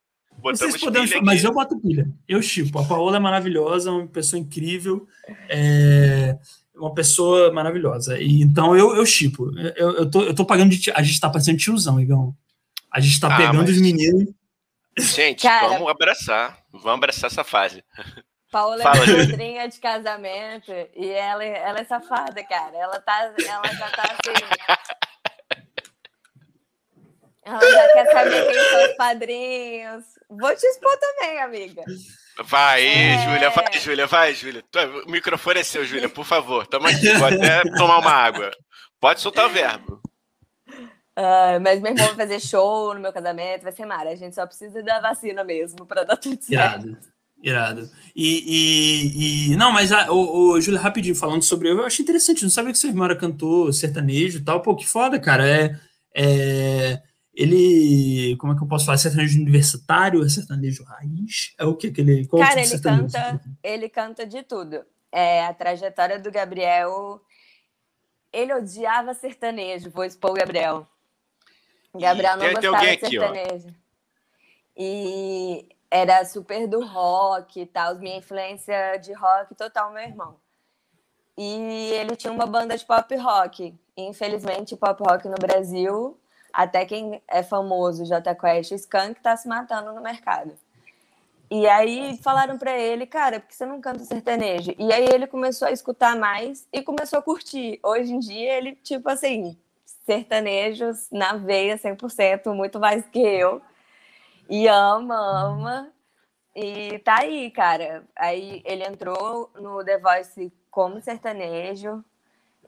Vocês 0.43 0.77
podemos, 0.79 1.11
mas 1.23 1.45
eu 1.45 1.53
boto 1.53 1.79
pilha. 1.81 2.09
Eu 2.29 2.43
chipo. 2.43 2.79
A 2.79 2.85
Paola 2.85 3.17
é 3.17 3.21
maravilhosa, 3.21 3.91
uma 3.93 4.07
pessoa 4.07 4.41
incrível, 4.41 5.07
é 5.49 6.37
uma 6.75 6.93
pessoa 6.95 7.53
maravilhosa. 7.53 8.19
E, 8.21 8.43
então 8.43 8.77
eu, 8.77 8.97
eu 8.97 9.07
chipo. 9.07 9.51
Eu, 9.77 9.93
eu, 9.99 10.11
tô, 10.11 10.23
eu 10.23 10.35
tô 10.35 10.45
pagando 10.45 10.71
de. 10.71 10.91
A 10.91 11.03
gente 11.03 11.21
tá 11.21 11.31
parecendo 11.31 11.59
tiozão, 11.59 12.01
Igão. 12.01 12.35
A 12.91 13.01
gente 13.01 13.21
tá 13.21 13.33
ah, 13.33 13.37
pegando 13.37 13.59
mas... 13.59 13.71
os 13.71 13.81
meninos. 13.81 14.29
Gente, 14.99 15.43
Cara, 15.43 15.69
vamos 15.69 15.89
abraçar. 15.89 16.59
Vamos 16.71 16.99
abraçar 16.99 17.31
essa 17.31 17.45
fase. 17.45 17.83
Paola 18.51 18.83
Fala, 18.83 19.03
é 19.03 19.27
madrinha 19.27 19.67
de 19.67 19.79
casamento 19.79 20.71
e 20.95 21.09
ela, 21.09 21.43
ela 21.43 21.81
é 21.81 21.85
safada, 21.85 22.45
cara. 22.45 22.77
Ela, 22.77 23.01
tá, 23.01 23.33
ela 23.39 23.67
já 23.73 23.89
tá 23.89 24.03
assim. 24.03 24.45
Ela 27.45 27.61
já 27.61 27.93
quer 27.93 28.13
saber 28.13 28.53
quem 28.53 28.71
são 28.71 28.91
os 28.91 28.97
padrinhos. 28.97 30.05
Vou 30.39 30.57
te 30.57 30.67
expor 30.67 30.97
também, 30.99 31.41
amiga. 31.41 31.83
Vai, 32.45 32.87
é... 32.87 33.19
Júlia, 33.25 33.51
vai, 33.51 33.81
Júlia, 33.81 34.07
vai, 34.07 34.35
Júlia. 34.35 34.65
O 35.07 35.11
microfone 35.11 35.61
é 35.61 35.65
seu, 35.65 35.85
Júlia, 35.85 36.09
por 36.09 36.25
favor. 36.25 36.67
Tamo 36.67 36.87
aqui, 36.87 37.13
vou 37.13 37.27
até 37.27 37.63
tomar 37.77 37.99
uma 37.99 38.11
água. 38.11 38.51
Pode 38.99 39.21
soltar 39.21 39.47
o 39.47 39.51
verbo. 39.51 40.01
Uh, 41.19 41.61
mas 41.61 41.83
meu 41.83 41.93
irmão 41.93 42.07
vai 42.07 42.17
fazer 42.17 42.41
show 42.41 42.95
no 42.95 43.01
meu 43.01 43.13
casamento, 43.13 43.63
vai 43.63 43.73
ser 43.73 43.85
mara. 43.85 44.11
A 44.11 44.17
gente 44.17 44.35
só 44.35 44.47
precisa 44.47 44.83
da 44.83 45.01
vacina 45.01 45.45
mesmo 45.45 45.85
para 45.85 46.05
dar 46.05 46.17
tudo 46.17 46.43
certo. 46.43 46.87
Irado, 46.87 46.99
irado. 47.43 47.91
E, 48.17 49.51
e, 49.51 49.53
e 49.53 49.57
não, 49.57 49.71
mas 49.71 49.93
a, 49.93 50.11
o, 50.11 50.53
o 50.53 50.61
Júlia, 50.61 50.81
rapidinho, 50.81 51.15
falando 51.15 51.43
sobre 51.43 51.71
eu, 51.71 51.79
eu 51.79 51.85
achei 51.85 52.03
interessante. 52.03 52.43
Não 52.43 52.51
sabia 52.51 52.73
que 52.73 52.79
seu 52.79 52.89
irmão 52.89 53.05
era 53.05 53.17
cantor 53.17 53.75
sertanejo 53.75 54.39
e 54.39 54.45
tal. 54.45 54.63
Pô, 54.63 54.75
que 54.75 54.89
foda, 54.89 55.21
cara. 55.21 55.47
É. 55.47 55.79
é 56.15 57.12
ele, 57.35 58.37
como 58.37 58.53
é 58.53 58.57
que 58.57 58.63
eu 58.63 58.69
posso 58.69 58.85
falar? 58.85 58.99
Sertanejo 58.99 59.41
universitário, 59.41 60.25
é 60.25 60.29
sertanejo 60.29 60.85
raiz? 60.85 61.55
É 61.59 61.65
o 61.65 61.75
que 61.75 61.87
aquele? 61.87 62.27
Qual 62.27 62.43
Cara, 62.43 62.61
ele 62.61 62.79
canta, 62.79 63.41
ele 63.63 63.89
canta 63.89 64.27
de 64.27 64.43
tudo. 64.43 64.85
É, 65.11 65.45
a 65.47 65.55
trajetória 65.55 66.19
do 66.19 66.31
Gabriel, 66.31 67.21
ele 68.33 68.53
odiava 68.53 69.15
sertanejo, 69.15 69.91
vou 69.91 70.05
expor 70.05 70.33
o 70.33 70.35
Gabriel. 70.35 70.87
Gabriel 71.95 72.37
não 72.37 72.45
tem, 72.45 72.55
gostava 72.55 72.79
tem 72.79 72.97
de 72.97 73.09
sertanejo. 73.09 73.69
Aqui, 73.69 73.77
e 74.77 75.69
era 75.91 76.25
super 76.25 76.67
do 76.67 76.85
rock 76.85 77.61
e 77.61 77.67
tal, 77.67 77.99
minha 77.99 78.17
influência 78.17 78.97
de 78.99 79.13
rock 79.13 79.55
total, 79.55 79.93
meu 79.93 80.03
irmão. 80.03 80.37
E 81.37 81.91
ele 81.95 82.15
tinha 82.15 82.33
uma 82.33 82.47
banda 82.47 82.77
de 82.77 82.85
pop 82.85 83.15
rock. 83.17 83.75
Infelizmente, 83.97 84.77
pop 84.77 85.03
rock 85.03 85.29
no 85.29 85.35
Brasil 85.35 86.19
até 86.53 86.85
quem 86.85 87.23
é 87.29 87.43
famoso, 87.43 88.05
J 88.05 88.35
Quest, 88.35 88.73
Skank, 88.73 89.21
tá 89.21 89.37
se 89.37 89.49
matando 89.49 89.93
no 89.93 90.01
mercado. 90.01 90.53
E 91.51 91.67
aí 91.69 92.19
falaram 92.23 92.57
para 92.57 92.79
ele, 92.79 93.07
cara, 93.07 93.39
por 93.39 93.49
que 93.49 93.55
você 93.55 93.67
não 93.67 93.81
canta 93.81 94.05
sertanejo? 94.05 94.75
E 94.79 94.93
aí 94.93 95.07
ele 95.13 95.27
começou 95.27 95.69
a 95.69 95.73
escutar 95.73 96.17
mais 96.17 96.67
e 96.73 96.81
começou 96.83 97.19
a 97.19 97.23
curtir. 97.23 97.79
Hoje 97.83 98.13
em 98.13 98.19
dia 98.19 98.57
ele, 98.57 98.75
tipo 98.77 99.09
assim, 99.11 99.59
sertanejos 100.07 101.09
na 101.11 101.35
veia 101.37 101.77
100%, 101.77 102.55
muito 102.55 102.81
mais 102.81 103.07
que 103.07 103.19
eu. 103.19 103.61
E 104.49 104.67
ama, 104.67 105.15
ama. 105.15 105.93
E 106.57 106.99
tá 107.01 107.21
aí, 107.21 107.51
cara. 107.51 108.05
Aí 108.17 108.63
ele 108.65 108.85
entrou 108.85 109.51
no 109.55 109.85
The 109.85 109.99
Voice 109.99 110.53
como 110.71 111.01
sertanejo 111.03 112.03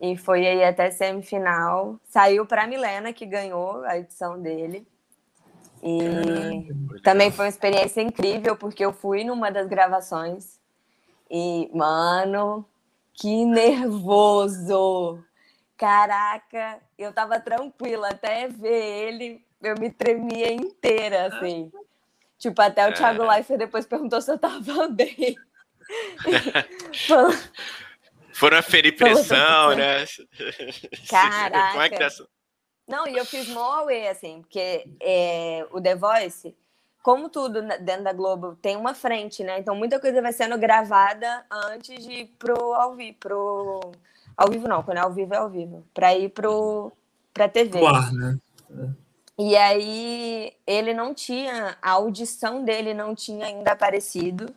e 0.04 0.16
foi 0.18 0.46
aí 0.46 0.62
até 0.62 0.90
semifinal. 0.90 1.98
Saiu 2.04 2.44
para 2.44 2.66
Milena, 2.66 3.10
que 3.10 3.24
ganhou 3.24 3.82
a 3.84 3.96
edição 3.96 4.38
dele. 4.40 4.86
E 5.82 5.98
Caramba, 5.98 7.00
também 7.02 7.30
foi 7.30 7.46
uma 7.46 7.48
experiência 7.48 8.02
incrível, 8.02 8.54
porque 8.54 8.84
eu 8.84 8.92
fui 8.92 9.24
numa 9.24 9.50
das 9.50 9.66
gravações 9.66 10.58
e, 11.30 11.70
mano, 11.72 12.66
que 13.14 13.46
nervoso! 13.46 15.24
Caraca, 15.76 16.78
eu 16.98 17.12
tava 17.12 17.40
tranquila 17.40 18.08
até 18.08 18.46
ver 18.46 19.08
ele, 19.08 19.44
eu 19.62 19.74
me 19.78 19.90
tremia 19.90 20.52
inteira, 20.52 21.26
assim. 21.26 21.72
Tipo, 22.38 22.60
até 22.60 22.86
o 22.88 22.92
Thiago. 22.92 23.24
Leifert 23.24 23.58
depois 23.58 23.86
perguntou 23.86 24.20
se 24.20 24.30
eu 24.30 24.38
tava 24.38 24.86
bem. 24.92 25.36
Foram 28.34 28.58
aferir 28.58 28.96
pressão, 28.96 29.76
né? 29.76 30.04
Caraca. 31.08 31.70
Como 31.70 31.82
é 31.82 31.88
que 31.88 31.98
tá... 31.98 32.08
Não, 32.86 33.06
e 33.06 33.16
eu 33.16 33.24
fiz 33.24 33.48
mó 33.48 33.80
away, 33.80 34.08
assim, 34.08 34.42
porque 34.42 34.84
é, 35.00 35.66
o 35.70 35.80
The 35.80 35.94
Voice, 35.94 36.54
como 37.02 37.28
tudo 37.28 37.62
dentro 37.80 38.04
da 38.04 38.12
Globo, 38.12 38.56
tem 38.60 38.76
uma 38.76 38.92
frente, 38.92 39.42
né? 39.42 39.58
Então 39.58 39.74
muita 39.74 39.98
coisa 40.00 40.20
vai 40.20 40.32
sendo 40.32 40.58
gravada 40.58 41.46
antes 41.50 42.04
de 42.04 42.12
ir 42.12 42.26
pro 42.38 42.74
ao 42.74 42.94
vivo, 42.94 43.16
pro... 43.18 43.92
Ao 44.36 44.50
vivo 44.50 44.66
não, 44.66 44.82
quando 44.82 44.98
é 44.98 45.00
ao 45.00 45.12
vivo 45.12 45.32
é 45.32 45.38
ao 45.38 45.48
vivo. 45.48 45.86
Pra 45.94 46.14
ir 46.14 46.28
pro... 46.28 46.92
pra 47.32 47.48
TV. 47.48 47.70
Pro 47.70 47.86
ar, 47.86 48.12
né? 48.12 48.36
E 49.38 49.56
aí 49.56 50.52
ele 50.66 50.92
não 50.92 51.14
tinha, 51.14 51.78
a 51.80 51.92
audição 51.92 52.64
dele 52.64 52.92
não 52.92 53.14
tinha 53.14 53.46
ainda 53.46 53.72
aparecido 53.72 54.52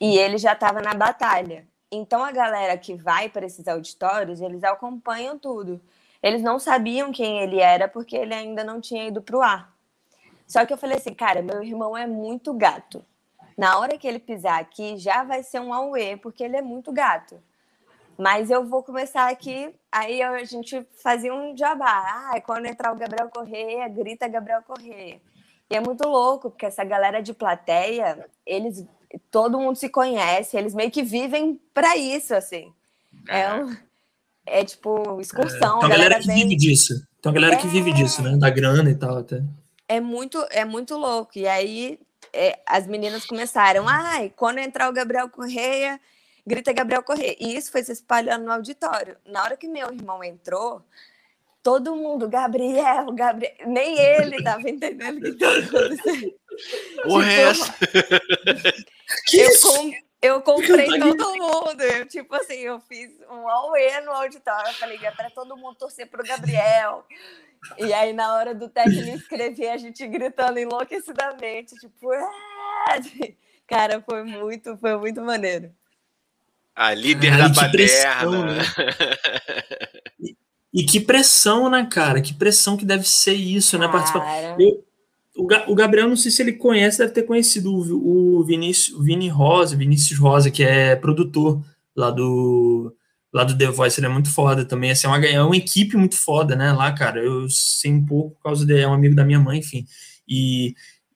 e 0.00 0.16
ele 0.16 0.38
já 0.38 0.52
estava 0.54 0.80
na 0.80 0.94
batalha. 0.94 1.67
Então 1.90 2.22
a 2.22 2.30
galera 2.30 2.76
que 2.76 2.94
vai 2.94 3.28
para 3.28 3.46
esses 3.46 3.66
auditórios, 3.66 4.40
eles 4.40 4.62
acompanham 4.62 5.38
tudo. 5.38 5.80
Eles 6.22 6.42
não 6.42 6.58
sabiam 6.58 7.12
quem 7.12 7.40
ele 7.40 7.60
era 7.60 7.88
porque 7.88 8.16
ele 8.16 8.34
ainda 8.34 8.62
não 8.64 8.80
tinha 8.80 9.06
ido 9.06 9.22
pro 9.22 9.40
ar. 9.40 9.72
Só 10.46 10.64
que 10.66 10.72
eu 10.72 10.78
falei 10.78 10.96
assim, 10.96 11.14
cara, 11.14 11.42
meu 11.42 11.62
irmão 11.62 11.96
é 11.96 12.06
muito 12.06 12.52
gato. 12.52 13.04
Na 13.56 13.78
hora 13.78 13.98
que 13.98 14.06
ele 14.06 14.18
pisar 14.18 14.60
aqui, 14.60 14.96
já 14.96 15.24
vai 15.24 15.42
ser 15.42 15.60
um 15.60 15.74
auê, 15.74 16.16
porque 16.16 16.44
ele 16.44 16.56
é 16.56 16.62
muito 16.62 16.92
gato. 16.92 17.42
Mas 18.16 18.50
eu 18.50 18.64
vou 18.64 18.82
começar 18.82 19.28
aqui. 19.28 19.74
Aí 19.92 20.22
a 20.22 20.44
gente 20.44 20.86
fazia 21.02 21.32
um 21.34 21.56
jabá. 21.56 22.32
Ah, 22.32 22.40
quando 22.40 22.66
entrar 22.66 22.92
o 22.92 22.96
Gabriel 22.96 23.28
Correia, 23.28 23.88
grita 23.88 24.26
Gabriel 24.26 24.62
Correia. 24.62 25.20
E 25.70 25.76
é 25.76 25.80
muito 25.80 26.08
louco, 26.08 26.50
porque 26.50 26.66
essa 26.66 26.82
galera 26.82 27.22
de 27.22 27.34
plateia, 27.34 28.28
eles 28.46 28.86
todo 29.30 29.58
mundo 29.58 29.76
se 29.76 29.88
conhece, 29.88 30.56
eles 30.56 30.74
meio 30.74 30.90
que 30.90 31.02
vivem 31.02 31.60
para 31.72 31.96
isso, 31.96 32.34
assim. 32.34 32.72
É, 33.28 33.54
um, 33.54 33.76
é 34.46 34.64
tipo 34.64 35.20
excursão. 35.20 35.78
É, 35.78 35.80
tem 35.80 35.86
a 35.86 35.88
galera, 35.88 35.96
galera 35.96 36.20
que 36.20 36.26
vem... 36.26 36.36
vive 36.36 36.56
disso. 36.56 37.06
Tem 37.22 37.30
a 37.30 37.34
galera 37.34 37.54
é... 37.54 37.58
que 37.58 37.68
vive 37.68 37.92
disso, 37.92 38.22
né? 38.22 38.36
Da 38.36 38.50
grana 38.50 38.90
e 38.90 38.94
tal 38.94 39.18
até. 39.18 39.42
É 39.86 40.00
muito, 40.00 40.44
é 40.50 40.64
muito 40.64 40.96
louco. 40.96 41.38
E 41.38 41.46
aí 41.46 41.98
é, 42.32 42.58
as 42.66 42.86
meninas 42.86 43.24
começaram, 43.24 43.88
ai, 43.88 44.32
quando 44.36 44.58
entrar 44.58 44.88
o 44.88 44.92
Gabriel 44.92 45.28
Correia, 45.28 46.00
grita 46.46 46.72
Gabriel 46.72 47.02
Corrêa. 47.02 47.36
E 47.40 47.56
isso 47.56 47.70
foi 47.70 47.82
se 47.82 47.92
espalhando 47.92 48.44
no 48.44 48.52
auditório. 48.52 49.16
Na 49.26 49.42
hora 49.42 49.56
que 49.56 49.68
meu 49.68 49.92
irmão 49.92 50.22
entrou, 50.22 50.82
todo 51.62 51.96
mundo, 51.96 52.28
Gabriel, 52.28 53.12
Gabriel, 53.12 53.54
nem 53.66 53.98
ele 53.98 54.36
estava 54.36 54.68
entendendo 54.68 55.18
o 55.18 55.20
que 55.20 55.28
estava 55.28 55.58
acontecendo. 55.58 56.34
O 56.98 57.00
tipo, 57.00 57.18
resto. 57.18 57.72
eu, 59.32 59.60
com, 59.60 59.92
eu 60.20 60.42
comprei 60.42 60.86
todo 60.98 61.36
mundo. 61.36 61.80
Eu, 61.82 62.06
tipo 62.06 62.34
assim, 62.34 62.56
eu 62.56 62.80
fiz 62.80 63.10
um 63.30 63.48
auê 63.48 64.00
no 64.00 64.10
auditório. 64.12 64.68
Eu 64.68 64.74
falei, 64.74 64.98
é 65.02 65.10
para 65.10 65.30
todo 65.30 65.56
mundo 65.56 65.76
torcer 65.76 66.08
pro 66.08 66.26
Gabriel. 66.26 67.04
E 67.76 67.92
aí, 67.92 68.12
na 68.12 68.34
hora 68.34 68.54
do 68.54 68.68
técnico 68.68 69.16
escrever, 69.16 69.70
a 69.70 69.76
gente 69.76 70.06
gritando 70.06 70.58
enlouquecidamente, 70.58 71.74
tipo, 71.76 72.12
ah! 72.12 73.00
cara, 73.66 74.00
foi 74.00 74.22
muito, 74.22 74.76
foi 74.78 74.96
muito 74.96 75.20
maneiro. 75.20 75.72
A 76.74 76.94
líder 76.94 77.36
da 77.36 77.48
baderna. 77.48 78.54
Né? 78.54 78.62
e, 80.20 80.36
e, 80.72 80.86
que 80.86 81.00
pressão, 81.00 81.68
né, 81.68 81.88
cara? 81.90 82.22
Que 82.22 82.32
pressão 82.32 82.76
que 82.76 82.84
deve 82.84 83.06
ser 83.06 83.34
isso, 83.34 83.76
né? 83.76 83.88
Participar. 83.88 84.24
Eu, 84.60 84.84
o, 85.46 85.74
Gabriel, 85.74 86.08
não 86.08 86.16
sei 86.16 86.30
se 86.30 86.42
ele 86.42 86.52
conhece, 86.52 86.98
deve 86.98 87.12
ter 87.12 87.22
conhecido 87.22 87.72
o, 87.72 88.40
o 88.40 88.44
Vinícius, 88.44 89.02
Vini 89.04 89.28
Rosa, 89.28 89.76
Vinícius 89.76 90.18
Rosa, 90.18 90.50
que 90.50 90.62
é 90.62 90.96
produtor 90.96 91.62
lá 91.96 92.10
do, 92.10 92.94
lá 93.32 93.44
do 93.44 93.56
The 93.56 93.66
Voice, 93.66 94.00
ele 94.00 94.06
é 94.06 94.10
muito 94.10 94.30
foda 94.30 94.64
também. 94.64 94.90
Assim, 94.90 95.06
é, 95.06 95.10
uma, 95.10 95.24
é 95.24 95.42
uma 95.42 95.56
equipe 95.56 95.96
muito 95.96 96.16
foda, 96.16 96.56
né? 96.56 96.72
Lá, 96.72 96.92
cara, 96.92 97.22
eu 97.22 97.48
sei 97.48 97.92
um 97.92 98.04
pouco 98.04 98.36
por 98.36 98.42
causa 98.42 98.66
de 98.66 98.78
é 98.78 98.88
um 98.88 98.94
amigo 98.94 99.14
da 99.14 99.24
minha 99.24 99.38
mãe, 99.40 99.58
enfim. 99.58 99.86
E 100.28 100.74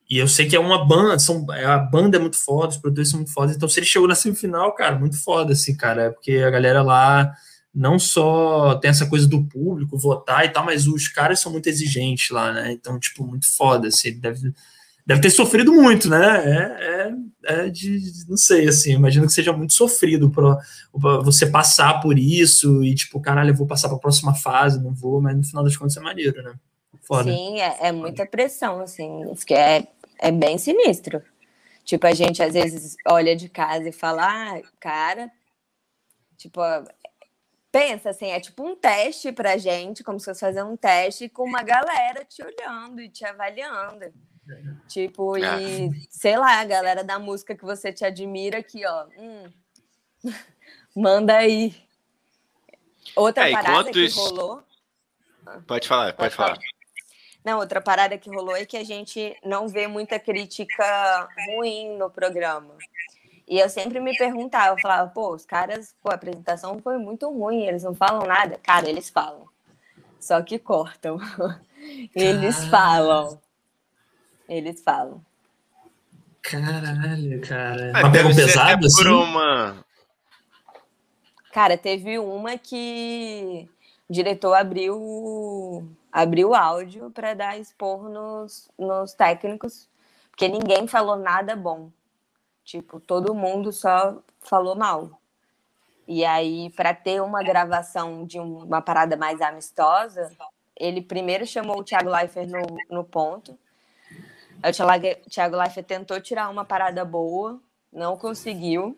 e 0.09 0.19
eu 0.19 0.27
sei 0.27 0.47
que 0.47 0.55
é 0.55 0.59
uma 0.59 0.85
banda, 0.85 1.17
são, 1.17 1.43
a 1.49 1.77
banda 1.79 2.17
é 2.17 2.19
muito 2.19 2.37
foda, 2.37 2.67
os 2.67 2.77
produtores 2.77 3.09
são 3.09 3.19
muito 3.19 3.33
fodas. 3.33 3.55
Então, 3.55 3.67
se 3.67 3.79
ele 3.79 3.87
chegou 3.87 4.07
na 4.07 4.13
semifinal, 4.13 4.71
cara, 4.75 4.95
muito 4.99 5.17
foda, 5.17 5.53
assim, 5.53 5.75
cara. 5.75 6.03
É 6.03 6.09
porque 6.11 6.33
a 6.33 6.51
galera 6.51 6.83
lá 6.83 7.33
não 7.73 7.97
só 7.97 8.75
tem 8.75 8.89
essa 8.89 9.07
coisa 9.07 9.27
do 9.27 9.43
público 9.45 9.97
votar 9.97 10.45
e 10.45 10.49
tal, 10.49 10.65
mas 10.65 10.87
os 10.87 11.07
caras 11.07 11.39
são 11.39 11.51
muito 11.51 11.67
exigentes 11.67 12.29
lá, 12.29 12.51
né? 12.51 12.71
Então, 12.71 12.99
tipo, 12.99 13.25
muito 13.25 13.51
foda. 13.55 13.87
Assim, 13.87 14.19
deve, 14.19 14.53
deve 15.05 15.21
ter 15.21 15.29
sofrido 15.29 15.73
muito, 15.73 16.09
né? 16.09 16.43
É, 16.45 17.13
é, 17.45 17.65
é 17.65 17.69
de, 17.69 17.99
não 18.29 18.37
sei, 18.37 18.67
assim, 18.67 18.93
imagino 18.93 19.25
que 19.25 19.33
seja 19.33 19.51
muito 19.51 19.73
sofrido 19.73 20.29
para 20.29 20.59
você 21.21 21.47
passar 21.47 21.99
por 21.99 22.19
isso 22.19 22.83
e, 22.83 22.93
tipo, 22.93 23.19
caralho, 23.19 23.49
eu 23.51 23.55
vou 23.55 23.67
passar 23.67 23.87
para 23.87 23.97
a 23.97 24.01
próxima 24.01 24.35
fase, 24.35 24.83
não 24.83 24.93
vou, 24.93 25.21
mas 25.21 25.35
no 25.35 25.43
final 25.43 25.63
das 25.63 25.75
contas 25.75 25.97
é 25.97 26.01
maneiro, 26.01 26.41
né? 26.43 26.53
Foda. 27.01 27.31
Sim, 27.31 27.59
é, 27.59 27.87
é 27.87 27.91
muita 27.91 28.25
pressão, 28.25 28.79
assim, 28.79 29.23
que 29.45 29.53
é 29.53 29.87
é 30.23 30.31
bem 30.31 30.57
sinistro. 30.57 31.21
Tipo, 31.83 32.07
a 32.07 32.13
gente 32.13 32.41
às 32.41 32.53
vezes 32.53 32.95
olha 33.05 33.35
de 33.35 33.49
casa 33.49 33.89
e 33.89 33.91
fala, 33.91 34.23
ah, 34.23 34.61
cara, 34.79 35.29
tipo, 36.37 36.61
pensa 37.73 38.11
assim, 38.11 38.29
é 38.29 38.39
tipo 38.39 38.63
um 38.63 38.75
teste 38.75 39.31
pra 39.31 39.57
gente, 39.57 40.03
como 40.03 40.19
se 40.19 40.25
fosse 40.25 40.41
fazer 40.41 40.61
um 40.61 40.77
teste 40.77 41.27
com 41.27 41.43
uma 41.43 41.63
galera 41.63 42.23
te 42.23 42.43
olhando 42.43 43.01
e 43.01 43.09
te 43.09 43.25
avaliando. 43.25 44.13
Tipo, 44.87 45.35
e 45.39 45.43
ah. 45.43 45.57
sei 46.07 46.37
lá, 46.37 46.59
a 46.59 46.65
galera 46.65 47.03
da 47.03 47.17
música 47.17 47.55
que 47.55 47.65
você 47.65 47.91
te 47.91 48.05
admira 48.05 48.59
aqui, 48.59 48.85
ó. 48.85 49.07
Hum, 49.17 49.51
manda 50.95 51.35
aí. 51.35 51.75
Outra 53.15 53.49
é, 53.49 53.51
parada 53.51 53.91
que 53.91 54.05
isso... 54.05 54.19
rolou. 54.19 54.63
Pode 55.65 55.87
falar, 55.87 56.13
pode, 56.13 56.17
pode 56.17 56.35
falar. 56.35 56.55
falar. 56.55 56.59
Não, 57.43 57.57
outra 57.57 57.81
parada 57.81 58.17
que 58.19 58.29
rolou 58.29 58.55
é 58.55 58.65
que 58.65 58.77
a 58.77 58.83
gente 58.83 59.35
não 59.43 59.67
vê 59.67 59.87
muita 59.87 60.19
crítica 60.19 61.27
ruim 61.47 61.97
no 61.97 62.09
programa. 62.09 62.77
E 63.47 63.59
eu 63.59 63.69
sempre 63.69 63.99
me 63.99 64.15
perguntava, 64.17 64.73
eu 64.73 64.81
falava, 64.81 65.09
pô, 65.09 65.33
os 65.33 65.45
caras, 65.45 65.95
pô, 66.01 66.09
a 66.09 66.15
apresentação 66.15 66.79
foi 66.79 66.97
muito 66.97 67.29
ruim, 67.29 67.63
eles 67.63 67.83
não 67.83 67.93
falam 67.93 68.25
nada. 68.25 68.57
Cara, 68.63 68.89
eles 68.89 69.09
falam. 69.09 69.47
Só 70.19 70.41
que 70.41 70.57
cortam. 70.57 71.17
Eles 72.15 72.63
falam. 72.67 73.41
Eles 74.47 74.81
falam. 74.81 75.21
Caralho, 76.41 77.41
cara. 77.41 77.91
Mas 77.91 78.11
pegam 78.11 78.33
pesado 78.33 78.85
assim? 78.85 79.07
Uma... 79.07 79.83
Cara, 81.51 81.77
teve 81.77 82.17
uma 82.19 82.57
que 82.57 83.69
o 84.09 84.13
diretor 84.13 84.53
abriu 84.53 85.87
abriu 86.11 86.49
o 86.49 86.55
áudio 86.55 87.09
para 87.09 87.33
dar 87.33 87.57
expor 87.57 88.07
nos, 88.09 88.69
nos 88.77 89.13
técnicos, 89.13 89.89
porque 90.29 90.47
ninguém 90.47 90.87
falou 90.87 91.15
nada 91.15 91.55
bom. 91.55 91.89
Tipo, 92.63 92.99
todo 92.99 93.35
mundo 93.35 93.71
só 93.71 94.21
falou 94.39 94.75
mal. 94.75 95.19
E 96.07 96.25
aí, 96.25 96.69
para 96.71 96.93
ter 96.93 97.21
uma 97.21 97.43
gravação 97.43 98.25
de 98.25 98.39
uma 98.39 98.81
parada 98.81 99.15
mais 99.15 99.41
amistosa, 99.41 100.31
ele 100.75 101.01
primeiro 101.01 101.45
chamou 101.45 101.79
o 101.79 101.83
Thiago 101.83 102.09
Leifert 102.09 102.49
no, 102.49 102.61
no 102.89 103.03
ponto. 103.03 103.57
O 104.57 105.29
Thiago 105.29 105.57
Leifert 105.57 105.85
tentou 105.85 106.19
tirar 106.19 106.49
uma 106.49 106.65
parada 106.65 107.05
boa, 107.05 107.59
não 107.91 108.17
conseguiu. 108.17 108.97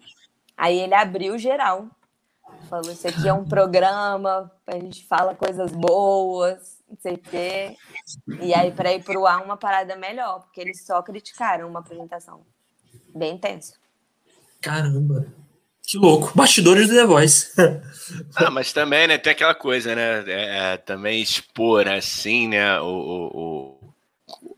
Aí 0.58 0.80
ele 0.80 0.94
abriu 0.94 1.38
geral. 1.38 1.88
Falou: 2.70 2.92
Isso 2.92 3.08
aqui 3.08 3.28
é 3.28 3.34
um 3.34 3.46
programa, 3.46 4.52
a 4.68 4.80
gente 4.80 5.06
fala 5.06 5.36
coisas 5.36 5.72
boas, 5.72 6.84
não 6.90 6.98
sei 6.98 7.16
o 7.16 7.20
quê. 7.20 7.76
E 8.42 8.54
aí, 8.54 8.72
para 8.72 8.94
ir 8.94 9.04
pro 9.04 9.26
ar, 9.26 9.44
uma 9.44 9.58
parada 9.58 9.96
melhor, 9.96 10.42
porque 10.42 10.62
eles 10.62 10.86
só 10.86 11.02
criticaram 11.02 11.68
uma 11.68 11.80
apresentação. 11.80 12.46
Bem 13.16 13.36
intenso. 13.36 13.74
Caramba. 14.62 15.26
Que 15.88 15.98
louco. 15.98 16.32
Bastidores 16.36 16.88
do 16.90 16.96
The 16.96 17.06
Voice. 17.06 17.54
ah, 18.36 18.50
mas 18.52 18.74
também, 18.74 19.08
né, 19.08 19.18
tem 19.18 19.32
aquela 19.32 19.56
coisa, 19.56 19.96
né, 19.96 20.24
é, 20.28 20.74
é, 20.74 20.78
também 20.78 21.22
expor, 21.22 21.88
assim, 21.88 22.48
né, 22.48 22.80
o, 22.82 22.88
o, 22.88 23.94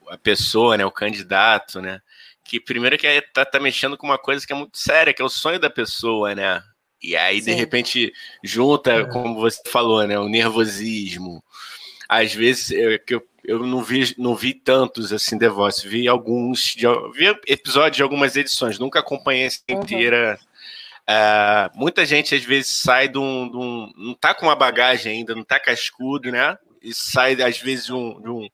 a 0.09 0.17
pessoa, 0.17 0.77
né, 0.77 0.85
o 0.85 0.91
candidato, 0.91 1.81
né, 1.81 2.01
que 2.43 2.59
primeiro 2.59 2.97
que 2.97 3.05
é, 3.05 3.21
tá, 3.21 3.45
tá 3.45 3.59
mexendo 3.59 3.97
com 3.97 4.07
uma 4.07 4.17
coisa 4.17 4.47
que 4.47 4.53
é 4.53 4.55
muito 4.55 4.77
séria, 4.77 5.13
que 5.13 5.21
é 5.21 5.25
o 5.25 5.29
sonho 5.29 5.59
da 5.59 5.69
pessoa, 5.69 6.33
né? 6.33 6.63
E 7.03 7.15
aí, 7.15 7.39
Sim. 7.39 7.51
de 7.51 7.53
repente, 7.53 8.13
junta, 8.43 8.91
é. 8.91 9.05
como 9.05 9.35
você 9.35 9.61
falou, 9.67 10.07
né? 10.07 10.17
O 10.17 10.29
nervosismo. 10.29 11.43
Às 12.07 12.33
vezes, 12.33 12.71
eu, 12.71 12.97
que 12.99 13.15
eu, 13.15 13.27
eu 13.47 13.65
não 13.65 13.81
vi, 13.81 14.13
não 14.17 14.35
vi 14.35 14.53
tantos 14.53 15.13
assim, 15.13 15.39
The 15.39 15.47
Voice, 15.47 15.87
vi 15.87 16.05
alguns, 16.05 16.75
de, 16.75 16.85
vi 17.15 17.27
episódios 17.47 17.95
de 17.95 18.03
algumas 18.03 18.35
edições, 18.35 18.77
nunca 18.77 18.99
acompanhei 18.99 19.45
essa 19.45 19.61
uhum. 19.71 19.79
inteira. 19.79 20.37
Uh, 21.09 21.79
muita 21.79 22.05
gente 22.05 22.35
às 22.35 22.43
vezes 22.43 22.69
sai 22.69 23.07
de 23.07 23.17
um, 23.17 23.49
de 23.49 23.55
um, 23.55 23.93
não 23.95 24.13
tá 24.13 24.33
com 24.33 24.45
uma 24.45 24.55
bagagem 24.55 25.13
ainda, 25.13 25.33
não 25.33 25.45
tá 25.45 25.57
cascudo, 25.57 26.29
né? 26.29 26.57
E 26.83 26.93
sai 26.93 27.41
às 27.41 27.57
vezes 27.57 27.85
de 27.85 27.93
um, 27.93 28.21
de 28.21 28.29
um 28.29 28.49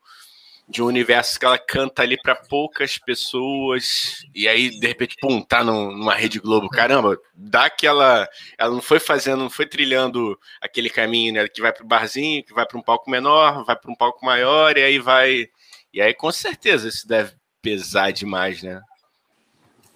de 0.73 0.81
um 0.81 0.87
universo 0.87 1.39
que 1.39 1.45
ela 1.45 1.59
canta 1.59 2.01
ali 2.01 2.19
para 2.19 2.35
poucas 2.35 2.97
pessoas, 2.97 4.25
e 4.33 4.47
aí, 4.47 4.71
de 4.71 4.87
repente, 4.87 5.15
pum, 5.21 5.39
tá 5.39 5.63
numa 5.63 6.15
Rede 6.15 6.39
Globo. 6.39 6.67
Caramba, 6.67 7.15
dá 7.35 7.65
aquela. 7.65 8.27
Ela 8.57 8.73
não 8.73 8.81
foi 8.81 8.99
fazendo, 8.99 9.43
não 9.43 9.51
foi 9.51 9.67
trilhando 9.67 10.37
aquele 10.59 10.89
caminho, 10.89 11.31
né? 11.31 11.47
Que 11.47 11.61
vai 11.61 11.71
pro 11.71 11.85
barzinho, 11.85 12.43
que 12.43 12.55
vai 12.55 12.65
para 12.65 12.77
um 12.77 12.81
palco 12.81 13.09
menor, 13.09 13.63
vai 13.63 13.75
para 13.75 13.91
um 13.91 13.95
palco 13.95 14.25
maior, 14.25 14.75
e 14.75 14.83
aí 14.83 14.97
vai. 14.97 15.47
E 15.93 16.01
aí, 16.01 16.11
com 16.11 16.31
certeza, 16.31 16.89
isso 16.89 17.07
deve 17.07 17.35
pesar 17.61 18.11
demais, 18.11 18.63
né? 18.63 18.81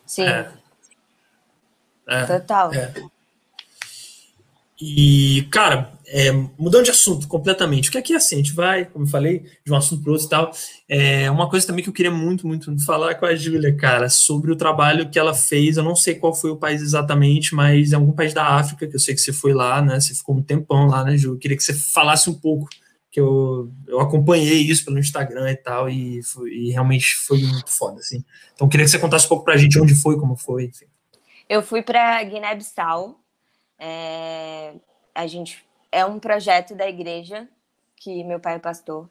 Sim. 0.05 0.27
É. 0.27 0.53
É. 2.07 2.25
Total. 2.25 2.71
É. 2.71 2.93
E, 4.79 5.47
cara, 5.49 5.91
é, 6.05 6.31
mudando 6.31 6.85
de 6.85 6.91
assunto 6.91 7.27
completamente, 7.27 7.85
porque 7.85 7.97
aqui 7.97 8.13
é 8.13 8.17
assim, 8.17 8.35
a 8.35 8.37
gente 8.37 8.53
vai, 8.53 8.85
como 8.85 9.05
eu 9.05 9.09
falei, 9.09 9.43
de 9.65 9.73
um 9.73 9.75
assunto 9.75 10.03
para 10.03 10.11
outro 10.11 10.27
e 10.27 10.29
tal. 10.29 10.51
É, 10.87 11.31
uma 11.31 11.49
coisa 11.49 11.65
também 11.65 11.83
que 11.83 11.89
eu 11.89 11.93
queria 11.93 12.11
muito, 12.11 12.45
muito 12.45 12.85
falar 12.85 13.15
com 13.15 13.25
a 13.25 13.35
Júlia, 13.35 13.75
cara, 13.75 14.07
sobre 14.07 14.51
o 14.51 14.55
trabalho 14.55 15.09
que 15.09 15.17
ela 15.17 15.33
fez. 15.33 15.77
Eu 15.77 15.83
não 15.83 15.95
sei 15.95 16.15
qual 16.15 16.33
foi 16.33 16.51
o 16.51 16.55
país 16.55 16.81
exatamente, 16.81 17.55
mas 17.55 17.91
é 17.91 17.95
algum 17.95 18.11
país 18.11 18.35
da 18.35 18.45
África, 18.45 18.87
que 18.87 18.95
eu 18.95 18.99
sei 18.99 19.15
que 19.15 19.21
você 19.21 19.33
foi 19.33 19.51
lá, 19.51 19.81
né? 19.81 19.99
Você 19.99 20.13
ficou 20.13 20.35
um 20.35 20.43
tempão 20.43 20.85
lá, 20.85 21.03
né, 21.03 21.17
Ju? 21.17 21.33
Eu 21.33 21.39
queria 21.39 21.57
que 21.57 21.63
você 21.63 21.73
falasse 21.73 22.29
um 22.29 22.35
pouco, 22.35 22.69
que 23.09 23.19
eu, 23.19 23.71
eu 23.87 23.99
acompanhei 23.99 24.61
isso 24.61 24.85
pelo 24.85 24.99
Instagram 24.99 25.51
e 25.51 25.57
tal, 25.57 25.89
e, 25.89 26.21
foi, 26.21 26.51
e 26.51 26.69
realmente 26.69 27.15
foi 27.25 27.39
muito 27.41 27.71
foda, 27.71 27.99
assim. 27.99 28.23
Então, 28.53 28.67
eu 28.67 28.69
queria 28.69 28.85
que 28.85 28.91
você 28.91 28.99
contasse 28.99 29.25
um 29.25 29.29
pouco 29.29 29.43
pra 29.43 29.57
gente 29.57 29.79
onde 29.79 29.95
foi, 29.95 30.19
como 30.19 30.37
foi, 30.37 30.65
enfim. 30.65 30.85
Eu 31.49 31.63
fui 31.63 31.81
para 31.81 32.23
Guiné-Bissau 32.23 33.19
é, 33.79 34.73
a 35.13 35.27
gente 35.27 35.65
é 35.91 36.05
um 36.05 36.19
projeto 36.19 36.75
da 36.75 36.87
igreja 36.87 37.47
que 37.95 38.23
meu 38.23 38.39
pai 38.39 38.55
é 38.55 38.59
pastor, 38.59 39.09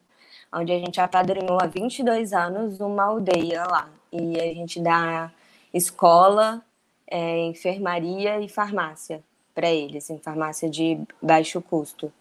onde 0.53 0.73
a 0.73 0.79
gente 0.79 1.01
apadrinhou 1.01 1.59
há 1.61 1.67
22 1.67 2.33
anos 2.33 2.81
uma 2.81 3.05
aldeia 3.05 3.65
lá. 3.65 3.89
E 4.13 4.41
a 4.41 4.55
gente 4.55 4.81
dá 4.81 5.33
escola, 5.75 6.63
é, 7.07 7.47
enfermaria 7.47 8.41
e 8.41 8.49
farmácia 8.49 9.23
para 9.55 9.71
eles, 9.71 10.09
em 10.11 10.19
farmácia 10.19 10.69
de 10.69 11.01
baixo 11.21 11.61
custo. 11.61 12.13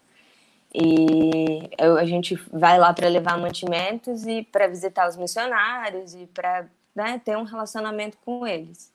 E 0.74 1.70
eu, 1.78 1.98
a 1.98 2.06
gente 2.06 2.36
vai 2.52 2.78
lá 2.78 2.94
para 2.94 3.08
levar 3.08 3.38
mantimentos 3.38 4.26
e 4.26 4.44
para 4.44 4.68
visitar 4.68 5.08
os 5.08 5.16
missionários 5.16 6.14
e 6.14 6.26
para 6.28 6.68
né, 6.94 7.22
ter 7.24 7.38
um 7.38 7.44
relacionamento 7.44 8.18
com 8.26 8.46
eles. 8.46 8.92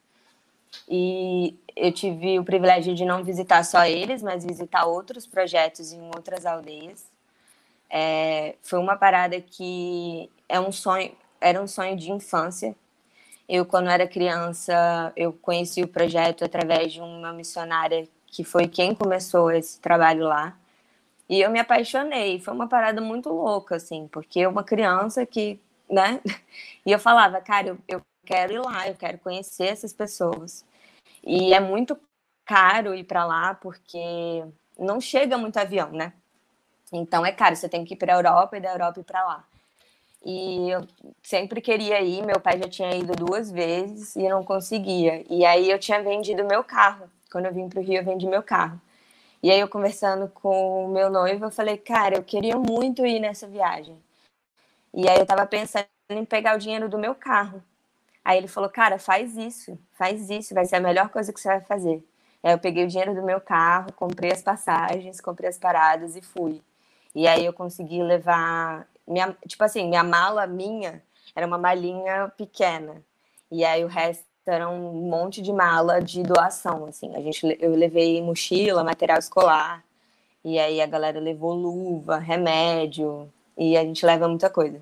E 0.88 1.56
eu 1.76 1.92
tive 1.92 2.38
o 2.38 2.44
privilégio 2.44 2.94
de 2.94 3.04
não 3.04 3.24
visitar 3.24 3.64
só 3.64 3.84
eles, 3.84 4.22
mas 4.22 4.44
visitar 4.44 4.84
outros 4.84 5.26
projetos 5.26 5.92
em 5.92 6.02
outras 6.14 6.44
aldeias. 6.46 7.06
É, 7.88 8.54
foi 8.62 8.78
uma 8.78 8.96
parada 8.96 9.40
que 9.40 10.30
é 10.48 10.60
um 10.60 10.70
sonho, 10.70 11.12
era 11.40 11.60
um 11.60 11.66
sonho 11.66 11.96
de 11.96 12.12
infância. 12.12 12.74
Eu, 13.48 13.66
quando 13.66 13.90
era 13.90 14.06
criança, 14.06 15.12
eu 15.16 15.32
conheci 15.32 15.82
o 15.82 15.88
projeto 15.88 16.44
através 16.44 16.92
de 16.92 17.00
uma 17.00 17.32
missionária 17.32 18.08
que 18.28 18.44
foi 18.44 18.68
quem 18.68 18.94
começou 18.94 19.50
esse 19.50 19.80
trabalho 19.80 20.24
lá. 20.24 20.56
E 21.28 21.40
eu 21.40 21.50
me 21.50 21.60
apaixonei. 21.60 22.40
Foi 22.40 22.54
uma 22.54 22.68
parada 22.68 23.00
muito 23.00 23.28
louca, 23.30 23.76
assim, 23.76 24.08
porque 24.08 24.46
uma 24.46 24.64
criança 24.64 25.26
que, 25.26 25.60
né? 25.88 26.20
E 26.86 26.92
eu 26.92 26.98
falava, 26.98 27.40
cara, 27.42 27.68
eu, 27.68 27.78
eu 27.86 28.02
quero 28.30 28.52
ir 28.52 28.60
lá, 28.60 28.88
eu 28.88 28.94
quero 28.94 29.18
conhecer 29.18 29.66
essas 29.66 29.92
pessoas. 29.92 30.64
E 31.24 31.52
é 31.52 31.58
muito 31.58 31.98
caro 32.46 32.94
ir 32.94 33.04
para 33.04 33.24
lá 33.24 33.54
porque 33.54 34.44
não 34.78 35.00
chega 35.00 35.36
muito 35.36 35.56
avião, 35.56 35.90
né? 35.90 36.12
Então 36.92 37.26
é 37.26 37.32
caro, 37.32 37.56
você 37.56 37.68
tem 37.68 37.84
que 37.84 37.94
ir 37.94 37.96
para 37.96 38.14
a 38.14 38.16
Europa 38.18 38.56
e 38.56 38.60
da 38.60 38.70
Europa 38.70 39.00
ir 39.00 39.04
para 39.04 39.24
lá. 39.24 39.44
E 40.24 40.70
eu 40.70 40.86
sempre 41.22 41.60
queria 41.60 42.00
ir, 42.02 42.24
meu 42.24 42.40
pai 42.40 42.58
já 42.58 42.68
tinha 42.68 42.94
ido 42.94 43.12
duas 43.14 43.50
vezes 43.50 44.14
e 44.14 44.28
não 44.28 44.44
conseguia. 44.44 45.24
E 45.28 45.44
aí 45.44 45.68
eu 45.70 45.78
tinha 45.78 46.02
vendido 46.02 46.44
meu 46.44 46.62
carro. 46.62 47.10
Quando 47.32 47.46
eu 47.46 47.54
vim 47.54 47.68
para 47.68 47.80
o 47.80 47.82
Rio, 47.82 47.98
eu 47.98 48.04
vendi 48.04 48.26
meu 48.26 48.42
carro. 48.42 48.80
E 49.42 49.50
aí 49.50 49.58
eu 49.60 49.68
conversando 49.68 50.28
com 50.28 50.86
o 50.86 50.88
meu 50.88 51.10
noivo, 51.10 51.46
eu 51.46 51.50
falei, 51.50 51.78
cara, 51.78 52.16
eu 52.16 52.22
queria 52.22 52.56
muito 52.56 53.06
ir 53.06 53.18
nessa 53.20 53.46
viagem. 53.46 53.96
E 54.94 55.08
aí 55.08 55.18
eu 55.18 55.26
tava 55.26 55.46
pensando 55.46 55.86
em 56.10 56.24
pegar 56.24 56.56
o 56.56 56.58
dinheiro 56.58 56.88
do 56.88 56.98
meu 56.98 57.14
carro. 57.14 57.62
Aí 58.24 58.38
ele 58.38 58.48
falou, 58.48 58.68
cara, 58.70 58.98
faz 58.98 59.36
isso, 59.36 59.78
faz 59.92 60.30
isso, 60.30 60.54
vai 60.54 60.64
ser 60.64 60.76
a 60.76 60.80
melhor 60.80 61.08
coisa 61.08 61.32
que 61.32 61.40
você 61.40 61.48
vai 61.48 61.60
fazer. 61.62 62.04
Aí 62.42 62.52
eu 62.52 62.58
peguei 62.58 62.84
o 62.84 62.88
dinheiro 62.88 63.14
do 63.14 63.22
meu 63.22 63.40
carro, 63.40 63.92
comprei 63.92 64.32
as 64.32 64.42
passagens, 64.42 65.20
comprei 65.20 65.48
as 65.48 65.58
paradas 65.58 66.16
e 66.16 66.22
fui. 66.22 66.62
E 67.14 67.26
aí 67.26 67.44
eu 67.44 67.52
consegui 67.52 68.02
levar, 68.02 68.86
minha, 69.06 69.36
tipo 69.46 69.62
assim, 69.64 69.88
minha 69.88 70.04
mala 70.04 70.46
minha 70.46 71.02
era 71.34 71.46
uma 71.46 71.58
malinha 71.58 72.32
pequena. 72.36 73.02
E 73.50 73.64
aí 73.64 73.84
o 73.84 73.88
resto 73.88 74.24
era 74.46 74.68
um 74.68 74.92
monte 75.08 75.42
de 75.42 75.52
mala 75.52 76.00
de 76.00 76.22
doação, 76.22 76.86
assim. 76.86 77.14
A 77.14 77.20
gente, 77.20 77.56
eu 77.60 77.72
levei 77.72 78.22
mochila, 78.22 78.84
material 78.84 79.18
escolar. 79.18 79.84
E 80.44 80.58
aí 80.58 80.80
a 80.80 80.86
galera 80.86 81.20
levou 81.20 81.52
luva, 81.52 82.18
remédio. 82.18 83.30
E 83.56 83.76
a 83.76 83.82
gente 83.84 84.04
leva 84.06 84.28
muita 84.28 84.48
coisa. 84.48 84.80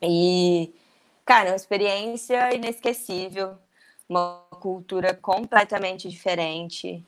E 0.00 0.72
Cara, 1.24 1.50
uma 1.50 1.56
experiência 1.56 2.54
inesquecível, 2.54 3.56
uma 4.08 4.42
cultura 4.60 5.14
completamente 5.14 6.08
diferente. 6.08 7.04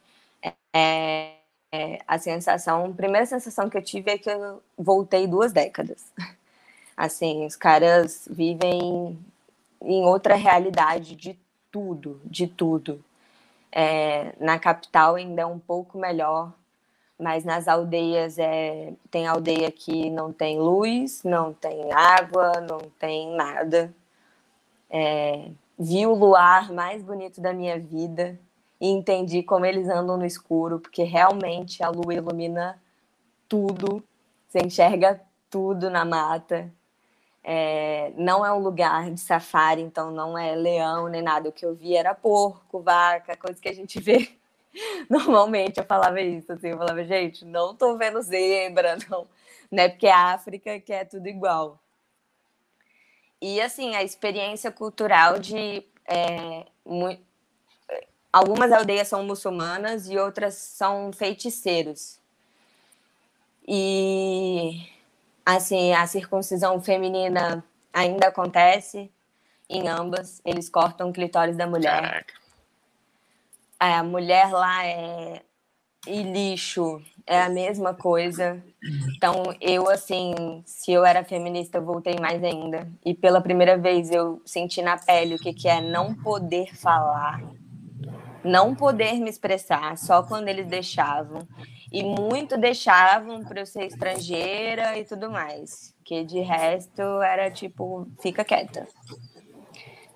É, 0.73 1.35
é, 1.73 1.99
a 2.07 2.19
sensação, 2.19 2.87
a 2.87 2.95
primeira 2.95 3.27
sensação 3.27 3.69
que 3.69 3.77
eu 3.77 3.83
tive 3.83 4.13
é 4.13 4.19
que 4.19 4.31
eu 4.31 4.63
voltei 4.79 5.27
duas 5.27 5.53
décadas. 5.53 6.13
Assim, 6.97 7.45
os 7.47 7.57
caras 7.57 8.29
vivem 8.31 9.19
em 9.83 10.05
outra 10.05 10.37
realidade 10.37 11.17
de 11.17 11.39
tudo, 11.73 12.21
de 12.25 12.47
tudo. 12.47 13.05
É, 13.73 14.35
na 14.41 14.59
capital 14.59 15.17
ainda 15.17 15.43
é 15.43 15.47
um 15.47 15.59
pouco 15.59 15.99
melhor, 15.99 16.53
mas 17.19 17.45
nas 17.45 17.69
aldeias 17.69 18.39
é, 18.39 18.93
tem 19.11 19.27
aldeia 19.27 19.71
que 19.73 20.11
não 20.11 20.33
tem 20.33 20.61
luz, 20.61 21.25
não 21.25 21.53
tem 21.53 21.93
água, 21.93 22.61
não 22.61 22.79
tem 22.99 23.35
nada 23.37 23.93
é, 24.91 25.51
vi 25.79 26.07
o 26.07 26.15
luar 26.15 26.73
mais 26.73 27.03
bonito 27.03 27.41
da 27.41 27.53
minha 27.53 27.79
vida 27.79 28.39
e 28.81 28.89
entendi 28.89 29.43
como 29.43 29.65
eles 29.67 29.89
andam 29.89 30.17
no 30.17 30.27
escuro, 30.27 30.79
porque 30.79 31.03
realmente 31.03 31.83
a 31.83 31.89
lua 31.89 32.15
ilumina 32.15 32.81
tudo, 33.49 34.03
você 34.49 34.59
enxerga 34.61 35.21
tudo 35.51 35.91
na 35.91 36.05
mata. 36.05 36.73
É, 37.43 38.13
não 38.17 38.45
é 38.45 38.53
um 38.53 38.59
lugar 38.59 39.11
de 39.11 39.21
safari, 39.21 39.83
então 39.83 40.11
não 40.11 40.37
é 40.37 40.55
leão 40.55 41.09
nem 41.09 41.23
nada. 41.23 41.49
O 41.49 41.53
que 41.53 41.65
eu 41.65 41.75
vi 41.75 41.97
era 41.97 42.15
porco, 42.15 42.81
vaca, 42.81 43.37
coisa 43.37 43.61
que 43.61 43.69
a 43.69 43.75
gente 43.75 44.01
vê 44.01 44.31
normalmente. 45.11 45.79
Eu 45.79 45.85
falava 45.85 46.21
isso, 46.21 46.53
assim, 46.53 46.69
eu 46.69 46.79
falava, 46.79 47.05
gente, 47.05 47.45
não 47.45 47.75
tô 47.75 47.97
vendo 47.97 48.21
zebra, 48.23 48.97
não. 49.11 49.27
Não 49.71 49.83
é 49.83 49.89
porque 49.89 50.07
é 50.07 50.13
África 50.13 50.81
que 50.81 50.93
é 50.93 51.05
tudo 51.05 51.29
igual. 51.29 51.79
E, 53.47 53.61
assim, 53.61 53.95
a 53.95 54.03
experiência 54.03 54.73
cultural 54.73 55.39
de. 55.39 55.85
É, 56.09 56.65
algumas 58.33 58.73
aldeias 58.73 59.07
são 59.07 59.23
muçulmanas 59.23 60.09
e 60.09 60.17
outras 60.17 60.55
são 60.55 61.13
feiticeiros. 61.13 62.19
E, 63.69 64.89
assim, 65.45 65.93
a 65.93 66.07
circuncisão 66.07 66.81
feminina 66.81 67.63
ainda 67.93 68.29
acontece 68.29 69.13
em 69.69 69.89
ambas. 69.89 70.41
Eles 70.43 70.71
cortam 70.71 71.11
o 71.11 71.13
clitóris 71.13 71.55
da 71.55 71.67
mulher. 71.67 72.01
Caraca. 72.01 72.35
A 73.79 74.03
mulher 74.03 74.51
lá 74.53 74.87
é. 74.87 75.43
E 76.07 76.23
lixo 76.23 77.01
é 77.27 77.41
a 77.41 77.49
mesma 77.49 77.95
coisa. 77.95 78.63
Então, 79.17 79.55
eu, 79.61 79.89
assim, 79.89 80.63
se 80.67 80.93
eu 80.93 81.05
era 81.05 81.25
feminista, 81.25 81.79
eu 81.79 81.85
voltei 81.85 82.17
mais 82.21 82.43
ainda. 82.45 82.89
E 83.05 83.15
pela 83.15 83.41
primeira 83.41 83.79
vez 83.79 84.11
eu 84.11 84.43
senti 84.45 84.83
na 84.83 84.99
pele 84.99 85.35
o 85.35 85.39
que, 85.39 85.53
que 85.55 85.69
é 85.69 85.81
não 85.81 86.15
poder 86.15 86.77
falar, 86.77 87.41
não 88.45 88.75
poder 88.75 89.15
me 89.15 89.31
expressar, 89.31 89.97
só 89.97 90.23
quando 90.23 90.49
eles 90.49 90.67
deixavam. 90.67 91.47
E 91.91 92.03
muito 92.03 92.59
deixavam 92.59 93.43
para 93.45 93.61
eu 93.61 93.67
ser 93.67 93.87
estrangeira 93.87 94.99
e 94.99 95.05
tudo 95.05 95.31
mais. 95.31 95.95
Que 96.05 96.25
de 96.25 96.41
resto 96.41 97.01
era 97.23 97.51
tipo, 97.51 98.07
fica 98.21 98.45
quieta. 98.45 98.87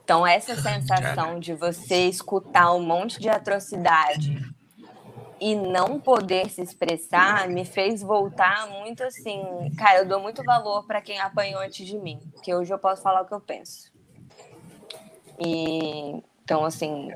Então, 0.02 0.26
essa 0.26 0.56
sensação 0.56 1.38
de 1.38 1.54
você 1.54 2.08
escutar 2.08 2.74
um 2.74 2.82
monte 2.82 3.20
de 3.20 3.28
atrocidade 3.28 4.42
e 5.40 5.54
não 5.54 6.00
poder 6.00 6.50
se 6.50 6.62
expressar 6.62 7.48
me 7.48 7.64
fez 7.64 8.02
voltar 8.02 8.68
muito 8.68 9.02
assim. 9.04 9.42
Cara, 9.76 9.98
eu 9.98 10.06
dou 10.06 10.20
muito 10.20 10.42
valor 10.42 10.86
para 10.86 11.00
quem 11.00 11.18
apanhou 11.20 11.60
antes 11.60 11.86
de 11.86 11.98
mim, 11.98 12.20
porque 12.32 12.54
hoje 12.54 12.72
eu 12.72 12.78
posso 12.78 13.02
falar 13.02 13.22
o 13.22 13.26
que 13.26 13.34
eu 13.34 13.40
penso. 13.40 13.92
E 15.38 16.22
então, 16.48 16.64
assim, 16.64 17.12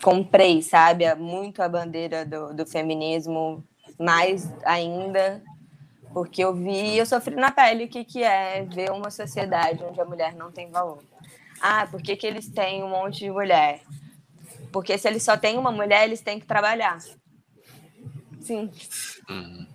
comprei, 0.00 0.62
sabe, 0.62 1.12
muito 1.16 1.60
a 1.60 1.68
bandeira 1.68 2.24
do, 2.24 2.54
do 2.54 2.64
feminismo, 2.64 3.64
mais 3.98 4.48
ainda, 4.64 5.42
porque 6.12 6.44
eu 6.44 6.54
vi, 6.54 6.96
eu 6.96 7.04
sofri 7.04 7.34
na 7.34 7.50
pele 7.50 7.86
o 7.86 7.88
que, 7.88 8.04
que 8.04 8.22
é 8.22 8.62
ver 8.62 8.92
uma 8.92 9.10
sociedade 9.10 9.82
onde 9.82 10.00
a 10.00 10.04
mulher 10.04 10.36
não 10.36 10.52
tem 10.52 10.70
valor. 10.70 11.02
Ah, 11.60 11.88
por 11.90 12.00
que, 12.00 12.14
que 12.14 12.28
eles 12.28 12.48
têm 12.48 12.84
um 12.84 12.90
monte 12.90 13.18
de 13.18 13.30
mulher? 13.30 13.80
Porque 14.76 14.98
se 14.98 15.08
eles 15.08 15.22
só 15.22 15.38
têm 15.38 15.56
uma 15.56 15.72
mulher, 15.72 16.04
eles 16.04 16.20
têm 16.20 16.38
que 16.38 16.44
trabalhar. 16.44 16.98
Sim. 18.42 18.70
Uhum. 19.26 19.66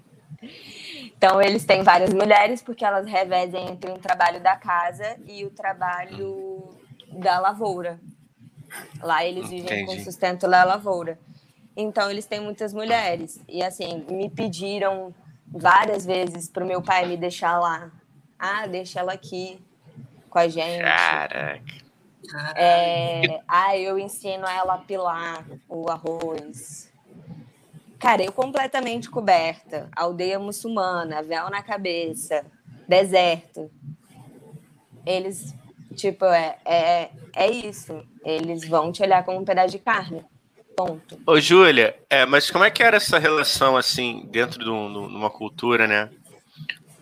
Então, 1.18 1.42
eles 1.42 1.66
têm 1.66 1.82
várias 1.82 2.14
mulheres 2.14 2.62
porque 2.62 2.86
elas 2.86 3.08
revezem 3.08 3.68
entre 3.68 3.90
o 3.90 3.98
trabalho 3.98 4.40
da 4.44 4.56
casa 4.56 5.18
e 5.26 5.44
o 5.44 5.50
trabalho 5.50 6.78
da 7.14 7.40
lavoura. 7.40 8.00
Lá 9.02 9.26
eles 9.26 9.50
vivem 9.50 9.82
Entendi. 9.82 9.86
com 9.98 10.04
sustento 10.04 10.48
da 10.48 10.64
lavoura. 10.64 11.18
Então, 11.76 12.12
eles 12.12 12.28
têm 12.28 12.40
muitas 12.40 12.72
mulheres. 12.72 13.42
E, 13.50 13.64
assim, 13.64 14.06
me 14.08 14.30
pediram 14.30 15.16
várias 15.48 16.06
vezes 16.06 16.48
para 16.48 16.64
o 16.64 16.68
meu 16.68 16.84
pai 16.84 17.08
me 17.08 17.18
deixar 17.18 17.58
lá. 17.60 17.90
Ah, 18.38 18.68
deixa 18.68 19.00
ela 19.00 19.14
aqui 19.14 19.60
com 20.30 20.38
a 20.38 20.48
gente. 20.48 20.84
Caraca. 20.84 21.91
É, 22.56 23.42
ah, 23.48 23.78
eu 23.78 24.00
ensino 24.00 24.46
ela 24.46 24.76
a 24.76 24.78
pilar 24.78 25.46
o 25.68 25.90
arroz. 25.90 26.92
Cara, 28.00 28.24
eu 28.24 28.32
completamente 28.32 29.10
coberta. 29.10 29.90
Aldeia 29.96 30.40
muçulmana, 30.40 31.22
véu 31.22 31.50
na 31.50 31.62
cabeça, 31.62 32.44
deserto. 32.88 33.70
Eles, 35.06 35.54
tipo, 35.96 36.26
é, 36.26 36.58
é, 36.66 37.10
é 37.36 37.52
isso. 37.52 38.04
Eles 38.26 38.68
vão 38.68 38.92
te 38.92 39.04
olhar 39.04 39.24
como 39.24 39.40
um 39.40 39.46
pedaço 39.46 39.72
de 39.72 39.80
carne. 39.80 40.26
Ponto. 40.76 41.20
Ô, 41.28 41.40
Júlia, 41.40 41.96
é, 42.10 42.26
mas 42.26 42.50
como 42.50 42.64
é 42.64 42.72
que 42.72 42.82
era 42.82 42.98
essa 42.98 43.20
relação, 43.20 43.78
assim, 43.78 44.28
dentro 44.32 44.64
de, 44.64 44.70
um, 44.70 44.92
de 44.92 45.16
uma 45.16 45.30
cultura, 45.30 45.86
né? 45.86 46.10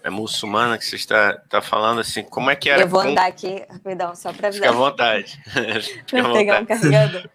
É 0.10 0.12
muçulmana 0.12 0.78
que 0.78 0.86
você 0.86 0.96
está, 0.96 1.40
está 1.44 1.62
falando, 1.62 2.02
assim, 2.02 2.24
como 2.24 2.50
é 2.50 2.56
que 2.56 2.70
era? 2.70 2.82
Eu 2.82 2.88
vou 2.88 3.00
andar 3.00 3.28
aqui, 3.28 3.64
rapidão, 3.70 4.16
só 4.16 4.34
para 4.34 4.50
avisar. 4.50 4.68
Fica 4.68 4.76
à 4.76 4.78
vontade. 4.78 5.40
Fica 6.06 6.20
à 6.20 6.24
vontade. 6.24 6.38
pegar 6.38 6.62
um 6.62 6.66
carregador. 6.66 7.30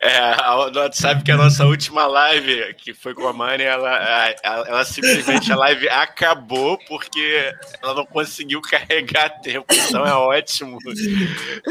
É, 0.00 0.70
no 0.72 0.80
WhatsApp 0.80 1.22
que 1.22 1.30
a 1.30 1.36
nossa 1.36 1.64
última 1.64 2.06
live, 2.06 2.74
que 2.74 2.92
foi 2.92 3.14
com 3.14 3.26
a 3.28 3.32
Mani, 3.32 3.62
ela, 3.62 4.34
ela, 4.42 4.68
ela, 4.68 4.84
simplesmente 4.84 5.52
a 5.52 5.56
live 5.56 5.88
acabou 5.88 6.76
porque 6.88 7.54
ela 7.80 7.94
não 7.94 8.04
conseguiu 8.04 8.60
carregar 8.60 9.40
tempo. 9.40 9.66
Então 9.70 10.04
é 10.04 10.12
ótimo 10.12 10.78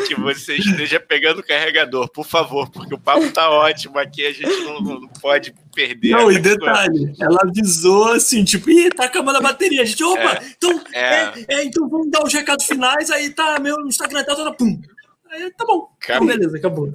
que 0.07 0.15
você 0.15 0.55
esteja 0.55 0.97
pegando 0.99 1.39
o 1.39 1.45
carregador, 1.45 2.09
por 2.09 2.25
favor, 2.25 2.69
porque 2.69 2.95
o 2.95 2.99
papo 2.99 3.29
tá 3.31 3.49
ótimo 3.49 3.99
aqui, 3.99 4.25
a 4.25 4.31
gente 4.31 4.63
não, 4.63 4.79
não 4.79 5.07
pode 5.21 5.53
perder. 5.75 6.11
Não, 6.11 6.31
e 6.31 6.39
detalhe, 6.39 7.13
ela 7.19 7.39
avisou 7.43 8.13
assim, 8.13 8.45
tipo, 8.45 8.69
ih, 8.69 8.89
tá 8.91 9.05
acabando 9.05 9.39
a 9.39 9.41
bateria. 9.41 9.81
A 9.81 9.85
gente, 9.85 10.03
opa, 10.03 10.19
é, 10.19 10.41
então, 10.57 10.81
é. 10.93 10.99
É, 10.99 11.45
é, 11.49 11.63
então 11.65 11.89
vamos 11.89 12.09
dar 12.09 12.23
os 12.23 12.33
recados 12.33 12.65
finais, 12.65 13.11
aí 13.11 13.29
tá, 13.29 13.59
meu 13.59 13.75
Instagram 13.87 14.23
tá 14.23 14.35
toda 14.35 14.53
pum. 14.53 14.81
Aí 15.29 15.51
tá 15.51 15.65
bom. 15.65 15.89
Então, 16.03 16.25
beleza, 16.25 16.57
acabou. 16.57 16.93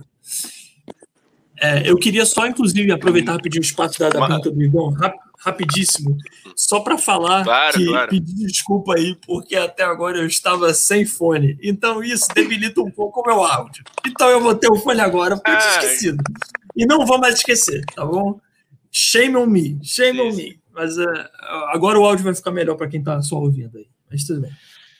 É, 1.58 1.88
eu 1.88 1.96
queria 1.96 2.26
só, 2.26 2.46
inclusive, 2.46 2.92
aproveitar 2.92 3.32
rapidinho 3.32 3.62
o 3.62 3.64
espaço 3.64 3.98
da, 3.98 4.10
da 4.10 4.26
pergunta 4.26 4.50
do 4.50 4.62
Igor, 4.62 4.92
rap, 4.92 5.16
rapidíssimo, 5.38 6.16
só 6.54 6.80
para 6.80 6.98
falar 6.98 7.44
claro, 7.44 7.78
que 7.78 7.86
claro. 7.86 8.10
pedir 8.10 8.46
desculpa 8.46 8.94
aí, 8.94 9.16
porque 9.26 9.56
até 9.56 9.84
agora 9.84 10.18
eu 10.18 10.26
estava 10.26 10.72
sem 10.74 11.06
fone. 11.06 11.58
Então 11.62 12.02
isso 12.02 12.26
debilita 12.34 12.80
um 12.80 12.90
pouco 12.90 13.20
o 13.20 13.26
meu 13.26 13.42
áudio. 13.42 13.84
Então 14.06 14.28
eu 14.28 14.40
vou 14.40 14.54
ter 14.54 14.70
o 14.70 14.76
fone 14.76 15.00
agora, 15.00 15.36
porque 15.36 15.50
eu 15.50 15.58
tinha 15.58 15.70
esquecido. 15.70 16.22
E 16.74 16.84
não 16.84 17.06
vou 17.06 17.18
mais 17.18 17.36
esquecer, 17.36 17.84
tá 17.94 18.04
bom? 18.04 18.38
Shame 18.90 19.36
on 19.36 19.46
me, 19.46 19.78
shame 19.82 20.20
on 20.20 20.34
me. 20.34 20.58
Mas 20.74 20.98
uh, 20.98 21.04
agora 21.68 21.98
o 21.98 22.04
áudio 22.04 22.24
vai 22.24 22.34
ficar 22.34 22.50
melhor 22.50 22.76
para 22.76 22.88
quem 22.88 23.00
está 23.00 23.22
só 23.22 23.36
ouvindo 23.36 23.78
aí. 23.78 23.86
Mas 24.10 24.24
tudo 24.24 24.42
bem. 24.42 24.52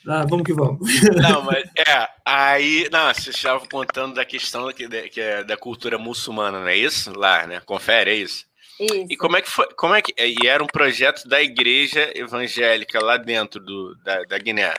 Ah, 0.07 0.25
vamos 0.25 0.45
que 0.45 0.53
vamos. 0.53 0.79
Não, 1.21 1.41
mas 1.43 1.69
é, 1.75 2.09
aí, 2.23 2.87
não, 2.89 3.13
você 3.13 3.29
estava 3.29 3.65
contando 3.67 4.15
da 4.15 4.23
questão 4.23 4.71
que, 4.71 4.87
que 5.09 5.19
é 5.19 5.43
da 5.43 5.57
cultura 5.57 5.97
muçulmana, 5.97 6.61
não 6.61 6.67
é 6.67 6.77
isso? 6.77 7.11
Lá, 7.17 7.45
né? 7.45 7.59
Confere, 7.65 8.11
é 8.11 8.15
isso? 8.15 8.45
Isso. 8.79 9.07
E 9.09 9.17
como 9.17 9.35
é 9.35 9.41
que 9.41 9.49
foi? 9.49 9.67
Como 9.73 9.93
é 9.93 10.01
que 10.01 10.13
e 10.17 10.47
era 10.47 10.63
um 10.63 10.67
projeto 10.67 11.27
da 11.27 11.41
igreja 11.41 12.11
evangélica 12.15 13.03
lá 13.03 13.17
dentro 13.17 13.59
do, 13.59 13.95
da, 14.03 14.23
da 14.23 14.37
Guiné, 14.37 14.73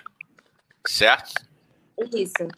certo? 0.87 1.33
Isso. 2.15 2.49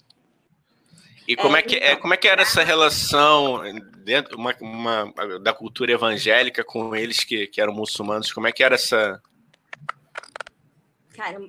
E 1.26 1.34
como 1.34 1.56
é, 1.56 1.60
é 1.60 1.62
que 1.62 1.76
é, 1.76 1.96
como 1.96 2.14
é 2.14 2.16
que 2.16 2.28
era 2.28 2.42
essa 2.42 2.62
relação 2.62 3.62
dentro 4.04 4.36
uma, 4.36 4.54
uma, 4.60 5.12
da 5.40 5.52
cultura 5.52 5.92
evangélica 5.92 6.62
com 6.62 6.94
eles 6.94 7.24
que, 7.24 7.46
que 7.46 7.60
eram 7.60 7.72
muçulmanos? 7.72 8.32
Como 8.32 8.46
é 8.46 8.52
que 8.52 8.62
era 8.62 8.74
essa? 8.74 9.20
Cara, 11.14 11.40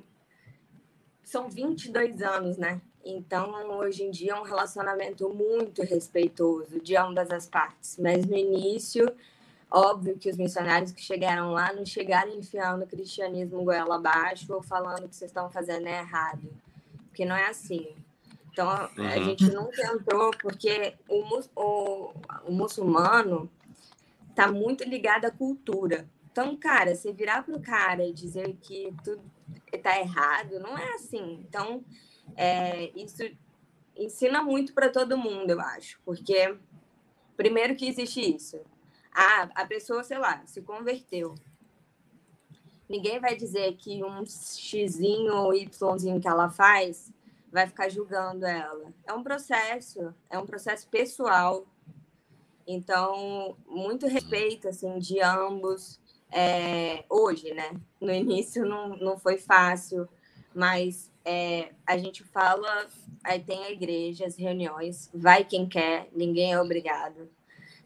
são 1.32 1.48
22 1.48 2.20
anos, 2.20 2.58
né? 2.58 2.78
Então, 3.02 3.50
hoje 3.78 4.02
em 4.02 4.10
dia 4.10 4.32
é 4.32 4.34
um 4.38 4.42
relacionamento 4.42 5.26
muito 5.30 5.82
respeitoso 5.82 6.78
de 6.78 6.94
ambas 6.94 7.30
as 7.30 7.46
partes. 7.46 7.96
Mas 7.98 8.26
no 8.26 8.36
início, 8.36 9.10
óbvio 9.70 10.18
que 10.18 10.28
os 10.28 10.36
missionários 10.36 10.92
que 10.92 11.00
chegaram 11.00 11.52
lá 11.52 11.72
não 11.72 11.86
chegaram 11.86 12.34
enfiando 12.34 12.82
o 12.82 12.86
cristianismo 12.86 13.64
goela 13.64 13.96
abaixo 13.96 14.52
ou 14.52 14.62
falando 14.62 15.08
que 15.08 15.16
vocês 15.16 15.30
estão 15.30 15.50
fazendo 15.50 15.86
errado. 15.86 16.52
Porque 17.08 17.24
não 17.24 17.34
é 17.34 17.46
assim. 17.46 17.88
Então, 18.52 18.68
uhum. 18.68 19.06
a 19.06 19.18
gente 19.18 19.50
nunca 19.50 19.82
entrou, 19.86 20.30
porque 20.32 20.94
o, 21.08 21.40
o, 21.56 22.12
o 22.46 22.52
muçulmano 22.52 23.50
está 24.28 24.52
muito 24.52 24.84
ligado 24.84 25.24
à 25.24 25.30
cultura. 25.30 26.06
Então, 26.30 26.54
cara, 26.56 26.94
você 26.94 27.10
virar 27.10 27.42
para 27.42 27.56
o 27.56 27.62
cara 27.62 28.04
e 28.04 28.12
dizer 28.12 28.54
que 28.60 28.94
tudo 29.02 29.22
está 29.72 29.98
errado, 29.98 30.58
não 30.60 30.76
é 30.76 30.94
assim. 30.94 31.44
Então, 31.48 31.84
é, 32.36 32.90
isso 32.98 33.22
ensina 33.96 34.42
muito 34.42 34.72
para 34.72 34.88
todo 34.88 35.18
mundo, 35.18 35.50
eu 35.50 35.60
acho, 35.60 36.00
porque 36.04 36.56
primeiro 37.36 37.76
que 37.76 37.88
existe 37.88 38.20
isso. 38.20 38.60
Ah, 39.14 39.50
a 39.54 39.66
pessoa, 39.66 40.02
sei 40.02 40.18
lá, 40.18 40.42
se 40.46 40.62
converteu. 40.62 41.34
Ninguém 42.88 43.20
vai 43.20 43.36
dizer 43.36 43.74
que 43.76 44.02
um 44.02 44.24
xzinho 44.24 45.34
ou 45.34 45.54
yzinho 45.54 46.20
que 46.20 46.28
ela 46.28 46.50
faz 46.50 47.12
vai 47.50 47.66
ficar 47.66 47.90
julgando 47.90 48.46
ela. 48.46 48.92
É 49.06 49.12
um 49.12 49.22
processo, 49.22 50.14
é 50.30 50.38
um 50.38 50.46
processo 50.46 50.88
pessoal. 50.88 51.66
Então, 52.66 53.56
muito 53.66 54.06
respeito 54.06 54.68
assim 54.68 54.98
de 54.98 55.20
ambos 55.20 56.00
é, 56.32 57.04
hoje, 57.08 57.52
né? 57.52 57.78
No 58.00 58.12
início 58.12 58.64
não, 58.64 58.96
não 58.96 59.18
foi 59.18 59.36
fácil, 59.36 60.08
mas 60.54 61.12
é, 61.24 61.72
a 61.86 61.96
gente 61.98 62.24
fala, 62.24 62.88
aí 63.22 63.40
tem 63.40 63.64
a 63.64 63.70
igreja, 63.70 64.26
as 64.26 64.36
reuniões, 64.36 65.10
vai 65.14 65.44
quem 65.44 65.68
quer, 65.68 66.08
ninguém 66.12 66.54
é 66.54 66.60
obrigado. 66.60 67.28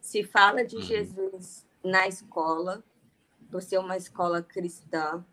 Se 0.01 0.23
fala 0.23 0.64
de 0.64 0.77
uhum. 0.77 0.82
Jesus 0.82 1.66
na 1.82 2.06
escola, 2.06 2.82
por 3.51 3.60
ser 3.60 3.78
uma 3.78 3.97
escola 3.97 4.40
cristã, 4.40 5.24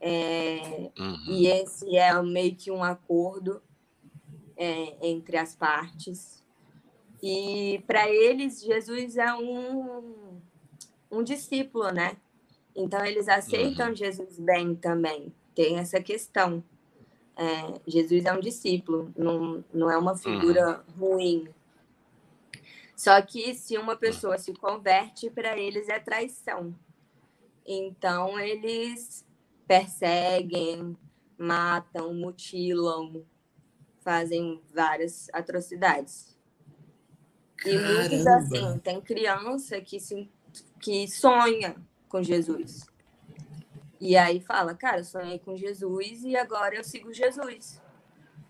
é, 0.00 0.90
uhum. 0.98 1.24
e 1.28 1.46
esse 1.48 1.96
é 1.96 2.22
meio 2.22 2.54
que 2.54 2.70
um 2.70 2.84
acordo 2.84 3.60
é, 4.56 5.08
entre 5.08 5.36
as 5.36 5.56
partes. 5.56 6.44
E 7.22 7.82
para 7.86 8.08
eles, 8.08 8.62
Jesus 8.62 9.16
é 9.16 9.34
um 9.34 10.40
um 11.10 11.22
discípulo, 11.22 11.90
né? 11.90 12.16
Então 12.74 13.04
eles 13.04 13.28
aceitam 13.28 13.88
uhum. 13.88 13.94
Jesus 13.94 14.38
bem 14.38 14.74
também. 14.74 15.32
Tem 15.54 15.78
essa 15.78 16.00
questão. 16.00 16.62
É, 17.36 17.80
Jesus 17.86 18.24
é 18.24 18.32
um 18.32 18.40
discípulo, 18.40 19.12
não, 19.16 19.64
não 19.72 19.90
é 19.90 19.96
uma 19.96 20.16
figura 20.16 20.84
uhum. 20.96 21.16
ruim. 21.16 21.48
Só 22.96 23.20
que 23.22 23.54
se 23.54 23.78
uma 23.78 23.96
pessoa 23.96 24.38
se 24.38 24.52
converte, 24.52 25.30
para 25.30 25.56
eles 25.56 25.88
é 25.88 26.00
traição. 26.00 26.74
Então 27.64 28.38
eles 28.40 29.24
perseguem, 29.68 30.96
matam, 31.36 32.12
mutilam, 32.14 33.22
fazem 34.00 34.60
várias 34.74 35.28
atrocidades. 35.32 36.36
E 37.64 37.76
muitos 37.76 38.26
assim, 38.26 38.78
tem 38.78 39.00
criança 39.00 39.80
que 39.80 40.00
se 40.00 40.28
que 40.80 41.08
sonha 41.08 41.76
com 42.08 42.22
Jesus. 42.22 42.86
E 44.00 44.16
aí 44.16 44.40
fala, 44.40 44.74
cara, 44.74 44.98
eu 44.98 45.04
sonhei 45.04 45.38
com 45.38 45.56
Jesus 45.56 46.24
e 46.24 46.36
agora 46.36 46.76
eu 46.76 46.84
sigo 46.84 47.12
Jesus. 47.12 47.80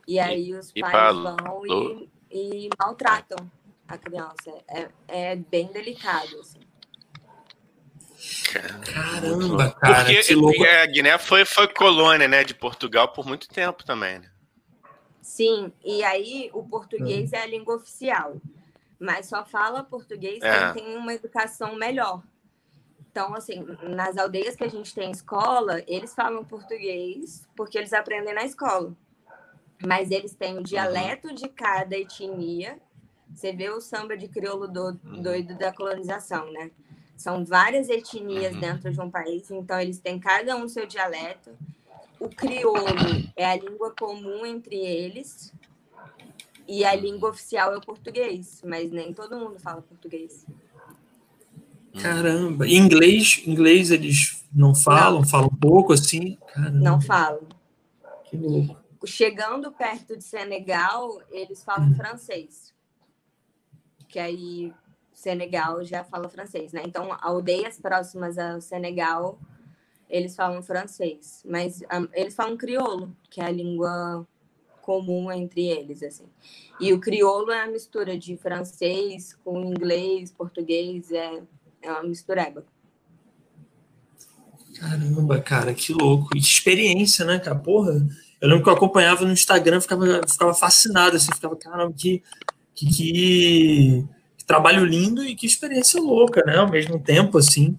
E 0.07 0.19
aí 0.19 0.55
os 0.55 0.71
e 0.75 0.81
pais 0.81 1.17
vão 1.17 1.63
e, 1.67 2.09
e, 2.31 2.69
maltratam 2.79 3.51
a 3.87 3.97
criança. 3.97 4.53
É, 4.69 4.89
é 5.09 5.37
bem 5.37 5.69
delicado, 5.69 6.39
assim. 6.41 6.61
Caramba, 8.85 9.71
cara. 9.73 10.05
Porque, 10.05 10.23
que 10.23 10.35
louco. 10.35 10.65
a 10.65 10.87
Guiné 10.87 11.19
foi, 11.19 11.45
foi 11.45 11.69
colônia 11.69 12.27
né, 12.27 12.45
de 12.45 12.55
Portugal 12.55 13.09
por 13.09 13.27
muito 13.27 13.49
tempo 13.49 13.85
também, 13.85 14.19
né? 14.19 14.31
Sim, 15.23 15.73
e 15.85 16.03
aí 16.03 16.51
o 16.55 16.63
português 16.65 17.33
hum. 17.33 17.37
é 17.37 17.43
a 17.43 17.47
língua 17.47 17.77
oficial, 17.77 18.37
mas 18.99 19.27
só 19.27 19.45
fala 19.45 19.85
português 19.85 20.43
é. 20.43 20.73
quem 20.73 20.85
tem 20.85 20.97
uma 20.97 21.15
educação 21.15 21.77
melhor. 21.77 22.23
Então, 23.11 23.35
assim, 23.35 23.65
nas 23.83 24.17
aldeias 24.17 24.55
que 24.55 24.65
a 24.65 24.69
gente 24.69 24.95
tem 24.95 25.11
escola, 25.11 25.83
eles 25.87 26.15
falam 26.15 26.45
português 26.45 27.47
porque 27.57 27.79
eles 27.79 27.93
aprendem 27.93 28.35
na 28.35 28.45
escola. 28.45 28.95
Mas 29.85 30.11
eles 30.11 30.35
têm 30.35 30.59
o 30.59 30.63
dialeto 30.63 31.35
de 31.35 31.49
cada 31.49 31.97
etnia. 31.97 32.79
Você 33.33 33.53
vê 33.53 33.71
o 33.71 33.81
samba 33.81 34.17
de 34.17 34.29
crioulo 34.29 34.67
do, 34.67 34.99
uhum. 35.05 35.23
doido 35.23 35.57
da 35.57 35.73
colonização, 35.73 36.51
né? 36.53 36.71
São 37.17 37.45
várias 37.45 37.89
etnias 37.89 38.55
uhum. 38.55 38.61
dentro 38.61 38.93
de 38.93 39.01
um 39.01 39.11
país, 39.11 39.51
então 39.51 39.81
eles 39.81 39.99
têm 39.99 40.19
cada 40.19 40.57
um 40.57 40.69
seu 40.69 40.87
dialeto. 40.87 41.51
O 42.21 42.29
crioulo 42.29 42.85
é 43.37 43.47
a 43.47 43.57
língua 43.57 43.95
comum 43.97 44.45
entre 44.45 44.77
eles 44.77 45.53
e 46.69 46.85
a 46.85 46.95
língua 46.95 47.31
oficial 47.31 47.73
é 47.73 47.79
o 47.79 47.81
português, 47.81 48.61
mas 48.63 48.93
nem 48.93 49.15
todo 49.15 49.39
mundo 49.39 49.59
fala 49.59 49.81
português. 49.81 50.47
Caramba, 52.01 52.67
e 52.67 52.77
inglês, 52.77 53.43
inglês 53.47 53.91
eles 53.91 54.45
não 54.53 54.75
falam, 54.75 55.23
não. 55.23 55.29
falam 55.29 55.49
pouco 55.49 55.95
assim? 55.95 56.37
Caramba. 56.53 56.79
Não 56.79 57.01
falam. 57.01 57.41
Que 58.25 58.37
louco. 58.37 58.77
Chegando 59.07 59.73
perto 59.73 60.17
de 60.17 60.23
Senegal, 60.23 61.23
eles 61.31 61.65
falam 61.65 61.89
hum. 61.89 61.95
francês. 61.95 62.75
Que 64.07 64.19
aí 64.19 64.73
Senegal 65.15 65.83
já 65.85 66.05
fala 66.05 66.29
francês, 66.29 66.73
né? 66.73 66.83
Então, 66.85 67.17
aldeias 67.21 67.81
próximas 67.81 68.37
ao 68.37 68.61
Senegal, 68.61 69.39
eles 70.09 70.37
falam 70.37 70.63
francês, 70.63 71.43
mas 71.49 71.81
um, 71.83 72.09
eles 72.13 72.35
falam 72.35 72.57
crioulo, 72.57 73.15
que 73.31 73.41
é 73.41 73.45
a 73.45 73.51
língua 73.51 74.27
comum 74.89 75.31
entre 75.31 75.67
eles, 75.67 76.03
assim. 76.03 76.25
E 76.81 76.95
o 76.95 76.99
crioulo 76.99 77.51
é 77.51 77.61
a 77.61 77.71
mistura 77.71 78.17
de 78.17 78.39
francês 78.39 79.37
com 79.45 79.63
inglês, 79.63 80.33
português, 80.33 81.13
é, 81.13 81.43
é 81.83 81.93
uma 81.93 82.05
mistureba. 82.05 82.65
Caramba, 84.81 85.43
cara, 85.43 85.75
que 85.75 85.93
louco. 85.93 86.35
E 86.35 86.41
experiência, 86.41 87.27
né, 87.27 87.39
cara? 87.39 87.59
Porra, 87.59 88.03
eu 88.41 88.49
lembro 88.49 88.65
que 88.65 88.71
eu 88.71 88.73
acompanhava 88.73 89.27
no 89.27 89.33
Instagram, 89.33 89.79
ficava, 89.79 90.23
ficava 90.27 90.55
fascinado, 90.55 91.17
assim, 91.17 91.35
ficava, 91.35 91.55
caramba, 91.55 91.93
que, 91.93 92.23
que, 92.75 92.87
que 92.89 94.07
trabalho 94.47 94.87
lindo 94.87 95.23
e 95.23 95.37
que 95.37 95.47
experiência 95.47 96.01
louca, 96.01 96.43
né? 96.47 96.57
Ao 96.57 96.71
mesmo 96.71 96.99
tempo, 96.99 97.37
assim. 97.37 97.79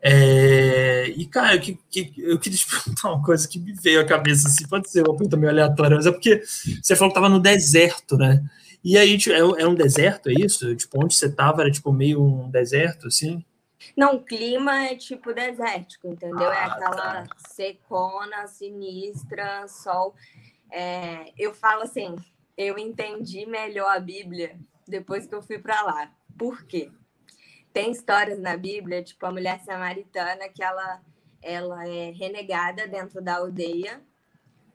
É, 0.00 1.08
e, 1.08 1.26
cara, 1.26 1.56
eu, 1.56 1.60
que, 1.60 1.74
que, 1.90 2.14
eu 2.18 2.38
queria 2.38 2.58
te 2.58 2.66
perguntar 2.70 3.12
uma 3.12 3.22
coisa 3.22 3.48
que 3.48 3.58
me 3.58 3.72
veio 3.72 4.00
à 4.00 4.04
cabeça, 4.04 4.48
assim, 4.48 4.66
pode 4.68 4.90
ser 4.90 5.00
uma 5.00 5.16
pergunta 5.16 5.36
meio 5.36 5.50
aleatória, 5.50 5.96
mas 5.96 6.06
é 6.06 6.12
porque 6.12 6.42
você 6.82 6.94
falou 6.94 7.12
que 7.12 7.18
estava 7.18 7.28
no 7.28 7.40
deserto, 7.40 8.16
né? 8.16 8.44
E 8.84 8.96
aí, 8.96 9.18
tipo, 9.18 9.34
é, 9.34 9.62
é, 9.62 9.66
um 9.66 9.74
deserto, 9.74 10.28
é 10.28 10.32
isso? 10.32 10.74
Tipo, 10.76 11.04
onde 11.04 11.14
você 11.14 11.26
estava 11.26 11.62
era, 11.62 11.70
tipo, 11.70 11.92
meio 11.92 12.22
um 12.22 12.48
deserto, 12.48 13.08
assim? 13.08 13.44
Não, 13.96 14.16
o 14.16 14.22
clima 14.22 14.84
é, 14.84 14.94
tipo, 14.94 15.34
desértico, 15.34 16.06
entendeu? 16.06 16.50
É 16.52 16.56
ah, 16.56 16.60
é 16.60 16.64
aquela 16.66 16.96
tá. 16.96 17.26
secona, 17.48 18.46
sinistra, 18.46 19.66
sol. 19.68 20.14
É, 20.70 21.32
eu 21.36 21.54
falo 21.54 21.82
assim, 21.82 22.14
eu 22.56 22.78
entendi 22.78 23.46
melhor 23.46 23.88
a 23.88 24.00
Bíblia 24.00 24.56
depois 24.86 25.26
que 25.26 25.34
eu 25.34 25.42
fui 25.42 25.58
para 25.58 25.82
lá. 25.82 26.10
Por 26.38 26.64
quê? 26.64 26.90
Tem 27.76 27.90
histórias 27.90 28.38
na 28.38 28.56
Bíblia, 28.56 29.02
tipo 29.02 29.26
a 29.26 29.30
mulher 29.30 29.60
samaritana, 29.60 30.48
que 30.48 30.62
ela, 30.62 31.02
ela 31.42 31.86
é 31.86 32.10
renegada 32.10 32.88
dentro 32.88 33.20
da 33.20 33.36
aldeia 33.36 34.02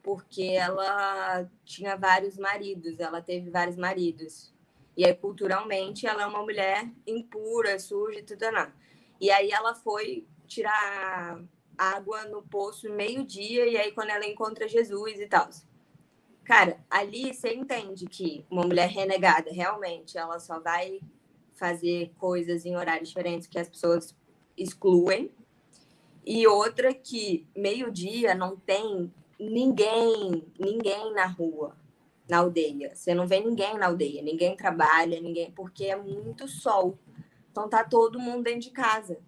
porque 0.03 0.43
ela 0.43 1.49
tinha 1.65 1.95
vários 1.97 2.37
maridos, 2.37 2.99
ela 2.99 3.19
teve 3.19 3.49
vários 3.49 3.75
maridos. 3.75 4.53
E 4.95 5.03
aí, 5.03 5.15
culturalmente, 5.15 6.05
ela 6.05 6.21
é 6.21 6.25
uma 6.27 6.43
mulher 6.43 6.87
impura, 7.07 7.79
suja 7.79 8.19
e 8.19 8.23
tudo 8.23 8.51
não. 8.51 8.71
E 9.19 9.31
aí 9.31 9.49
ela 9.49 9.73
foi 9.73 10.27
tirar 10.45 11.41
água 11.75 12.25
no 12.25 12.43
poço 12.43 12.87
meio-dia, 12.87 13.65
e 13.65 13.77
aí 13.77 13.91
quando 13.93 14.11
ela 14.11 14.27
encontra 14.27 14.67
Jesus 14.67 15.19
e 15.19 15.25
tal. 15.25 15.49
Cara, 16.43 16.77
ali 16.87 17.33
você 17.33 17.51
entende 17.51 18.05
que 18.05 18.45
uma 18.47 18.61
mulher 18.61 18.89
renegada, 18.89 19.51
realmente, 19.51 20.19
ela 20.19 20.39
só 20.39 20.59
vai 20.59 21.01
fazer 21.61 22.11
coisas 22.17 22.65
em 22.65 22.75
horários 22.75 23.09
diferentes 23.09 23.47
que 23.47 23.59
as 23.59 23.69
pessoas 23.69 24.17
excluem. 24.57 25.31
E 26.25 26.47
outra 26.47 26.91
que 26.91 27.47
meio-dia 27.55 28.33
não 28.33 28.57
tem 28.57 29.13
ninguém, 29.39 30.43
ninguém 30.59 31.13
na 31.13 31.27
rua, 31.27 31.77
na 32.27 32.39
aldeia. 32.39 32.95
Você 32.95 33.13
não 33.13 33.27
vê 33.27 33.39
ninguém 33.39 33.77
na 33.77 33.85
aldeia, 33.85 34.23
ninguém 34.23 34.57
trabalha, 34.57 35.21
ninguém, 35.21 35.51
porque 35.51 35.85
é 35.85 35.95
muito 35.95 36.47
sol. 36.47 36.97
Então 37.51 37.69
tá 37.69 37.83
todo 37.83 38.19
mundo 38.19 38.43
dentro 38.43 38.61
de 38.61 38.71
casa. 38.71 39.19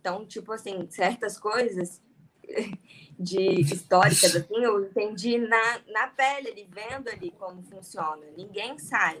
Então, 0.00 0.24
tipo 0.24 0.52
assim, 0.52 0.86
certas 0.90 1.40
coisas 1.40 2.00
de 3.18 3.60
históricas, 3.62 4.36
assim, 4.36 4.62
eu 4.62 4.84
entendi 4.84 5.38
na, 5.38 5.80
na 5.88 6.06
pele, 6.06 6.50
ali, 6.50 6.68
vendo 6.70 7.08
ali 7.08 7.32
como 7.32 7.62
funciona. 7.64 8.26
Ninguém 8.36 8.78
sai 8.78 9.20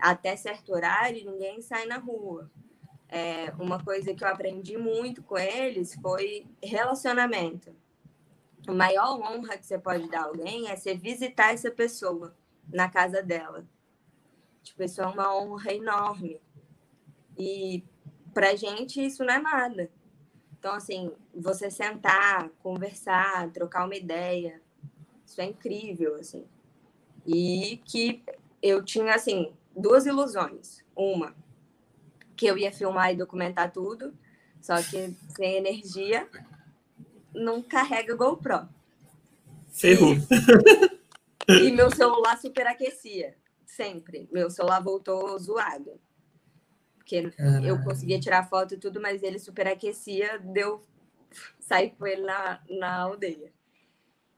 até 0.00 0.36
certo 0.36 0.72
horário, 0.72 1.24
ninguém 1.30 1.60
sai 1.60 1.86
na 1.86 1.98
rua. 1.98 2.50
É, 3.08 3.52
uma 3.58 3.82
coisa 3.82 4.14
que 4.14 4.22
eu 4.22 4.28
aprendi 4.28 4.76
muito 4.76 5.22
com 5.22 5.36
eles 5.36 5.94
foi 6.00 6.46
relacionamento. 6.62 7.74
A 8.66 8.72
maior 8.72 9.18
honra 9.20 9.58
que 9.58 9.66
você 9.66 9.78
pode 9.78 10.08
dar 10.08 10.20
a 10.20 10.24
alguém 10.26 10.68
é 10.68 10.76
você 10.76 10.94
visitar 10.94 11.52
essa 11.52 11.70
pessoa 11.70 12.36
na 12.72 12.88
casa 12.88 13.22
dela. 13.22 13.66
Tipo, 14.62 14.82
isso 14.84 15.00
é 15.00 15.06
uma 15.06 15.34
honra 15.36 15.72
enorme. 15.72 16.40
E 17.36 17.82
pra 18.32 18.54
gente 18.54 19.04
isso 19.04 19.24
não 19.24 19.34
é 19.34 19.38
nada. 19.38 19.90
Então, 20.58 20.74
assim, 20.74 21.10
você 21.34 21.70
sentar, 21.70 22.50
conversar, 22.62 23.50
trocar 23.50 23.86
uma 23.86 23.96
ideia, 23.96 24.60
isso 25.24 25.40
é 25.40 25.46
incrível, 25.46 26.16
assim. 26.16 26.44
E 27.26 27.80
que 27.84 28.22
eu 28.62 28.84
tinha, 28.84 29.14
assim, 29.14 29.54
duas 29.76 30.06
ilusões. 30.06 30.84
Uma, 30.94 31.34
que 32.36 32.46
eu 32.46 32.56
ia 32.56 32.72
filmar 32.72 33.12
e 33.12 33.16
documentar 33.16 33.72
tudo, 33.72 34.14
só 34.60 34.76
que 34.82 35.14
sem 35.36 35.56
energia, 35.56 36.28
não 37.34 37.62
carrega 37.62 38.14
GoPro. 38.14 38.68
Ferrou. 39.68 40.14
E, 41.48 41.68
e 41.68 41.72
meu 41.72 41.90
celular 41.90 42.38
superaquecia, 42.38 43.36
sempre. 43.66 44.28
Meu 44.32 44.50
celular 44.50 44.80
voltou 44.80 45.38
zoado. 45.38 46.00
Porque 46.96 47.30
Caralho. 47.30 47.66
eu 47.66 47.82
conseguia 47.82 48.20
tirar 48.20 48.48
foto 48.48 48.74
e 48.74 48.78
tudo, 48.78 49.00
mas 49.00 49.22
ele 49.22 49.38
superaquecia, 49.38 50.38
deu 50.38 50.82
sair 51.58 51.90
com 51.90 52.06
ele 52.06 52.22
na, 52.22 52.60
na 52.68 53.00
aldeia. 53.00 53.52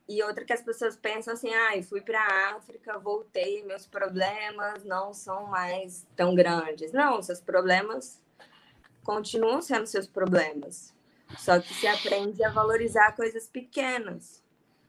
E 0.09 0.23
outra 0.23 0.45
que 0.45 0.53
as 0.53 0.61
pessoas 0.61 0.97
pensam 0.97 1.35
assim, 1.35 1.53
ah, 1.53 1.83
fui 1.83 2.01
para 2.01 2.21
a 2.21 2.57
África, 2.57 2.99
voltei, 2.99 3.63
meus 3.65 3.87
problemas 3.87 4.85
não 4.85 5.15
são 5.15 5.47
mais 5.47 6.07
tão 6.17 6.35
grandes. 6.35 6.93
Não, 6.93 7.23
seus 7.23 7.41
problemas 7.41 8.21
continuam 9.05 9.63
sendo 9.63 9.87
seus 9.87 10.07
problemas. 10.07 10.95
Só 11.39 11.59
que 11.59 11.73
você 11.73 11.87
aprende 11.87 12.45
a 12.45 12.51
valorizar 12.51 13.13
coisas 13.13 13.47
pequenas. 13.47 14.43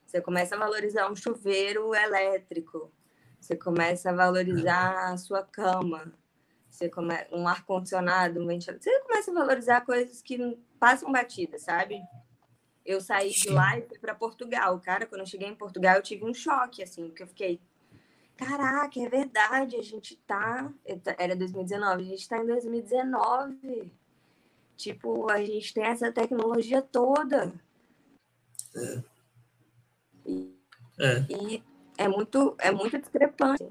Você 0.05 0.19
começa 0.19 0.55
a 0.55 0.59
valorizar 0.59 1.09
um 1.09 1.15
chuveiro 1.15 1.95
elétrico. 1.95 2.91
Você 3.39 3.55
começa 3.55 4.09
a 4.09 4.13
valorizar 4.13 5.11
a 5.11 5.17
sua 5.17 5.43
cama 5.43 6.13
você 6.73 6.89
come... 6.89 7.13
um 7.31 7.47
ar-condicionado, 7.47 8.41
um 8.41 8.47
ventilador. 8.47 8.81
Você 8.81 8.99
começa 9.01 9.31
a 9.31 9.33
valorizar 9.33 9.81
coisas 9.81 10.21
que 10.23 10.57
passam 10.79 11.11
batida, 11.11 11.59
sabe? 11.59 12.01
Eu 12.85 12.99
saí 12.99 13.31
de 13.31 13.49
lá 13.49 13.77
e 13.77 13.81
fui 13.81 13.97
para 13.97 14.13
Portugal. 14.13 14.79
Cara, 14.79 15.05
quando 15.05 15.21
eu 15.21 15.27
cheguei 15.27 15.47
em 15.47 15.55
Portugal, 15.55 15.95
eu 15.95 16.01
tive 16.01 16.25
um 16.25 16.33
choque, 16.33 16.83
assim, 16.83 17.07
porque 17.07 17.23
eu 17.23 17.27
fiquei. 17.27 17.61
Caraca, 18.35 18.99
é 18.99 19.09
verdade, 19.09 19.75
a 19.77 19.81
gente 19.81 20.15
tá. 20.27 20.71
Era 21.17 21.35
2019, 21.35 22.01
a 22.01 22.05
gente 22.05 22.27
tá 22.27 22.37
em 22.37 22.45
2019. 22.45 23.91
Tipo, 24.75 25.29
a 25.31 25.43
gente 25.43 25.73
tem 25.73 25.85
essa 25.85 26.11
tecnologia 26.11 26.81
toda. 26.81 27.53
É. 28.75 29.03
E 30.25 30.63
é, 30.99 31.25
e 31.29 31.63
é 31.97 32.07
muito, 32.07 32.55
é 32.59 32.71
muito 32.71 32.97
discrepante. 32.99 33.65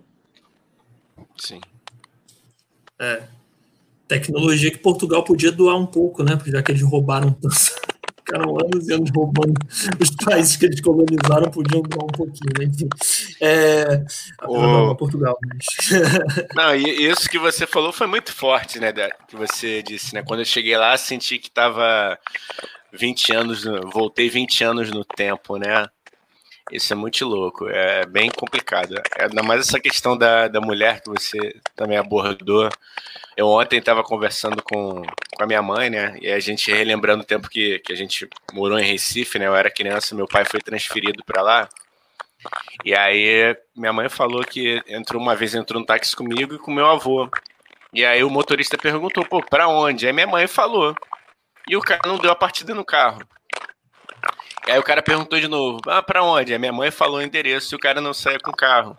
Sim. 1.36 1.60
É. 2.98 3.28
Tecnologia 4.08 4.70
que 4.70 4.78
Portugal 4.78 5.24
podia 5.24 5.50
doar 5.50 5.76
um 5.76 5.86
pouco, 5.86 6.22
né? 6.22 6.36
Porque 6.36 6.50
já 6.50 6.62
que 6.62 6.72
eles 6.72 6.82
roubaram 6.82 7.32
tanto. 7.32 7.81
Ficaram 8.32 8.56
anos 8.58 8.88
e 8.88 8.92
anos 8.92 9.10
roubando 9.14 9.54
os 10.00 10.10
países 10.24 10.56
que 10.56 10.66
eles 10.66 10.80
colonizaram, 10.80 11.50
podiam 11.50 11.82
dar 11.82 12.04
um 12.04 12.08
pouquinho, 12.08 12.52
né? 12.58 12.64
Enfim. 12.64 12.88
É, 13.40 14.04
o... 14.46 14.94
Portugal, 14.96 15.38
mas... 15.46 15.66
Não, 16.54 16.74
e 16.74 17.06
isso 17.06 17.28
que 17.28 17.38
você 17.38 17.66
falou 17.66 17.92
foi 17.92 18.06
muito 18.06 18.32
forte, 18.32 18.80
né? 18.80 18.92
Que 19.28 19.36
você 19.36 19.82
disse, 19.82 20.14
né? 20.14 20.22
Quando 20.22 20.40
eu 20.40 20.46
cheguei 20.46 20.76
lá, 20.76 20.96
senti 20.96 21.38
que 21.38 21.48
estava 21.48 22.18
20 22.92 23.34
anos, 23.34 23.64
voltei 23.92 24.28
20 24.28 24.64
anos 24.64 24.90
no 24.90 25.04
tempo, 25.04 25.56
né? 25.56 25.86
Isso 26.70 26.92
é 26.92 26.96
muito 26.96 27.26
louco, 27.26 27.68
é 27.68 28.06
bem 28.06 28.30
complicado. 28.30 28.94
É, 29.18 29.24
ainda 29.24 29.42
mais 29.42 29.60
essa 29.60 29.80
questão 29.80 30.16
da, 30.16 30.48
da 30.48 30.60
mulher 30.60 31.00
que 31.00 31.10
você 31.10 31.38
também 31.74 31.98
abordou. 31.98 32.68
Eu 33.36 33.48
ontem 33.48 33.78
estava 33.78 34.02
conversando 34.02 34.62
com, 34.62 35.02
com 35.02 35.42
a 35.42 35.46
minha 35.46 35.62
mãe, 35.62 35.90
né? 35.90 36.16
E 36.20 36.30
a 36.30 36.38
gente 36.38 36.70
relembrando 36.70 37.22
o 37.22 37.26
tempo 37.26 37.48
que, 37.48 37.78
que 37.80 37.92
a 37.92 37.96
gente 37.96 38.28
morou 38.52 38.78
em 38.78 38.84
Recife, 38.84 39.38
né? 39.38 39.46
Eu 39.46 39.56
era 39.56 39.70
criança, 39.70 40.14
meu 40.14 40.26
pai 40.26 40.44
foi 40.44 40.60
transferido 40.60 41.24
para 41.24 41.42
lá. 41.42 41.68
E 42.84 42.94
aí 42.94 43.56
minha 43.76 43.92
mãe 43.92 44.08
falou 44.08 44.44
que 44.44 44.82
entrou 44.86 45.20
uma 45.20 45.36
vez 45.36 45.54
entrou 45.54 45.80
no 45.80 45.86
táxi 45.86 46.14
comigo 46.14 46.54
e 46.54 46.58
com 46.58 46.72
meu 46.72 46.86
avô. 46.86 47.28
E 47.92 48.04
aí 48.04 48.24
o 48.24 48.30
motorista 48.30 48.78
perguntou, 48.78 49.24
pô, 49.24 49.42
para 49.42 49.68
onde? 49.68 50.06
Aí 50.06 50.12
minha 50.12 50.26
mãe 50.26 50.46
falou. 50.46 50.94
E 51.68 51.76
o 51.76 51.80
cara 51.80 52.00
não 52.06 52.18
deu 52.18 52.30
a 52.30 52.36
partida 52.36 52.74
no 52.74 52.84
carro. 52.84 53.20
Aí 54.66 54.78
o 54.78 54.82
cara 54.82 55.02
perguntou 55.02 55.40
de 55.40 55.48
novo, 55.48 55.80
ah, 55.88 56.02
pra 56.02 56.22
onde? 56.22 56.54
A 56.54 56.58
minha 56.58 56.72
mãe 56.72 56.90
falou 56.90 57.18
o 57.18 57.22
endereço 57.22 57.74
e 57.74 57.76
o 57.76 57.80
cara 57.80 58.00
não 58.00 58.14
saia 58.14 58.38
com 58.38 58.50
o 58.50 58.56
carro. 58.56 58.96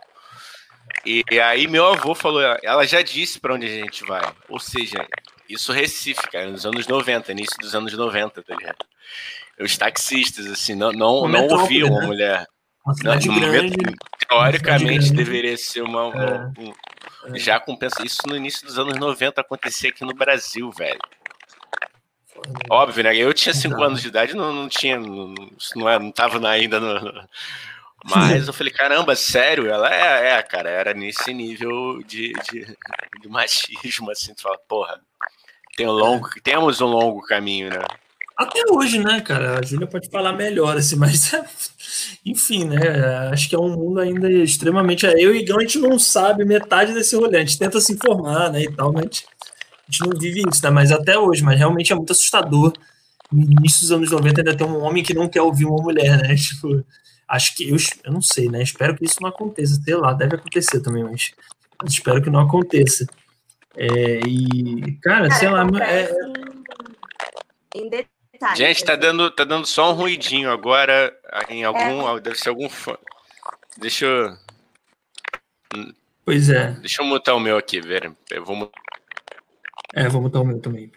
E, 1.04 1.24
e 1.30 1.40
aí 1.40 1.66
meu 1.66 1.86
avô 1.86 2.14
falou, 2.14 2.42
ela 2.62 2.86
já 2.86 3.02
disse 3.02 3.40
para 3.40 3.54
onde 3.54 3.66
a 3.66 3.70
gente 3.70 4.04
vai. 4.04 4.22
Ou 4.48 4.60
seja, 4.60 5.06
isso 5.48 5.72
Recife, 5.72 6.22
cara, 6.30 6.50
nos 6.50 6.66
anos 6.66 6.86
90, 6.86 7.32
início 7.32 7.56
dos 7.58 7.74
anos 7.74 7.92
90, 7.92 8.42
tá 8.42 8.54
ligado? 8.54 8.84
Os 9.60 9.76
taxistas, 9.76 10.46
assim, 10.46 10.74
não, 10.74 10.92
não, 10.92 11.28
não 11.28 11.46
ouviam 11.48 11.88
né? 11.88 11.94
uma 11.94 12.06
mulher. 12.06 12.46
Uma 12.84 12.94
cidade 12.94 13.28
não, 13.28 13.40
grande, 13.40 13.76
teoricamente 14.28 14.86
grande. 14.86 15.12
deveria 15.12 15.56
ser 15.56 15.82
uma. 15.82 16.12
É. 16.14 16.60
Um, 16.60 17.36
já 17.38 17.58
compensa. 17.58 18.04
Isso 18.04 18.18
no 18.26 18.36
início 18.36 18.66
dos 18.66 18.78
anos 18.78 18.98
90 18.98 19.40
acontecia 19.40 19.88
aqui 19.88 20.04
no 20.04 20.12
Brasil, 20.12 20.70
velho. 20.70 21.00
Óbvio, 22.70 23.04
né? 23.04 23.16
Eu 23.16 23.32
tinha 23.32 23.54
5 23.54 23.82
anos 23.82 24.02
de 24.02 24.08
idade, 24.08 24.34
não, 24.34 24.52
não 24.52 24.68
tinha. 24.68 24.98
Não, 24.98 25.34
não, 25.76 25.88
é, 25.88 25.98
não 25.98 26.10
tava 26.10 26.46
ainda 26.48 26.78
no. 26.80 27.24
Mas 28.04 28.46
eu 28.46 28.52
falei, 28.52 28.72
caramba, 28.72 29.16
sério? 29.16 29.66
Ela 29.66 29.92
é, 29.92 30.32
é 30.32 30.42
cara, 30.42 30.68
era 30.68 30.92
nesse 30.92 31.32
nível 31.32 32.02
de, 32.02 32.34
de, 32.34 32.76
de 33.22 33.28
machismo, 33.28 34.10
assim, 34.10 34.34
tu 34.34 34.42
fala, 34.42 34.58
porra, 34.68 35.00
tem 35.74 35.88
um 35.88 35.92
longo, 35.92 36.28
temos 36.42 36.82
um 36.82 36.86
longo 36.86 37.22
caminho, 37.22 37.70
né? 37.70 37.82
Até 38.36 38.62
hoje, 38.70 38.98
né, 38.98 39.20
cara? 39.22 39.58
A 39.58 39.62
Júlia 39.62 39.86
pode 39.86 40.10
falar 40.10 40.32
melhor, 40.32 40.76
assim, 40.76 40.96
mas 41.00 41.32
enfim, 42.26 42.64
né? 42.64 42.78
Acho 43.32 43.48
que 43.48 43.54
é 43.54 43.58
um 43.58 43.70
mundo 43.70 44.00
ainda 44.00 44.30
extremamente. 44.30 45.06
Eu 45.06 45.34
e 45.34 45.42
Gão, 45.42 45.58
a 45.58 45.62
gente 45.62 45.78
não 45.78 45.98
sabe 45.98 46.44
metade 46.44 46.92
desse 46.92 47.16
rolê, 47.16 47.38
a 47.38 47.40
gente 47.40 47.58
tenta 47.58 47.80
se 47.80 47.92
informar, 47.92 48.50
né? 48.50 48.64
E 48.64 48.72
tal, 48.72 48.92
mas 48.92 49.24
a 49.86 49.90
gente 49.90 50.00
não 50.00 50.18
vive 50.18 50.42
isso, 50.50 50.62
né? 50.62 50.70
Mas 50.70 50.90
até 50.90 51.18
hoje, 51.18 51.42
mas 51.42 51.58
realmente 51.58 51.92
é 51.92 51.96
muito 51.96 52.12
assustador. 52.12 52.72
No 53.30 53.42
início 53.42 53.80
dos 53.80 53.92
anos 53.92 54.10
90 54.10 54.40
ainda 54.40 54.56
tem 54.56 54.66
um 54.66 54.82
homem 54.82 55.02
que 55.02 55.14
não 55.14 55.28
quer 55.28 55.42
ouvir 55.42 55.66
uma 55.66 55.82
mulher, 55.82 56.18
né? 56.22 56.34
Tipo, 56.36 56.84
acho 57.28 57.54
que 57.54 57.68
eu, 57.68 57.76
eu 58.04 58.12
não 58.12 58.22
sei, 58.22 58.48
né? 58.48 58.62
Espero 58.62 58.96
que 58.96 59.04
isso 59.04 59.18
não 59.20 59.28
aconteça. 59.28 59.80
Sei 59.82 59.94
lá, 59.94 60.12
deve 60.12 60.36
acontecer 60.36 60.80
também, 60.80 61.04
mas 61.04 61.32
espero 61.86 62.22
que 62.22 62.30
não 62.30 62.40
aconteça. 62.40 63.06
É, 63.76 64.20
e, 64.26 64.98
cara, 65.02 65.28
cara 65.28 65.34
sei 65.34 65.50
lá. 65.50 65.66
É... 65.82 66.10
Em 67.74 67.90
detalhe. 67.90 68.56
Gente, 68.56 68.84
tá 68.84 68.96
dando, 68.96 69.30
tá 69.30 69.44
dando 69.44 69.66
só 69.66 69.90
um 69.90 69.94
ruidinho 69.94 70.50
agora 70.50 71.14
em 71.48 71.64
algum. 71.64 72.16
É. 72.16 72.20
Deve 72.20 72.38
ser 72.38 72.50
algum. 72.50 72.68
Deixa 73.78 74.06
eu. 74.06 74.36
Pois 76.24 76.48
é. 76.48 76.70
Deixa 76.80 77.02
eu 77.02 77.06
mutar 77.06 77.34
o 77.34 77.40
meu 77.40 77.56
aqui, 77.56 77.80
ver. 77.80 78.12
Eu 78.30 78.44
vou 78.44 78.56
mutar. 78.56 78.84
É, 79.96 80.08
vou 80.08 80.20
botar 80.20 80.40
o 80.40 80.44
meu 80.44 80.60
também. 80.60 80.90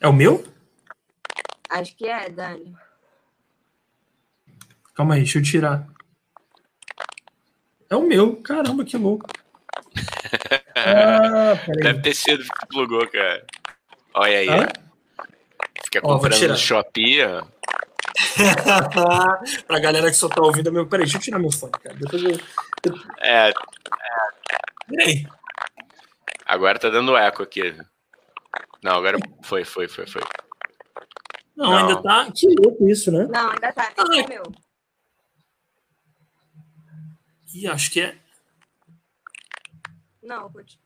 É 0.00 0.08
o 0.08 0.12
meu? 0.12 0.42
Acho 1.68 1.94
que 1.94 2.06
é, 2.06 2.30
Dani. 2.30 2.74
Calma 4.94 5.14
aí, 5.14 5.20
deixa 5.20 5.38
eu 5.38 5.42
tirar. 5.42 5.86
É 7.90 7.96
o 7.96 8.02
meu. 8.02 8.36
Caramba, 8.36 8.82
que 8.84 8.96
louco. 8.96 9.26
ah, 10.74 11.54
Deve 11.82 12.00
ter 12.00 12.14
sido 12.14 12.42
que 12.42 12.66
plugou, 12.66 13.06
cara. 13.08 13.44
Olha 14.14 14.38
aí. 14.38 14.48
Hã? 14.48 14.68
Fica 15.84 16.00
comprando 16.00 16.48
no 16.48 16.56
Shopee, 16.56 17.22
ó. 17.22 17.44
pra 19.66 19.78
galera 19.78 20.08
que 20.10 20.16
só 20.16 20.28
tá 20.28 20.40
ouvindo, 20.40 20.72
meu. 20.72 20.86
Peraí, 20.86 21.04
deixa 21.04 21.18
eu 21.18 21.22
tirar 21.22 21.38
meu 21.38 21.50
fone, 21.50 21.72
cara. 21.72 21.96
Depois 21.96 22.22
eu. 22.22 22.38
É, 23.18 23.52
Peraí. 24.90 25.26
Agora 26.44 26.78
tá 26.78 26.90
dando 26.90 27.16
eco 27.16 27.42
aqui. 27.42 27.76
Não, 28.82 28.96
agora 28.96 29.18
foi, 29.42 29.64
foi, 29.64 29.86
foi, 29.86 30.06
foi. 30.06 30.22
Não, 31.56 31.70
Não. 31.70 31.76
ainda 31.76 32.02
tá. 32.02 32.32
Que 32.32 32.46
louco 32.48 32.88
isso, 32.88 33.12
né? 33.12 33.24
Não, 33.26 33.50
ainda 33.50 33.72
tá. 33.72 33.92
Ah, 33.96 34.16
é 34.16 34.26
meu. 34.26 34.42
Ih, 37.54 37.68
acho 37.68 37.90
que 37.90 38.00
é. 38.00 38.18
Não, 40.22 40.50
pode. 40.50 40.80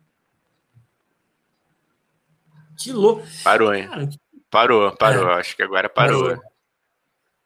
Que 2.78 2.92
louco. 2.92 3.22
Parou, 3.42 3.74
hein? 3.74 3.88
Cara, 3.88 4.06
que... 4.06 4.18
Parou, 4.50 4.96
parou. 4.96 5.30
É. 5.30 5.40
Acho 5.40 5.56
que 5.56 5.62
agora 5.62 5.88
parou. 5.88 6.24
parou. 6.24 6.42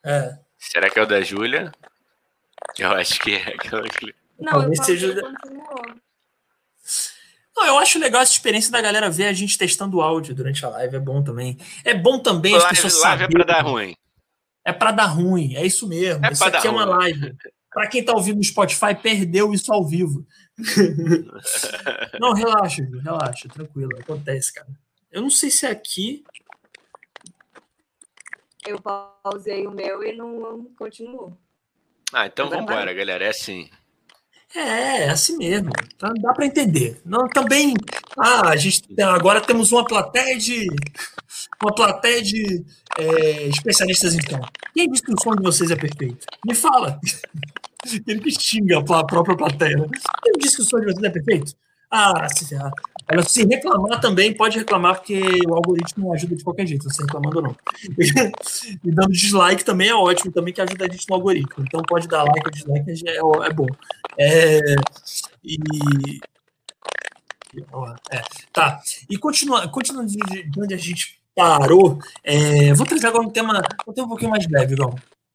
É. 0.04 0.38
Será 0.56 0.90
que 0.90 0.98
é 0.98 1.02
o 1.02 1.06
da 1.06 1.20
Júlia? 1.20 1.72
Eu 2.78 2.90
acho 2.92 3.20
que 3.20 3.34
é. 3.34 3.56
Não, 4.38 4.52
Talvez 4.52 4.84
seja. 4.84 5.20
Continuou. 5.20 6.07
Não, 7.58 7.66
eu 7.66 7.78
acho 7.78 7.98
legal 7.98 8.22
essa 8.22 8.30
experiência 8.30 8.70
da 8.70 8.80
galera 8.80 9.10
ver 9.10 9.26
a 9.26 9.32
gente 9.32 9.58
testando 9.58 9.96
o 9.96 10.00
áudio 10.00 10.32
durante 10.32 10.64
a 10.64 10.68
live. 10.68 10.94
É 10.94 11.00
bom 11.00 11.24
também. 11.24 11.58
É 11.84 11.92
bom 11.92 12.20
também 12.20 12.54
as 12.54 12.62
live, 12.62 12.76
pessoas 12.76 13.02
live 13.02 13.24
é 13.24 13.28
para 13.28 13.44
dar 13.44 13.62
ruim. 13.62 13.96
É 14.64 14.72
para 14.72 14.92
dar 14.92 15.06
ruim, 15.06 15.56
é 15.56 15.66
isso 15.66 15.88
mesmo. 15.88 16.24
É 16.24 16.30
isso 16.30 16.44
aqui 16.44 16.68
é 16.68 16.70
uma 16.70 16.84
ruim. 16.84 16.98
live. 16.98 17.36
Para 17.68 17.88
quem 17.88 18.04
tá 18.04 18.12
ouvindo 18.12 18.36
no 18.36 18.44
Spotify, 18.44 18.94
perdeu 18.94 19.52
isso 19.52 19.72
ao 19.72 19.84
vivo. 19.84 20.24
não, 22.20 22.32
relaxa, 22.32 22.88
relaxa, 23.02 23.48
tranquilo. 23.48 23.90
Acontece, 23.98 24.52
cara. 24.54 24.68
Eu 25.10 25.22
não 25.22 25.30
sei 25.30 25.50
se 25.50 25.66
é 25.66 25.70
aqui. 25.70 26.22
Eu 28.64 28.80
pausei 28.80 29.66
o 29.66 29.72
meu 29.72 30.04
e 30.04 30.16
não 30.16 30.64
continuou. 30.76 31.36
Ah, 32.12 32.26
então 32.26 32.48
vamos 32.48 32.70
embora, 32.70 32.94
galera. 32.94 33.24
É 33.24 33.30
assim. 33.30 33.68
É, 34.54 35.04
é 35.04 35.10
assim 35.10 35.36
mesmo. 35.36 35.70
Tá, 35.98 36.12
dá 36.20 36.32
para 36.32 36.46
entender. 36.46 37.00
Não, 37.04 37.28
também. 37.28 37.74
Ah, 38.16 38.48
a 38.48 38.56
gente 38.56 38.82
agora 39.02 39.40
temos 39.40 39.72
uma 39.72 39.84
plateia 39.84 40.38
de 40.38 40.66
uma 41.62 41.74
plateia 41.74 42.22
de 42.22 42.64
é, 42.98 43.48
especialistas 43.48 44.14
então. 44.14 44.40
Quem 44.74 44.88
disse 44.90 45.02
que 45.02 45.12
o 45.12 45.20
som 45.22 45.34
de 45.34 45.42
vocês 45.42 45.70
é 45.70 45.76
perfeito? 45.76 46.24
Me 46.46 46.54
fala. 46.54 46.98
Ele 48.06 48.20
que 48.20 48.30
xinga 48.30 48.78
a 48.78 49.04
própria 49.04 49.36
plateia. 49.36 49.76
Né? 49.76 49.86
Quem 50.22 50.32
disse 50.38 50.56
que 50.56 50.62
o 50.62 50.64
som 50.64 50.80
de 50.80 50.86
vocês 50.86 51.02
é 51.02 51.10
perfeito? 51.10 51.52
Ah, 51.90 52.26
se 53.26 53.44
reclamar 53.44 54.00
também, 54.00 54.34
pode 54.34 54.58
reclamar, 54.58 54.96
porque 54.96 55.20
o 55.46 55.54
algoritmo 55.54 56.12
ajuda 56.12 56.36
de 56.36 56.44
qualquer 56.44 56.66
jeito, 56.66 56.84
você 56.84 57.02
reclamando 57.02 57.36
ou 57.38 57.42
não. 57.42 57.56
e 58.84 58.90
dando 58.90 59.12
dislike 59.12 59.64
também 59.64 59.88
é 59.88 59.94
ótimo, 59.94 60.30
também 60.30 60.52
que 60.52 60.60
ajuda 60.60 60.84
a 60.84 60.88
gente 60.88 61.08
no 61.08 61.14
algoritmo. 61.14 61.64
Então 61.66 61.82
pode 61.82 62.06
dar 62.06 62.24
like 62.24 62.46
ou 62.46 62.50
dislike, 62.50 63.08
é, 63.08 63.16
é 63.16 63.52
bom. 63.52 63.66
É, 64.18 64.60
e. 65.42 66.20
É, 68.10 68.20
tá. 68.52 68.80
E 69.08 69.16
continuando 69.16 69.70
continua 69.70 70.04
de 70.04 70.60
onde 70.60 70.74
a 70.74 70.76
gente 70.76 71.18
parou, 71.34 71.98
é, 72.22 72.74
vou 72.74 72.86
trazer 72.86 73.06
agora 73.06 73.26
um 73.26 73.30
tema, 73.30 73.62
um 73.86 73.92
tema 73.92 74.06
um 74.06 74.10
pouquinho 74.10 74.30
mais 74.30 74.46
leve, 74.50 74.74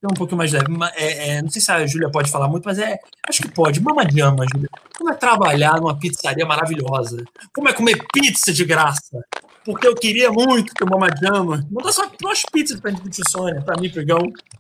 Gal 0.04 0.12
um 0.12 0.18
pouquinho 0.18 0.38
mais 0.38 0.52
leve. 0.52 0.66
É, 0.96 1.30
é, 1.30 1.42
não 1.42 1.50
sei 1.50 1.62
se 1.62 1.72
a 1.72 1.88
Júlia 1.88 2.12
pode 2.12 2.30
falar 2.30 2.50
muito, 2.50 2.66
mas 2.66 2.78
é. 2.78 3.00
Acho 3.30 3.42
que 3.42 3.50
pode. 3.50 3.82
Mama 3.82 4.06
de 4.06 4.20
Júlia. 4.20 4.70
Como 4.98 5.10
é 5.10 5.14
trabalhar 5.14 5.80
numa 5.80 5.98
pizzaria 5.98 6.46
maravilhosa? 6.46 7.24
Como 7.56 7.70
é 7.70 7.74
comer 7.74 8.06
pizza 8.12 8.52
de 8.52 8.66
graça? 8.66 9.24
Porque 9.64 9.88
eu 9.88 9.96
queria 9.96 10.30
muito 10.30 10.74
ter 10.74 10.84
Mama 10.84 11.10
de 11.10 11.26
ama. 11.26 11.66
Manda 11.72 11.90
só 11.94 12.06
duas 12.20 12.42
pizzas 12.52 12.82
pra 12.82 12.92
gente 12.92 13.22
Sônia, 13.30 13.62
pra 13.62 13.80
mim, 13.80 13.90
Pregão. 13.90 14.20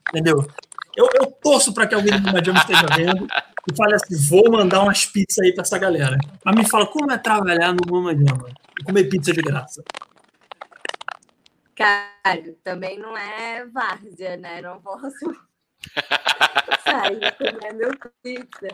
Entendeu? 0.10 0.48
Eu, 0.96 1.10
eu 1.16 1.26
torço 1.44 1.74
para 1.74 1.88
que 1.88 1.96
alguém 1.96 2.18
do 2.18 2.26
Mama 2.26 2.42
de 2.42 2.50
ama 2.50 2.60
esteja 2.60 2.86
vendo 2.96 3.28
e 3.70 3.76
fale 3.76 3.96
assim: 3.96 4.16
vou 4.30 4.50
mandar 4.50 4.82
umas 4.82 5.06
pizzas 5.06 5.40
aí 5.40 5.52
pra 5.52 5.64
essa 5.64 5.78
galera. 5.78 6.18
Mas 6.46 6.56
me 6.56 6.70
fala, 6.70 6.86
como 6.86 7.12
é 7.12 7.18
trabalhar 7.18 7.74
no 7.74 7.82
Mama 7.92 8.16
de 8.16 8.24
ama? 8.32 8.48
E 8.80 8.84
comer 8.86 9.04
pizza 9.10 9.34
de 9.34 9.42
graça? 9.42 9.84
Cara, 11.76 12.56
também 12.64 13.00
não 13.00 13.18
é 13.18 13.66
várzea, 13.66 14.38
né? 14.38 14.62
Não 14.62 14.82
posso 14.82 15.26
sair 16.84 17.36
comer 17.38 17.74
meu 17.74 17.92
pizza. 18.22 18.68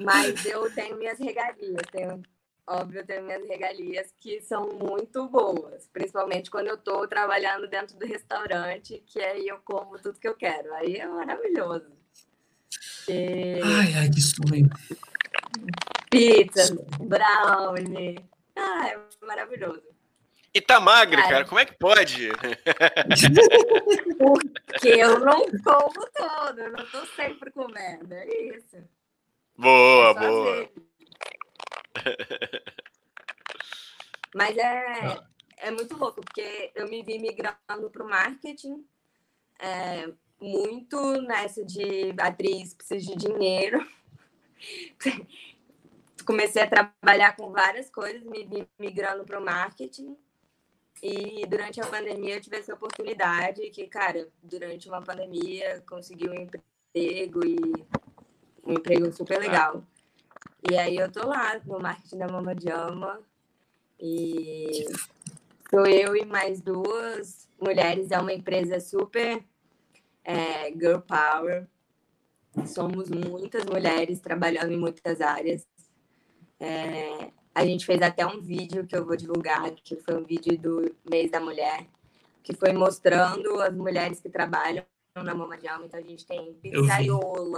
Mas 0.00 0.44
eu 0.44 0.72
tenho 0.74 0.96
minhas 0.96 1.18
regalias. 1.18 1.86
Tenho 1.90 2.22
óbvio, 2.66 3.00
eu 3.00 3.06
tenho 3.06 3.24
minhas 3.24 3.46
regalias 3.46 4.12
que 4.20 4.40
são 4.40 4.68
muito 4.70 5.28
boas, 5.28 5.88
principalmente 5.92 6.50
quando 6.50 6.68
eu 6.68 6.76
estou 6.76 7.06
trabalhando 7.06 7.68
dentro 7.68 7.96
do 7.98 8.06
restaurante, 8.06 9.02
que 9.06 9.20
aí 9.20 9.48
eu 9.48 9.58
como 9.64 9.98
tudo 9.98 10.18
que 10.18 10.28
eu 10.28 10.34
quero. 10.34 10.72
Aí 10.74 10.96
é 10.96 11.06
maravilhoso. 11.06 11.92
E... 13.08 13.60
Ai, 13.62 13.94
ai, 13.94 14.10
que 14.10 14.20
sonho. 14.20 14.70
Pizza, 16.10 16.74
brownie. 17.00 18.18
Ah, 18.56 18.88
é 18.88 19.26
maravilhoso. 19.26 19.91
E 20.54 20.60
tá 20.60 20.78
magra, 20.78 21.22
cara, 21.22 21.44
como 21.46 21.60
é 21.60 21.64
que 21.64 21.72
pode? 21.74 22.28
Porque 24.18 24.88
eu 24.88 25.18
não 25.20 25.46
como 25.64 26.10
todo, 26.14 26.60
eu 26.60 26.72
não 26.72 26.84
tô 26.90 27.06
sempre 27.06 27.50
comendo, 27.50 28.12
é 28.12 28.26
isso. 28.48 28.76
Boa, 29.56 30.10
é 30.10 30.14
boa. 30.14 30.70
Mas 34.34 34.56
é, 34.58 35.18
é 35.58 35.70
muito 35.70 35.96
louco, 35.96 36.20
porque 36.20 36.70
eu 36.74 36.88
me 36.88 37.02
vi 37.02 37.18
migrando 37.18 37.90
para 37.90 38.04
o 38.04 38.08
marketing, 38.08 38.84
é, 39.58 40.12
muito 40.40 41.22
nessa 41.22 41.64
de 41.64 42.14
atriz 42.18 42.74
precisa 42.74 43.00
de 43.00 43.16
dinheiro. 43.16 43.86
Comecei 46.26 46.62
a 46.62 46.68
trabalhar 46.68 47.36
com 47.36 47.50
várias 47.50 47.90
coisas, 47.90 48.22
me 48.22 48.44
vi 48.44 48.68
migrando 48.78 49.24
para 49.24 49.40
o 49.40 49.44
marketing. 49.44 50.16
E 51.02 51.44
durante 51.46 51.80
a 51.80 51.86
pandemia 51.86 52.36
eu 52.36 52.40
tive 52.40 52.58
essa 52.58 52.74
oportunidade 52.74 53.68
que, 53.70 53.88
cara, 53.88 54.28
durante 54.40 54.88
uma 54.88 55.02
pandemia 55.02 55.82
consegui 55.84 56.28
um 56.28 56.34
emprego 56.34 57.44
e 57.44 57.58
um 58.64 58.74
emprego 58.74 59.12
super 59.12 59.40
legal. 59.40 59.82
E 60.70 60.78
aí 60.78 60.96
eu 60.96 61.10
tô 61.10 61.26
lá 61.26 61.60
no 61.64 61.80
marketing 61.80 62.18
da 62.18 62.28
Mama 62.28 62.54
Jama 62.56 63.20
e 63.98 64.84
sou 65.68 65.84
eu 65.86 66.14
e 66.14 66.24
mais 66.24 66.60
duas 66.60 67.48
mulheres, 67.60 68.12
é 68.12 68.18
uma 68.20 68.32
empresa 68.32 68.78
super 68.78 69.44
é, 70.22 70.70
girl 70.70 71.00
power. 71.00 71.66
Somos 72.66 73.10
muitas 73.10 73.64
mulheres 73.64 74.20
trabalhando 74.20 74.70
em 74.70 74.78
muitas 74.78 75.20
áreas. 75.20 75.66
É, 76.60 77.32
a 77.54 77.64
gente 77.66 77.84
fez 77.84 78.00
até 78.00 78.26
um 78.26 78.40
vídeo 78.40 78.86
que 78.86 78.96
eu 78.96 79.04
vou 79.04 79.16
divulgar, 79.16 79.70
que 79.72 79.96
foi 79.96 80.16
um 80.16 80.24
vídeo 80.24 80.58
do 80.58 80.94
mês 81.08 81.30
da 81.30 81.40
mulher, 81.40 81.86
que 82.42 82.54
foi 82.54 82.72
mostrando 82.72 83.60
as 83.60 83.74
mulheres 83.74 84.20
que 84.20 84.28
trabalham 84.28 84.84
na 85.14 85.34
Mama 85.34 85.58
de 85.58 85.68
Alma. 85.68 85.84
Então 85.84 86.00
a 86.00 86.02
gente 86.02 86.26
tem 86.26 86.54
pizzaiolo, 86.54 87.56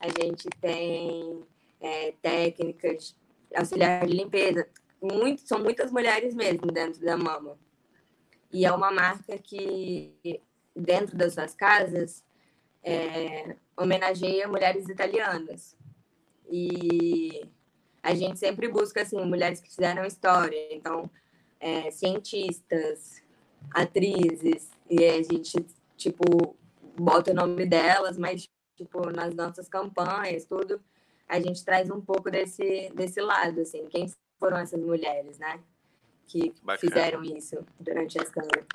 a 0.00 0.08
gente 0.08 0.48
tem 0.60 1.44
é, 1.80 2.12
técnicas, 2.22 3.14
auxiliar 3.54 4.06
de 4.06 4.14
limpeza. 4.14 4.66
Muito, 5.00 5.42
são 5.42 5.62
muitas 5.62 5.92
mulheres 5.92 6.34
mesmo 6.34 6.66
dentro 6.72 7.00
da 7.04 7.16
Mama. 7.16 7.58
E 8.50 8.64
é 8.64 8.72
uma 8.72 8.90
marca 8.90 9.36
que, 9.38 10.40
dentro 10.74 11.16
das 11.16 11.34
suas 11.34 11.54
casas, 11.54 12.24
é, 12.82 13.56
homenageia 13.76 14.48
mulheres 14.48 14.88
italianas. 14.88 15.76
E 16.50 17.46
a 18.08 18.14
gente 18.14 18.38
sempre 18.38 18.68
busca 18.68 19.02
assim 19.02 19.22
mulheres 19.22 19.60
que 19.60 19.68
fizeram 19.68 20.02
história, 20.06 20.74
então 20.74 21.10
é, 21.60 21.90
cientistas, 21.90 23.22
atrizes 23.70 24.70
e 24.88 25.04
a 25.04 25.22
gente 25.22 25.66
tipo 25.94 26.56
bota 26.96 27.32
o 27.32 27.34
nome 27.34 27.66
delas, 27.66 28.16
mas 28.16 28.48
tipo 28.76 29.10
nas 29.10 29.34
nossas 29.34 29.68
campanhas 29.68 30.46
tudo 30.46 30.80
a 31.28 31.38
gente 31.38 31.62
traz 31.62 31.90
um 31.90 32.00
pouco 32.00 32.30
desse 32.30 32.90
desse 32.94 33.20
lado 33.20 33.60
assim 33.60 33.84
quem 33.88 34.10
foram 34.40 34.56
essas 34.56 34.80
mulheres, 34.80 35.38
né? 35.38 35.60
Que 36.26 36.54
Bacana. 36.62 36.78
fizeram 36.78 37.22
isso 37.22 37.58
durante 37.78 38.18
as 38.18 38.30
câmeras. 38.30 38.66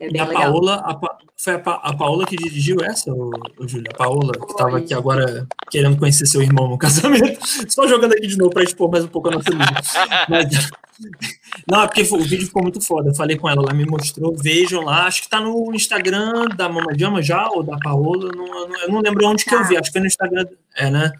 É 0.00 0.08
e 0.10 0.18
a 0.18 0.26
Paola, 0.26 0.76
a, 0.84 0.98
foi 1.36 1.54
a, 1.54 1.58
pa, 1.58 1.74
a 1.82 1.96
Paola 1.96 2.24
que 2.24 2.36
dirigiu 2.36 2.80
essa, 2.82 3.12
o, 3.12 3.30
Júlia? 3.66 3.90
A 3.92 3.96
Paola, 3.96 4.32
que 4.32 4.50
estava 4.50 4.78
aqui 4.78 4.94
agora 4.94 5.46
querendo 5.70 5.98
conhecer 5.98 6.26
seu 6.26 6.40
irmão 6.40 6.68
no 6.68 6.78
casamento. 6.78 7.40
Só 7.68 7.86
jogando 7.88 8.12
aqui 8.12 8.26
de 8.26 8.38
novo 8.38 8.50
para 8.50 8.62
expor 8.62 8.90
mais 8.90 9.04
um 9.04 9.08
pouco 9.08 9.28
a 9.28 9.32
nossa 9.32 9.50
vida. 9.50 9.80
Mas, 10.28 10.70
não, 11.68 11.82
é 11.82 11.86
porque 11.86 12.02
o 12.02 12.20
vídeo 12.20 12.46
ficou 12.46 12.62
muito 12.62 12.80
foda. 12.80 13.10
Eu 13.10 13.14
falei 13.14 13.36
com 13.36 13.48
ela, 13.48 13.62
ela 13.62 13.74
me 13.74 13.84
mostrou. 13.84 14.36
Vejam 14.36 14.84
lá. 14.84 15.06
Acho 15.06 15.20
que 15.20 15.26
está 15.26 15.40
no 15.40 15.74
Instagram 15.74 16.46
da 16.56 16.68
Mama 16.68 16.96
Jama 16.96 17.20
já, 17.20 17.48
ou 17.48 17.64
da 17.64 17.76
Paola. 17.78 18.30
Não, 18.34 18.80
eu 18.82 18.88
não 18.88 19.00
lembro 19.00 19.26
onde 19.26 19.44
que 19.44 19.54
eu 19.54 19.64
vi. 19.64 19.76
Acho 19.76 19.90
que 19.90 19.92
foi 19.92 20.00
no 20.00 20.06
Instagram. 20.06 20.46
É, 20.76 20.90
né? 20.90 21.12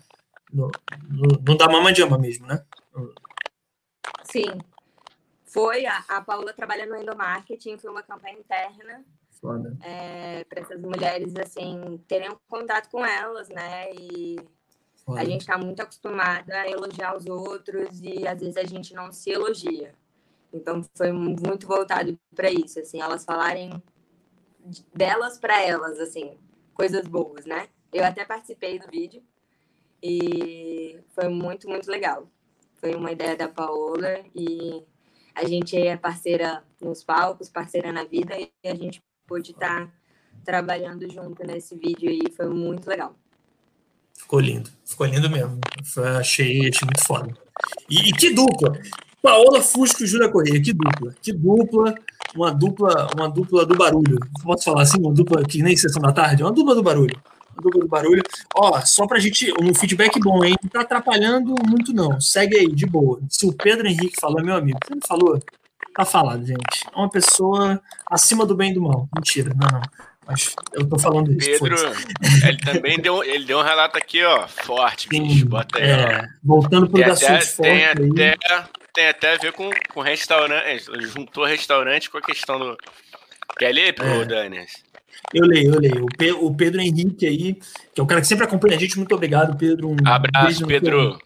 No, 0.52 0.70
no, 1.08 1.40
no 1.44 1.56
da 1.56 1.68
Mama 1.68 1.92
Jama 1.92 2.16
mesmo, 2.16 2.46
né? 2.46 2.62
Sim 4.24 4.44
foi 5.48 5.86
a, 5.86 6.04
a 6.08 6.20
Paula 6.20 6.52
trabalhando 6.52 6.90
no 6.90 7.02
endomarketing, 7.02 7.78
foi 7.78 7.90
uma 7.90 8.02
campanha 8.02 8.38
interna 8.38 9.04
é, 9.80 10.44
para 10.44 10.60
essas 10.60 10.80
mulheres 10.80 11.34
assim 11.36 12.00
terem 12.08 12.30
um 12.30 12.36
contato 12.48 12.90
com 12.90 13.04
elas, 13.04 13.48
né? 13.48 13.92
E 13.92 14.36
Foda. 15.04 15.20
a 15.20 15.24
gente 15.24 15.42
está 15.42 15.56
muito 15.56 15.80
acostumada 15.80 16.54
a 16.54 16.68
elogiar 16.68 17.16
os 17.16 17.26
outros 17.26 18.00
e 18.02 18.26
às 18.26 18.40
vezes 18.40 18.56
a 18.56 18.64
gente 18.64 18.94
não 18.94 19.12
se 19.12 19.30
elogia. 19.30 19.94
Então 20.52 20.82
foi 20.94 21.12
muito 21.12 21.66
voltado 21.66 22.18
para 22.34 22.50
isso, 22.50 22.80
assim, 22.80 23.00
elas 23.00 23.24
falarem 23.24 23.82
delas 24.94 25.38
para 25.38 25.62
elas, 25.62 25.98
assim, 26.00 26.36
coisas 26.74 27.06
boas, 27.06 27.44
né? 27.44 27.68
Eu 27.92 28.04
até 28.04 28.24
participei 28.24 28.78
do 28.78 28.90
vídeo 28.90 29.22
e 30.02 31.00
foi 31.14 31.28
muito, 31.28 31.68
muito 31.68 31.90
legal. 31.90 32.26
Foi 32.74 32.94
uma 32.94 33.12
ideia 33.12 33.36
da 33.36 33.48
Paola 33.48 34.20
e 34.34 34.84
a 35.38 35.46
gente 35.46 35.76
é 35.76 35.96
parceira 35.96 36.62
nos 36.80 37.04
palcos, 37.04 37.48
parceira 37.48 37.92
na 37.92 38.04
vida, 38.04 38.34
e 38.36 38.68
a 38.68 38.74
gente 38.74 39.00
pôde 39.26 39.52
estar 39.52 39.86
tá 39.86 39.92
trabalhando 40.44 41.08
junto 41.10 41.46
nesse 41.46 41.76
vídeo 41.76 42.10
aí, 42.10 42.20
foi 42.36 42.48
muito 42.48 42.88
legal. 42.88 43.14
Ficou 44.14 44.40
lindo, 44.40 44.68
ficou 44.84 45.06
lindo 45.06 45.30
mesmo. 45.30 45.60
Achei, 46.18 46.68
achei 46.68 46.86
muito 46.86 47.04
foda. 47.06 47.32
E, 47.88 48.08
e 48.08 48.12
que 48.12 48.30
dupla! 48.30 48.72
Paola 49.22 49.60
Fusco 49.62 50.02
e 50.02 50.06
Júlia 50.06 50.28
Correia, 50.28 50.60
que 50.60 50.72
dupla, 50.72 51.14
que 51.22 51.32
dupla, 51.32 51.94
uma 52.34 52.52
dupla, 52.52 53.08
uma 53.14 53.28
dupla 53.28 53.64
do 53.64 53.76
barulho. 53.76 54.18
Posso 54.42 54.64
falar 54.64 54.82
assim, 54.82 55.00
uma 55.00 55.12
dupla 55.12 55.44
que 55.44 55.62
nem 55.62 55.76
sessão 55.76 56.02
da 56.02 56.12
tarde? 56.12 56.42
Uma 56.42 56.52
dupla 56.52 56.74
do 56.74 56.82
barulho 56.82 57.20
do 57.60 57.86
barulho. 57.88 58.22
Ó, 58.54 58.80
só 58.82 59.06
pra 59.06 59.18
gente, 59.18 59.52
um 59.60 59.74
feedback 59.74 60.18
bom, 60.20 60.44
hein? 60.44 60.56
Não 60.62 60.70
tá 60.70 60.80
atrapalhando 60.80 61.54
muito, 61.66 61.92
não. 61.92 62.20
Segue 62.20 62.58
aí, 62.58 62.72
de 62.72 62.86
boa. 62.86 63.20
Se 63.28 63.46
o 63.46 63.52
Pedro 63.52 63.86
Henrique 63.86 64.20
falou, 64.20 64.42
meu 64.42 64.56
amigo, 64.56 64.78
você 64.84 64.94
não 64.94 65.02
falou? 65.06 65.40
Tá 65.94 66.04
falado, 66.04 66.46
gente. 66.46 66.86
É 66.94 66.96
uma 66.96 67.10
pessoa 67.10 67.80
acima 68.10 68.46
do 68.46 68.54
bem 68.54 68.70
e 68.70 68.74
do 68.74 68.82
mal. 68.82 69.08
Mentira, 69.14 69.52
não, 69.54 69.66
não. 69.78 69.82
Mas 70.28 70.54
eu 70.74 70.86
tô 70.86 70.98
falando 70.98 71.32
isso. 71.32 71.58
Pedro, 71.58 71.76
ele 72.46 72.58
também 72.58 73.00
deu, 73.00 73.24
ele 73.24 73.46
deu 73.46 73.58
um 73.58 73.62
relato 73.62 73.96
aqui, 73.96 74.22
ó, 74.22 74.46
forte, 74.46 75.08
Sim, 75.08 75.22
bicho. 75.22 75.46
Bota 75.46 75.78
aí, 75.78 75.88
é, 75.88 76.20
ó. 76.22 76.26
Voltando 76.44 76.88
pro 76.88 77.02
assunto 77.02 77.46
forte 77.46 77.62
tem 77.62 77.86
até, 77.86 78.36
tem 78.92 79.08
até 79.08 79.34
a 79.34 79.38
ver 79.38 79.52
com, 79.52 79.70
com 79.92 80.00
restaurante. 80.02 80.84
Juntou 81.00 81.46
restaurante 81.46 82.10
com 82.10 82.18
a 82.18 82.22
questão 82.22 82.58
do. 82.58 82.76
Quer 83.58 83.72
ler, 83.72 83.94
pro 83.94 84.04
é. 84.06 84.66
Eu 85.32 85.46
leio, 85.46 85.74
eu 85.74 85.80
leio. 85.80 86.44
O 86.44 86.54
Pedro 86.54 86.80
Henrique 86.80 87.26
aí, 87.26 87.54
que 87.94 88.00
é 88.00 88.02
o 88.02 88.06
cara 88.06 88.20
que 88.20 88.26
sempre 88.26 88.44
acompanha 88.44 88.76
a 88.76 88.78
gente, 88.78 88.96
muito 88.96 89.14
obrigado, 89.14 89.56
Pedro. 89.56 89.90
Um 89.90 89.96
Abraço, 90.06 90.66
Pedro. 90.66 91.12
Seu, 91.12 91.18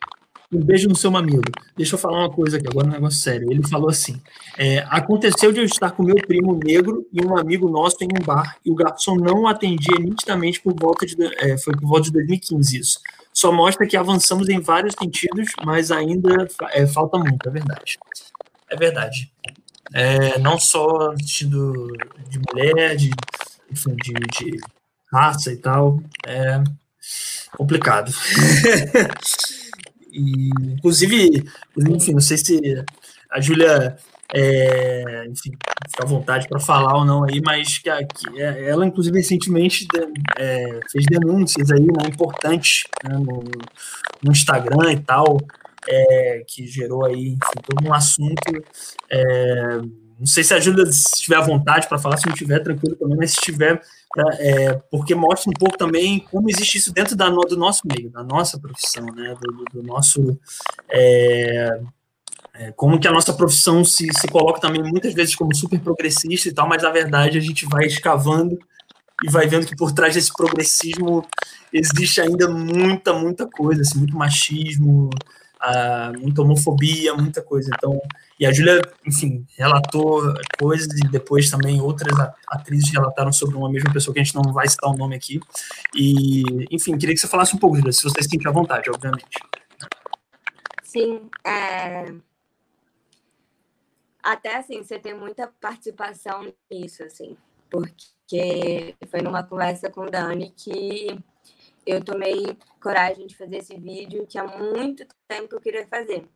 um 0.53 0.61
beijo 0.61 0.89
no 0.89 0.95
seu 0.95 1.11
mamilo. 1.11 1.43
Deixa 1.77 1.95
eu 1.95 1.99
falar 1.99 2.19
uma 2.19 2.31
coisa 2.31 2.59
aqui, 2.59 2.67
agora 2.69 2.87
um 2.87 2.91
negócio 2.91 3.19
sério. 3.19 3.51
Ele 3.51 3.67
falou 3.67 3.89
assim: 3.89 4.21
é, 4.59 4.85
aconteceu 4.89 5.53
de 5.53 5.61
eu 5.61 5.65
estar 5.65 5.93
com 5.93 6.03
meu 6.03 6.17
primo 6.17 6.59
negro 6.63 7.07
e 7.13 7.25
um 7.25 7.37
amigo 7.39 7.71
nosso 7.71 7.97
em 8.03 8.09
um 8.09 8.25
bar, 8.25 8.57
e 8.65 8.71
o 8.71 8.75
garçom 8.75 9.17
não 9.17 9.47
atendia 9.47 9.99
nitidamente 9.99 10.61
por 10.61 10.75
volta 10.79 11.07
de. 11.07 11.17
É, 11.39 11.57
foi 11.57 11.75
por 11.75 11.87
volta 11.87 12.05
de 12.05 12.13
2015 12.13 12.79
isso. 12.79 13.01
Só 13.33 13.51
mostra 13.51 13.87
que 13.87 13.97
avançamos 13.97 14.49
em 14.51 14.61
vários 14.61 14.95
sentidos, 14.99 15.49
mas 15.65 15.91
ainda 15.91 16.47
é, 16.73 16.87
falta 16.87 17.17
muito, 17.17 17.49
é 17.49 17.51
verdade. 17.51 17.99
É 18.69 18.77
verdade. 18.77 19.33
É, 19.95 20.39
não 20.39 20.59
só 20.59 21.13
vestido 21.15 21.73
de 22.29 22.39
mulher, 22.39 22.95
de 22.97 23.11
enfim, 23.73 23.97
de, 23.97 24.13
de 24.13 24.61
raça 25.13 25.53
e 25.53 25.57
tal, 25.57 26.01
é 26.27 26.63
complicado. 27.57 28.13
e, 30.13 30.51
inclusive, 30.75 31.45
enfim, 31.77 32.13
não 32.13 32.21
sei 32.21 32.39
se 32.39 32.85
a 33.31 33.41
Júlia, 33.41 33.97
é, 34.35 35.27
enfim, 35.29 35.53
fica 35.89 36.05
à 36.05 36.07
vontade 36.07 36.49
para 36.49 36.61
falar 36.61 36.97
ou 36.97 37.05
não 37.05 37.25
aí, 37.25 37.41
mas 37.41 37.79
que, 37.79 37.91
que 38.07 38.41
é, 38.41 38.69
ela, 38.69 38.87
inclusive, 38.87 39.17
recentemente 39.17 39.87
é, 40.39 40.81
fez 40.91 41.05
denúncias 41.07 41.71
aí, 41.71 41.87
né, 41.87 42.09
importantes 42.09 42.85
né, 43.05 43.15
no, 43.15 43.43
no 44.23 44.33
Instagram 44.33 44.93
e 44.93 45.01
tal, 45.01 45.39
é, 45.89 46.45
que 46.47 46.67
gerou 46.67 47.05
aí, 47.05 47.31
enfim, 47.31 47.63
todo 47.63 47.87
um 47.87 47.93
assunto 47.93 48.65
é, 49.11 49.81
não 50.19 50.27
sei 50.27 50.45
se 50.45 50.55
a 50.55 50.61
Júlia 50.61 50.85
estiver 50.85 51.37
à 51.37 51.41
vontade 51.41 51.89
para 51.89 51.99
falar, 51.99 52.17
se 52.17 52.27
não 52.27 52.33
estiver, 52.33 52.61
tranquilo 52.61 52.97
também, 52.97 53.17
mas 53.17 53.33
se 53.33 53.39
estiver, 53.39 53.81
é, 54.39 54.75
porque 54.91 55.15
mostra 55.15 55.51
um 55.51 55.55
pouco 55.55 55.77
também 55.77 56.21
como 56.31 56.49
existe 56.51 56.79
isso 56.79 56.93
dentro 56.93 57.17
da, 57.17 57.29
do 57.29 57.57
nosso 57.57 57.83
meio, 57.85 58.11
da 58.11 58.23
nossa 58.23 58.59
profissão, 58.59 59.07
né? 59.07 59.35
do, 59.41 59.65
do, 59.73 59.83
nosso. 59.83 60.39
É, 60.91 61.81
é, 62.55 62.73
como 62.73 63.01
que 63.01 63.09
a 63.09 63.13
nossa 63.13 63.33
profissão 63.33 63.85
se, 63.85 64.07
se 64.13 64.29
coloca 64.29 64.61
também 64.61 64.83
muitas 64.83 65.15
vezes 65.15 65.35
como 65.35 65.55
super 65.55 65.81
progressista 65.81 66.49
e 66.49 66.53
tal, 66.53 66.69
mas 66.69 66.83
na 66.83 66.91
verdade 66.91 67.39
a 67.39 67.41
gente 67.41 67.65
vai 67.67 67.87
escavando 67.87 68.59
e 69.25 69.31
vai 69.31 69.47
vendo 69.47 69.67
que 69.67 69.77
por 69.77 69.93
trás 69.93 70.15
desse 70.15 70.33
progressismo 70.33 71.27
existe 71.73 72.21
ainda 72.21 72.49
muita, 72.49 73.13
muita 73.13 73.47
coisa, 73.47 73.83
assim, 73.83 73.99
muito 73.99 74.17
machismo, 74.17 75.11
uh, 75.63 76.19
muita 76.19 76.43
homofobia, 76.43 77.15
muita 77.15 77.43
coisa. 77.43 77.71
Então, 77.75 78.01
e 78.39 78.45
a 78.45 78.53
Júlia, 78.53 78.83
enfim, 79.07 79.47
relatou 79.57 80.35
coisas 80.59 80.89
e 80.99 81.09
depois 81.09 81.49
também 81.49 81.81
outras 81.81 82.13
atrizes 82.49 82.91
relataram 82.91 83.33
sobre 83.33 83.57
uma 83.57 83.71
mesma 83.71 83.93
pessoa 83.93 84.13
que 84.13 84.21
a 84.21 84.25
gente 84.25 84.35
não 84.35 84.53
vai 84.53 84.69
citar 84.69 84.91
o 84.91 84.97
nome 84.97 85.15
aqui. 85.15 85.41
E, 85.95 86.43
enfim, 86.71 86.99
queria 86.99 87.15
que 87.15 87.21
você 87.21 87.29
falasse 87.29 87.55
um 87.55 87.59
pouco, 87.59 87.77
Júlia, 87.77 87.93
se 87.93 88.03
você 88.03 88.23
se 88.23 88.29
sentir 88.29 88.49
à 88.49 88.53
vontade, 88.53 88.91
obviamente. 88.91 89.39
Sim, 90.83 91.31
é... 91.47 92.13
até 94.23 94.57
assim, 94.57 94.83
você 94.83 94.99
tem 94.99 95.15
muita 95.15 95.51
participação 95.61 96.53
nisso, 96.71 97.03
assim, 97.03 97.37
porque 97.71 98.95
foi 99.11 99.23
numa 99.23 99.43
conversa 99.43 99.89
com 99.89 100.03
o 100.03 100.11
Dani 100.11 100.53
que 100.55 101.19
eu 101.87 102.03
tomei 102.03 102.57
coragem 102.81 103.27
de 103.27 103.37
fazer 103.37 103.57
esse 103.57 103.77
vídeo 103.77 104.27
que 104.27 104.39
há 104.39 104.47
muito 104.47 105.07
tempo 105.29 105.55
eu 105.55 105.61
queria 105.61 105.87
fazer, 105.87 106.29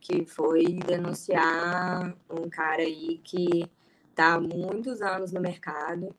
que 0.00 0.24
foi 0.24 0.64
denunciar 0.86 2.14
um 2.30 2.48
cara 2.48 2.82
aí 2.82 3.18
que 3.18 3.68
está 4.10 4.34
há 4.34 4.40
muitos 4.40 5.02
anos 5.02 5.32
no 5.32 5.40
mercado. 5.40 6.14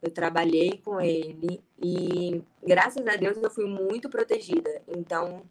Eu 0.00 0.10
trabalhei 0.10 0.78
com 0.78 1.00
ele 1.00 1.62
e, 1.80 2.42
graças 2.62 3.06
a 3.06 3.16
Deus, 3.16 3.36
eu 3.36 3.50
fui 3.50 3.66
muito 3.66 4.08
protegida. 4.08 4.82
Então, 4.88 5.42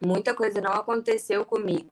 muita 0.00 0.34
coisa 0.34 0.60
não 0.60 0.72
aconteceu 0.72 1.44
comigo. 1.44 1.88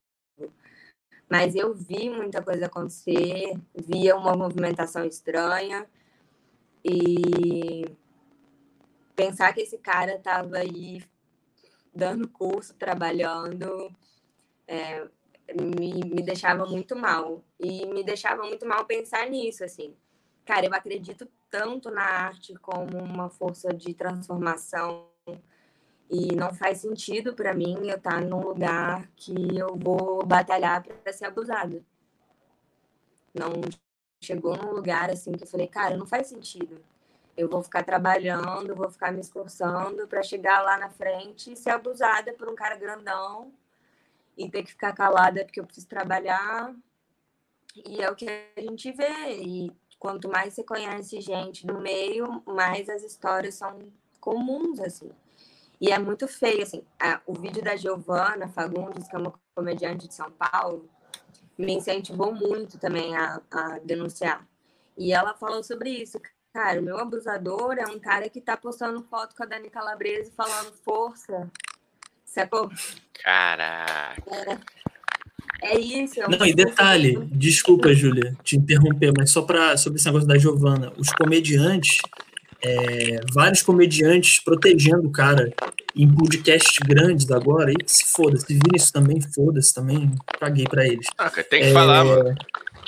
Mas 1.29 1.55
eu 1.55 1.73
vi 1.75 2.11
muita 2.11 2.43
coisa 2.43 2.67
acontecer, 2.67 3.57
via 3.75 4.17
uma 4.17 4.37
movimentação 4.37 5.05
estranha 5.05 5.87
e 6.85 7.85
pensar 9.21 9.53
que 9.53 9.61
esse 9.61 9.77
cara 9.77 10.15
estava 10.15 10.57
aí 10.57 11.03
dando 11.95 12.27
curso, 12.27 12.75
trabalhando, 12.75 13.95
é, 14.67 15.07
me, 15.55 16.01
me 16.05 16.23
deixava 16.23 16.65
muito 16.65 16.97
mal. 16.97 17.45
E 17.59 17.85
me 17.87 18.03
deixava 18.03 18.43
muito 18.45 18.67
mal 18.67 18.87
pensar 18.87 19.29
nisso, 19.29 19.63
assim. 19.63 19.95
Cara, 20.47 20.65
eu 20.65 20.75
acredito 20.75 21.29
tanto 21.51 21.91
na 21.91 22.03
arte 22.03 22.55
como 22.55 22.97
uma 22.99 23.29
força 23.29 23.75
de 23.75 23.93
transformação 23.93 25.09
e 26.09 26.35
não 26.35 26.55
faz 26.55 26.79
sentido 26.79 27.35
para 27.35 27.53
mim 27.53 27.77
eu 27.89 27.97
estar 27.97 28.21
num 28.23 28.41
lugar 28.41 29.09
que 29.15 29.35
eu 29.57 29.77
vou 29.77 30.25
batalhar 30.25 30.83
para 30.83 31.13
ser 31.13 31.27
abusada. 31.27 31.85
Não 33.35 33.53
chegou 34.21 34.57
num 34.57 34.73
lugar 34.73 35.11
assim 35.11 35.33
que 35.33 35.45
eu 35.45 35.49
falei, 35.49 35.69
cara, 35.69 35.97
não 35.97 36.07
faz 36.07 36.29
sentido. 36.29 36.83
Eu 37.41 37.49
vou 37.49 37.63
ficar 37.63 37.83
trabalhando, 37.83 38.77
vou 38.77 38.91
ficar 38.91 39.11
me 39.11 39.21
esforçando 39.21 40.07
para 40.07 40.23
chegar 40.23 40.61
lá 40.61 40.77
na 40.77 40.91
frente 40.91 41.53
e 41.53 41.57
ser 41.57 41.71
abusada 41.71 42.35
por 42.35 42.51
um 42.51 42.55
cara 42.55 42.77
grandão 42.77 43.51
e 44.37 44.51
ter 44.51 44.63
que 44.63 44.73
ficar 44.73 44.93
calada 44.93 45.43
porque 45.43 45.59
eu 45.59 45.65
preciso 45.65 45.89
trabalhar. 45.89 46.75
E 47.75 48.03
é 48.03 48.11
o 48.11 48.15
que 48.15 48.29
a 48.29 48.61
gente 48.61 48.93
vê. 48.93 49.39
E 49.43 49.73
quanto 49.99 50.29
mais 50.29 50.53
você 50.53 50.63
conhece 50.63 51.19
gente 51.23 51.67
do 51.67 51.81
meio, 51.81 52.43
mais 52.45 52.91
as 52.91 53.03
histórias 53.03 53.55
são 53.55 53.91
comuns, 54.21 54.79
assim. 54.79 55.11
E 55.81 55.91
é 55.91 55.99
muito 55.99 56.29
feio, 56.29 56.63
assim. 56.63 56.85
O 57.27 57.33
vídeo 57.33 57.65
da 57.65 57.75
Giovana 57.75 58.49
Fagundes, 58.49 59.09
que 59.09 59.17
é 59.17 59.19
uma 59.19 59.33
comediante 59.55 60.07
de 60.07 60.15
São 60.15 60.31
Paulo, 60.31 60.87
me 61.57 61.73
incentivou 61.73 62.35
muito 62.35 62.79
também 62.79 63.17
a, 63.17 63.41
a 63.51 63.79
denunciar. 63.79 64.47
E 64.95 65.11
ela 65.11 65.33
falou 65.33 65.63
sobre 65.63 65.89
isso, 65.89 66.21
Cara, 66.53 66.81
o 66.81 66.83
meu 66.83 66.99
abusador 66.99 67.77
é 67.79 67.87
um 67.87 67.99
cara 67.99 68.29
que 68.29 68.41
tá 68.41 68.57
postando 68.57 69.03
foto 69.09 69.37
com 69.37 69.45
a 69.45 69.47
Dani 69.47 69.71
Calabresa 69.71 70.33
falando 70.37 70.73
força. 70.85 71.49
Sacou? 72.25 72.71
Caraca. 73.23 74.23
É, 75.63 75.75
é 75.75 75.81
isso. 75.81 76.21
É 76.21 76.29
Não, 76.29 76.45
e 76.45 76.53
detalhe, 76.53 77.17
desculpa, 77.27 77.93
Júlia, 77.95 78.37
te 78.43 78.57
interromper, 78.57 79.13
mas 79.17 79.31
só 79.31 79.43
para 79.43 79.77
sobre 79.77 79.99
esse 79.99 80.07
negócio 80.07 80.27
da 80.27 80.39
Giovana, 80.39 80.93
os 80.97 81.13
comediantes, 81.13 81.99
é, 82.63 83.21
vários 83.33 83.63
comediantes 83.63 84.41
protegendo 84.41 85.07
o 85.07 85.13
cara 85.13 85.53
em 85.95 86.13
podcasts 86.13 86.79
grandes 86.79 87.31
agora, 87.31 87.73
e 87.73 87.77
que 87.77 87.93
se 87.93 88.07
foda, 88.07 88.37
se 88.39 88.47
virem 88.55 88.77
isso 88.77 88.93
também, 88.93 89.21
foda-se 89.21 89.73
também, 89.73 90.13
caguei 90.39 90.65
para 90.65 90.87
eles. 90.87 91.07
Ah, 91.17 91.31
tem 91.31 91.63
que 91.63 91.69
é, 91.69 91.73
falar, 91.73 92.05
mano. 92.05 92.35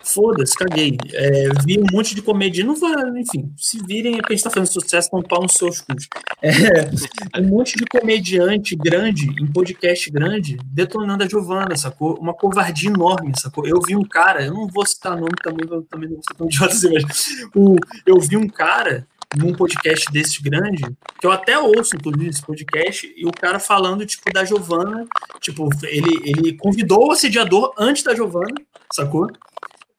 Foda-se, 0.05 0.55
caguei. 0.55 0.97
É, 1.13 1.49
vi 1.65 1.79
um 1.79 1.87
monte 1.93 2.15
de 2.15 2.23
comédia, 2.23 2.65
não 2.65 2.75
vai, 2.75 2.93
enfim, 3.19 3.53
se 3.57 3.79
virem 3.87 4.17
é 4.17 4.21
a 4.25 4.33
gente 4.33 4.43
tá 4.43 4.51
fazendo 4.51 4.73
sucesso, 4.73 5.11
com 5.11 5.23
pau 5.23 5.43
nos 5.43 5.55
seus 5.55 5.81
cus. 5.81 6.09
É, 6.43 7.41
um 7.41 7.49
monte 7.49 7.77
de 7.77 7.85
comediante 7.87 8.75
grande, 8.75 9.29
em 9.41 9.47
podcast 9.47 10.11
grande, 10.11 10.59
detonando 10.65 11.23
a 11.23 11.29
Giovana, 11.29 11.77
sacou? 11.77 12.19
Uma 12.19 12.35
covardia 12.35 12.91
enorme, 12.91 13.33
sacou? 13.39 13.67
Eu 13.67 13.81
vi 13.81 13.97
um 13.97 14.05
cara, 14.05 14.45
eu 14.45 14.53
não 14.53 14.67
vou 14.67 14.85
citar 14.87 15.17
nome 15.17 15.35
também, 15.43 15.67
eu 15.71 15.83
também 15.83 16.09
não 16.09 16.17
vou 16.17 16.25
ser 16.25 16.35
tão 16.35 16.47
idiota 16.47 16.75
assim, 16.75 16.93
mas 16.93 17.47
o, 17.55 17.77
eu 18.05 18.19
vi 18.21 18.37
um 18.37 18.49
cara 18.49 19.07
num 19.37 19.55
podcast 19.55 20.11
desse 20.13 20.43
grande, 20.43 20.83
que 21.19 21.27
eu 21.27 21.33
até 21.33 21.59
ouço, 21.59 21.97
inclusive, 21.97 22.29
esse 22.29 22.43
podcast, 22.43 23.13
e 23.17 23.27
o 23.27 23.33
cara 23.33 23.59
falando, 23.59 24.05
tipo, 24.05 24.31
da 24.33 24.45
Giovana, 24.45 25.07
tipo, 25.41 25.69
ele, 25.85 26.21
ele 26.25 26.53
convidou 26.57 27.09
o 27.09 27.13
assediador 27.13 27.73
antes 27.79 28.03
da 28.03 28.15
Giovana, 28.15 28.55
sacou? 28.93 29.31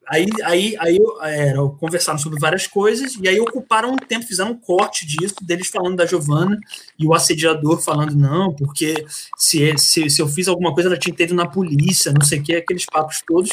Aí, 0.08 0.28
aí, 0.44 0.76
aí 0.80 1.00
é, 1.22 1.54
conversaram 1.80 2.20
sobre 2.20 2.40
várias 2.40 2.68
coisas, 2.68 3.16
e 3.22 3.28
aí 3.28 3.40
ocuparam 3.40 3.94
um 3.94 3.98
tempo, 3.98 4.26
fizeram 4.26 4.52
um 4.52 4.58
corte 4.58 5.06
disso, 5.06 5.36
deles 5.42 5.70
falando 5.70 5.96
da 5.96 6.06
Giovana, 6.06 6.60
e 7.00 7.06
o 7.06 7.14
assediador 7.14 7.82
falando, 7.82 8.16
não, 8.16 8.54
porque 8.54 9.06
se, 9.38 9.78
se, 9.78 10.10
se 10.10 10.22
eu 10.22 10.28
fiz 10.28 10.48
alguma 10.48 10.74
coisa, 10.74 10.90
ela 10.90 10.98
tinha 10.98 11.14
que 11.14 11.18
ter 11.18 11.26
ido 11.26 11.36
na 11.36 11.48
polícia, 11.48 12.12
não 12.12 12.26
sei 12.26 12.40
o 12.40 12.44
que, 12.44 12.56
aqueles 12.56 12.86
papos 12.86 13.24
todos. 13.26 13.52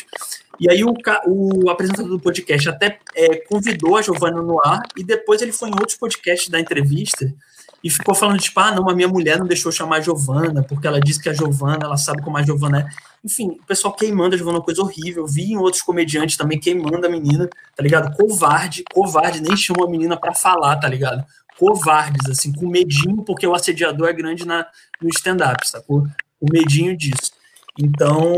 E 0.59 0.71
aí 0.71 0.85
o, 0.85 0.93
o 1.27 1.71
apresentador 1.71 2.11
do 2.11 2.21
podcast 2.21 2.69
até 2.69 2.99
é, 3.15 3.37
convidou 3.37 3.97
a 3.97 4.03
Giovana 4.03 4.43
no 4.43 4.61
ar, 4.65 4.83
e 4.97 5.05
depois 5.05 5.41
ele 5.41 5.53
foi 5.53 5.69
em 5.71 5.75
outros 5.75 5.97
podcasts 5.97 6.49
da 6.49 6.59
entrevista, 6.59 7.33
e 7.83 7.89
ficou 7.89 8.15
falando, 8.15 8.39
tipo, 8.39 8.61
ah, 8.61 8.73
não, 8.73 8.89
a 8.89 8.95
minha 8.95 9.09
mulher 9.09 9.39
não 9.39 9.47
deixou 9.47 9.73
chamar 9.73 10.03
Giovana, 10.03 10.63
porque 10.63 10.87
ela 10.87 11.01
disse 11.01 11.21
que 11.21 11.29
a 11.29 11.33
Giovana, 11.33 11.79
ela 11.83 11.97
sabe 11.97 12.23
como 12.23 12.37
a 12.37 12.43
Giovana 12.43 12.81
é. 12.81 12.87
Enfim, 13.25 13.57
o 13.61 13.67
pessoal 13.67 13.95
queimando 13.95 14.35
a 14.35 14.39
Giovana 14.39 14.59
uma 14.59 14.65
coisa 14.65 14.83
horrível. 14.83 15.27
Vi 15.27 15.53
em 15.53 15.57
outros 15.57 15.83
comediantes 15.83 16.37
também 16.37 16.61
queimando 16.61 17.07
a 17.07 17.09
menina, 17.09 17.49
tá 17.75 17.83
ligado? 17.83 18.15
Covarde, 18.17 18.85
covarde, 18.93 19.41
nem 19.41 19.57
chamou 19.57 19.87
a 19.87 19.91
menina 19.91 20.17
para 20.17 20.35
falar, 20.35 20.77
tá 20.77 20.89
ligado? 20.89 21.25
Covardes, 21.59 22.29
assim, 22.29 22.53
com 22.53 22.67
medinho, 22.69 23.23
porque 23.23 23.47
o 23.47 23.55
assediador 23.55 24.09
é 24.09 24.13
grande 24.13 24.47
na, 24.47 24.67
no 25.01 25.09
stand-up, 25.09 25.67
sacou? 25.67 26.07
O 26.41 26.47
medinho 26.51 26.97
disso. 26.97 27.33
Então, 27.79 28.37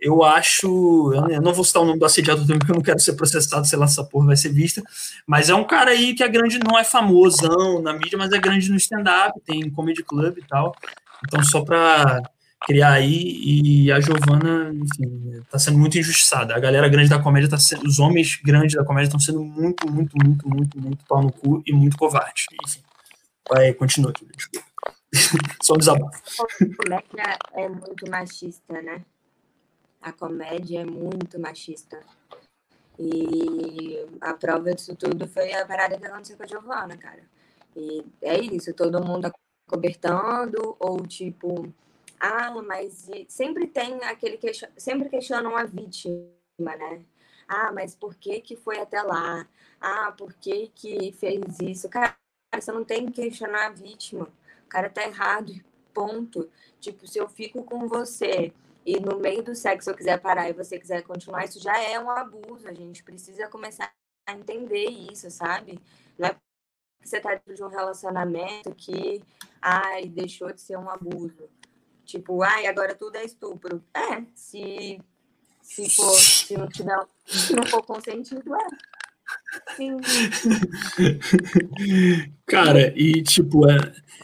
eu 0.00 0.22
acho. 0.22 1.12
Eu 1.30 1.40
não 1.40 1.54
vou 1.54 1.64
citar 1.64 1.82
o 1.82 1.86
nome 1.86 1.98
do 1.98 2.04
assediador 2.04 2.42
também, 2.44 2.58
porque 2.58 2.72
eu 2.72 2.76
não 2.76 2.82
quero 2.82 2.98
ser 3.00 3.14
processado, 3.14 3.66
sei 3.66 3.78
lá 3.78 3.84
essa 3.84 4.04
porra 4.04 4.26
vai 4.26 4.36
ser 4.36 4.52
vista. 4.52 4.82
Mas 5.26 5.48
é 5.48 5.54
um 5.54 5.64
cara 5.64 5.90
aí 5.90 6.14
que 6.14 6.22
é 6.22 6.28
grande, 6.28 6.58
não 6.58 6.78
é 6.78 6.84
famosão 6.84 7.80
na 7.80 7.92
mídia, 7.92 8.18
mas 8.18 8.32
é 8.32 8.38
grande 8.38 8.70
no 8.70 8.76
stand-up, 8.76 9.40
tem 9.46 9.70
comedy 9.70 10.02
club 10.02 10.38
e 10.38 10.46
tal. 10.46 10.74
Então, 11.26 11.42
só 11.42 11.62
para 11.64 12.20
criar 12.66 12.92
aí, 12.92 13.40
e 13.44 13.92
a 13.92 14.00
Giovana, 14.00 14.72
enfim, 14.74 15.42
tá 15.50 15.58
sendo 15.58 15.78
muito 15.78 15.98
injustiçada. 15.98 16.54
A 16.54 16.60
galera 16.60 16.88
grande 16.88 17.08
da 17.08 17.18
comédia 17.18 17.48
tá 17.48 17.58
sendo, 17.58 17.86
os 17.86 17.98
homens 17.98 18.40
grandes 18.44 18.76
da 18.76 18.84
comédia 18.84 19.08
estão 19.08 19.20
sendo 19.20 19.42
muito, 19.42 19.90
muito, 19.90 20.16
muito, 20.22 20.48
muito, 20.48 20.80
muito 20.80 21.04
pau 21.06 21.22
no 21.22 21.32
cu 21.32 21.62
e 21.66 21.72
muito 21.72 21.96
covardes. 21.96 22.46
Enfim, 22.66 22.80
vai, 23.48 23.72
continua 23.72 24.12
desculpa. 24.36 24.71
Só 25.62 25.74
um 25.74 25.78
desabafo. 25.78 26.22
A 26.40 26.76
comédia 26.76 27.38
é 27.52 27.68
muito 27.68 28.10
machista, 28.10 28.82
né? 28.82 29.04
A 30.00 30.12
comédia 30.12 30.80
é 30.80 30.84
muito 30.84 31.38
machista. 31.38 32.00
E 32.98 34.06
a 34.20 34.34
prova 34.34 34.74
disso 34.74 34.94
tudo 34.96 35.26
foi 35.28 35.52
a 35.52 35.66
parada 35.66 35.98
que 35.98 36.06
aconteceu 36.06 36.36
com 36.36 36.42
a 36.42 36.46
Giovana, 36.46 36.96
cara. 36.96 37.22
E 37.76 38.04
é 38.20 38.38
isso, 38.38 38.74
todo 38.74 39.04
mundo 39.04 39.32
cobertando, 39.66 40.76
ou 40.78 41.06
tipo, 41.06 41.72
ah, 42.20 42.50
mas 42.62 43.08
sempre 43.28 43.66
tem 43.66 44.02
aquele 44.04 44.36
que 44.36 44.52
sempre 44.76 45.08
questionam 45.08 45.56
a 45.56 45.64
vítima, 45.64 46.28
né? 46.58 47.02
Ah, 47.48 47.72
mas 47.72 47.94
por 47.94 48.14
que 48.14 48.40
que 48.40 48.56
foi 48.56 48.78
até 48.78 49.02
lá? 49.02 49.46
Ah, 49.80 50.12
por 50.16 50.32
que 50.34 50.68
que 50.74 51.12
fez 51.12 51.58
isso? 51.60 51.88
Cara, 51.88 52.14
você 52.54 52.70
não 52.72 52.84
tem 52.84 53.06
que 53.06 53.22
questionar 53.22 53.66
a 53.66 53.70
vítima. 53.70 54.28
Cara 54.72 54.88
tá 54.88 55.02
errado, 55.02 55.52
ponto. 55.92 56.48
Tipo, 56.80 57.06
se 57.06 57.18
eu 57.18 57.28
fico 57.28 57.62
com 57.62 57.86
você 57.86 58.54
e 58.86 58.98
no 58.98 59.18
meio 59.18 59.42
do 59.42 59.54
sexo 59.54 59.90
eu 59.90 59.94
quiser 59.94 60.18
parar 60.18 60.48
e 60.48 60.54
você 60.54 60.78
quiser 60.78 61.02
continuar, 61.02 61.44
isso 61.44 61.60
já 61.60 61.78
é 61.78 62.00
um 62.00 62.08
abuso. 62.08 62.66
A 62.66 62.72
gente 62.72 63.04
precisa 63.04 63.46
começar 63.48 63.92
a 64.26 64.32
entender 64.32 64.86
isso, 64.88 65.30
sabe? 65.30 65.78
Não 66.18 66.28
é 66.28 66.32
porque 66.32 67.06
você 67.06 67.20
tá 67.20 67.34
dentro 67.34 67.54
de 67.54 67.62
um 67.62 67.68
relacionamento 67.68 68.74
que, 68.74 69.22
ai, 69.60 70.06
deixou 70.06 70.50
de 70.50 70.62
ser 70.62 70.78
um 70.78 70.88
abuso 70.88 71.50
Tipo, 72.06 72.42
ai, 72.42 72.66
agora 72.66 72.94
tudo 72.94 73.16
é 73.16 73.24
estupro. 73.24 73.84
É, 73.94 74.24
se 74.34 74.98
Se, 75.60 75.88
for, 75.90 76.12
se, 76.14 76.56
não, 76.56 76.66
tiver, 76.68 76.98
se 77.26 77.54
não 77.54 77.66
for 77.66 77.84
consentido, 77.84 78.54
é. 78.56 78.66
Cara, 82.46 82.92
e 82.96 83.22
tipo, 83.22 83.68
é, 83.70 83.76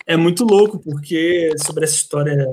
é 0.07 0.17
muito 0.17 0.45
louco, 0.45 0.79
porque 0.79 1.51
sobre 1.59 1.85
essa 1.85 1.95
história. 1.95 2.47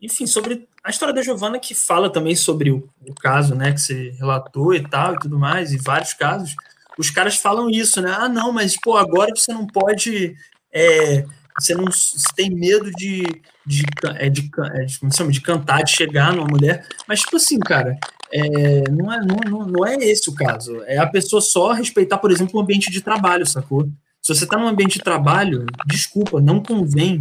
Enfim, 0.00 0.26
sobre 0.26 0.68
a 0.82 0.90
história 0.90 1.14
da 1.14 1.22
Giovana, 1.22 1.60
que 1.60 1.74
fala 1.74 2.10
também 2.10 2.34
sobre 2.34 2.70
o, 2.70 2.88
o 3.06 3.14
caso, 3.14 3.54
né, 3.54 3.72
que 3.72 3.80
você 3.80 4.10
relatou 4.18 4.74
e 4.74 4.82
tal, 4.82 5.14
e 5.14 5.18
tudo 5.20 5.38
mais, 5.38 5.72
e 5.72 5.76
vários 5.76 6.12
casos, 6.12 6.56
os 6.98 7.10
caras 7.10 7.36
falam 7.36 7.70
isso, 7.70 8.00
né? 8.00 8.14
Ah, 8.16 8.28
não, 8.28 8.52
mas, 8.52 8.78
pô, 8.78 8.96
agora 8.96 9.32
você 9.34 9.52
não 9.52 9.66
pode. 9.66 10.34
É, 10.72 11.24
você 11.58 11.74
não 11.74 11.86
você 11.86 12.28
tem 12.34 12.50
medo 12.50 12.90
de, 12.92 13.22
de, 13.66 13.82
é, 14.16 14.28
de, 14.28 14.50
é, 14.74 14.84
de, 14.84 14.98
como 14.98 15.14
chama, 15.14 15.32
de 15.32 15.40
cantar, 15.40 15.82
de 15.82 15.92
chegar 15.92 16.32
numa 16.32 16.46
mulher. 16.46 16.86
Mas, 17.06 17.20
tipo 17.20 17.36
assim, 17.36 17.58
cara, 17.58 17.96
é, 18.32 18.90
não, 18.90 19.12
é, 19.12 19.20
não, 19.48 19.66
não 19.66 19.86
é 19.86 19.96
esse 19.96 20.30
o 20.30 20.34
caso. 20.34 20.82
É 20.84 20.98
a 20.98 21.06
pessoa 21.06 21.42
só 21.42 21.72
respeitar, 21.72 22.18
por 22.18 22.30
exemplo, 22.30 22.58
o 22.58 22.62
ambiente 22.62 22.90
de 22.90 23.02
trabalho, 23.02 23.46
sacou? 23.46 23.88
Se 24.22 24.34
você 24.34 24.44
está 24.44 24.56
num 24.56 24.68
ambiente 24.68 24.98
de 24.98 25.04
trabalho, 25.04 25.66
desculpa, 25.86 26.40
não 26.40 26.62
convém, 26.62 27.20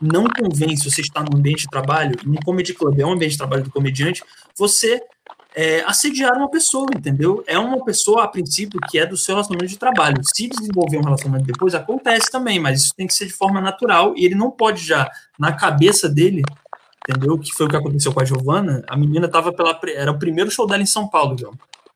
não 0.00 0.24
convém, 0.24 0.76
se 0.76 0.90
você 0.90 1.00
está 1.00 1.22
num 1.22 1.38
ambiente 1.38 1.62
de 1.62 1.68
trabalho, 1.68 2.16
num 2.24 2.36
comedy 2.44 2.74
club, 2.74 2.98
é 2.98 3.06
um 3.06 3.12
ambiente 3.12 3.32
de 3.32 3.38
trabalho 3.38 3.62
do 3.62 3.70
comediante, 3.70 4.22
você 4.58 5.00
é, 5.54 5.82
assediar 5.82 6.36
uma 6.36 6.50
pessoa, 6.50 6.86
entendeu? 6.94 7.42
É 7.46 7.58
uma 7.58 7.84
pessoa, 7.84 8.24
a 8.24 8.28
princípio, 8.28 8.80
que 8.88 8.98
é 8.98 9.06
do 9.06 9.16
seu 9.16 9.34
relacionamento 9.34 9.70
de 9.70 9.78
trabalho. 9.78 10.20
Se 10.22 10.48
desenvolver 10.48 10.98
um 10.98 11.04
relacionamento 11.04 11.46
depois, 11.46 11.74
acontece 11.74 12.30
também, 12.30 12.58
mas 12.58 12.82
isso 12.82 12.94
tem 12.96 13.06
que 13.06 13.14
ser 13.14 13.26
de 13.26 13.32
forma 13.32 13.60
natural 13.60 14.14
e 14.16 14.24
ele 14.24 14.34
não 14.34 14.50
pode 14.50 14.84
já, 14.84 15.10
na 15.38 15.52
cabeça 15.52 16.08
dele, 16.08 16.42
entendeu? 17.08 17.38
Que 17.38 17.52
foi 17.52 17.66
o 17.66 17.68
que 17.68 17.76
aconteceu 17.76 18.12
com 18.12 18.20
a 18.20 18.24
Giovana. 18.24 18.82
A 18.88 18.96
menina 18.96 19.28
tava 19.28 19.52
pela. 19.52 19.78
Era 19.94 20.10
o 20.10 20.18
primeiro 20.18 20.50
show 20.50 20.66
dela 20.66 20.82
em 20.82 20.86
São 20.86 21.08
Paulo, 21.08 21.36
João. 21.38 21.54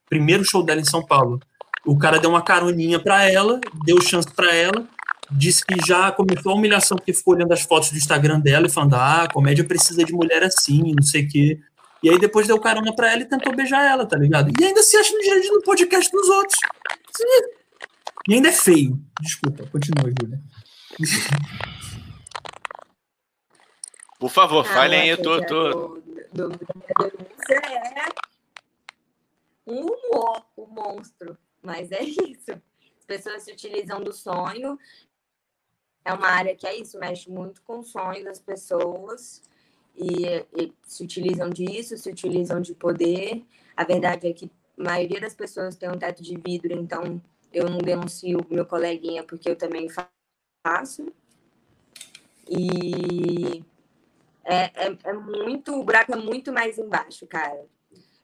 Primeiro 0.08 0.44
show 0.44 0.62
dela 0.62 0.80
em 0.80 0.84
São 0.84 1.04
Paulo. 1.04 1.40
O 1.84 1.98
cara 1.98 2.18
deu 2.18 2.30
uma 2.30 2.42
caroninha 2.42 2.98
para 2.98 3.30
ela, 3.30 3.60
deu 3.84 4.00
chance 4.00 4.28
para 4.32 4.54
ela, 4.54 4.86
disse 5.30 5.64
que 5.64 5.76
já 5.86 6.10
começou 6.10 6.52
a 6.52 6.54
humilhação 6.54 6.96
porque 6.96 7.12
ficou 7.12 7.34
olhando 7.34 7.52
as 7.52 7.62
fotos 7.62 7.90
do 7.90 7.98
Instagram 7.98 8.40
dela 8.40 8.66
e 8.66 8.70
falando: 8.70 8.94
ah, 8.94 9.28
comédia 9.32 9.64
precisa 9.64 10.02
de 10.04 10.12
mulher 10.12 10.42
assim, 10.42 10.94
não 10.94 11.02
sei 11.02 11.24
o 11.24 11.28
quê. 11.28 11.58
E 12.02 12.10
aí 12.10 12.18
depois 12.18 12.46
deu 12.46 12.60
carona 12.60 12.94
pra 12.94 13.10
ela 13.10 13.22
e 13.22 13.28
tentou 13.28 13.54
beijar 13.54 13.82
ela, 13.82 14.06
tá 14.06 14.16
ligado? 14.16 14.52
E 14.60 14.64
ainda 14.64 14.82
se 14.82 14.96
acha 14.96 15.12
no 15.12 15.20
direito 15.20 15.52
no 15.52 15.62
podcast 15.62 16.10
dos 16.10 16.28
outros. 16.28 16.58
E 18.28 18.34
ainda 18.34 18.48
é 18.48 18.52
feio. 18.52 18.98
Desculpa, 19.20 19.64
continua, 19.70 20.10
Júlia. 20.10 20.40
Por 24.24 24.30
favor, 24.30 24.64
ah, 24.64 24.72
falem 24.72 25.00
aí, 25.02 25.08
eu 25.10 25.20
tô. 25.20 25.44
tô... 25.44 25.70
Do, 26.32 26.48
do, 26.48 26.48
do, 26.48 26.58
é 27.50 28.06
um 29.66 29.80
humor, 29.82 30.46
o 30.56 30.62
um 30.62 30.66
monstro. 30.66 31.36
Mas 31.62 31.92
é 31.92 32.02
isso. 32.02 32.52
As 32.52 33.04
pessoas 33.06 33.42
se 33.42 33.52
utilizam 33.52 34.02
do 34.02 34.14
sonho. 34.14 34.78
É 36.06 36.14
uma 36.14 36.28
área 36.28 36.56
que 36.56 36.66
é 36.66 36.74
isso, 36.74 36.98
mexe 36.98 37.30
muito 37.30 37.60
com 37.60 37.80
o 37.80 37.84
sonho 37.84 38.24
das 38.24 38.40
pessoas 38.40 39.42
e, 39.94 40.24
e, 40.56 40.72
se 40.84 41.04
utilizam 41.04 41.50
disso, 41.50 41.94
se 41.98 42.08
utilizam 42.08 42.62
de 42.62 42.74
poder. 42.74 43.44
A 43.76 43.84
verdade 43.84 44.26
é 44.26 44.32
que 44.32 44.50
a 44.78 44.82
maioria 44.82 45.20
das 45.20 45.34
pessoas 45.34 45.76
tem 45.76 45.90
um 45.90 45.98
teto 45.98 46.22
de 46.22 46.34
vidro, 46.38 46.72
então 46.72 47.20
eu 47.52 47.68
não 47.68 47.76
denuncio 47.76 48.40
meu 48.48 48.64
coleguinha 48.64 49.22
porque 49.22 49.50
eu 49.50 49.56
também 49.56 49.86
faço. 50.66 51.12
E 52.48 53.62
é, 54.44 54.86
é, 54.86 54.98
é 55.04 55.12
muito, 55.12 55.78
o 55.80 55.84
buraco 55.84 56.12
é 56.12 56.16
muito 56.16 56.52
mais 56.52 56.78
embaixo, 56.78 57.26
cara. 57.26 57.64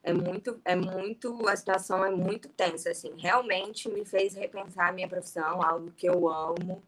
É 0.03 0.13
muito, 0.13 0.61
é 0.65 0.75
muito, 0.75 1.47
a 1.47 1.55
situação 1.57 2.05
é 2.05 2.11
muito 2.11 2.49
tensa, 2.49 2.91
assim. 2.91 3.13
Realmente 3.19 3.89
me 3.89 4.05
fez 4.05 4.35
repensar 4.35 4.89
a 4.89 4.93
minha 4.93 5.09
profissão, 5.09 5.63
algo 5.63 5.91
que 5.93 6.09
eu 6.09 6.29
amo, 6.29 6.83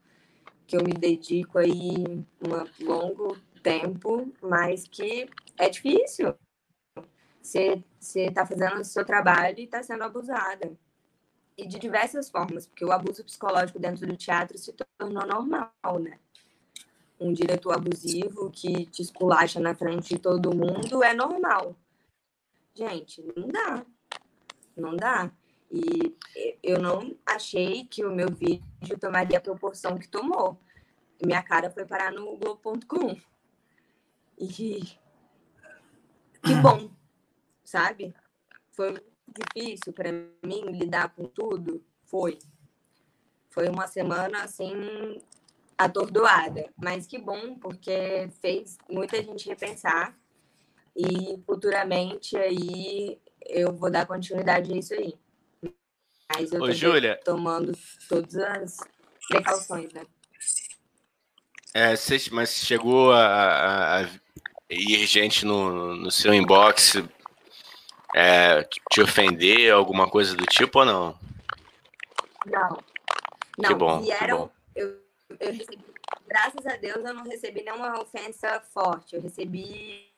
que 0.67 0.77
eu 0.77 0.83
me 0.83 0.95
dedico 0.95 1.59
aí 1.59 2.25
um 2.41 2.87
longo 2.87 3.37
tempo, 3.63 4.33
mas 4.41 4.87
que 4.89 5.29
é 5.59 5.69
difícil. 5.69 6.35
Você 7.43 7.83
está 8.15 8.47
fazendo 8.47 8.81
o 8.81 8.85
seu 8.85 9.05
trabalho 9.05 9.59
e 9.59 9.65
está 9.65 9.83
sendo 9.83 10.05
abusada. 10.05 10.73
E 11.57 11.67
de 11.67 11.79
diversas 11.79 12.31
formas, 12.31 12.67
porque 12.67 12.85
o 12.85 12.93
abuso 12.93 13.23
psicológico 13.25 13.79
dentro 13.79 14.07
do 14.07 14.17
teatro 14.17 14.57
se 14.57 14.73
tornou 14.73 15.27
normal, 15.27 15.99
né? 16.01 16.19
Um 17.23 17.33
diretor 17.33 17.73
abusivo 17.73 18.51
que 18.51 18.85
te 18.87 19.01
esculacha 19.01 19.61
na 19.61 19.77
frente 19.77 20.15
de 20.15 20.19
todo 20.19 20.55
mundo 20.55 21.05
é 21.05 21.15
normal. 21.15 21.77
Gente, 22.75 23.23
não 23.37 23.47
dá. 23.47 23.87
Não 24.77 24.97
dá. 24.97 25.31
E 25.71 26.17
eu 26.61 26.81
não 26.81 27.17
achei 27.25 27.85
que 27.85 28.05
o 28.05 28.11
meu 28.13 28.29
vídeo 28.29 28.99
tomaria 28.99 29.39
a 29.39 29.41
proporção 29.41 29.97
que 29.97 30.09
tomou. 30.09 30.59
Minha 31.25 31.43
cara 31.45 31.71
foi 31.71 31.87
parar 31.87 32.11
no 32.11 32.37
Globo.com. 32.37 33.17
E 34.37 34.49
que 36.43 36.55
bom, 36.61 36.91
sabe? 37.65 38.13
Foi 38.73 39.01
difícil 39.29 39.93
para 39.93 40.11
mim 40.11 40.63
lidar 40.73 41.15
com 41.15 41.27
tudo. 41.27 41.85
Foi. 42.05 42.37
Foi 43.49 43.69
uma 43.69 43.87
semana 43.87 44.43
assim 44.43 44.75
atordoada, 45.85 46.69
mas 46.77 47.07
que 47.07 47.19
bom 47.19 47.57
porque 47.59 48.29
fez 48.41 48.77
muita 48.89 49.23
gente 49.23 49.49
repensar 49.49 50.17
e 50.97 51.43
futuramente 51.47 52.37
aí 52.37 53.19
eu 53.47 53.73
vou 53.73 53.91
dar 53.91 54.07
continuidade 54.07 54.73
a 54.73 54.77
isso 54.77 54.95
aí. 54.95 55.15
Mas 56.35 56.53
eu 56.53 56.63
Ô, 56.63 56.71
Júlia, 56.71 57.21
tomando 57.25 57.73
todas 58.09 58.37
as 58.37 58.77
precauções, 59.29 59.93
né? 59.93 60.03
É, 61.75 61.95
mas 62.31 62.51
chegou 62.51 63.13
a, 63.13 64.01
a, 64.01 64.09
ir 64.69 65.07
gente 65.07 65.45
no, 65.47 65.97
no 65.97 66.11
seu 66.11 66.35
inbox 66.35 66.97
é, 68.15 68.63
te 68.91 69.01
ofender, 69.01 69.73
alguma 69.73 70.09
coisa 70.09 70.37
do 70.37 70.45
tipo 70.45 70.81
ou 70.81 70.85
não? 70.85 71.19
Não. 72.47 72.79
Não, 73.59 73.69
que 73.69 73.75
bom, 73.75 74.01
vieram, 74.01 74.27
que 74.27 74.33
bom. 74.33 74.51
Eu, 74.75 75.02
eu 75.41 75.53
recebi, 75.53 75.85
graças 76.27 76.67
a 76.67 76.77
Deus, 76.77 77.05
eu 77.05 77.15
não 77.15 77.25
recebi 77.25 77.63
nenhuma 77.63 78.01
ofensa 78.01 78.61
forte. 78.73 79.17
Eu 79.17 79.23
recebi 79.23 80.09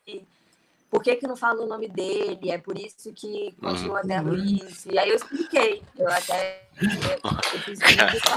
por 0.90 1.02
que, 1.02 1.16
que 1.16 1.26
não 1.26 1.36
fala 1.36 1.62
o 1.62 1.66
nome 1.66 1.88
dele, 1.88 2.50
é 2.50 2.58
por 2.58 2.78
isso 2.78 3.12
que 3.12 3.52
continua 3.60 4.00
uhum. 4.02 4.08
tendo 4.08 4.36
isso. 4.36 4.90
E 4.92 4.98
aí 4.98 5.08
eu 5.08 5.16
expliquei. 5.16 5.82
Eu 5.98 6.08
até. 6.08 6.68
Eu, 6.80 7.60
fiz 7.60 7.78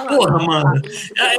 Porra, 0.07 0.43
mano. 0.43 0.81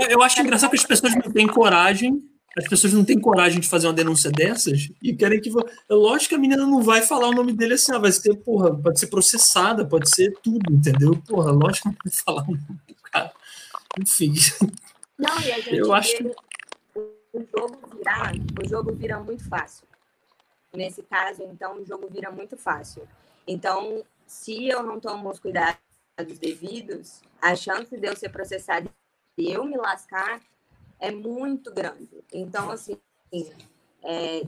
Eu, 0.00 0.08
eu 0.10 0.22
acho 0.22 0.40
engraçado 0.40 0.70
que 0.70 0.76
as 0.76 0.84
pessoas 0.84 1.14
não 1.14 1.32
têm 1.32 1.46
coragem 1.46 2.22
as 2.58 2.66
pessoas 2.66 2.92
não 2.92 3.04
têm 3.04 3.20
coragem 3.20 3.60
de 3.60 3.68
fazer 3.68 3.86
uma 3.86 3.92
denúncia 3.92 4.32
dessas 4.32 4.88
e 5.00 5.14
querem 5.14 5.40
que. 5.40 5.48
É 5.88 5.94
lógico 5.94 6.30
que 6.30 6.34
a 6.34 6.38
menina 6.38 6.66
não 6.66 6.82
vai 6.82 7.02
falar 7.02 7.28
o 7.28 7.34
nome 7.34 7.52
dele 7.52 7.74
assim, 7.74 7.92
ah, 7.92 7.98
vai 7.98 8.10
ser, 8.10 8.34
porra, 8.36 8.74
pode 8.74 8.98
ser 8.98 9.06
processada, 9.06 9.84
pode 9.84 10.10
ser 10.10 10.32
tudo, 10.42 10.72
entendeu? 10.72 11.16
Porra, 11.28 11.52
lógico 11.52 11.90
que 11.90 11.94
não 11.94 11.96
vai 12.04 12.12
falar 12.12 12.42
o 12.42 12.46
nome 12.46 12.80
do 12.88 12.94
cara. 13.12 13.32
Enfim. 14.00 14.34
Não, 15.18 15.40
e 15.40 15.52
a 15.52 15.60
gente 15.60 15.76
eu 15.76 15.92
acho 15.92 16.16
que... 16.16 16.34
o 16.94 17.44
jogo 17.56 17.96
virar, 17.96 18.32
o 18.62 18.68
jogo 18.68 18.94
vira 18.94 19.18
muito 19.18 19.48
fácil. 19.48 19.86
Nesse 20.72 21.02
caso, 21.02 21.42
então, 21.42 21.78
o 21.78 21.84
jogo 21.84 22.08
vira 22.08 22.30
muito 22.30 22.56
fácil. 22.56 23.08
Então, 23.46 24.04
se 24.26 24.68
eu 24.68 24.82
não 24.82 25.00
tomo 25.00 25.28
os 25.30 25.40
cuidados 25.40 25.80
devidos, 26.38 27.20
a 27.40 27.56
chance 27.56 27.96
de 27.96 28.06
eu 28.06 28.14
ser 28.14 28.28
processada 28.28 28.88
e 29.36 29.50
eu 29.50 29.64
me 29.64 29.76
lascar 29.76 30.40
é 31.00 31.10
muito 31.10 31.72
grande. 31.72 32.22
Então, 32.32 32.70
assim, 32.70 33.00
é, 34.02 34.42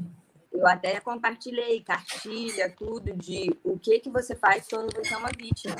eu 0.53 0.67
até 0.67 1.01
compartilhei 1.01 1.81
cartilha, 1.83 2.71
tudo 2.77 3.13
de 3.15 3.57
o 3.65 3.79
que, 3.79 4.01
que 4.01 4.11
você 4.11 4.35
faz 4.35 4.67
quando 4.69 4.95
você 4.95 5.15
é 5.15 5.17
uma 5.17 5.31
vítima. 5.31 5.77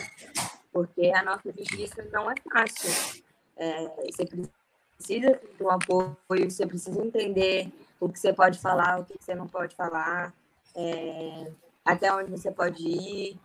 Porque 0.73 1.11
a 1.15 1.23
nossa 1.23 1.53
justiça 1.53 2.03
não 2.13 2.31
é 2.31 2.35
fácil. 2.51 3.23
É, 3.57 3.89
você 4.07 4.25
precisa 4.25 4.60
de 5.07 5.63
um 5.63 5.71
apoio, 5.71 6.17
você 6.51 6.67
precisa 6.67 7.05
entender 7.05 7.71
o 7.99 8.09
que 8.09 8.19
você 8.19 8.33
pode 8.33 8.59
falar, 8.59 9.01
o 9.01 9.05
que 9.05 9.15
você 9.19 9.35
não 9.35 9.47
pode 9.47 9.75
falar, 9.75 10.33
é, 10.75 11.51
até 11.85 12.13
onde 12.13 12.31
você 12.31 12.51
pode 12.51 12.83
ir 12.83 13.39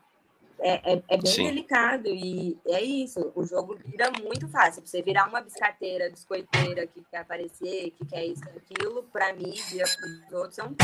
é, 0.60 0.94
é, 0.94 1.03
é 1.10 1.18
bem 1.18 1.32
Sim. 1.32 1.45
delicado 1.45 2.07
e 2.07 2.57
é 2.68 2.82
isso. 2.82 3.32
O 3.36 3.45
jogo 3.45 3.77
vira 3.86 4.11
muito 4.23 4.48
fácil. 4.48 4.82
Você 4.86 5.02
virar 5.02 5.27
uma 5.27 5.41
biscateira, 5.41 6.10
biscoiteira 6.10 6.88
que 6.88 7.03
quer 7.11 7.18
aparecer, 7.18 7.91
que 7.91 8.06
quer 8.10 8.26
isso, 8.26 8.44
aquilo, 8.56 9.03
para 9.11 9.34
mídia, 9.34 9.86
para 9.86 10.10
os 10.10 10.41
outros, 10.41 10.60
é 10.60 10.64
um. 10.64 10.76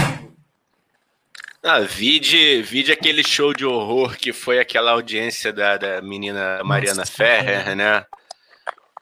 Ah, 1.64 1.80
vide, 1.80 2.62
vide 2.64 2.92
aquele 2.92 3.24
show 3.24 3.54
de 3.54 3.66
horror 3.66 4.18
que 4.18 4.34
foi 4.34 4.60
aquela 4.60 4.92
audiência 4.92 5.54
da, 5.54 5.78
da 5.78 6.02
menina 6.02 6.64
Mariana 6.64 7.02
Nossa, 7.02 7.12
Ferrer, 7.12 7.76
né? 7.76 8.06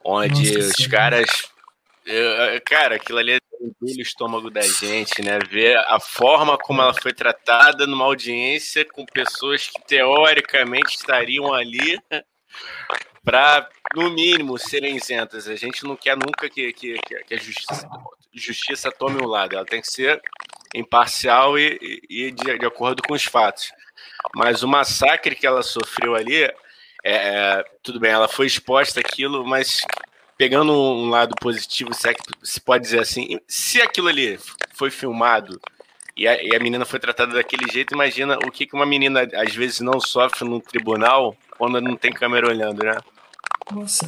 Onde 0.03 0.53
Nossa, 0.53 0.81
os 0.81 0.87
caras. 0.87 1.38
Eu, 2.11 2.59
cara, 2.65 2.95
aquilo 2.95 3.19
ali 3.19 3.37
o 3.61 4.01
estômago 4.01 4.49
da 4.49 4.61
gente, 4.61 5.21
né? 5.21 5.37
Ver 5.47 5.77
a 5.77 5.99
forma 5.99 6.57
como 6.57 6.81
ela 6.81 6.93
foi 6.93 7.13
tratada 7.13 7.85
numa 7.85 8.05
audiência 8.05 8.83
com 8.83 9.05
pessoas 9.05 9.67
que 9.67 9.79
teoricamente 9.85 10.95
estariam 10.95 11.53
ali 11.53 12.01
para, 13.23 13.69
no 13.95 14.09
mínimo, 14.09 14.57
serem 14.57 14.95
isentas. 14.95 15.47
A 15.47 15.55
gente 15.55 15.83
não 15.83 15.95
quer 15.95 16.17
nunca 16.17 16.49
que, 16.49 16.73
que, 16.73 16.97
que 16.97 17.33
a 17.33 17.37
justiça, 17.37 17.87
justiça 18.33 18.91
tome 18.91 19.21
um 19.21 19.27
lado, 19.27 19.55
ela 19.55 19.65
tem 19.65 19.81
que 19.81 19.91
ser 19.91 20.19
imparcial 20.73 21.59
e, 21.59 22.01
e 22.09 22.31
de, 22.31 22.57
de 22.57 22.65
acordo 22.65 23.03
com 23.03 23.13
os 23.13 23.23
fatos. 23.23 23.71
Mas 24.35 24.63
o 24.63 24.67
massacre 24.67 25.35
que 25.35 25.45
ela 25.45 25.61
sofreu 25.61 26.15
ali, 26.15 26.43
é, 26.43 26.53
é 27.03 27.63
tudo 27.83 27.99
bem, 27.99 28.11
ela 28.11 28.27
foi 28.27 28.47
exposta 28.47 28.99
àquilo, 28.99 29.45
mas 29.45 29.83
pegando 30.39 30.71
um 30.71 31.09
lado 31.09 31.35
positivo, 31.35 31.93
se, 31.93 32.07
é 32.07 32.13
que 32.13 32.21
se 32.41 32.61
pode 32.61 32.85
dizer 32.85 33.01
assim, 33.01 33.41
se 33.45 33.81
aquilo 33.81 34.07
ali 34.07 34.39
foi 34.73 34.89
filmado 34.89 35.59
e 36.15 36.25
a, 36.25 36.41
e 36.41 36.55
a, 36.55 36.59
menina 36.59 36.85
foi 36.85 36.97
tratada 36.97 37.33
daquele 37.33 37.69
jeito, 37.69 37.93
imagina 37.93 38.37
o 38.37 38.49
que, 38.49 38.65
que 38.65 38.73
uma 38.73 38.85
menina 38.85 39.27
às 39.33 39.53
vezes 39.53 39.81
não 39.81 39.99
sofre 39.99 40.47
no 40.47 40.61
tribunal 40.61 41.35
quando 41.57 41.81
não 41.81 41.93
tem 41.97 42.13
câmera 42.13 42.47
olhando, 42.47 42.85
né? 42.85 42.95
Nossa. 43.69 44.07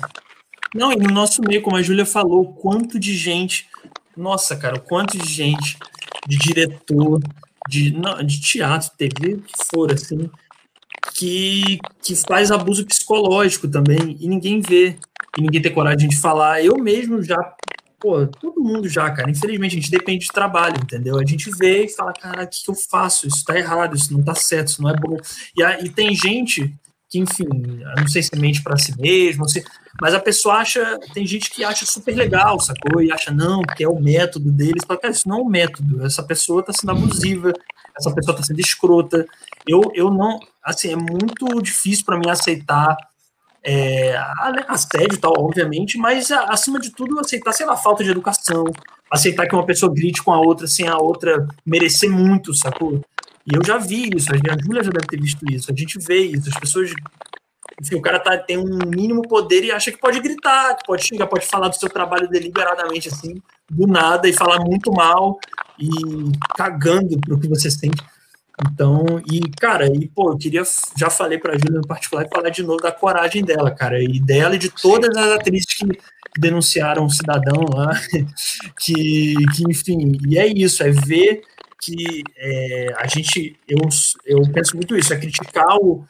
Não, 0.73 0.93
e 0.93 0.95
no 0.95 1.11
nosso 1.11 1.41
meio, 1.41 1.61
como 1.61 1.75
a 1.75 1.81
Júlia 1.81 2.05
falou, 2.05 2.53
quanto 2.53 2.97
de 2.97 3.13
gente. 3.13 3.67
Nossa, 4.15 4.55
cara, 4.55 4.79
quanto 4.79 5.17
de 5.17 5.29
gente, 5.29 5.77
de 6.25 6.37
diretor, 6.37 7.19
de, 7.67 7.91
não, 7.91 8.23
de 8.23 8.39
teatro, 8.39 8.89
TV, 8.97 9.33
o 9.33 9.41
que 9.41 9.65
for, 9.69 9.91
assim, 9.91 10.29
que, 11.21 11.79
que 12.01 12.15
faz 12.15 12.49
abuso 12.49 12.83
psicológico 12.83 13.67
também, 13.67 14.17
e 14.19 14.27
ninguém 14.27 14.59
vê, 14.59 14.97
e 15.37 15.41
ninguém 15.41 15.61
tem 15.61 15.71
coragem 15.71 16.09
de 16.09 16.17
falar. 16.17 16.65
Eu 16.65 16.79
mesmo 16.79 17.21
já, 17.21 17.37
pô, 17.99 18.25
todo 18.25 18.59
mundo 18.59 18.89
já, 18.89 19.07
cara, 19.11 19.29
infelizmente 19.29 19.77
a 19.77 19.79
gente 19.79 19.91
depende 19.91 20.25
de 20.25 20.31
trabalho, 20.31 20.77
entendeu? 20.81 21.19
A 21.19 21.23
gente 21.23 21.51
vê 21.51 21.85
e 21.85 21.89
fala, 21.89 22.11
cara, 22.11 22.43
o 22.43 22.47
que, 22.47 22.63
que 22.63 22.71
eu 22.71 22.73
faço? 22.73 23.27
Isso 23.27 23.45
tá 23.45 23.55
errado, 23.55 23.95
isso 23.95 24.11
não 24.11 24.23
tá 24.23 24.33
certo, 24.33 24.69
isso 24.69 24.81
não 24.81 24.89
é 24.89 24.95
bom. 24.95 25.15
E, 25.55 25.63
a, 25.63 25.79
e 25.79 25.89
tem 25.89 26.15
gente 26.15 26.73
que, 27.07 27.19
enfim, 27.19 27.45
não 27.99 28.07
sei 28.07 28.23
se 28.23 28.35
mente 28.35 28.63
para 28.63 28.77
si 28.77 28.99
mesmo, 28.99 29.45
mas 30.01 30.15
a 30.15 30.19
pessoa 30.19 30.55
acha, 30.55 30.97
tem 31.13 31.27
gente 31.27 31.51
que 31.51 31.63
acha 31.63 31.85
super 31.85 32.15
legal, 32.15 32.59
sacou? 32.59 32.99
E 32.99 33.11
acha, 33.11 33.29
não, 33.29 33.61
que 33.61 33.83
é 33.83 33.87
o 33.87 33.99
método 33.99 34.51
deles. 34.51 34.83
Fala, 34.87 34.99
cara, 34.99 35.13
isso 35.13 35.29
não 35.29 35.37
é 35.37 35.41
um 35.41 35.49
método, 35.49 36.03
essa 36.03 36.23
pessoa 36.23 36.61
está 36.61 36.73
sendo 36.73 36.93
abusiva, 36.93 37.53
essa 37.95 38.11
pessoa 38.11 38.33
está 38.33 38.43
sendo 38.43 38.59
escrota. 38.59 39.27
Eu, 39.67 39.81
eu 39.93 40.09
não, 40.09 40.39
assim, 40.63 40.91
é 40.91 40.95
muito 40.95 41.61
difícil 41.61 42.05
para 42.05 42.17
mim 42.17 42.29
aceitar 42.29 42.95
é, 43.63 44.15
assédio 44.67 45.15
e 45.15 45.17
tal, 45.17 45.33
obviamente, 45.37 45.97
mas 45.97 46.31
acima 46.31 46.79
de 46.79 46.89
tudo 46.91 47.19
aceitar, 47.19 47.53
sei 47.53 47.65
lá, 47.65 47.77
falta 47.77 48.03
de 48.03 48.09
educação, 48.09 48.65
aceitar 49.09 49.47
que 49.47 49.55
uma 49.55 49.65
pessoa 49.65 49.93
grite 49.93 50.23
com 50.23 50.31
a 50.31 50.39
outra 50.39 50.67
sem 50.67 50.87
a 50.87 50.97
outra 50.97 51.47
merecer 51.65 52.09
muito, 52.09 52.53
sacou? 52.53 52.99
E 53.45 53.55
eu 53.55 53.63
já 53.63 53.77
vi 53.77 54.09
isso, 54.15 54.31
a 54.33 54.63
Júlia 54.63 54.83
já 54.83 54.91
deve 54.91 55.07
ter 55.07 55.19
visto 55.19 55.45
isso, 55.51 55.71
a 55.71 55.75
gente 55.75 55.99
vê 55.99 56.21
isso, 56.21 56.49
as 56.49 56.59
pessoas. 56.59 56.91
Enfim, 57.79 57.95
o 57.95 58.01
cara 58.01 58.19
tá, 58.19 58.37
tem 58.37 58.57
um 58.57 58.79
mínimo 58.85 59.23
poder 59.23 59.63
e 59.63 59.71
acha 59.71 59.91
que 59.91 59.97
pode 59.97 60.19
gritar, 60.19 60.75
que 60.75 60.85
pode 60.85 61.03
xingar, 61.03 61.25
pode 61.25 61.45
falar 61.45 61.67
do 61.67 61.75
seu 61.75 61.89
trabalho 61.89 62.29
deliberadamente, 62.29 63.09
assim, 63.09 63.41
do 63.69 63.87
nada, 63.87 64.27
e 64.27 64.33
falar 64.33 64.59
muito 64.59 64.91
mal 64.91 65.39
e 65.79 65.89
cagando 66.55 67.19
pro 67.19 67.39
que 67.39 67.47
você 67.47 67.71
sente. 67.71 68.03
Então, 68.59 69.21
e, 69.31 69.39
cara, 69.59 69.87
e, 69.87 70.07
pô, 70.07 70.31
eu 70.31 70.37
queria, 70.37 70.63
já 70.97 71.09
falei 71.09 71.37
pra 71.37 71.57
Júlia 71.57 71.79
no 71.79 71.87
particular, 71.87 72.27
falar 72.27 72.49
de 72.49 72.63
novo 72.63 72.81
da 72.81 72.91
coragem 72.91 73.43
dela, 73.43 73.71
cara, 73.71 74.01
e 74.01 74.19
dela 74.19 74.55
e 74.55 74.59
de 74.59 74.69
todas 74.69 75.15
as 75.15 75.31
atrizes 75.31 75.73
que 75.73 75.87
denunciaram 76.37 77.05
um 77.05 77.09
cidadão 77.09 77.65
lá, 77.73 77.91
que, 78.79 79.33
que 79.55 79.63
enfim, 79.69 80.17
e 80.27 80.37
é 80.37 80.47
isso, 80.47 80.83
é 80.83 80.91
ver 80.91 81.41
que 81.81 82.23
é, 82.37 82.93
a 82.97 83.07
gente, 83.07 83.57
eu, 83.67 83.79
eu 84.25 84.41
penso 84.53 84.75
muito 84.75 84.95
isso, 84.95 85.13
é 85.13 85.17
criticar 85.17 85.77
o, 85.77 86.05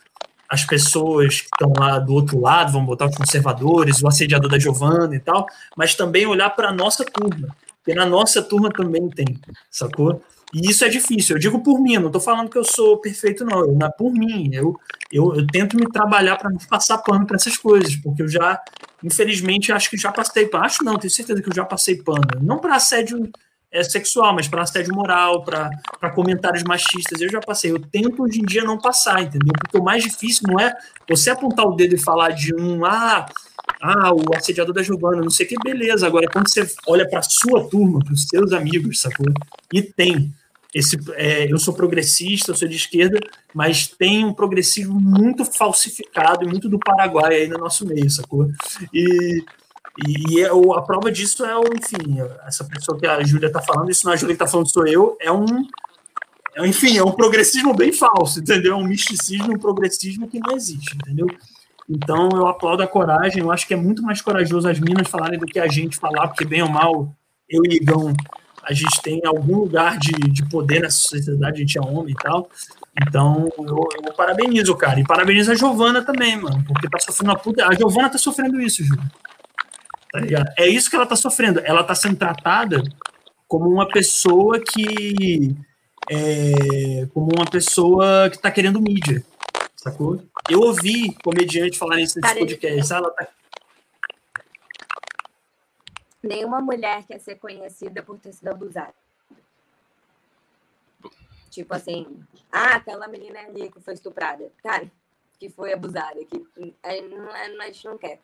as 0.50 0.66
pessoas 0.66 1.40
que 1.40 1.48
estão 1.48 1.72
lá 1.80 1.98
do 1.98 2.14
outro 2.14 2.42
lado, 2.42 2.74
vamos 2.74 2.88
botar 2.88 3.06
os 3.06 3.16
conservadores, 3.16 4.04
o 4.04 4.08
assediador 4.08 4.50
da 4.50 4.60
Giovana 4.60 5.16
e 5.16 5.20
tal, 5.20 5.48
mas 5.78 5.96
também 5.96 6.26
olhar 6.26 6.50
para 6.50 6.70
a 6.70 6.74
nossa 6.74 7.06
turma, 7.06 7.56
porque 7.78 7.98
na 7.98 8.06
nossa 8.06 8.44
turma 8.44 8.70
também 8.70 9.10
tem, 9.10 9.40
sacou? 9.70 10.22
E 10.54 10.70
isso 10.70 10.84
é 10.84 10.90
difícil. 10.90 11.36
Eu 11.36 11.40
digo 11.40 11.64
por 11.64 11.80
mim, 11.80 11.98
não 11.98 12.08
estou 12.08 12.22
falando 12.22 12.50
que 12.50 12.58
eu 12.58 12.64
sou 12.64 12.98
perfeito, 12.98 13.46
não. 13.46 13.60
Eu, 13.60 13.78
por 13.98 14.12
mim, 14.12 14.50
eu, 14.54 14.78
eu, 15.12 15.36
eu 15.36 15.48
tento 15.48 15.78
me 15.78 15.90
trabalhar 15.90 16.36
para 16.38 16.50
não 16.50 16.58
passar 16.70 16.98
pano 16.98 17.26
para 17.26 17.38
essas 17.38 17.58
coisas, 17.58 17.96
porque 17.96 18.22
eu 18.22 18.28
já, 18.28 18.62
infelizmente, 19.04 19.72
acho 19.72 19.90
que 19.90 19.98
já 19.98 20.12
passei 20.12 20.48
pano. 20.48 20.66
Acho 20.66 20.84
não, 20.84 20.98
tenho 20.98 21.12
certeza 21.12 21.42
que 21.42 21.50
eu 21.50 21.56
já 21.56 21.64
passei 21.64 21.96
pano. 21.96 22.28
Não 22.42 22.60
para 22.60 22.76
assédio 22.76 23.32
é, 23.72 23.82
sexual, 23.84 24.36
mas 24.36 24.50
para 24.50 24.64
assédio 24.64 24.94
moral, 24.94 25.44
para 25.46 26.12
comentários 26.14 26.64
machistas, 26.64 27.22
eu 27.22 27.30
já 27.30 27.40
passei. 27.40 27.72
Eu 27.72 27.80
tento 27.80 28.22
hoje 28.22 28.42
em 28.42 28.46
dia 28.46 28.64
não 28.64 28.78
passar, 28.78 29.22
entendeu? 29.22 29.54
Porque 29.58 29.78
o 29.78 29.84
mais 29.84 30.04
difícil 30.04 30.44
não 30.50 30.60
é 30.60 30.76
você 31.08 31.30
apontar 31.30 31.66
o 31.66 31.76
dedo 31.76 31.96
e 31.96 31.98
falar 31.98 32.32
de 32.32 32.54
um, 32.54 32.84
ah, 32.84 33.26
ah 33.82 34.14
o 34.14 34.36
assediador 34.36 34.76
da 34.76 34.84
Giovana, 34.84 35.22
não 35.22 35.30
sei 35.30 35.46
o 35.46 35.50
que, 35.50 35.56
beleza. 35.64 36.06
Agora, 36.06 36.28
quando 36.30 36.50
você 36.50 36.70
olha 36.86 37.10
para 37.10 37.22
sua 37.22 37.70
turma, 37.70 38.00
para 38.00 38.14
os 38.14 38.26
seus 38.26 38.52
amigos, 38.52 39.00
sacou? 39.00 39.28
E 39.74 39.82
tem. 39.82 40.34
Esse, 40.74 40.98
é, 41.16 41.52
eu 41.52 41.58
sou 41.58 41.74
progressista, 41.74 42.52
eu 42.52 42.56
sou 42.56 42.68
de 42.68 42.78
esquerda, 42.78 43.20
mas 43.54 43.88
tem 43.88 44.24
um 44.24 44.34
progressismo 44.34 45.00
muito 45.00 45.44
falsificado 45.44 46.46
e 46.46 46.48
muito 46.48 46.70
do 46.70 46.80
Paraguai 46.80 47.36
aí 47.36 47.48
no 47.48 47.58
nosso 47.58 47.86
meio, 47.86 48.10
sacou? 48.10 48.50
E 48.94 49.44
e, 50.08 50.36
e 50.36 50.42
é, 50.42 50.48
a 50.48 50.82
prova 50.82 51.12
disso 51.12 51.46
é, 51.46 51.54
enfim, 51.78 52.20
essa 52.48 52.64
pessoa 52.64 52.98
que 52.98 53.06
a 53.06 53.24
Júlia 53.24 53.48
está 53.48 53.62
falando, 53.62 53.92
isso 53.92 54.06
não 54.06 54.14
é 54.14 54.16
a 54.16 54.18
Júlia 54.18 54.36
que 54.36 54.42
está 54.42 54.52
falando, 54.52 54.72
sou 54.72 54.88
eu, 54.88 55.18
é 55.20 55.32
um, 55.32 55.46
é, 56.56 56.66
enfim, 56.66 56.98
é 56.98 57.04
um 57.04 57.12
progressismo 57.12 57.74
bem 57.74 57.92
falso, 57.92 58.40
entendeu? 58.40 58.74
É 58.74 58.76
um 58.76 58.86
misticismo, 58.86 59.54
um 59.54 59.60
progressismo 59.60 60.28
que 60.28 60.40
não 60.40 60.56
existe, 60.56 60.96
entendeu? 60.96 61.28
Então 61.90 62.30
eu 62.34 62.48
aplaudo 62.48 62.84
a 62.84 62.88
coragem, 62.88 63.42
eu 63.42 63.52
acho 63.52 63.68
que 63.68 63.74
é 63.74 63.78
muito 63.78 64.02
mais 64.02 64.22
corajoso 64.22 64.68
as 64.68 64.80
minas 64.80 65.10
falarem 65.10 65.38
do 65.38 65.46
que 65.46 65.60
a 65.60 65.68
gente 65.68 65.98
falar, 65.98 66.30
porque 66.30 66.46
bem 66.46 66.62
ou 66.62 66.70
mal, 66.70 67.14
eu 67.50 67.62
e 67.66 67.76
Igão, 67.76 68.14
a 68.72 68.74
gente 68.74 69.02
tem 69.02 69.22
algum 69.26 69.58
lugar 69.58 69.98
de, 70.00 70.12
de 70.12 70.48
poder 70.50 70.82
nessa 70.82 70.98
sociedade, 70.98 71.58
a 71.58 71.60
gente 71.60 71.78
é 71.78 71.82
homem 71.82 72.14
e 72.14 72.24
tal. 72.24 72.50
Então, 73.06 73.50
eu, 73.58 73.88
eu 74.06 74.14
parabenizo, 74.14 74.76
cara. 74.76 75.00
E 75.00 75.04
parabenizo 75.04 75.52
a 75.52 75.56
Giovana 75.56 76.02
também, 76.02 76.38
mano, 76.38 76.64
porque 76.66 76.90
tá 76.90 77.00
sofrendo 77.00 77.32
uma 77.32 77.38
puta. 77.38 77.68
A 77.68 77.74
Giovana 77.74 78.10
tá 78.10 78.18
sofrendo 78.18 78.62
isso, 78.62 78.84
Júlio. 78.84 79.04
Tá 80.12 80.54
é 80.58 80.68
isso 80.68 80.90
que 80.90 80.96
ela 80.96 81.04
está 81.04 81.16
sofrendo. 81.16 81.62
Ela 81.64 81.82
está 81.82 81.96
sendo 81.96 82.16
tratada 82.16 82.82
como 83.48 83.70
uma 83.70 83.88
pessoa 83.88 84.60
que. 84.60 85.56
É, 86.10 87.08
como 87.14 87.30
uma 87.36 87.46
pessoa 87.46 88.30
que 88.30 88.38
está 88.38 88.50
querendo 88.52 88.82
mídia. 88.82 89.24
Sacou? 89.76 90.24
Eu 90.50 90.62
ouvi 90.62 91.14
comediante 91.24 91.78
falar 91.78 92.00
isso 92.00 92.20
nesse 92.20 92.36
podcast. 92.36 92.94
Ela 92.94 93.10
tá... 93.12 93.28
Nenhuma 96.22 96.62
mulher 96.62 97.06
quer 97.06 97.20
ser 97.20 97.36
conhecida 97.36 98.04
por 98.04 98.20
ter 98.20 98.34
sido 98.34 98.50
abusada. 98.50 98.94
Tipo 101.50 101.74
assim, 101.74 102.24
ah, 102.52 102.76
aquela 102.76 103.08
menina 103.08 103.40
ali 103.40 103.70
que 103.70 103.82
foi 103.82 103.94
estuprada. 103.94 104.52
Cara, 104.64 104.90
que 105.40 105.50
foi 105.50 105.74
abusada. 105.74 106.24
Que, 106.26 106.76
a 106.84 107.66
gente 107.66 107.86
não 107.86 107.98
quer. 107.98 108.20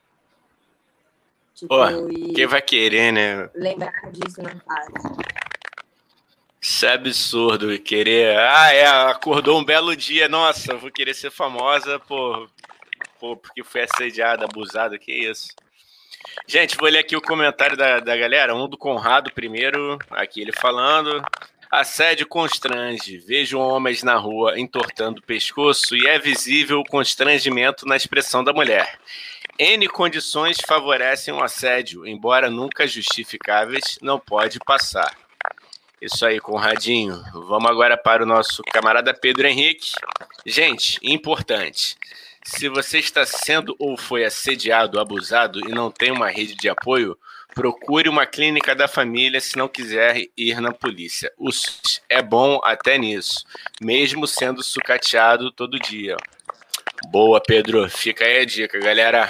Tipo, 1.54 1.74
quem 2.36 2.46
vai 2.46 2.62
querer, 2.62 3.12
né? 3.12 3.50
Lembrar 3.56 4.12
disso 4.12 4.42
não 4.44 4.60
faz. 4.62 4.88
Isso 6.62 6.86
é 6.86 6.94
absurdo, 6.94 7.80
querer. 7.80 8.38
Ah, 8.38 8.72
é, 8.72 8.86
acordou 8.86 9.60
um 9.60 9.64
belo 9.64 9.96
dia, 9.96 10.30
nossa, 10.30 10.76
vou 10.76 10.92
querer 10.92 11.16
ser 11.16 11.32
famosa, 11.32 12.00
pô, 12.00 12.48
pô 13.20 13.36
porque 13.36 13.64
foi 13.64 13.82
assediada, 13.82 14.46
abusada, 14.46 15.00
que 15.00 15.12
isso. 15.12 15.48
Gente, 16.48 16.78
vou 16.78 16.90
ler 16.90 17.00
aqui 17.00 17.16
o 17.16 17.22
comentário 17.22 17.76
da, 17.76 18.00
da 18.00 18.16
galera. 18.16 18.56
Um 18.56 18.68
do 18.68 18.78
Conrado 18.78 19.32
primeiro, 19.32 19.98
aqui 20.12 20.42
ele 20.42 20.52
falando. 20.52 21.22
Assédio 21.70 22.26
constrange. 22.26 23.18
Vejo 23.18 23.60
homens 23.60 24.02
na 24.02 24.16
rua 24.16 24.60
entortando 24.60 25.20
o 25.20 25.24
pescoço 25.24 25.96
e 25.96 26.08
é 26.08 26.18
visível 26.18 26.80
o 26.80 26.86
constrangimento 26.86 27.86
na 27.86 27.96
expressão 27.96 28.44
da 28.44 28.54
mulher. 28.54 28.98
N 29.60 29.88
condições 29.88 30.58
favorecem 30.66 31.34
o 31.34 31.44
assédio, 31.44 32.06
embora 32.06 32.50
nunca 32.50 32.88
justificáveis, 32.88 33.98
não 34.02 34.20
pode 34.20 34.60
passar. 34.60 35.14
Isso 36.00 36.26
aí, 36.26 36.40
Conradinho. 36.40 37.22
Vamos 37.34 37.70
agora 37.70 37.98
para 37.98 38.22
o 38.22 38.26
nosso 38.26 38.62
camarada 38.72 39.16
Pedro 39.16 39.48
Henrique. 39.48 39.94
Gente, 40.46 41.00
importante. 41.02 41.98
Se 42.50 42.70
você 42.70 43.00
está 43.00 43.26
sendo 43.26 43.76
ou 43.78 43.98
foi 43.98 44.24
assediado, 44.24 45.02
abusado 45.02 45.60
e 45.60 45.70
não 45.70 45.92
tem 45.92 46.12
uma 46.12 46.30
rede 46.30 46.56
de 46.56 46.70
apoio, 46.70 47.20
procure 47.54 48.08
uma 48.08 48.26
clínica 48.26 48.74
da 48.74 48.88
família 48.88 49.42
se 49.42 49.58
não 49.58 49.68
quiser 49.68 50.30
ir 50.36 50.62
na 50.62 50.72
polícia. 50.72 51.32
O 51.38 51.52
SUS 51.52 52.02
é 52.08 52.22
bom 52.22 52.62
até 52.64 52.98
nisso, 52.98 53.46
mesmo 53.82 54.26
sendo 54.26 54.64
sucateado 54.64 55.52
todo 55.52 55.78
dia. 55.78 56.16
Boa, 57.10 57.42
Pedro. 57.46 57.90
Fica 57.90 58.24
aí 58.24 58.40
a 58.40 58.46
dica, 58.46 58.80
galera. 58.80 59.28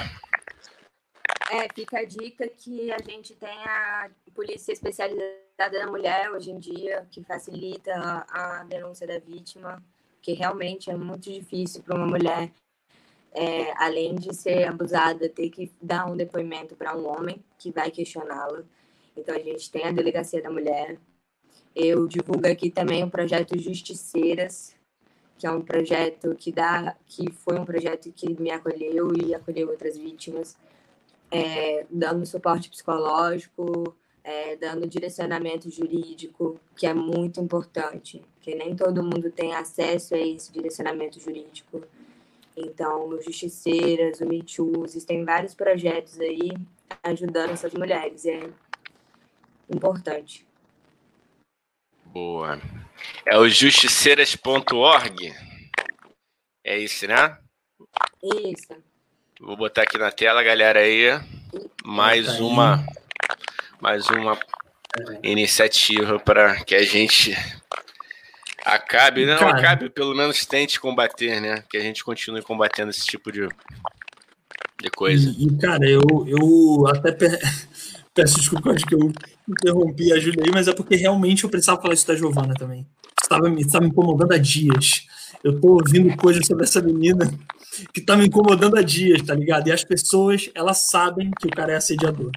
É, 1.49 1.67
fica 1.73 1.97
a 1.97 2.05
dica 2.05 2.47
que 2.47 2.91
a 2.91 2.99
gente 2.99 3.33
tem 3.33 3.57
a 3.65 4.11
polícia 4.35 4.71
especializada 4.71 5.39
da 5.57 5.87
Mulher 5.87 6.29
hoje 6.29 6.51
em 6.51 6.59
dia, 6.59 7.07
que 7.09 7.23
facilita 7.23 7.91
a 8.29 8.63
denúncia 8.69 9.07
da 9.07 9.17
vítima, 9.17 9.83
que 10.21 10.33
realmente 10.33 10.91
é 10.91 10.95
muito 10.95 11.31
difícil 11.31 11.81
para 11.81 11.97
uma 11.97 12.05
mulher, 12.05 12.51
é, 13.33 13.71
além 13.77 14.15
de 14.15 14.33
ser 14.35 14.67
abusada, 14.67 15.29
ter 15.29 15.49
que 15.49 15.71
dar 15.81 16.09
um 16.09 16.15
depoimento 16.15 16.75
para 16.75 16.95
um 16.97 17.07
homem 17.07 17.43
que 17.57 17.71
vai 17.71 17.91
questioná-la. 17.91 18.63
Então, 19.15 19.35
a 19.35 19.39
gente 19.39 19.71
tem 19.71 19.85
a 19.85 19.91
Delegacia 19.91 20.41
da 20.41 20.49
Mulher. 20.49 20.99
Eu 21.75 22.07
divulgo 22.07 22.47
aqui 22.47 22.69
também 22.69 23.03
o 23.03 23.09
projeto 23.09 23.57
Justiceiras, 23.59 24.75
que 25.37 25.45
é 25.45 25.51
um 25.51 25.61
projeto 25.61 26.35
que 26.35 26.51
dá, 26.51 26.95
que 27.05 27.31
foi 27.31 27.59
um 27.59 27.65
projeto 27.65 28.11
que 28.11 28.33
me 28.41 28.49
acolheu 28.49 29.15
e 29.15 29.35
acolheu 29.35 29.69
outras 29.69 29.97
vítimas, 29.97 30.57
é, 31.29 31.85
dando 31.89 32.25
suporte 32.25 32.69
psicológico, 32.69 33.95
é, 34.23 34.55
dando 34.55 34.87
direcionamento 34.87 35.69
jurídico, 35.69 36.59
que 36.75 36.87
é 36.87 36.93
muito 36.93 37.39
importante, 37.39 38.21
que 38.41 38.55
nem 38.55 38.75
todo 38.75 39.03
mundo 39.03 39.31
tem 39.31 39.53
acesso 39.53 40.15
a 40.15 40.17
esse 40.17 40.51
direcionamento 40.51 41.19
jurídico. 41.19 41.83
Então, 42.57 43.09
o 43.09 43.21
Justiceiras, 43.21 44.19
o 44.19 44.25
Me 44.25 44.41
Too, 44.41 44.83
existem 44.83 45.23
vários 45.23 45.53
projetos 45.53 46.19
aí 46.19 46.51
ajudando 47.03 47.51
essas 47.51 47.73
mulheres, 47.73 48.25
é 48.25 48.49
importante. 49.69 50.45
Boa. 52.05 52.59
É 53.25 53.37
o 53.37 53.47
justiceiras.org? 53.47 55.33
É 56.63 56.77
isso, 56.79 57.07
né? 57.07 57.37
Isso. 58.23 58.83
Vou 59.39 59.55
botar 59.55 59.83
aqui 59.83 59.97
na 59.97 60.11
tela, 60.11 60.41
galera, 60.41 60.79
aí. 60.79 61.09
Mais 61.85 62.39
uma 62.39 62.83
mais 63.79 64.09
uma 64.09 64.37
iniciativa 65.21 66.19
para 66.19 66.63
que 66.63 66.73
a 66.73 66.83
gente 66.83 67.35
acabe, 68.75 69.25
não 69.25 69.37
cara, 69.37 69.57
acabe, 69.57 69.89
pelo 69.89 70.15
menos 70.15 70.45
tente 70.45 70.79
combater, 70.79 71.39
né? 71.41 71.63
Que 71.69 71.77
a 71.77 71.81
gente 71.81 72.03
continue 72.03 72.41
combatendo 72.41 72.89
esse 72.89 73.05
tipo 73.05 73.31
de, 73.31 73.47
de 74.81 74.89
coisa. 74.91 75.33
E, 75.37 75.45
e 75.45 75.57
cara, 75.57 75.89
eu, 75.89 76.01
eu 76.27 76.87
até 76.87 77.11
peço 78.13 78.37
desculpa, 78.37 78.71
acho 78.71 78.85
que 78.85 78.95
eu 78.95 79.11
interrompi 79.47 80.11
a 80.11 80.19
Júlia 80.19 80.43
aí, 80.45 80.51
mas 80.53 80.67
é 80.67 80.73
porque 80.73 80.95
realmente 80.95 81.43
eu 81.43 81.49
precisava 81.49 81.81
falar 81.81 81.93
isso 81.93 82.07
da 82.07 82.15
Giovana 82.15 82.53
também. 82.53 82.85
Estava 83.21 83.49
me, 83.49 83.61
estava 83.61 83.83
me 83.83 83.91
incomodando 83.91 84.33
há 84.33 84.37
dias. 84.37 85.05
Eu 85.43 85.59
tô 85.59 85.69
ouvindo 85.73 86.15
coisas 86.17 86.45
sobre 86.45 86.63
essa 86.63 86.81
menina 86.81 87.31
que 87.93 88.01
tá 88.01 88.15
me 88.15 88.25
incomodando 88.27 88.77
há 88.77 88.81
dias, 88.81 89.21
tá 89.21 89.33
ligado? 89.33 89.67
E 89.67 89.71
as 89.71 89.83
pessoas, 89.83 90.49
elas 90.55 90.89
sabem 90.89 91.31
que 91.39 91.47
o 91.47 91.49
cara 91.49 91.73
é 91.73 91.75
assediador. 91.75 92.31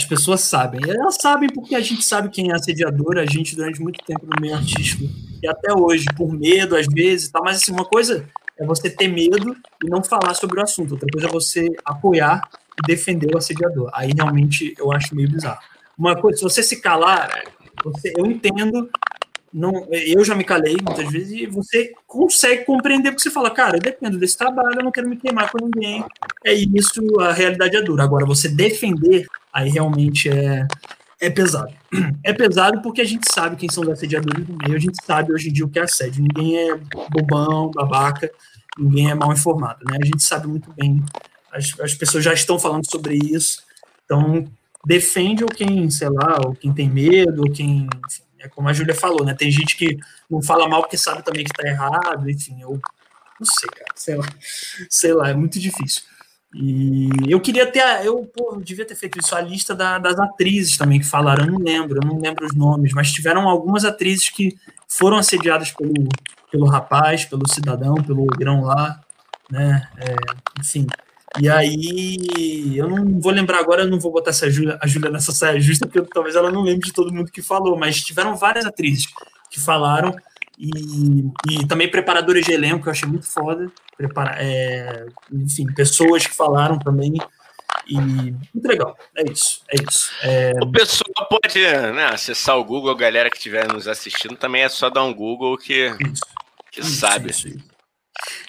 As 0.00 0.06
pessoas 0.06 0.40
sabem. 0.40 0.80
Elas 0.88 1.18
sabem 1.20 1.46
porque 1.50 1.74
a 1.74 1.80
gente 1.80 2.02
sabe 2.02 2.30
quem 2.30 2.50
é 2.50 2.54
assediador, 2.54 3.18
a 3.18 3.26
gente 3.26 3.54
durante 3.54 3.82
muito 3.82 4.02
tempo 4.02 4.24
no 4.24 4.40
meio 4.40 4.54
artístico 4.54 5.04
e 5.42 5.46
até 5.46 5.74
hoje, 5.74 6.06
por 6.16 6.32
medo 6.32 6.74
às 6.74 6.86
vezes, 6.86 7.28
tá? 7.28 7.38
Mas 7.44 7.58
assim, 7.58 7.70
uma 7.70 7.84
coisa 7.84 8.26
é 8.58 8.64
você 8.64 8.88
ter 8.88 9.08
medo 9.08 9.54
e 9.84 9.90
não 9.90 10.02
falar 10.02 10.32
sobre 10.32 10.58
o 10.58 10.62
assunto, 10.62 10.92
outra 10.92 11.06
coisa 11.12 11.26
é 11.26 11.30
você 11.30 11.68
apoiar 11.84 12.48
e 12.82 12.86
defender 12.86 13.34
o 13.34 13.36
assediador. 13.36 13.90
Aí 13.92 14.10
realmente 14.16 14.74
eu 14.78 14.90
acho 14.90 15.14
meio 15.14 15.30
bizarro. 15.30 15.60
Uma 15.98 16.18
coisa, 16.18 16.38
se 16.38 16.44
você 16.44 16.62
se 16.62 16.80
calar, 16.80 17.42
você, 17.84 18.14
eu 18.16 18.24
entendo 18.24 18.88
não, 19.52 19.88
eu 19.90 20.24
já 20.24 20.34
me 20.34 20.44
calei 20.44 20.76
muitas 20.80 21.10
vezes 21.10 21.32
e 21.32 21.46
você 21.46 21.92
consegue 22.06 22.64
compreender 22.64 23.10
porque 23.10 23.22
você 23.22 23.30
fala, 23.30 23.50
cara, 23.50 23.76
eu 23.76 23.80
dependo 23.80 24.16
desse 24.16 24.38
trabalho, 24.38 24.78
eu 24.78 24.84
não 24.84 24.92
quero 24.92 25.08
me 25.08 25.16
queimar 25.16 25.50
com 25.50 25.64
ninguém. 25.64 26.04
É 26.44 26.52
isso, 26.52 27.02
a 27.20 27.32
realidade 27.32 27.76
é 27.76 27.82
dura. 27.82 28.04
Agora, 28.04 28.24
você 28.24 28.48
defender, 28.48 29.26
aí 29.52 29.68
realmente 29.68 30.28
é, 30.28 30.68
é 31.20 31.30
pesado. 31.30 31.72
É 32.22 32.32
pesado 32.32 32.80
porque 32.80 33.00
a 33.00 33.04
gente 33.04 33.26
sabe 33.32 33.56
quem 33.56 33.68
são 33.68 33.82
os 33.82 33.88
assediadores 33.88 34.46
do 34.46 34.56
meio, 34.56 34.76
a 34.76 34.78
gente 34.78 35.04
sabe 35.04 35.32
hoje 35.32 35.48
em 35.48 35.52
dia 35.52 35.64
o 35.64 35.68
que 35.68 35.80
é 35.80 35.82
assédio. 35.82 36.22
Ninguém 36.22 36.70
é 36.70 36.76
bobão, 37.10 37.70
babaca, 37.72 38.30
ninguém 38.78 39.10
é 39.10 39.14
mal 39.14 39.32
informado, 39.32 39.80
né? 39.84 39.98
A 40.00 40.04
gente 40.04 40.22
sabe 40.22 40.46
muito 40.46 40.72
bem, 40.72 41.02
as, 41.50 41.78
as 41.80 41.94
pessoas 41.94 42.22
já 42.22 42.32
estão 42.32 42.58
falando 42.58 42.88
sobre 42.88 43.16
isso, 43.16 43.62
então 44.04 44.44
defende 44.86 45.42
ou 45.42 45.50
quem, 45.50 45.90
sei 45.90 46.08
lá, 46.08 46.38
ou 46.46 46.54
quem 46.54 46.72
tem 46.72 46.88
medo, 46.88 47.42
ou 47.42 47.50
quem, 47.50 47.88
enfim, 48.08 48.22
é 48.40 48.48
como 48.48 48.68
a 48.68 48.72
Júlia 48.72 48.94
falou, 48.94 49.24
né? 49.24 49.34
Tem 49.34 49.50
gente 49.50 49.76
que 49.76 49.98
não 50.28 50.42
fala 50.42 50.68
mal 50.68 50.82
porque 50.82 50.96
sabe 50.96 51.22
também 51.22 51.44
que 51.44 51.52
tá 51.52 51.66
errado, 51.66 52.28
enfim, 52.28 52.60
eu 52.60 52.80
não 53.38 53.46
sei, 53.46 53.68
cara, 53.70 53.92
sei 53.94 54.14
lá, 54.16 54.26
sei 54.88 55.14
lá, 55.14 55.30
é 55.30 55.34
muito 55.34 55.58
difícil. 55.58 56.02
E 56.52 57.08
eu 57.28 57.40
queria 57.40 57.70
ter, 57.70 57.82
eu 58.04 58.24
pô, 58.24 58.60
devia 58.60 58.84
ter 58.84 58.96
feito 58.96 59.20
isso, 59.20 59.36
a 59.36 59.40
lista 59.40 59.74
da, 59.74 59.98
das 59.98 60.18
atrizes 60.18 60.76
também 60.76 60.98
que 60.98 61.06
falaram, 61.06 61.44
eu 61.44 61.52
não 61.52 61.58
lembro, 61.60 62.00
eu 62.02 62.08
não 62.08 62.18
lembro 62.20 62.44
os 62.44 62.54
nomes, 62.54 62.92
mas 62.92 63.12
tiveram 63.12 63.48
algumas 63.48 63.84
atrizes 63.84 64.28
que 64.28 64.56
foram 64.88 65.16
assediadas 65.16 65.70
pelo, 65.70 66.08
pelo 66.50 66.66
rapaz, 66.66 67.24
pelo 67.24 67.48
cidadão, 67.48 67.94
pelo 67.94 68.26
grão 68.26 68.62
lá, 68.62 69.00
né? 69.48 69.88
É, 69.98 70.60
enfim, 70.60 70.86
e 71.38 71.48
aí, 71.48 72.76
eu 72.76 72.88
não 72.88 73.20
vou 73.20 73.30
lembrar 73.30 73.58
agora, 73.58 73.82
eu 73.82 73.88
não 73.88 74.00
vou 74.00 74.10
botar 74.10 74.30
essa 74.30 74.50
Julia, 74.50 74.78
a 74.80 74.86
Júlia 74.86 75.10
nessa 75.10 75.32
saia 75.32 75.60
justa, 75.60 75.86
porque 75.86 76.02
talvez 76.12 76.34
ela 76.34 76.50
não 76.50 76.62
lembre 76.62 76.86
de 76.86 76.92
todo 76.92 77.12
mundo 77.12 77.30
que 77.30 77.42
falou, 77.42 77.78
mas 77.78 78.00
tiveram 78.00 78.34
várias 78.36 78.66
atrizes 78.66 79.06
que 79.50 79.60
falaram, 79.60 80.14
e, 80.58 81.24
e 81.50 81.66
também 81.66 81.90
preparadoras 81.90 82.44
de 82.44 82.52
elenco, 82.52 82.82
que 82.82 82.88
eu 82.88 82.92
achei 82.92 83.08
muito 83.08 83.26
foda. 83.26 83.72
Prepara, 83.96 84.36
é, 84.38 85.06
enfim, 85.32 85.64
pessoas 85.72 86.26
que 86.26 86.34
falaram 86.34 86.78
também. 86.78 87.14
E 87.86 87.94
muito 87.98 88.66
legal. 88.66 88.96
É 89.16 89.22
isso. 89.30 89.62
É 89.70 89.76
isso. 89.88 90.12
É... 90.22 90.52
O 90.62 90.70
pessoal 90.70 91.28
pode 91.28 91.58
né, 91.58 92.06
acessar 92.06 92.58
o 92.58 92.64
Google, 92.64 92.90
a 92.90 92.96
galera 92.96 93.30
que 93.30 93.38
estiver 93.38 93.66
nos 93.72 93.88
assistindo, 93.88 94.36
também 94.36 94.62
é 94.62 94.68
só 94.68 94.90
dar 94.90 95.02
um 95.02 95.14
Google 95.14 95.56
que, 95.56 95.86
isso. 95.86 96.22
que 96.70 96.80
isso, 96.80 96.96
sabe. 96.96 97.30
Isso, 97.30 97.48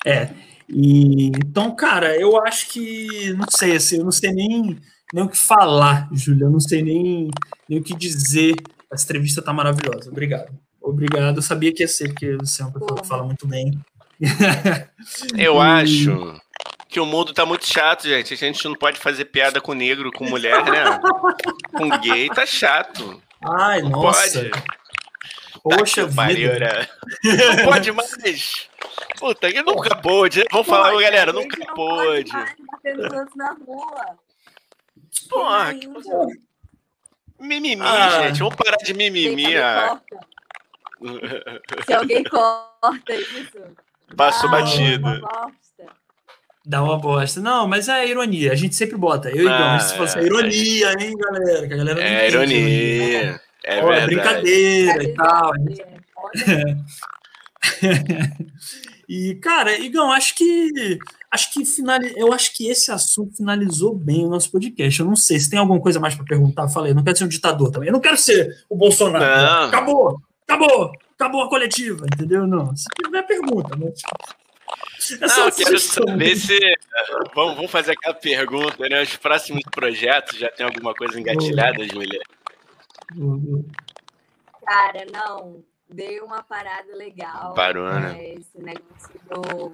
é. 0.05 0.29
E, 0.73 1.27
então, 1.27 1.75
cara, 1.75 2.15
eu 2.17 2.41
acho 2.41 2.69
que, 2.69 3.33
não 3.33 3.45
sei, 3.49 3.75
assim, 3.75 3.97
eu 3.97 4.05
não 4.05 4.11
sei 4.11 4.31
nem, 4.31 4.79
nem 5.13 5.23
o 5.23 5.29
que 5.29 5.37
falar, 5.37 6.07
Júlia, 6.13 6.45
eu 6.45 6.49
não 6.49 6.59
sei 6.59 6.81
nem, 6.81 7.29
nem 7.67 7.79
o 7.79 7.83
que 7.83 7.95
dizer. 7.95 8.55
Essa 8.91 9.03
entrevista 9.05 9.41
tá 9.41 9.51
maravilhosa. 9.51 10.09
Obrigado. 10.09 10.51
Obrigado. 10.81 11.37
Eu 11.37 11.41
sabia 11.41 11.73
que 11.73 11.83
ia 11.83 11.87
ser, 11.87 12.09
porque 12.09 12.35
você 12.37 12.61
é 12.61 12.65
uma 12.65 12.73
pessoa 12.73 13.01
que 13.01 13.07
fala 13.07 13.23
muito 13.23 13.47
bem. 13.47 13.79
Eu 15.37 15.55
e... 15.55 15.59
acho 15.59 16.39
que 16.87 16.99
o 16.99 17.05
mundo 17.05 17.33
tá 17.33 17.45
muito 17.45 17.65
chato, 17.65 18.07
gente. 18.07 18.33
A 18.33 18.37
gente 18.37 18.63
não 18.65 18.75
pode 18.75 18.99
fazer 18.99 19.25
piada 19.25 19.61
com 19.61 19.73
negro, 19.73 20.11
com 20.11 20.29
mulher, 20.29 20.63
né? 20.65 20.99
com 21.71 21.89
gay 22.01 22.27
tá 22.29 22.45
chato. 22.45 23.21
Ai, 23.43 23.81
não 23.81 23.89
nossa. 23.89 24.49
Pode. 24.49 24.63
Poxa 25.63 26.07
tá 26.07 26.27
vida. 26.27 26.59
Né? 26.59 26.87
Não 27.57 27.65
pode 27.65 27.91
mais. 27.91 28.67
Puta, 29.17 29.51
que 29.51 29.61
nunca 29.61 29.95
pôde. 29.95 30.43
Vamos 30.51 30.67
Pô, 30.67 30.73
falar, 30.73 30.91
galera, 30.99 31.31
nunca 31.31 31.57
não 31.57 31.73
pôde. 31.73 32.31
Pode 32.31 33.37
na 33.37 33.53
rua. 33.65 34.17
Porra, 35.29 35.73
que... 35.73 35.87
Mimimi, 37.39 37.81
ah. 37.81 38.27
gente. 38.27 38.39
Vamos 38.39 38.55
parar 38.55 38.77
de 38.77 38.93
mimimi. 38.93 39.57
Ah. 39.57 39.99
Se 41.85 41.93
alguém 41.93 42.23
corta 42.23 43.13
isso. 43.13 43.59
Passou 44.15 44.49
ah, 44.49 44.51
batido. 44.51 45.21
Dá 46.63 46.83
uma 46.83 46.97
bosta. 46.97 47.39
Não, 47.41 47.67
mas 47.67 47.89
é 47.89 48.07
ironia. 48.07 48.51
A 48.51 48.55
gente 48.55 48.75
sempre 48.75 48.95
bota. 48.95 49.29
Eu 49.29 49.49
ah, 49.49 49.77
e 49.77 49.79
se 49.81 49.97
fosse 49.97 50.19
é, 50.19 50.23
ironia, 50.23 50.89
é. 50.89 51.03
hein, 51.03 51.17
galera? 51.17 51.67
Que 51.67 51.73
a 51.73 51.77
galera 51.77 52.03
é 52.03 52.27
ironia. 52.27 53.41
É, 53.63 53.83
oh, 53.83 53.91
é 53.91 54.05
brincadeira 54.05 55.03
e 55.03 55.13
tal. 55.15 55.51
E, 59.13 59.35
cara, 59.35 59.77
Igão, 59.77 60.09
acho 60.09 60.33
que 60.35 60.97
acho 61.29 61.51
que 61.51 61.65
final, 61.65 61.99
eu 62.15 62.31
acho 62.31 62.55
que 62.55 62.69
esse 62.69 62.89
assunto 62.93 63.35
finalizou 63.35 63.93
bem 63.93 64.25
o 64.25 64.29
nosso 64.29 64.49
podcast. 64.49 64.97
Eu 64.97 65.05
não 65.05 65.17
sei 65.17 65.37
se 65.37 65.49
tem 65.49 65.59
alguma 65.59 65.81
coisa 65.81 65.99
mais 65.99 66.15
para 66.15 66.23
perguntar. 66.23 66.69
Falei, 66.69 66.93
eu 66.93 66.95
não 66.95 67.03
quero 67.03 67.17
ser 67.17 67.25
um 67.25 67.27
ditador 67.27 67.71
também. 67.71 67.89
Eu 67.89 67.93
não 67.93 67.99
quero 67.99 68.15
ser 68.15 68.63
o 68.69 68.75
Bolsonaro. 68.77 69.25
Não. 69.25 69.67
Acabou, 69.67 70.21
acabou, 70.47 70.93
acabou 71.13 71.41
a 71.43 71.49
coletiva, 71.49 72.05
entendeu? 72.05 72.47
Não. 72.47 72.73
Se 72.73 72.85
tiver 73.03 73.23
pergunta, 73.23 73.75
mas 73.75 74.01
é 75.21 75.27
não, 75.27 75.45
eu 75.45 75.51
quero 75.51 75.77
saber 75.77 76.35
se. 76.37 76.57
Vamos, 77.35 77.55
vamos 77.55 77.71
fazer 77.71 77.91
aquela 77.91 78.15
pergunta, 78.15 78.87
né? 78.87 79.01
Os 79.01 79.17
próximos 79.17 79.63
projetos 79.63 80.39
já 80.39 80.49
tem 80.49 80.65
alguma 80.65 80.93
coisa 80.93 81.19
engatilhada, 81.19 81.85
Júlia? 81.85 82.21
Cara, 84.65 85.05
não 85.11 85.61
dei 85.91 86.21
uma 86.21 86.41
parada 86.41 86.95
legal. 86.95 87.53
Parou, 87.53 87.87
né? 87.99 88.17
É, 88.17 88.33
esse 88.35 88.57
negócio 88.57 89.19
do, 89.29 89.73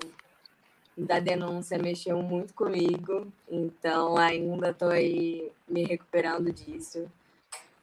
da 0.98 1.19
denúncia 1.19 1.77
mexeu 1.77 2.22
muito 2.22 2.53
comigo, 2.53 3.31
então 3.49 4.18
ainda 4.18 4.72
estou 4.72 4.89
aí 4.89 5.52
me 5.68 5.85
recuperando 5.85 6.52
disso. 6.52 7.10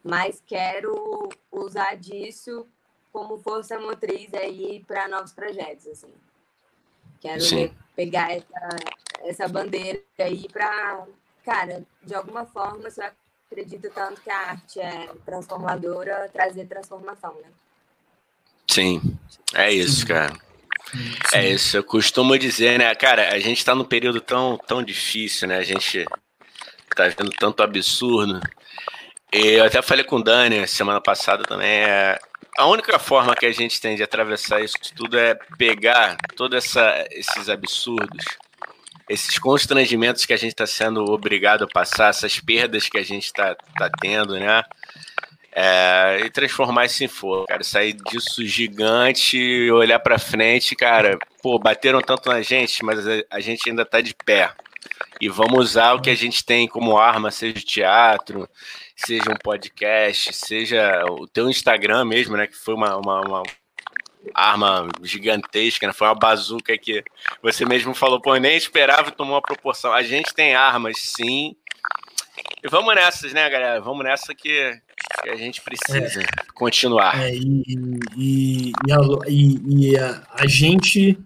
Mas 0.02 0.42
quero 0.46 1.28
usar 1.50 1.96
disso 1.96 2.66
como 3.12 3.38
força 3.38 3.78
motriz 3.78 4.34
aí 4.34 4.84
para 4.86 5.08
novos 5.08 5.32
projetos, 5.32 5.86
assim. 5.86 6.12
Quero 7.20 7.42
pegar 7.96 8.32
essa, 8.32 8.68
essa 9.20 9.48
bandeira 9.48 10.02
aí 10.18 10.46
para, 10.52 11.06
cara, 11.42 11.82
de 12.02 12.14
alguma 12.14 12.44
forma, 12.44 12.90
se 12.90 13.02
eu 13.02 13.10
acredito 13.50 13.88
tanto 13.90 14.20
que 14.20 14.28
a 14.28 14.50
arte 14.50 14.80
é 14.80 15.10
transformadora, 15.24 16.28
trazer 16.30 16.66
transformação, 16.66 17.34
né? 17.40 17.48
Sim, 18.74 19.00
é 19.54 19.72
isso, 19.72 20.04
cara. 20.04 20.32
É 21.32 21.48
isso, 21.48 21.76
eu 21.76 21.84
costumo 21.84 22.36
dizer, 22.36 22.76
né, 22.76 22.92
cara, 22.96 23.32
a 23.32 23.38
gente 23.38 23.58
está 23.58 23.72
num 23.72 23.84
período 23.84 24.20
tão, 24.20 24.58
tão 24.66 24.82
difícil, 24.82 25.46
né? 25.46 25.58
A 25.58 25.62
gente 25.62 26.04
tá 26.96 27.04
vendo 27.04 27.30
tanto 27.30 27.62
absurdo. 27.62 28.40
E 29.32 29.52
eu 29.52 29.64
até 29.64 29.80
falei 29.80 30.04
com 30.04 30.16
o 30.16 30.24
Dani 30.24 30.66
semana 30.66 31.00
passada 31.00 31.44
também. 31.44 31.68
É, 31.68 32.18
a 32.58 32.66
única 32.66 32.98
forma 32.98 33.36
que 33.36 33.46
a 33.46 33.52
gente 33.52 33.80
tem 33.80 33.94
de 33.94 34.02
atravessar 34.02 34.60
isso 34.60 34.74
tudo 34.96 35.16
é 35.16 35.36
pegar 35.56 36.16
todos 36.34 36.74
esses 37.12 37.48
absurdos, 37.48 38.24
esses 39.08 39.38
constrangimentos 39.38 40.26
que 40.26 40.32
a 40.32 40.36
gente 40.36 40.50
está 40.50 40.66
sendo 40.66 41.04
obrigado 41.12 41.62
a 41.62 41.68
passar, 41.68 42.08
essas 42.08 42.40
perdas 42.40 42.88
que 42.88 42.98
a 42.98 43.04
gente 43.04 43.26
está 43.26 43.54
tá 43.54 43.88
tendo, 44.00 44.36
né? 44.36 44.64
É, 45.56 46.22
e 46.24 46.30
transformar 46.30 46.86
isso 46.86 47.04
em 47.04 47.08
fogo, 47.08 47.46
cara. 47.46 47.62
Sair 47.62 47.92
disso 47.92 48.44
gigante, 48.44 49.70
olhar 49.70 50.00
para 50.00 50.18
frente, 50.18 50.74
cara. 50.74 51.16
Pô, 51.40 51.58
bateram 51.60 52.00
tanto 52.00 52.28
na 52.28 52.42
gente, 52.42 52.84
mas 52.84 52.98
a, 53.30 53.38
gente 53.38 53.70
ainda 53.70 53.84
tá 53.84 54.00
de 54.00 54.14
pé. 54.24 54.50
E 55.20 55.28
vamos 55.28 55.60
usar 55.60 55.94
o 55.94 56.00
que 56.00 56.10
a 56.10 56.14
gente 56.14 56.44
tem 56.44 56.66
como 56.66 56.98
arma, 56.98 57.30
seja 57.30 57.60
teatro, 57.64 58.48
seja 58.96 59.30
um 59.30 59.36
podcast, 59.36 60.32
seja 60.32 61.04
o 61.08 61.28
teu 61.28 61.48
Instagram 61.48 62.04
mesmo, 62.04 62.36
né? 62.36 62.48
Que 62.48 62.56
foi 62.56 62.74
uma, 62.74 62.96
uma, 62.96 63.20
uma 63.20 63.42
arma 64.34 64.88
gigantesca, 65.02 65.86
né? 65.86 65.92
Foi 65.92 66.08
uma 66.08 66.16
bazuca 66.16 66.76
que 66.76 67.04
você 67.40 67.64
mesmo 67.64 67.94
falou, 67.94 68.20
pô, 68.20 68.34
nem 68.36 68.56
esperava 68.56 69.10
e 69.10 69.12
tomou 69.12 69.34
uma 69.34 69.42
proporção. 69.42 69.92
A 69.92 70.02
gente 70.02 70.34
tem 70.34 70.56
armas, 70.56 70.96
sim. 70.98 71.54
E 72.62 72.68
vamos 72.68 72.94
nessas, 72.94 73.32
né, 73.32 73.48
galera? 73.50 73.80
Vamos 73.80 74.04
nessa 74.04 74.34
que, 74.34 74.80
que 75.22 75.28
a 75.28 75.36
gente 75.36 75.60
precisa 75.60 76.20
é, 76.20 76.26
continuar. 76.54 77.22
É, 77.22 77.34
e, 77.34 77.62
e, 78.16 78.72
e, 78.86 78.92
a, 78.92 78.98
e 79.28 79.98
a, 79.98 80.22
a, 80.30 80.46
gente 80.46 81.18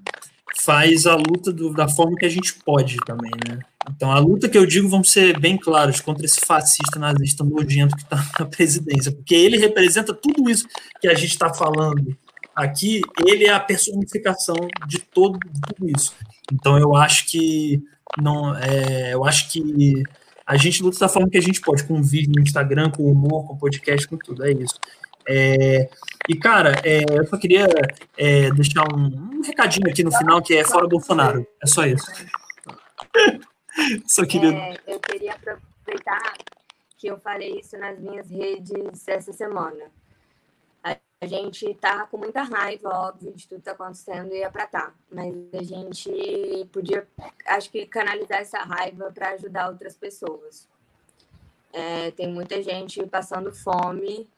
faz 0.62 1.06
a 1.06 1.14
luta 1.14 1.52
do, 1.52 1.72
da 1.72 1.88
forma 1.88 2.16
que 2.16 2.26
a 2.26 2.28
gente 2.28 2.54
pode 2.64 2.96
também, 3.06 3.30
né? 3.48 3.60
Então, 3.88 4.10
a 4.10 4.18
luta 4.18 4.48
que 4.48 4.58
eu 4.58 4.66
digo, 4.66 4.88
vamos 4.88 5.10
ser 5.10 5.38
bem 5.38 5.56
claros, 5.56 6.00
contra 6.00 6.26
esse 6.26 6.40
fascista 6.40 6.98
nazista 6.98 7.44
nojento 7.44 7.96
que 7.96 8.02
está 8.02 8.16
na 8.38 8.46
presidência, 8.46 9.12
porque 9.12 9.34
ele 9.34 9.58
representa 9.58 10.12
tudo 10.12 10.50
isso 10.50 10.66
que 11.00 11.08
a 11.08 11.14
gente 11.14 11.30
está 11.30 11.54
falando 11.54 12.16
aqui, 12.54 13.00
ele 13.24 13.46
é 13.46 13.52
a 13.52 13.60
personificação 13.60 14.56
de 14.88 14.98
todo 14.98 15.38
de 15.38 15.60
tudo 15.60 15.88
isso. 15.96 16.12
Então, 16.52 16.76
eu 16.76 16.96
acho 16.96 17.26
que 17.26 17.80
não, 18.20 18.56
é, 18.56 19.14
eu 19.14 19.24
acho 19.24 19.50
que 19.50 20.02
a 20.48 20.56
gente 20.56 20.82
luta 20.82 20.98
da 20.98 21.10
forma 21.10 21.28
que 21.28 21.36
a 21.36 21.42
gente 21.42 21.60
pode, 21.60 21.84
com 21.84 22.02
vídeo 22.02 22.32
no 22.34 22.40
Instagram, 22.40 22.90
com 22.90 23.02
humor, 23.04 23.46
com 23.46 23.58
podcast, 23.58 24.08
com 24.08 24.16
tudo, 24.16 24.46
é 24.46 24.52
isso. 24.52 24.80
É, 25.28 25.90
e, 26.26 26.36
cara, 26.36 26.80
é, 26.82 27.04
eu 27.06 27.26
só 27.26 27.36
queria 27.36 27.68
é, 28.16 28.50
deixar 28.52 28.82
um, 28.90 29.36
um, 29.36 29.42
recadinho 29.42 29.86
aqui 29.90 30.02
no 30.02 30.10
final, 30.10 30.40
que 30.40 30.56
é 30.56 30.64
fora 30.64 30.88
Bolsonaro. 30.88 31.46
É 31.62 31.66
só 31.66 31.84
isso. 31.84 32.10
só 34.08 34.24
queria... 34.24 34.48
É, 34.48 34.80
eu 34.86 34.98
queria 34.98 35.34
aproveitar 35.34 36.32
que 36.96 37.08
eu 37.08 37.18
falei 37.18 37.60
isso 37.60 37.76
nas 37.76 38.00
minhas 38.00 38.30
redes 38.30 39.06
essa 39.06 39.34
semana. 39.34 39.84
A 41.20 41.26
gente 41.26 41.74
tá 41.74 42.06
com 42.06 42.16
muita 42.16 42.42
raiva, 42.42 42.88
óbvio, 42.90 43.32
de 43.32 43.48
tudo 43.48 43.58
que 43.58 43.64
tá 43.64 43.72
acontecendo 43.72 44.32
e 44.32 44.42
é 44.42 44.48
pra 44.48 44.66
tá. 44.66 44.92
Mas 45.10 45.34
a 45.52 45.62
gente 45.62 46.68
podia, 46.72 47.08
acho 47.44 47.70
que, 47.70 47.86
canalizar 47.86 48.40
essa 48.40 48.58
raiva 48.58 49.10
para 49.12 49.30
ajudar 49.30 49.68
outras 49.68 49.96
pessoas. 49.96 50.68
É, 51.72 52.12
tem 52.12 52.32
muita 52.32 52.62
gente 52.62 53.04
passando 53.06 53.52
fome, 53.52 54.28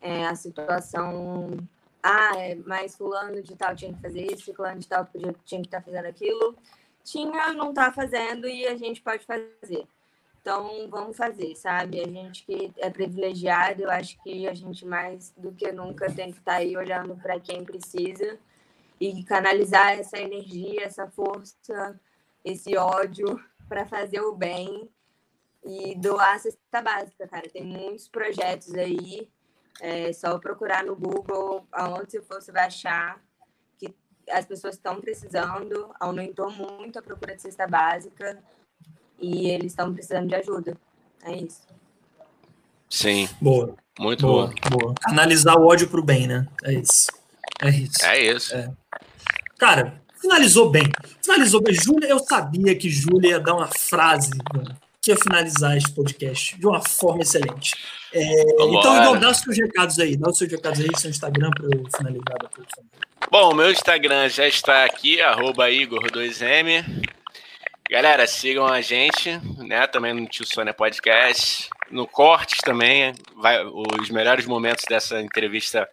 é, 0.00 0.24
a 0.26 0.36
situação. 0.36 1.58
Ah, 2.00 2.38
é, 2.38 2.54
mas 2.54 2.96
fulano 2.96 3.42
de 3.42 3.56
tal 3.56 3.74
tinha 3.74 3.92
que 3.92 4.00
fazer 4.00 4.32
isso, 4.32 4.54
fulano 4.54 4.78
de 4.78 4.86
tal 4.86 5.04
podia, 5.04 5.34
tinha 5.44 5.60
que 5.60 5.66
estar 5.66 5.80
tá 5.80 5.84
fazendo 5.84 6.06
aquilo. 6.06 6.56
Tinha, 7.02 7.52
não 7.52 7.74
tá 7.74 7.92
fazendo 7.92 8.46
e 8.46 8.66
a 8.68 8.76
gente 8.76 9.02
pode 9.02 9.24
fazer. 9.26 9.84
Então, 10.40 10.88
vamos 10.88 11.16
fazer, 11.16 11.54
sabe? 11.54 12.00
A 12.00 12.08
gente 12.08 12.44
que 12.44 12.72
é 12.78 12.88
privilegiado, 12.88 13.82
eu 13.82 13.90
acho 13.90 14.20
que 14.22 14.48
a 14.48 14.54
gente 14.54 14.86
mais 14.86 15.32
do 15.36 15.52
que 15.52 15.70
nunca 15.70 16.10
tem 16.10 16.32
que 16.32 16.38
estar 16.38 16.52
tá 16.52 16.58
aí 16.58 16.76
olhando 16.76 17.14
para 17.16 17.38
quem 17.38 17.62
precisa 17.62 18.38
e 18.98 19.22
canalizar 19.24 19.98
essa 19.98 20.18
energia, 20.18 20.84
essa 20.84 21.06
força, 21.08 22.00
esse 22.42 22.74
ódio 22.74 23.38
para 23.68 23.86
fazer 23.86 24.20
o 24.20 24.34
bem 24.34 24.90
e 25.62 25.94
doar 25.96 26.36
a 26.36 26.38
cesta 26.38 26.80
básica, 26.80 27.28
cara. 27.28 27.48
Tem 27.50 27.62
muitos 27.62 28.08
projetos 28.08 28.74
aí, 28.74 29.30
é 29.78 30.10
só 30.14 30.38
procurar 30.38 30.84
no 30.84 30.96
Google, 30.96 31.66
aonde 31.70 32.12
você 32.12 32.22
for, 32.22 32.40
você 32.40 32.50
vai 32.50 32.66
achar 32.66 33.22
que 33.78 33.94
as 34.30 34.46
pessoas 34.46 34.76
estão 34.76 35.02
precisando, 35.02 35.94
aumentou 36.00 36.50
muito 36.50 36.98
a 36.98 37.02
procura 37.02 37.36
de 37.36 37.42
cesta 37.42 37.66
básica 37.66 38.42
e 39.20 39.48
eles 39.48 39.72
estão 39.72 39.92
precisando 39.92 40.28
de 40.28 40.34
ajuda. 40.34 40.76
É 41.24 41.36
isso. 41.36 41.60
Sim. 42.88 43.28
Boa. 43.40 43.74
Muito 43.98 44.26
boa. 44.26 44.52
Boa. 44.70 44.94
Analisar 45.04 45.56
o 45.56 45.66
ódio 45.66 45.88
pro 45.88 46.02
bem, 46.02 46.26
né? 46.26 46.46
É 46.64 46.72
isso. 46.72 47.06
É 47.60 47.68
isso. 47.68 48.04
É 48.04 48.20
isso. 48.20 48.54
É. 48.54 48.70
Cara, 49.58 50.00
finalizou 50.20 50.70
bem. 50.70 50.90
Finalizou 51.22 51.62
bem. 51.62 51.74
Júlia, 51.74 52.08
eu 52.08 52.18
sabia 52.18 52.74
que 52.74 52.88
Júlia 52.88 53.32
ia 53.32 53.40
dar 53.40 53.54
uma 53.54 53.68
frase 53.68 54.30
que 55.02 55.10
ia 55.10 55.16
finalizar 55.16 55.76
esse 55.76 55.92
podcast 55.92 56.58
de 56.58 56.66
uma 56.66 56.80
forma 56.80 57.22
excelente. 57.22 57.74
É, 58.12 58.42
então, 58.42 59.02
Igor, 59.02 59.18
dá 59.18 59.30
os 59.30 59.38
seus 59.38 59.56
recados 59.56 59.98
aí. 59.98 60.16
Dá 60.16 60.30
os 60.30 60.38
seus 60.38 60.50
recados 60.50 60.80
aí, 60.80 60.88
seu 60.96 61.10
Instagram, 61.10 61.50
para 61.50 61.66
eu 61.66 61.84
finalizar 61.96 62.38
depois. 62.40 62.68
Bom, 63.30 63.54
meu 63.54 63.70
Instagram 63.70 64.28
já 64.28 64.48
está 64.48 64.84
aqui, 64.84 65.20
arroba 65.20 65.68
Igor2M. 65.68 67.10
Galera, 67.90 68.24
sigam 68.24 68.68
a 68.68 68.80
gente, 68.80 69.36
né? 69.58 69.84
Também 69.84 70.14
no 70.14 70.24
Tio 70.24 70.46
Sônia 70.46 70.72
Podcast, 70.72 71.68
no 71.90 72.06
Cortes 72.06 72.60
também. 72.60 73.12
Vai, 73.34 73.64
os 73.64 74.08
melhores 74.10 74.46
momentos 74.46 74.84
dessa 74.88 75.20
entrevista 75.20 75.88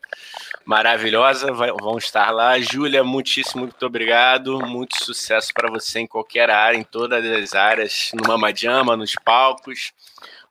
maravilhosa 0.64 1.52
vai, 1.52 1.72
vão 1.72 1.98
estar 1.98 2.30
lá. 2.30 2.60
Júlia, 2.60 3.04
muitíssimo 3.04 3.64
muito 3.64 3.84
obrigado. 3.84 4.60
Muito 4.60 5.04
sucesso 5.04 5.52
para 5.56 5.72
você 5.72 6.02
em 6.02 6.06
qualquer 6.06 6.52
área, 6.52 6.78
em 6.78 6.84
todas 6.84 7.26
as 7.26 7.56
áreas, 7.56 8.12
no 8.14 8.28
Mamadiama, 8.28 8.96
nos 8.96 9.16
palcos. 9.26 9.92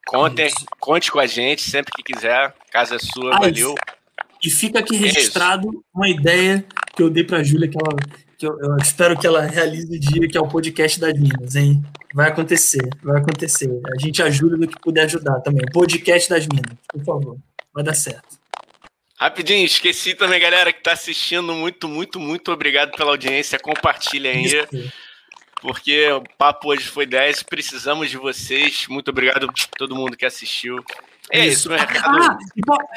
Conte, 0.05 0.53
conte 0.81 1.13
com 1.13 1.21
a 1.21 1.29
gente 1.29 1.63
sempre 1.63 1.93
que 1.93 2.13
quiser. 2.13 2.53
Casa 2.73 2.97
é 2.97 2.99
sua, 2.99 3.37
ah, 3.37 3.39
valeu. 3.39 3.77
E 4.43 4.51
fica 4.51 4.81
aqui 4.81 4.97
é 4.97 4.99
registrado 4.99 5.69
é 5.69 5.97
uma 5.97 6.09
ideia 6.09 6.67
que 6.97 7.05
eu 7.05 7.09
dei 7.09 7.23
para 7.23 7.39
a 7.39 7.43
Júlia 7.45 7.69
que 7.69 7.79
ela 7.79 8.26
que 8.39 8.47
eu, 8.47 8.59
eu, 8.61 8.77
espero 8.77 9.19
que 9.19 9.27
ela 9.27 9.43
realize 9.43 9.95
o 9.95 9.99
dia, 9.99 10.29
que 10.29 10.37
é 10.37 10.41
o 10.41 10.49
podcast 10.49 11.01
das 11.01 11.15
Minas, 11.15 11.55
hein? 11.57 11.83
Vai 12.15 12.29
acontecer, 12.29 12.89
vai 13.03 13.21
acontecer. 13.21 13.71
A 13.95 13.99
gente 13.99 14.23
ajuda 14.23 14.57
no 14.57 14.69
que 14.69 14.79
puder 14.81 15.05
ajudar 15.05 15.41
também. 15.41 15.65
Podcast 15.73 16.29
das 16.29 16.47
Minas, 16.47 16.77
por 16.89 17.05
favor. 17.05 17.37
Vai 17.73 17.83
dar 17.83 17.95
certo. 17.95 18.39
Rapidinho, 19.19 19.65
esqueci 19.65 20.15
também, 20.15 20.39
galera, 20.39 20.73
que 20.73 20.79
está 20.79 20.93
assistindo. 20.93 21.55
Muito, 21.55 21.89
muito, 21.89 22.21
muito 22.21 22.53
obrigado 22.53 22.95
pela 22.97 23.13
audiência. 23.13 23.59
Compartilha 23.59 24.31
aí. 24.31 24.45
Isso. 24.45 24.93
Porque 25.63 26.11
o 26.11 26.23
papo 26.37 26.69
hoje 26.69 26.85
foi 26.85 27.07
10. 27.07 27.43
Precisamos 27.45 28.11
de 28.11 28.19
vocês. 28.19 28.87
Muito 28.89 29.11
obrigado 29.11 29.47
a 29.47 29.77
todo 29.79 29.97
mundo 29.97 30.17
que 30.17 30.27
assistiu. 30.27 30.85
É 31.33 31.47
isso, 31.47 31.69
meu 31.69 31.79
recado. 31.79 32.23
Ah, 32.23 32.39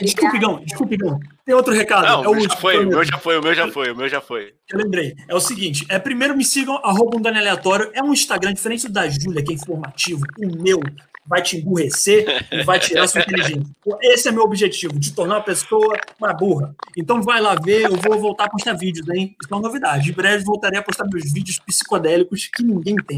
desculpa, 0.02 0.36
Igão, 0.36 0.64
desculpa, 0.64 0.94
Igão. 0.94 1.20
Tem 1.50 1.56
outro 1.56 1.74
recado. 1.74 2.06
Não, 2.06 2.26
é 2.26 2.28
o 2.28 2.36
meu 2.36 2.48
já 2.48 2.56
foi, 2.56 2.78
o 2.78 2.88
meu 2.88 3.04
já 3.04 3.18
foi, 3.18 3.40
o 3.40 3.42
meu 3.42 3.56
já 3.56 3.72
foi, 3.72 3.92
o 3.92 3.96
meu 3.96 4.08
já 4.08 4.22
foi. 4.22 4.54
Eu 4.72 4.78
lembrei. 4.78 5.16
É 5.28 5.34
o 5.34 5.40
seguinte: 5.40 5.84
é, 5.90 5.98
primeiro 5.98 6.38
me 6.38 6.46
sigam, 6.46 6.76
arroba 6.84 7.18
um 7.18 7.28
Aleatório. 7.28 7.90
É 7.96 8.04
um 8.04 8.14
Instagram 8.14 8.54
diferente 8.54 8.86
do 8.86 8.94
da 8.94 9.10
Júlia, 9.10 9.44
que 9.44 9.54
é 9.54 9.56
informativo. 9.56 10.22
O 10.38 10.62
meu 10.62 10.80
vai 11.26 11.42
te 11.42 11.58
emburrecer 11.58 12.46
e 12.52 12.62
vai 12.62 12.80
tirar 12.80 13.08
sua 13.08 13.22
inteligência. 13.22 13.66
Esse 14.00 14.28
é 14.28 14.32
meu 14.32 14.44
objetivo, 14.44 15.00
de 15.00 15.12
tornar 15.12 15.38
a 15.38 15.42
pessoa 15.42 15.98
uma 16.20 16.34
burra. 16.34 16.76
Então 16.96 17.20
vai 17.20 17.42
lá 17.42 17.56
ver, 17.56 17.86
eu 17.86 17.96
vou 17.96 18.20
voltar 18.20 18.44
a 18.44 18.50
postar 18.52 18.74
vídeos, 18.74 19.10
hein? 19.10 19.36
Isso 19.42 19.52
é 19.52 19.56
uma 19.56 19.64
novidade. 19.64 20.12
Em 20.12 20.14
breve 20.14 20.44
voltarei 20.44 20.78
a 20.78 20.84
postar 20.84 21.06
meus 21.12 21.34
vídeos 21.34 21.58
psicodélicos 21.58 22.46
que 22.46 22.62
ninguém 22.62 22.96
tem 22.96 23.18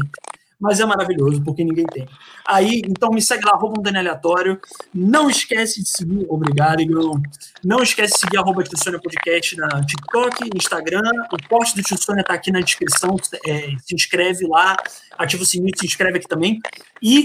mas 0.62 0.78
é 0.78 0.86
maravilhoso 0.86 1.42
porque 1.42 1.64
ninguém 1.64 1.84
tem. 1.86 2.08
Aí, 2.46 2.82
então 2.86 3.10
me 3.10 3.20
segue 3.20 3.44
lá, 3.44 3.54
arroba 3.54 3.80
um 3.80 3.82
Dani 3.82 3.98
Aleatório. 3.98 4.60
Não 4.94 5.28
esquece 5.28 5.82
de 5.82 5.88
seguir, 5.88 6.24
obrigado, 6.28 6.80
Igor. 6.80 7.20
Não 7.64 7.82
esquece 7.82 8.14
de 8.14 8.20
seguir 8.20 8.38
arroba 8.38 8.62
Tio 8.62 8.78
Podcast 9.02 9.56
na 9.56 9.68
TikTok, 9.84 10.50
Instagram. 10.56 11.02
O 11.32 11.48
post 11.48 11.74
do 11.74 11.82
Tio 11.82 12.00
Sônia 12.00 12.22
tá 12.22 12.34
aqui 12.34 12.52
na 12.52 12.60
descrição. 12.60 13.16
É, 13.44 13.70
se 13.84 13.92
inscreve 13.92 14.46
lá, 14.46 14.76
ativa 15.18 15.42
o 15.42 15.46
sininho, 15.46 15.76
se 15.76 15.84
inscreve 15.84 16.18
aqui 16.18 16.28
também. 16.28 16.60
E 17.02 17.24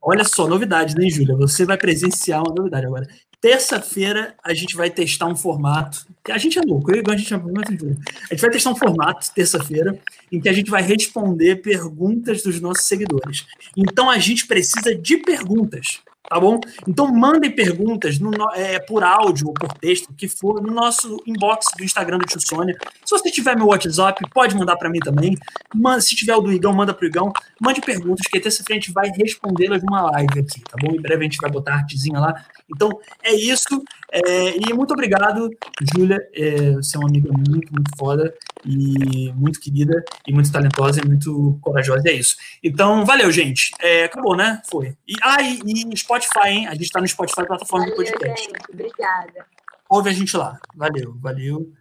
olha 0.00 0.24
só, 0.24 0.48
novidade, 0.48 0.94
né, 0.94 1.10
Júlia? 1.10 1.36
Você 1.36 1.66
vai 1.66 1.76
presenciar 1.76 2.42
uma 2.42 2.54
novidade 2.54 2.86
agora. 2.86 3.06
Terça-feira 3.40 4.34
a 4.42 4.54
gente 4.54 4.74
vai 4.74 4.90
testar 4.90 5.26
um 5.26 5.36
formato. 5.36 6.06
A 6.28 6.38
gente 6.38 6.58
é 6.58 6.62
louco, 6.62 6.90
eu, 6.90 7.02
a 7.06 7.16
gente 7.16 7.32
é 7.32 7.36
muito 7.36 7.70
A 8.30 8.34
gente 8.34 8.40
vai 8.40 8.50
testar 8.50 8.70
um 8.70 8.76
formato 8.76 9.32
terça-feira 9.34 9.98
em 10.32 10.40
que 10.40 10.48
a 10.48 10.52
gente 10.52 10.70
vai 10.70 10.82
responder 10.82 11.56
perguntas 11.56 12.42
dos 12.42 12.60
nossos 12.60 12.86
seguidores. 12.86 13.46
Então 13.76 14.10
a 14.10 14.18
gente 14.18 14.46
precisa 14.46 14.94
de 14.94 15.18
perguntas. 15.18 16.00
Tá 16.28 16.40
bom? 16.40 16.60
Então 16.86 17.06
mandem 17.12 17.50
perguntas 17.50 18.18
no, 18.18 18.30
é, 18.54 18.78
por 18.78 19.02
áudio 19.02 19.48
ou 19.48 19.54
por 19.54 19.72
texto, 19.74 20.12
que 20.14 20.28
for, 20.28 20.60
no 20.62 20.72
nosso 20.72 21.22
inbox 21.26 21.66
do 21.76 21.84
Instagram 21.84 22.18
do 22.18 22.26
Tio 22.26 22.40
Sônia. 22.40 22.76
Se 23.04 23.10
você 23.10 23.30
tiver 23.30 23.56
meu 23.56 23.66
WhatsApp, 23.66 24.22
pode 24.32 24.56
mandar 24.56 24.76
para 24.76 24.90
mim 24.90 24.98
também. 24.98 25.36
Se 26.00 26.14
tiver 26.14 26.34
o 26.34 26.40
do 26.40 26.52
Igão, 26.52 26.72
manda 26.72 26.92
pro 26.92 27.06
Igão. 27.06 27.32
Mande 27.60 27.80
perguntas, 27.80 28.26
que 28.26 28.40
terça-feira 28.40 28.78
a 28.78 28.82
gente 28.82 28.92
vai 28.92 29.10
respondê-las 29.10 29.82
numa 29.82 30.10
live 30.10 30.40
aqui, 30.40 30.60
tá 30.60 30.76
bom? 30.80 30.92
Em 30.92 31.00
breve 31.00 31.20
a 31.20 31.28
gente 31.28 31.38
vai 31.38 31.50
botar 31.50 31.72
a 31.72 31.76
artezinha 31.76 32.18
lá. 32.18 32.44
Então, 32.68 32.90
é 33.22 33.34
isso. 33.34 33.82
É, 34.12 34.56
e 34.56 34.72
muito 34.72 34.92
obrigado, 34.92 35.50
Júlia. 35.94 36.18
É, 36.34 36.72
você 36.72 36.96
é 36.96 37.00
uma 37.00 37.08
amiga 37.08 37.30
muito, 37.32 37.72
muito 37.72 37.90
foda 37.96 38.34
e 38.64 39.32
muito 39.34 39.60
querida 39.60 40.04
e 40.26 40.32
muito 40.32 40.50
talentosa 40.50 41.00
e 41.00 41.06
muito 41.06 41.58
corajosa. 41.60 42.02
É 42.06 42.12
isso. 42.12 42.36
Então, 42.62 43.04
valeu, 43.04 43.30
gente. 43.30 43.72
É, 43.80 44.04
acabou, 44.04 44.36
né? 44.36 44.60
Foi. 44.68 44.94
E, 45.06 45.14
ah, 45.22 45.42
e, 45.42 45.60
e 45.64 45.84
Spotify, 46.20 46.48
hein? 46.48 46.66
A 46.68 46.74
gente 46.74 46.90
tá 46.90 47.00
no 47.00 47.08
Spotify, 47.08 47.46
plataforma 47.46 47.86
valeu, 47.86 47.96
do 47.96 48.12
podcast. 48.12 48.44
Gente, 48.44 48.72
obrigada. 48.72 49.46
Ouve 49.88 50.10
a 50.10 50.12
gente 50.12 50.36
lá. 50.36 50.58
Valeu, 50.74 51.14
valeu. 51.20 51.72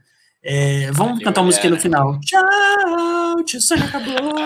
É, 0.44 0.92
vamos 0.92 1.14
valeu, 1.14 1.26
cantar 1.26 1.42
uma 1.42 1.48
música 1.48 1.70
no 1.70 1.80
final. 1.80 2.20
Tchau, 2.22 3.44
tio 3.46 3.60
Sônia 3.60 3.86
acabou. 3.86 4.36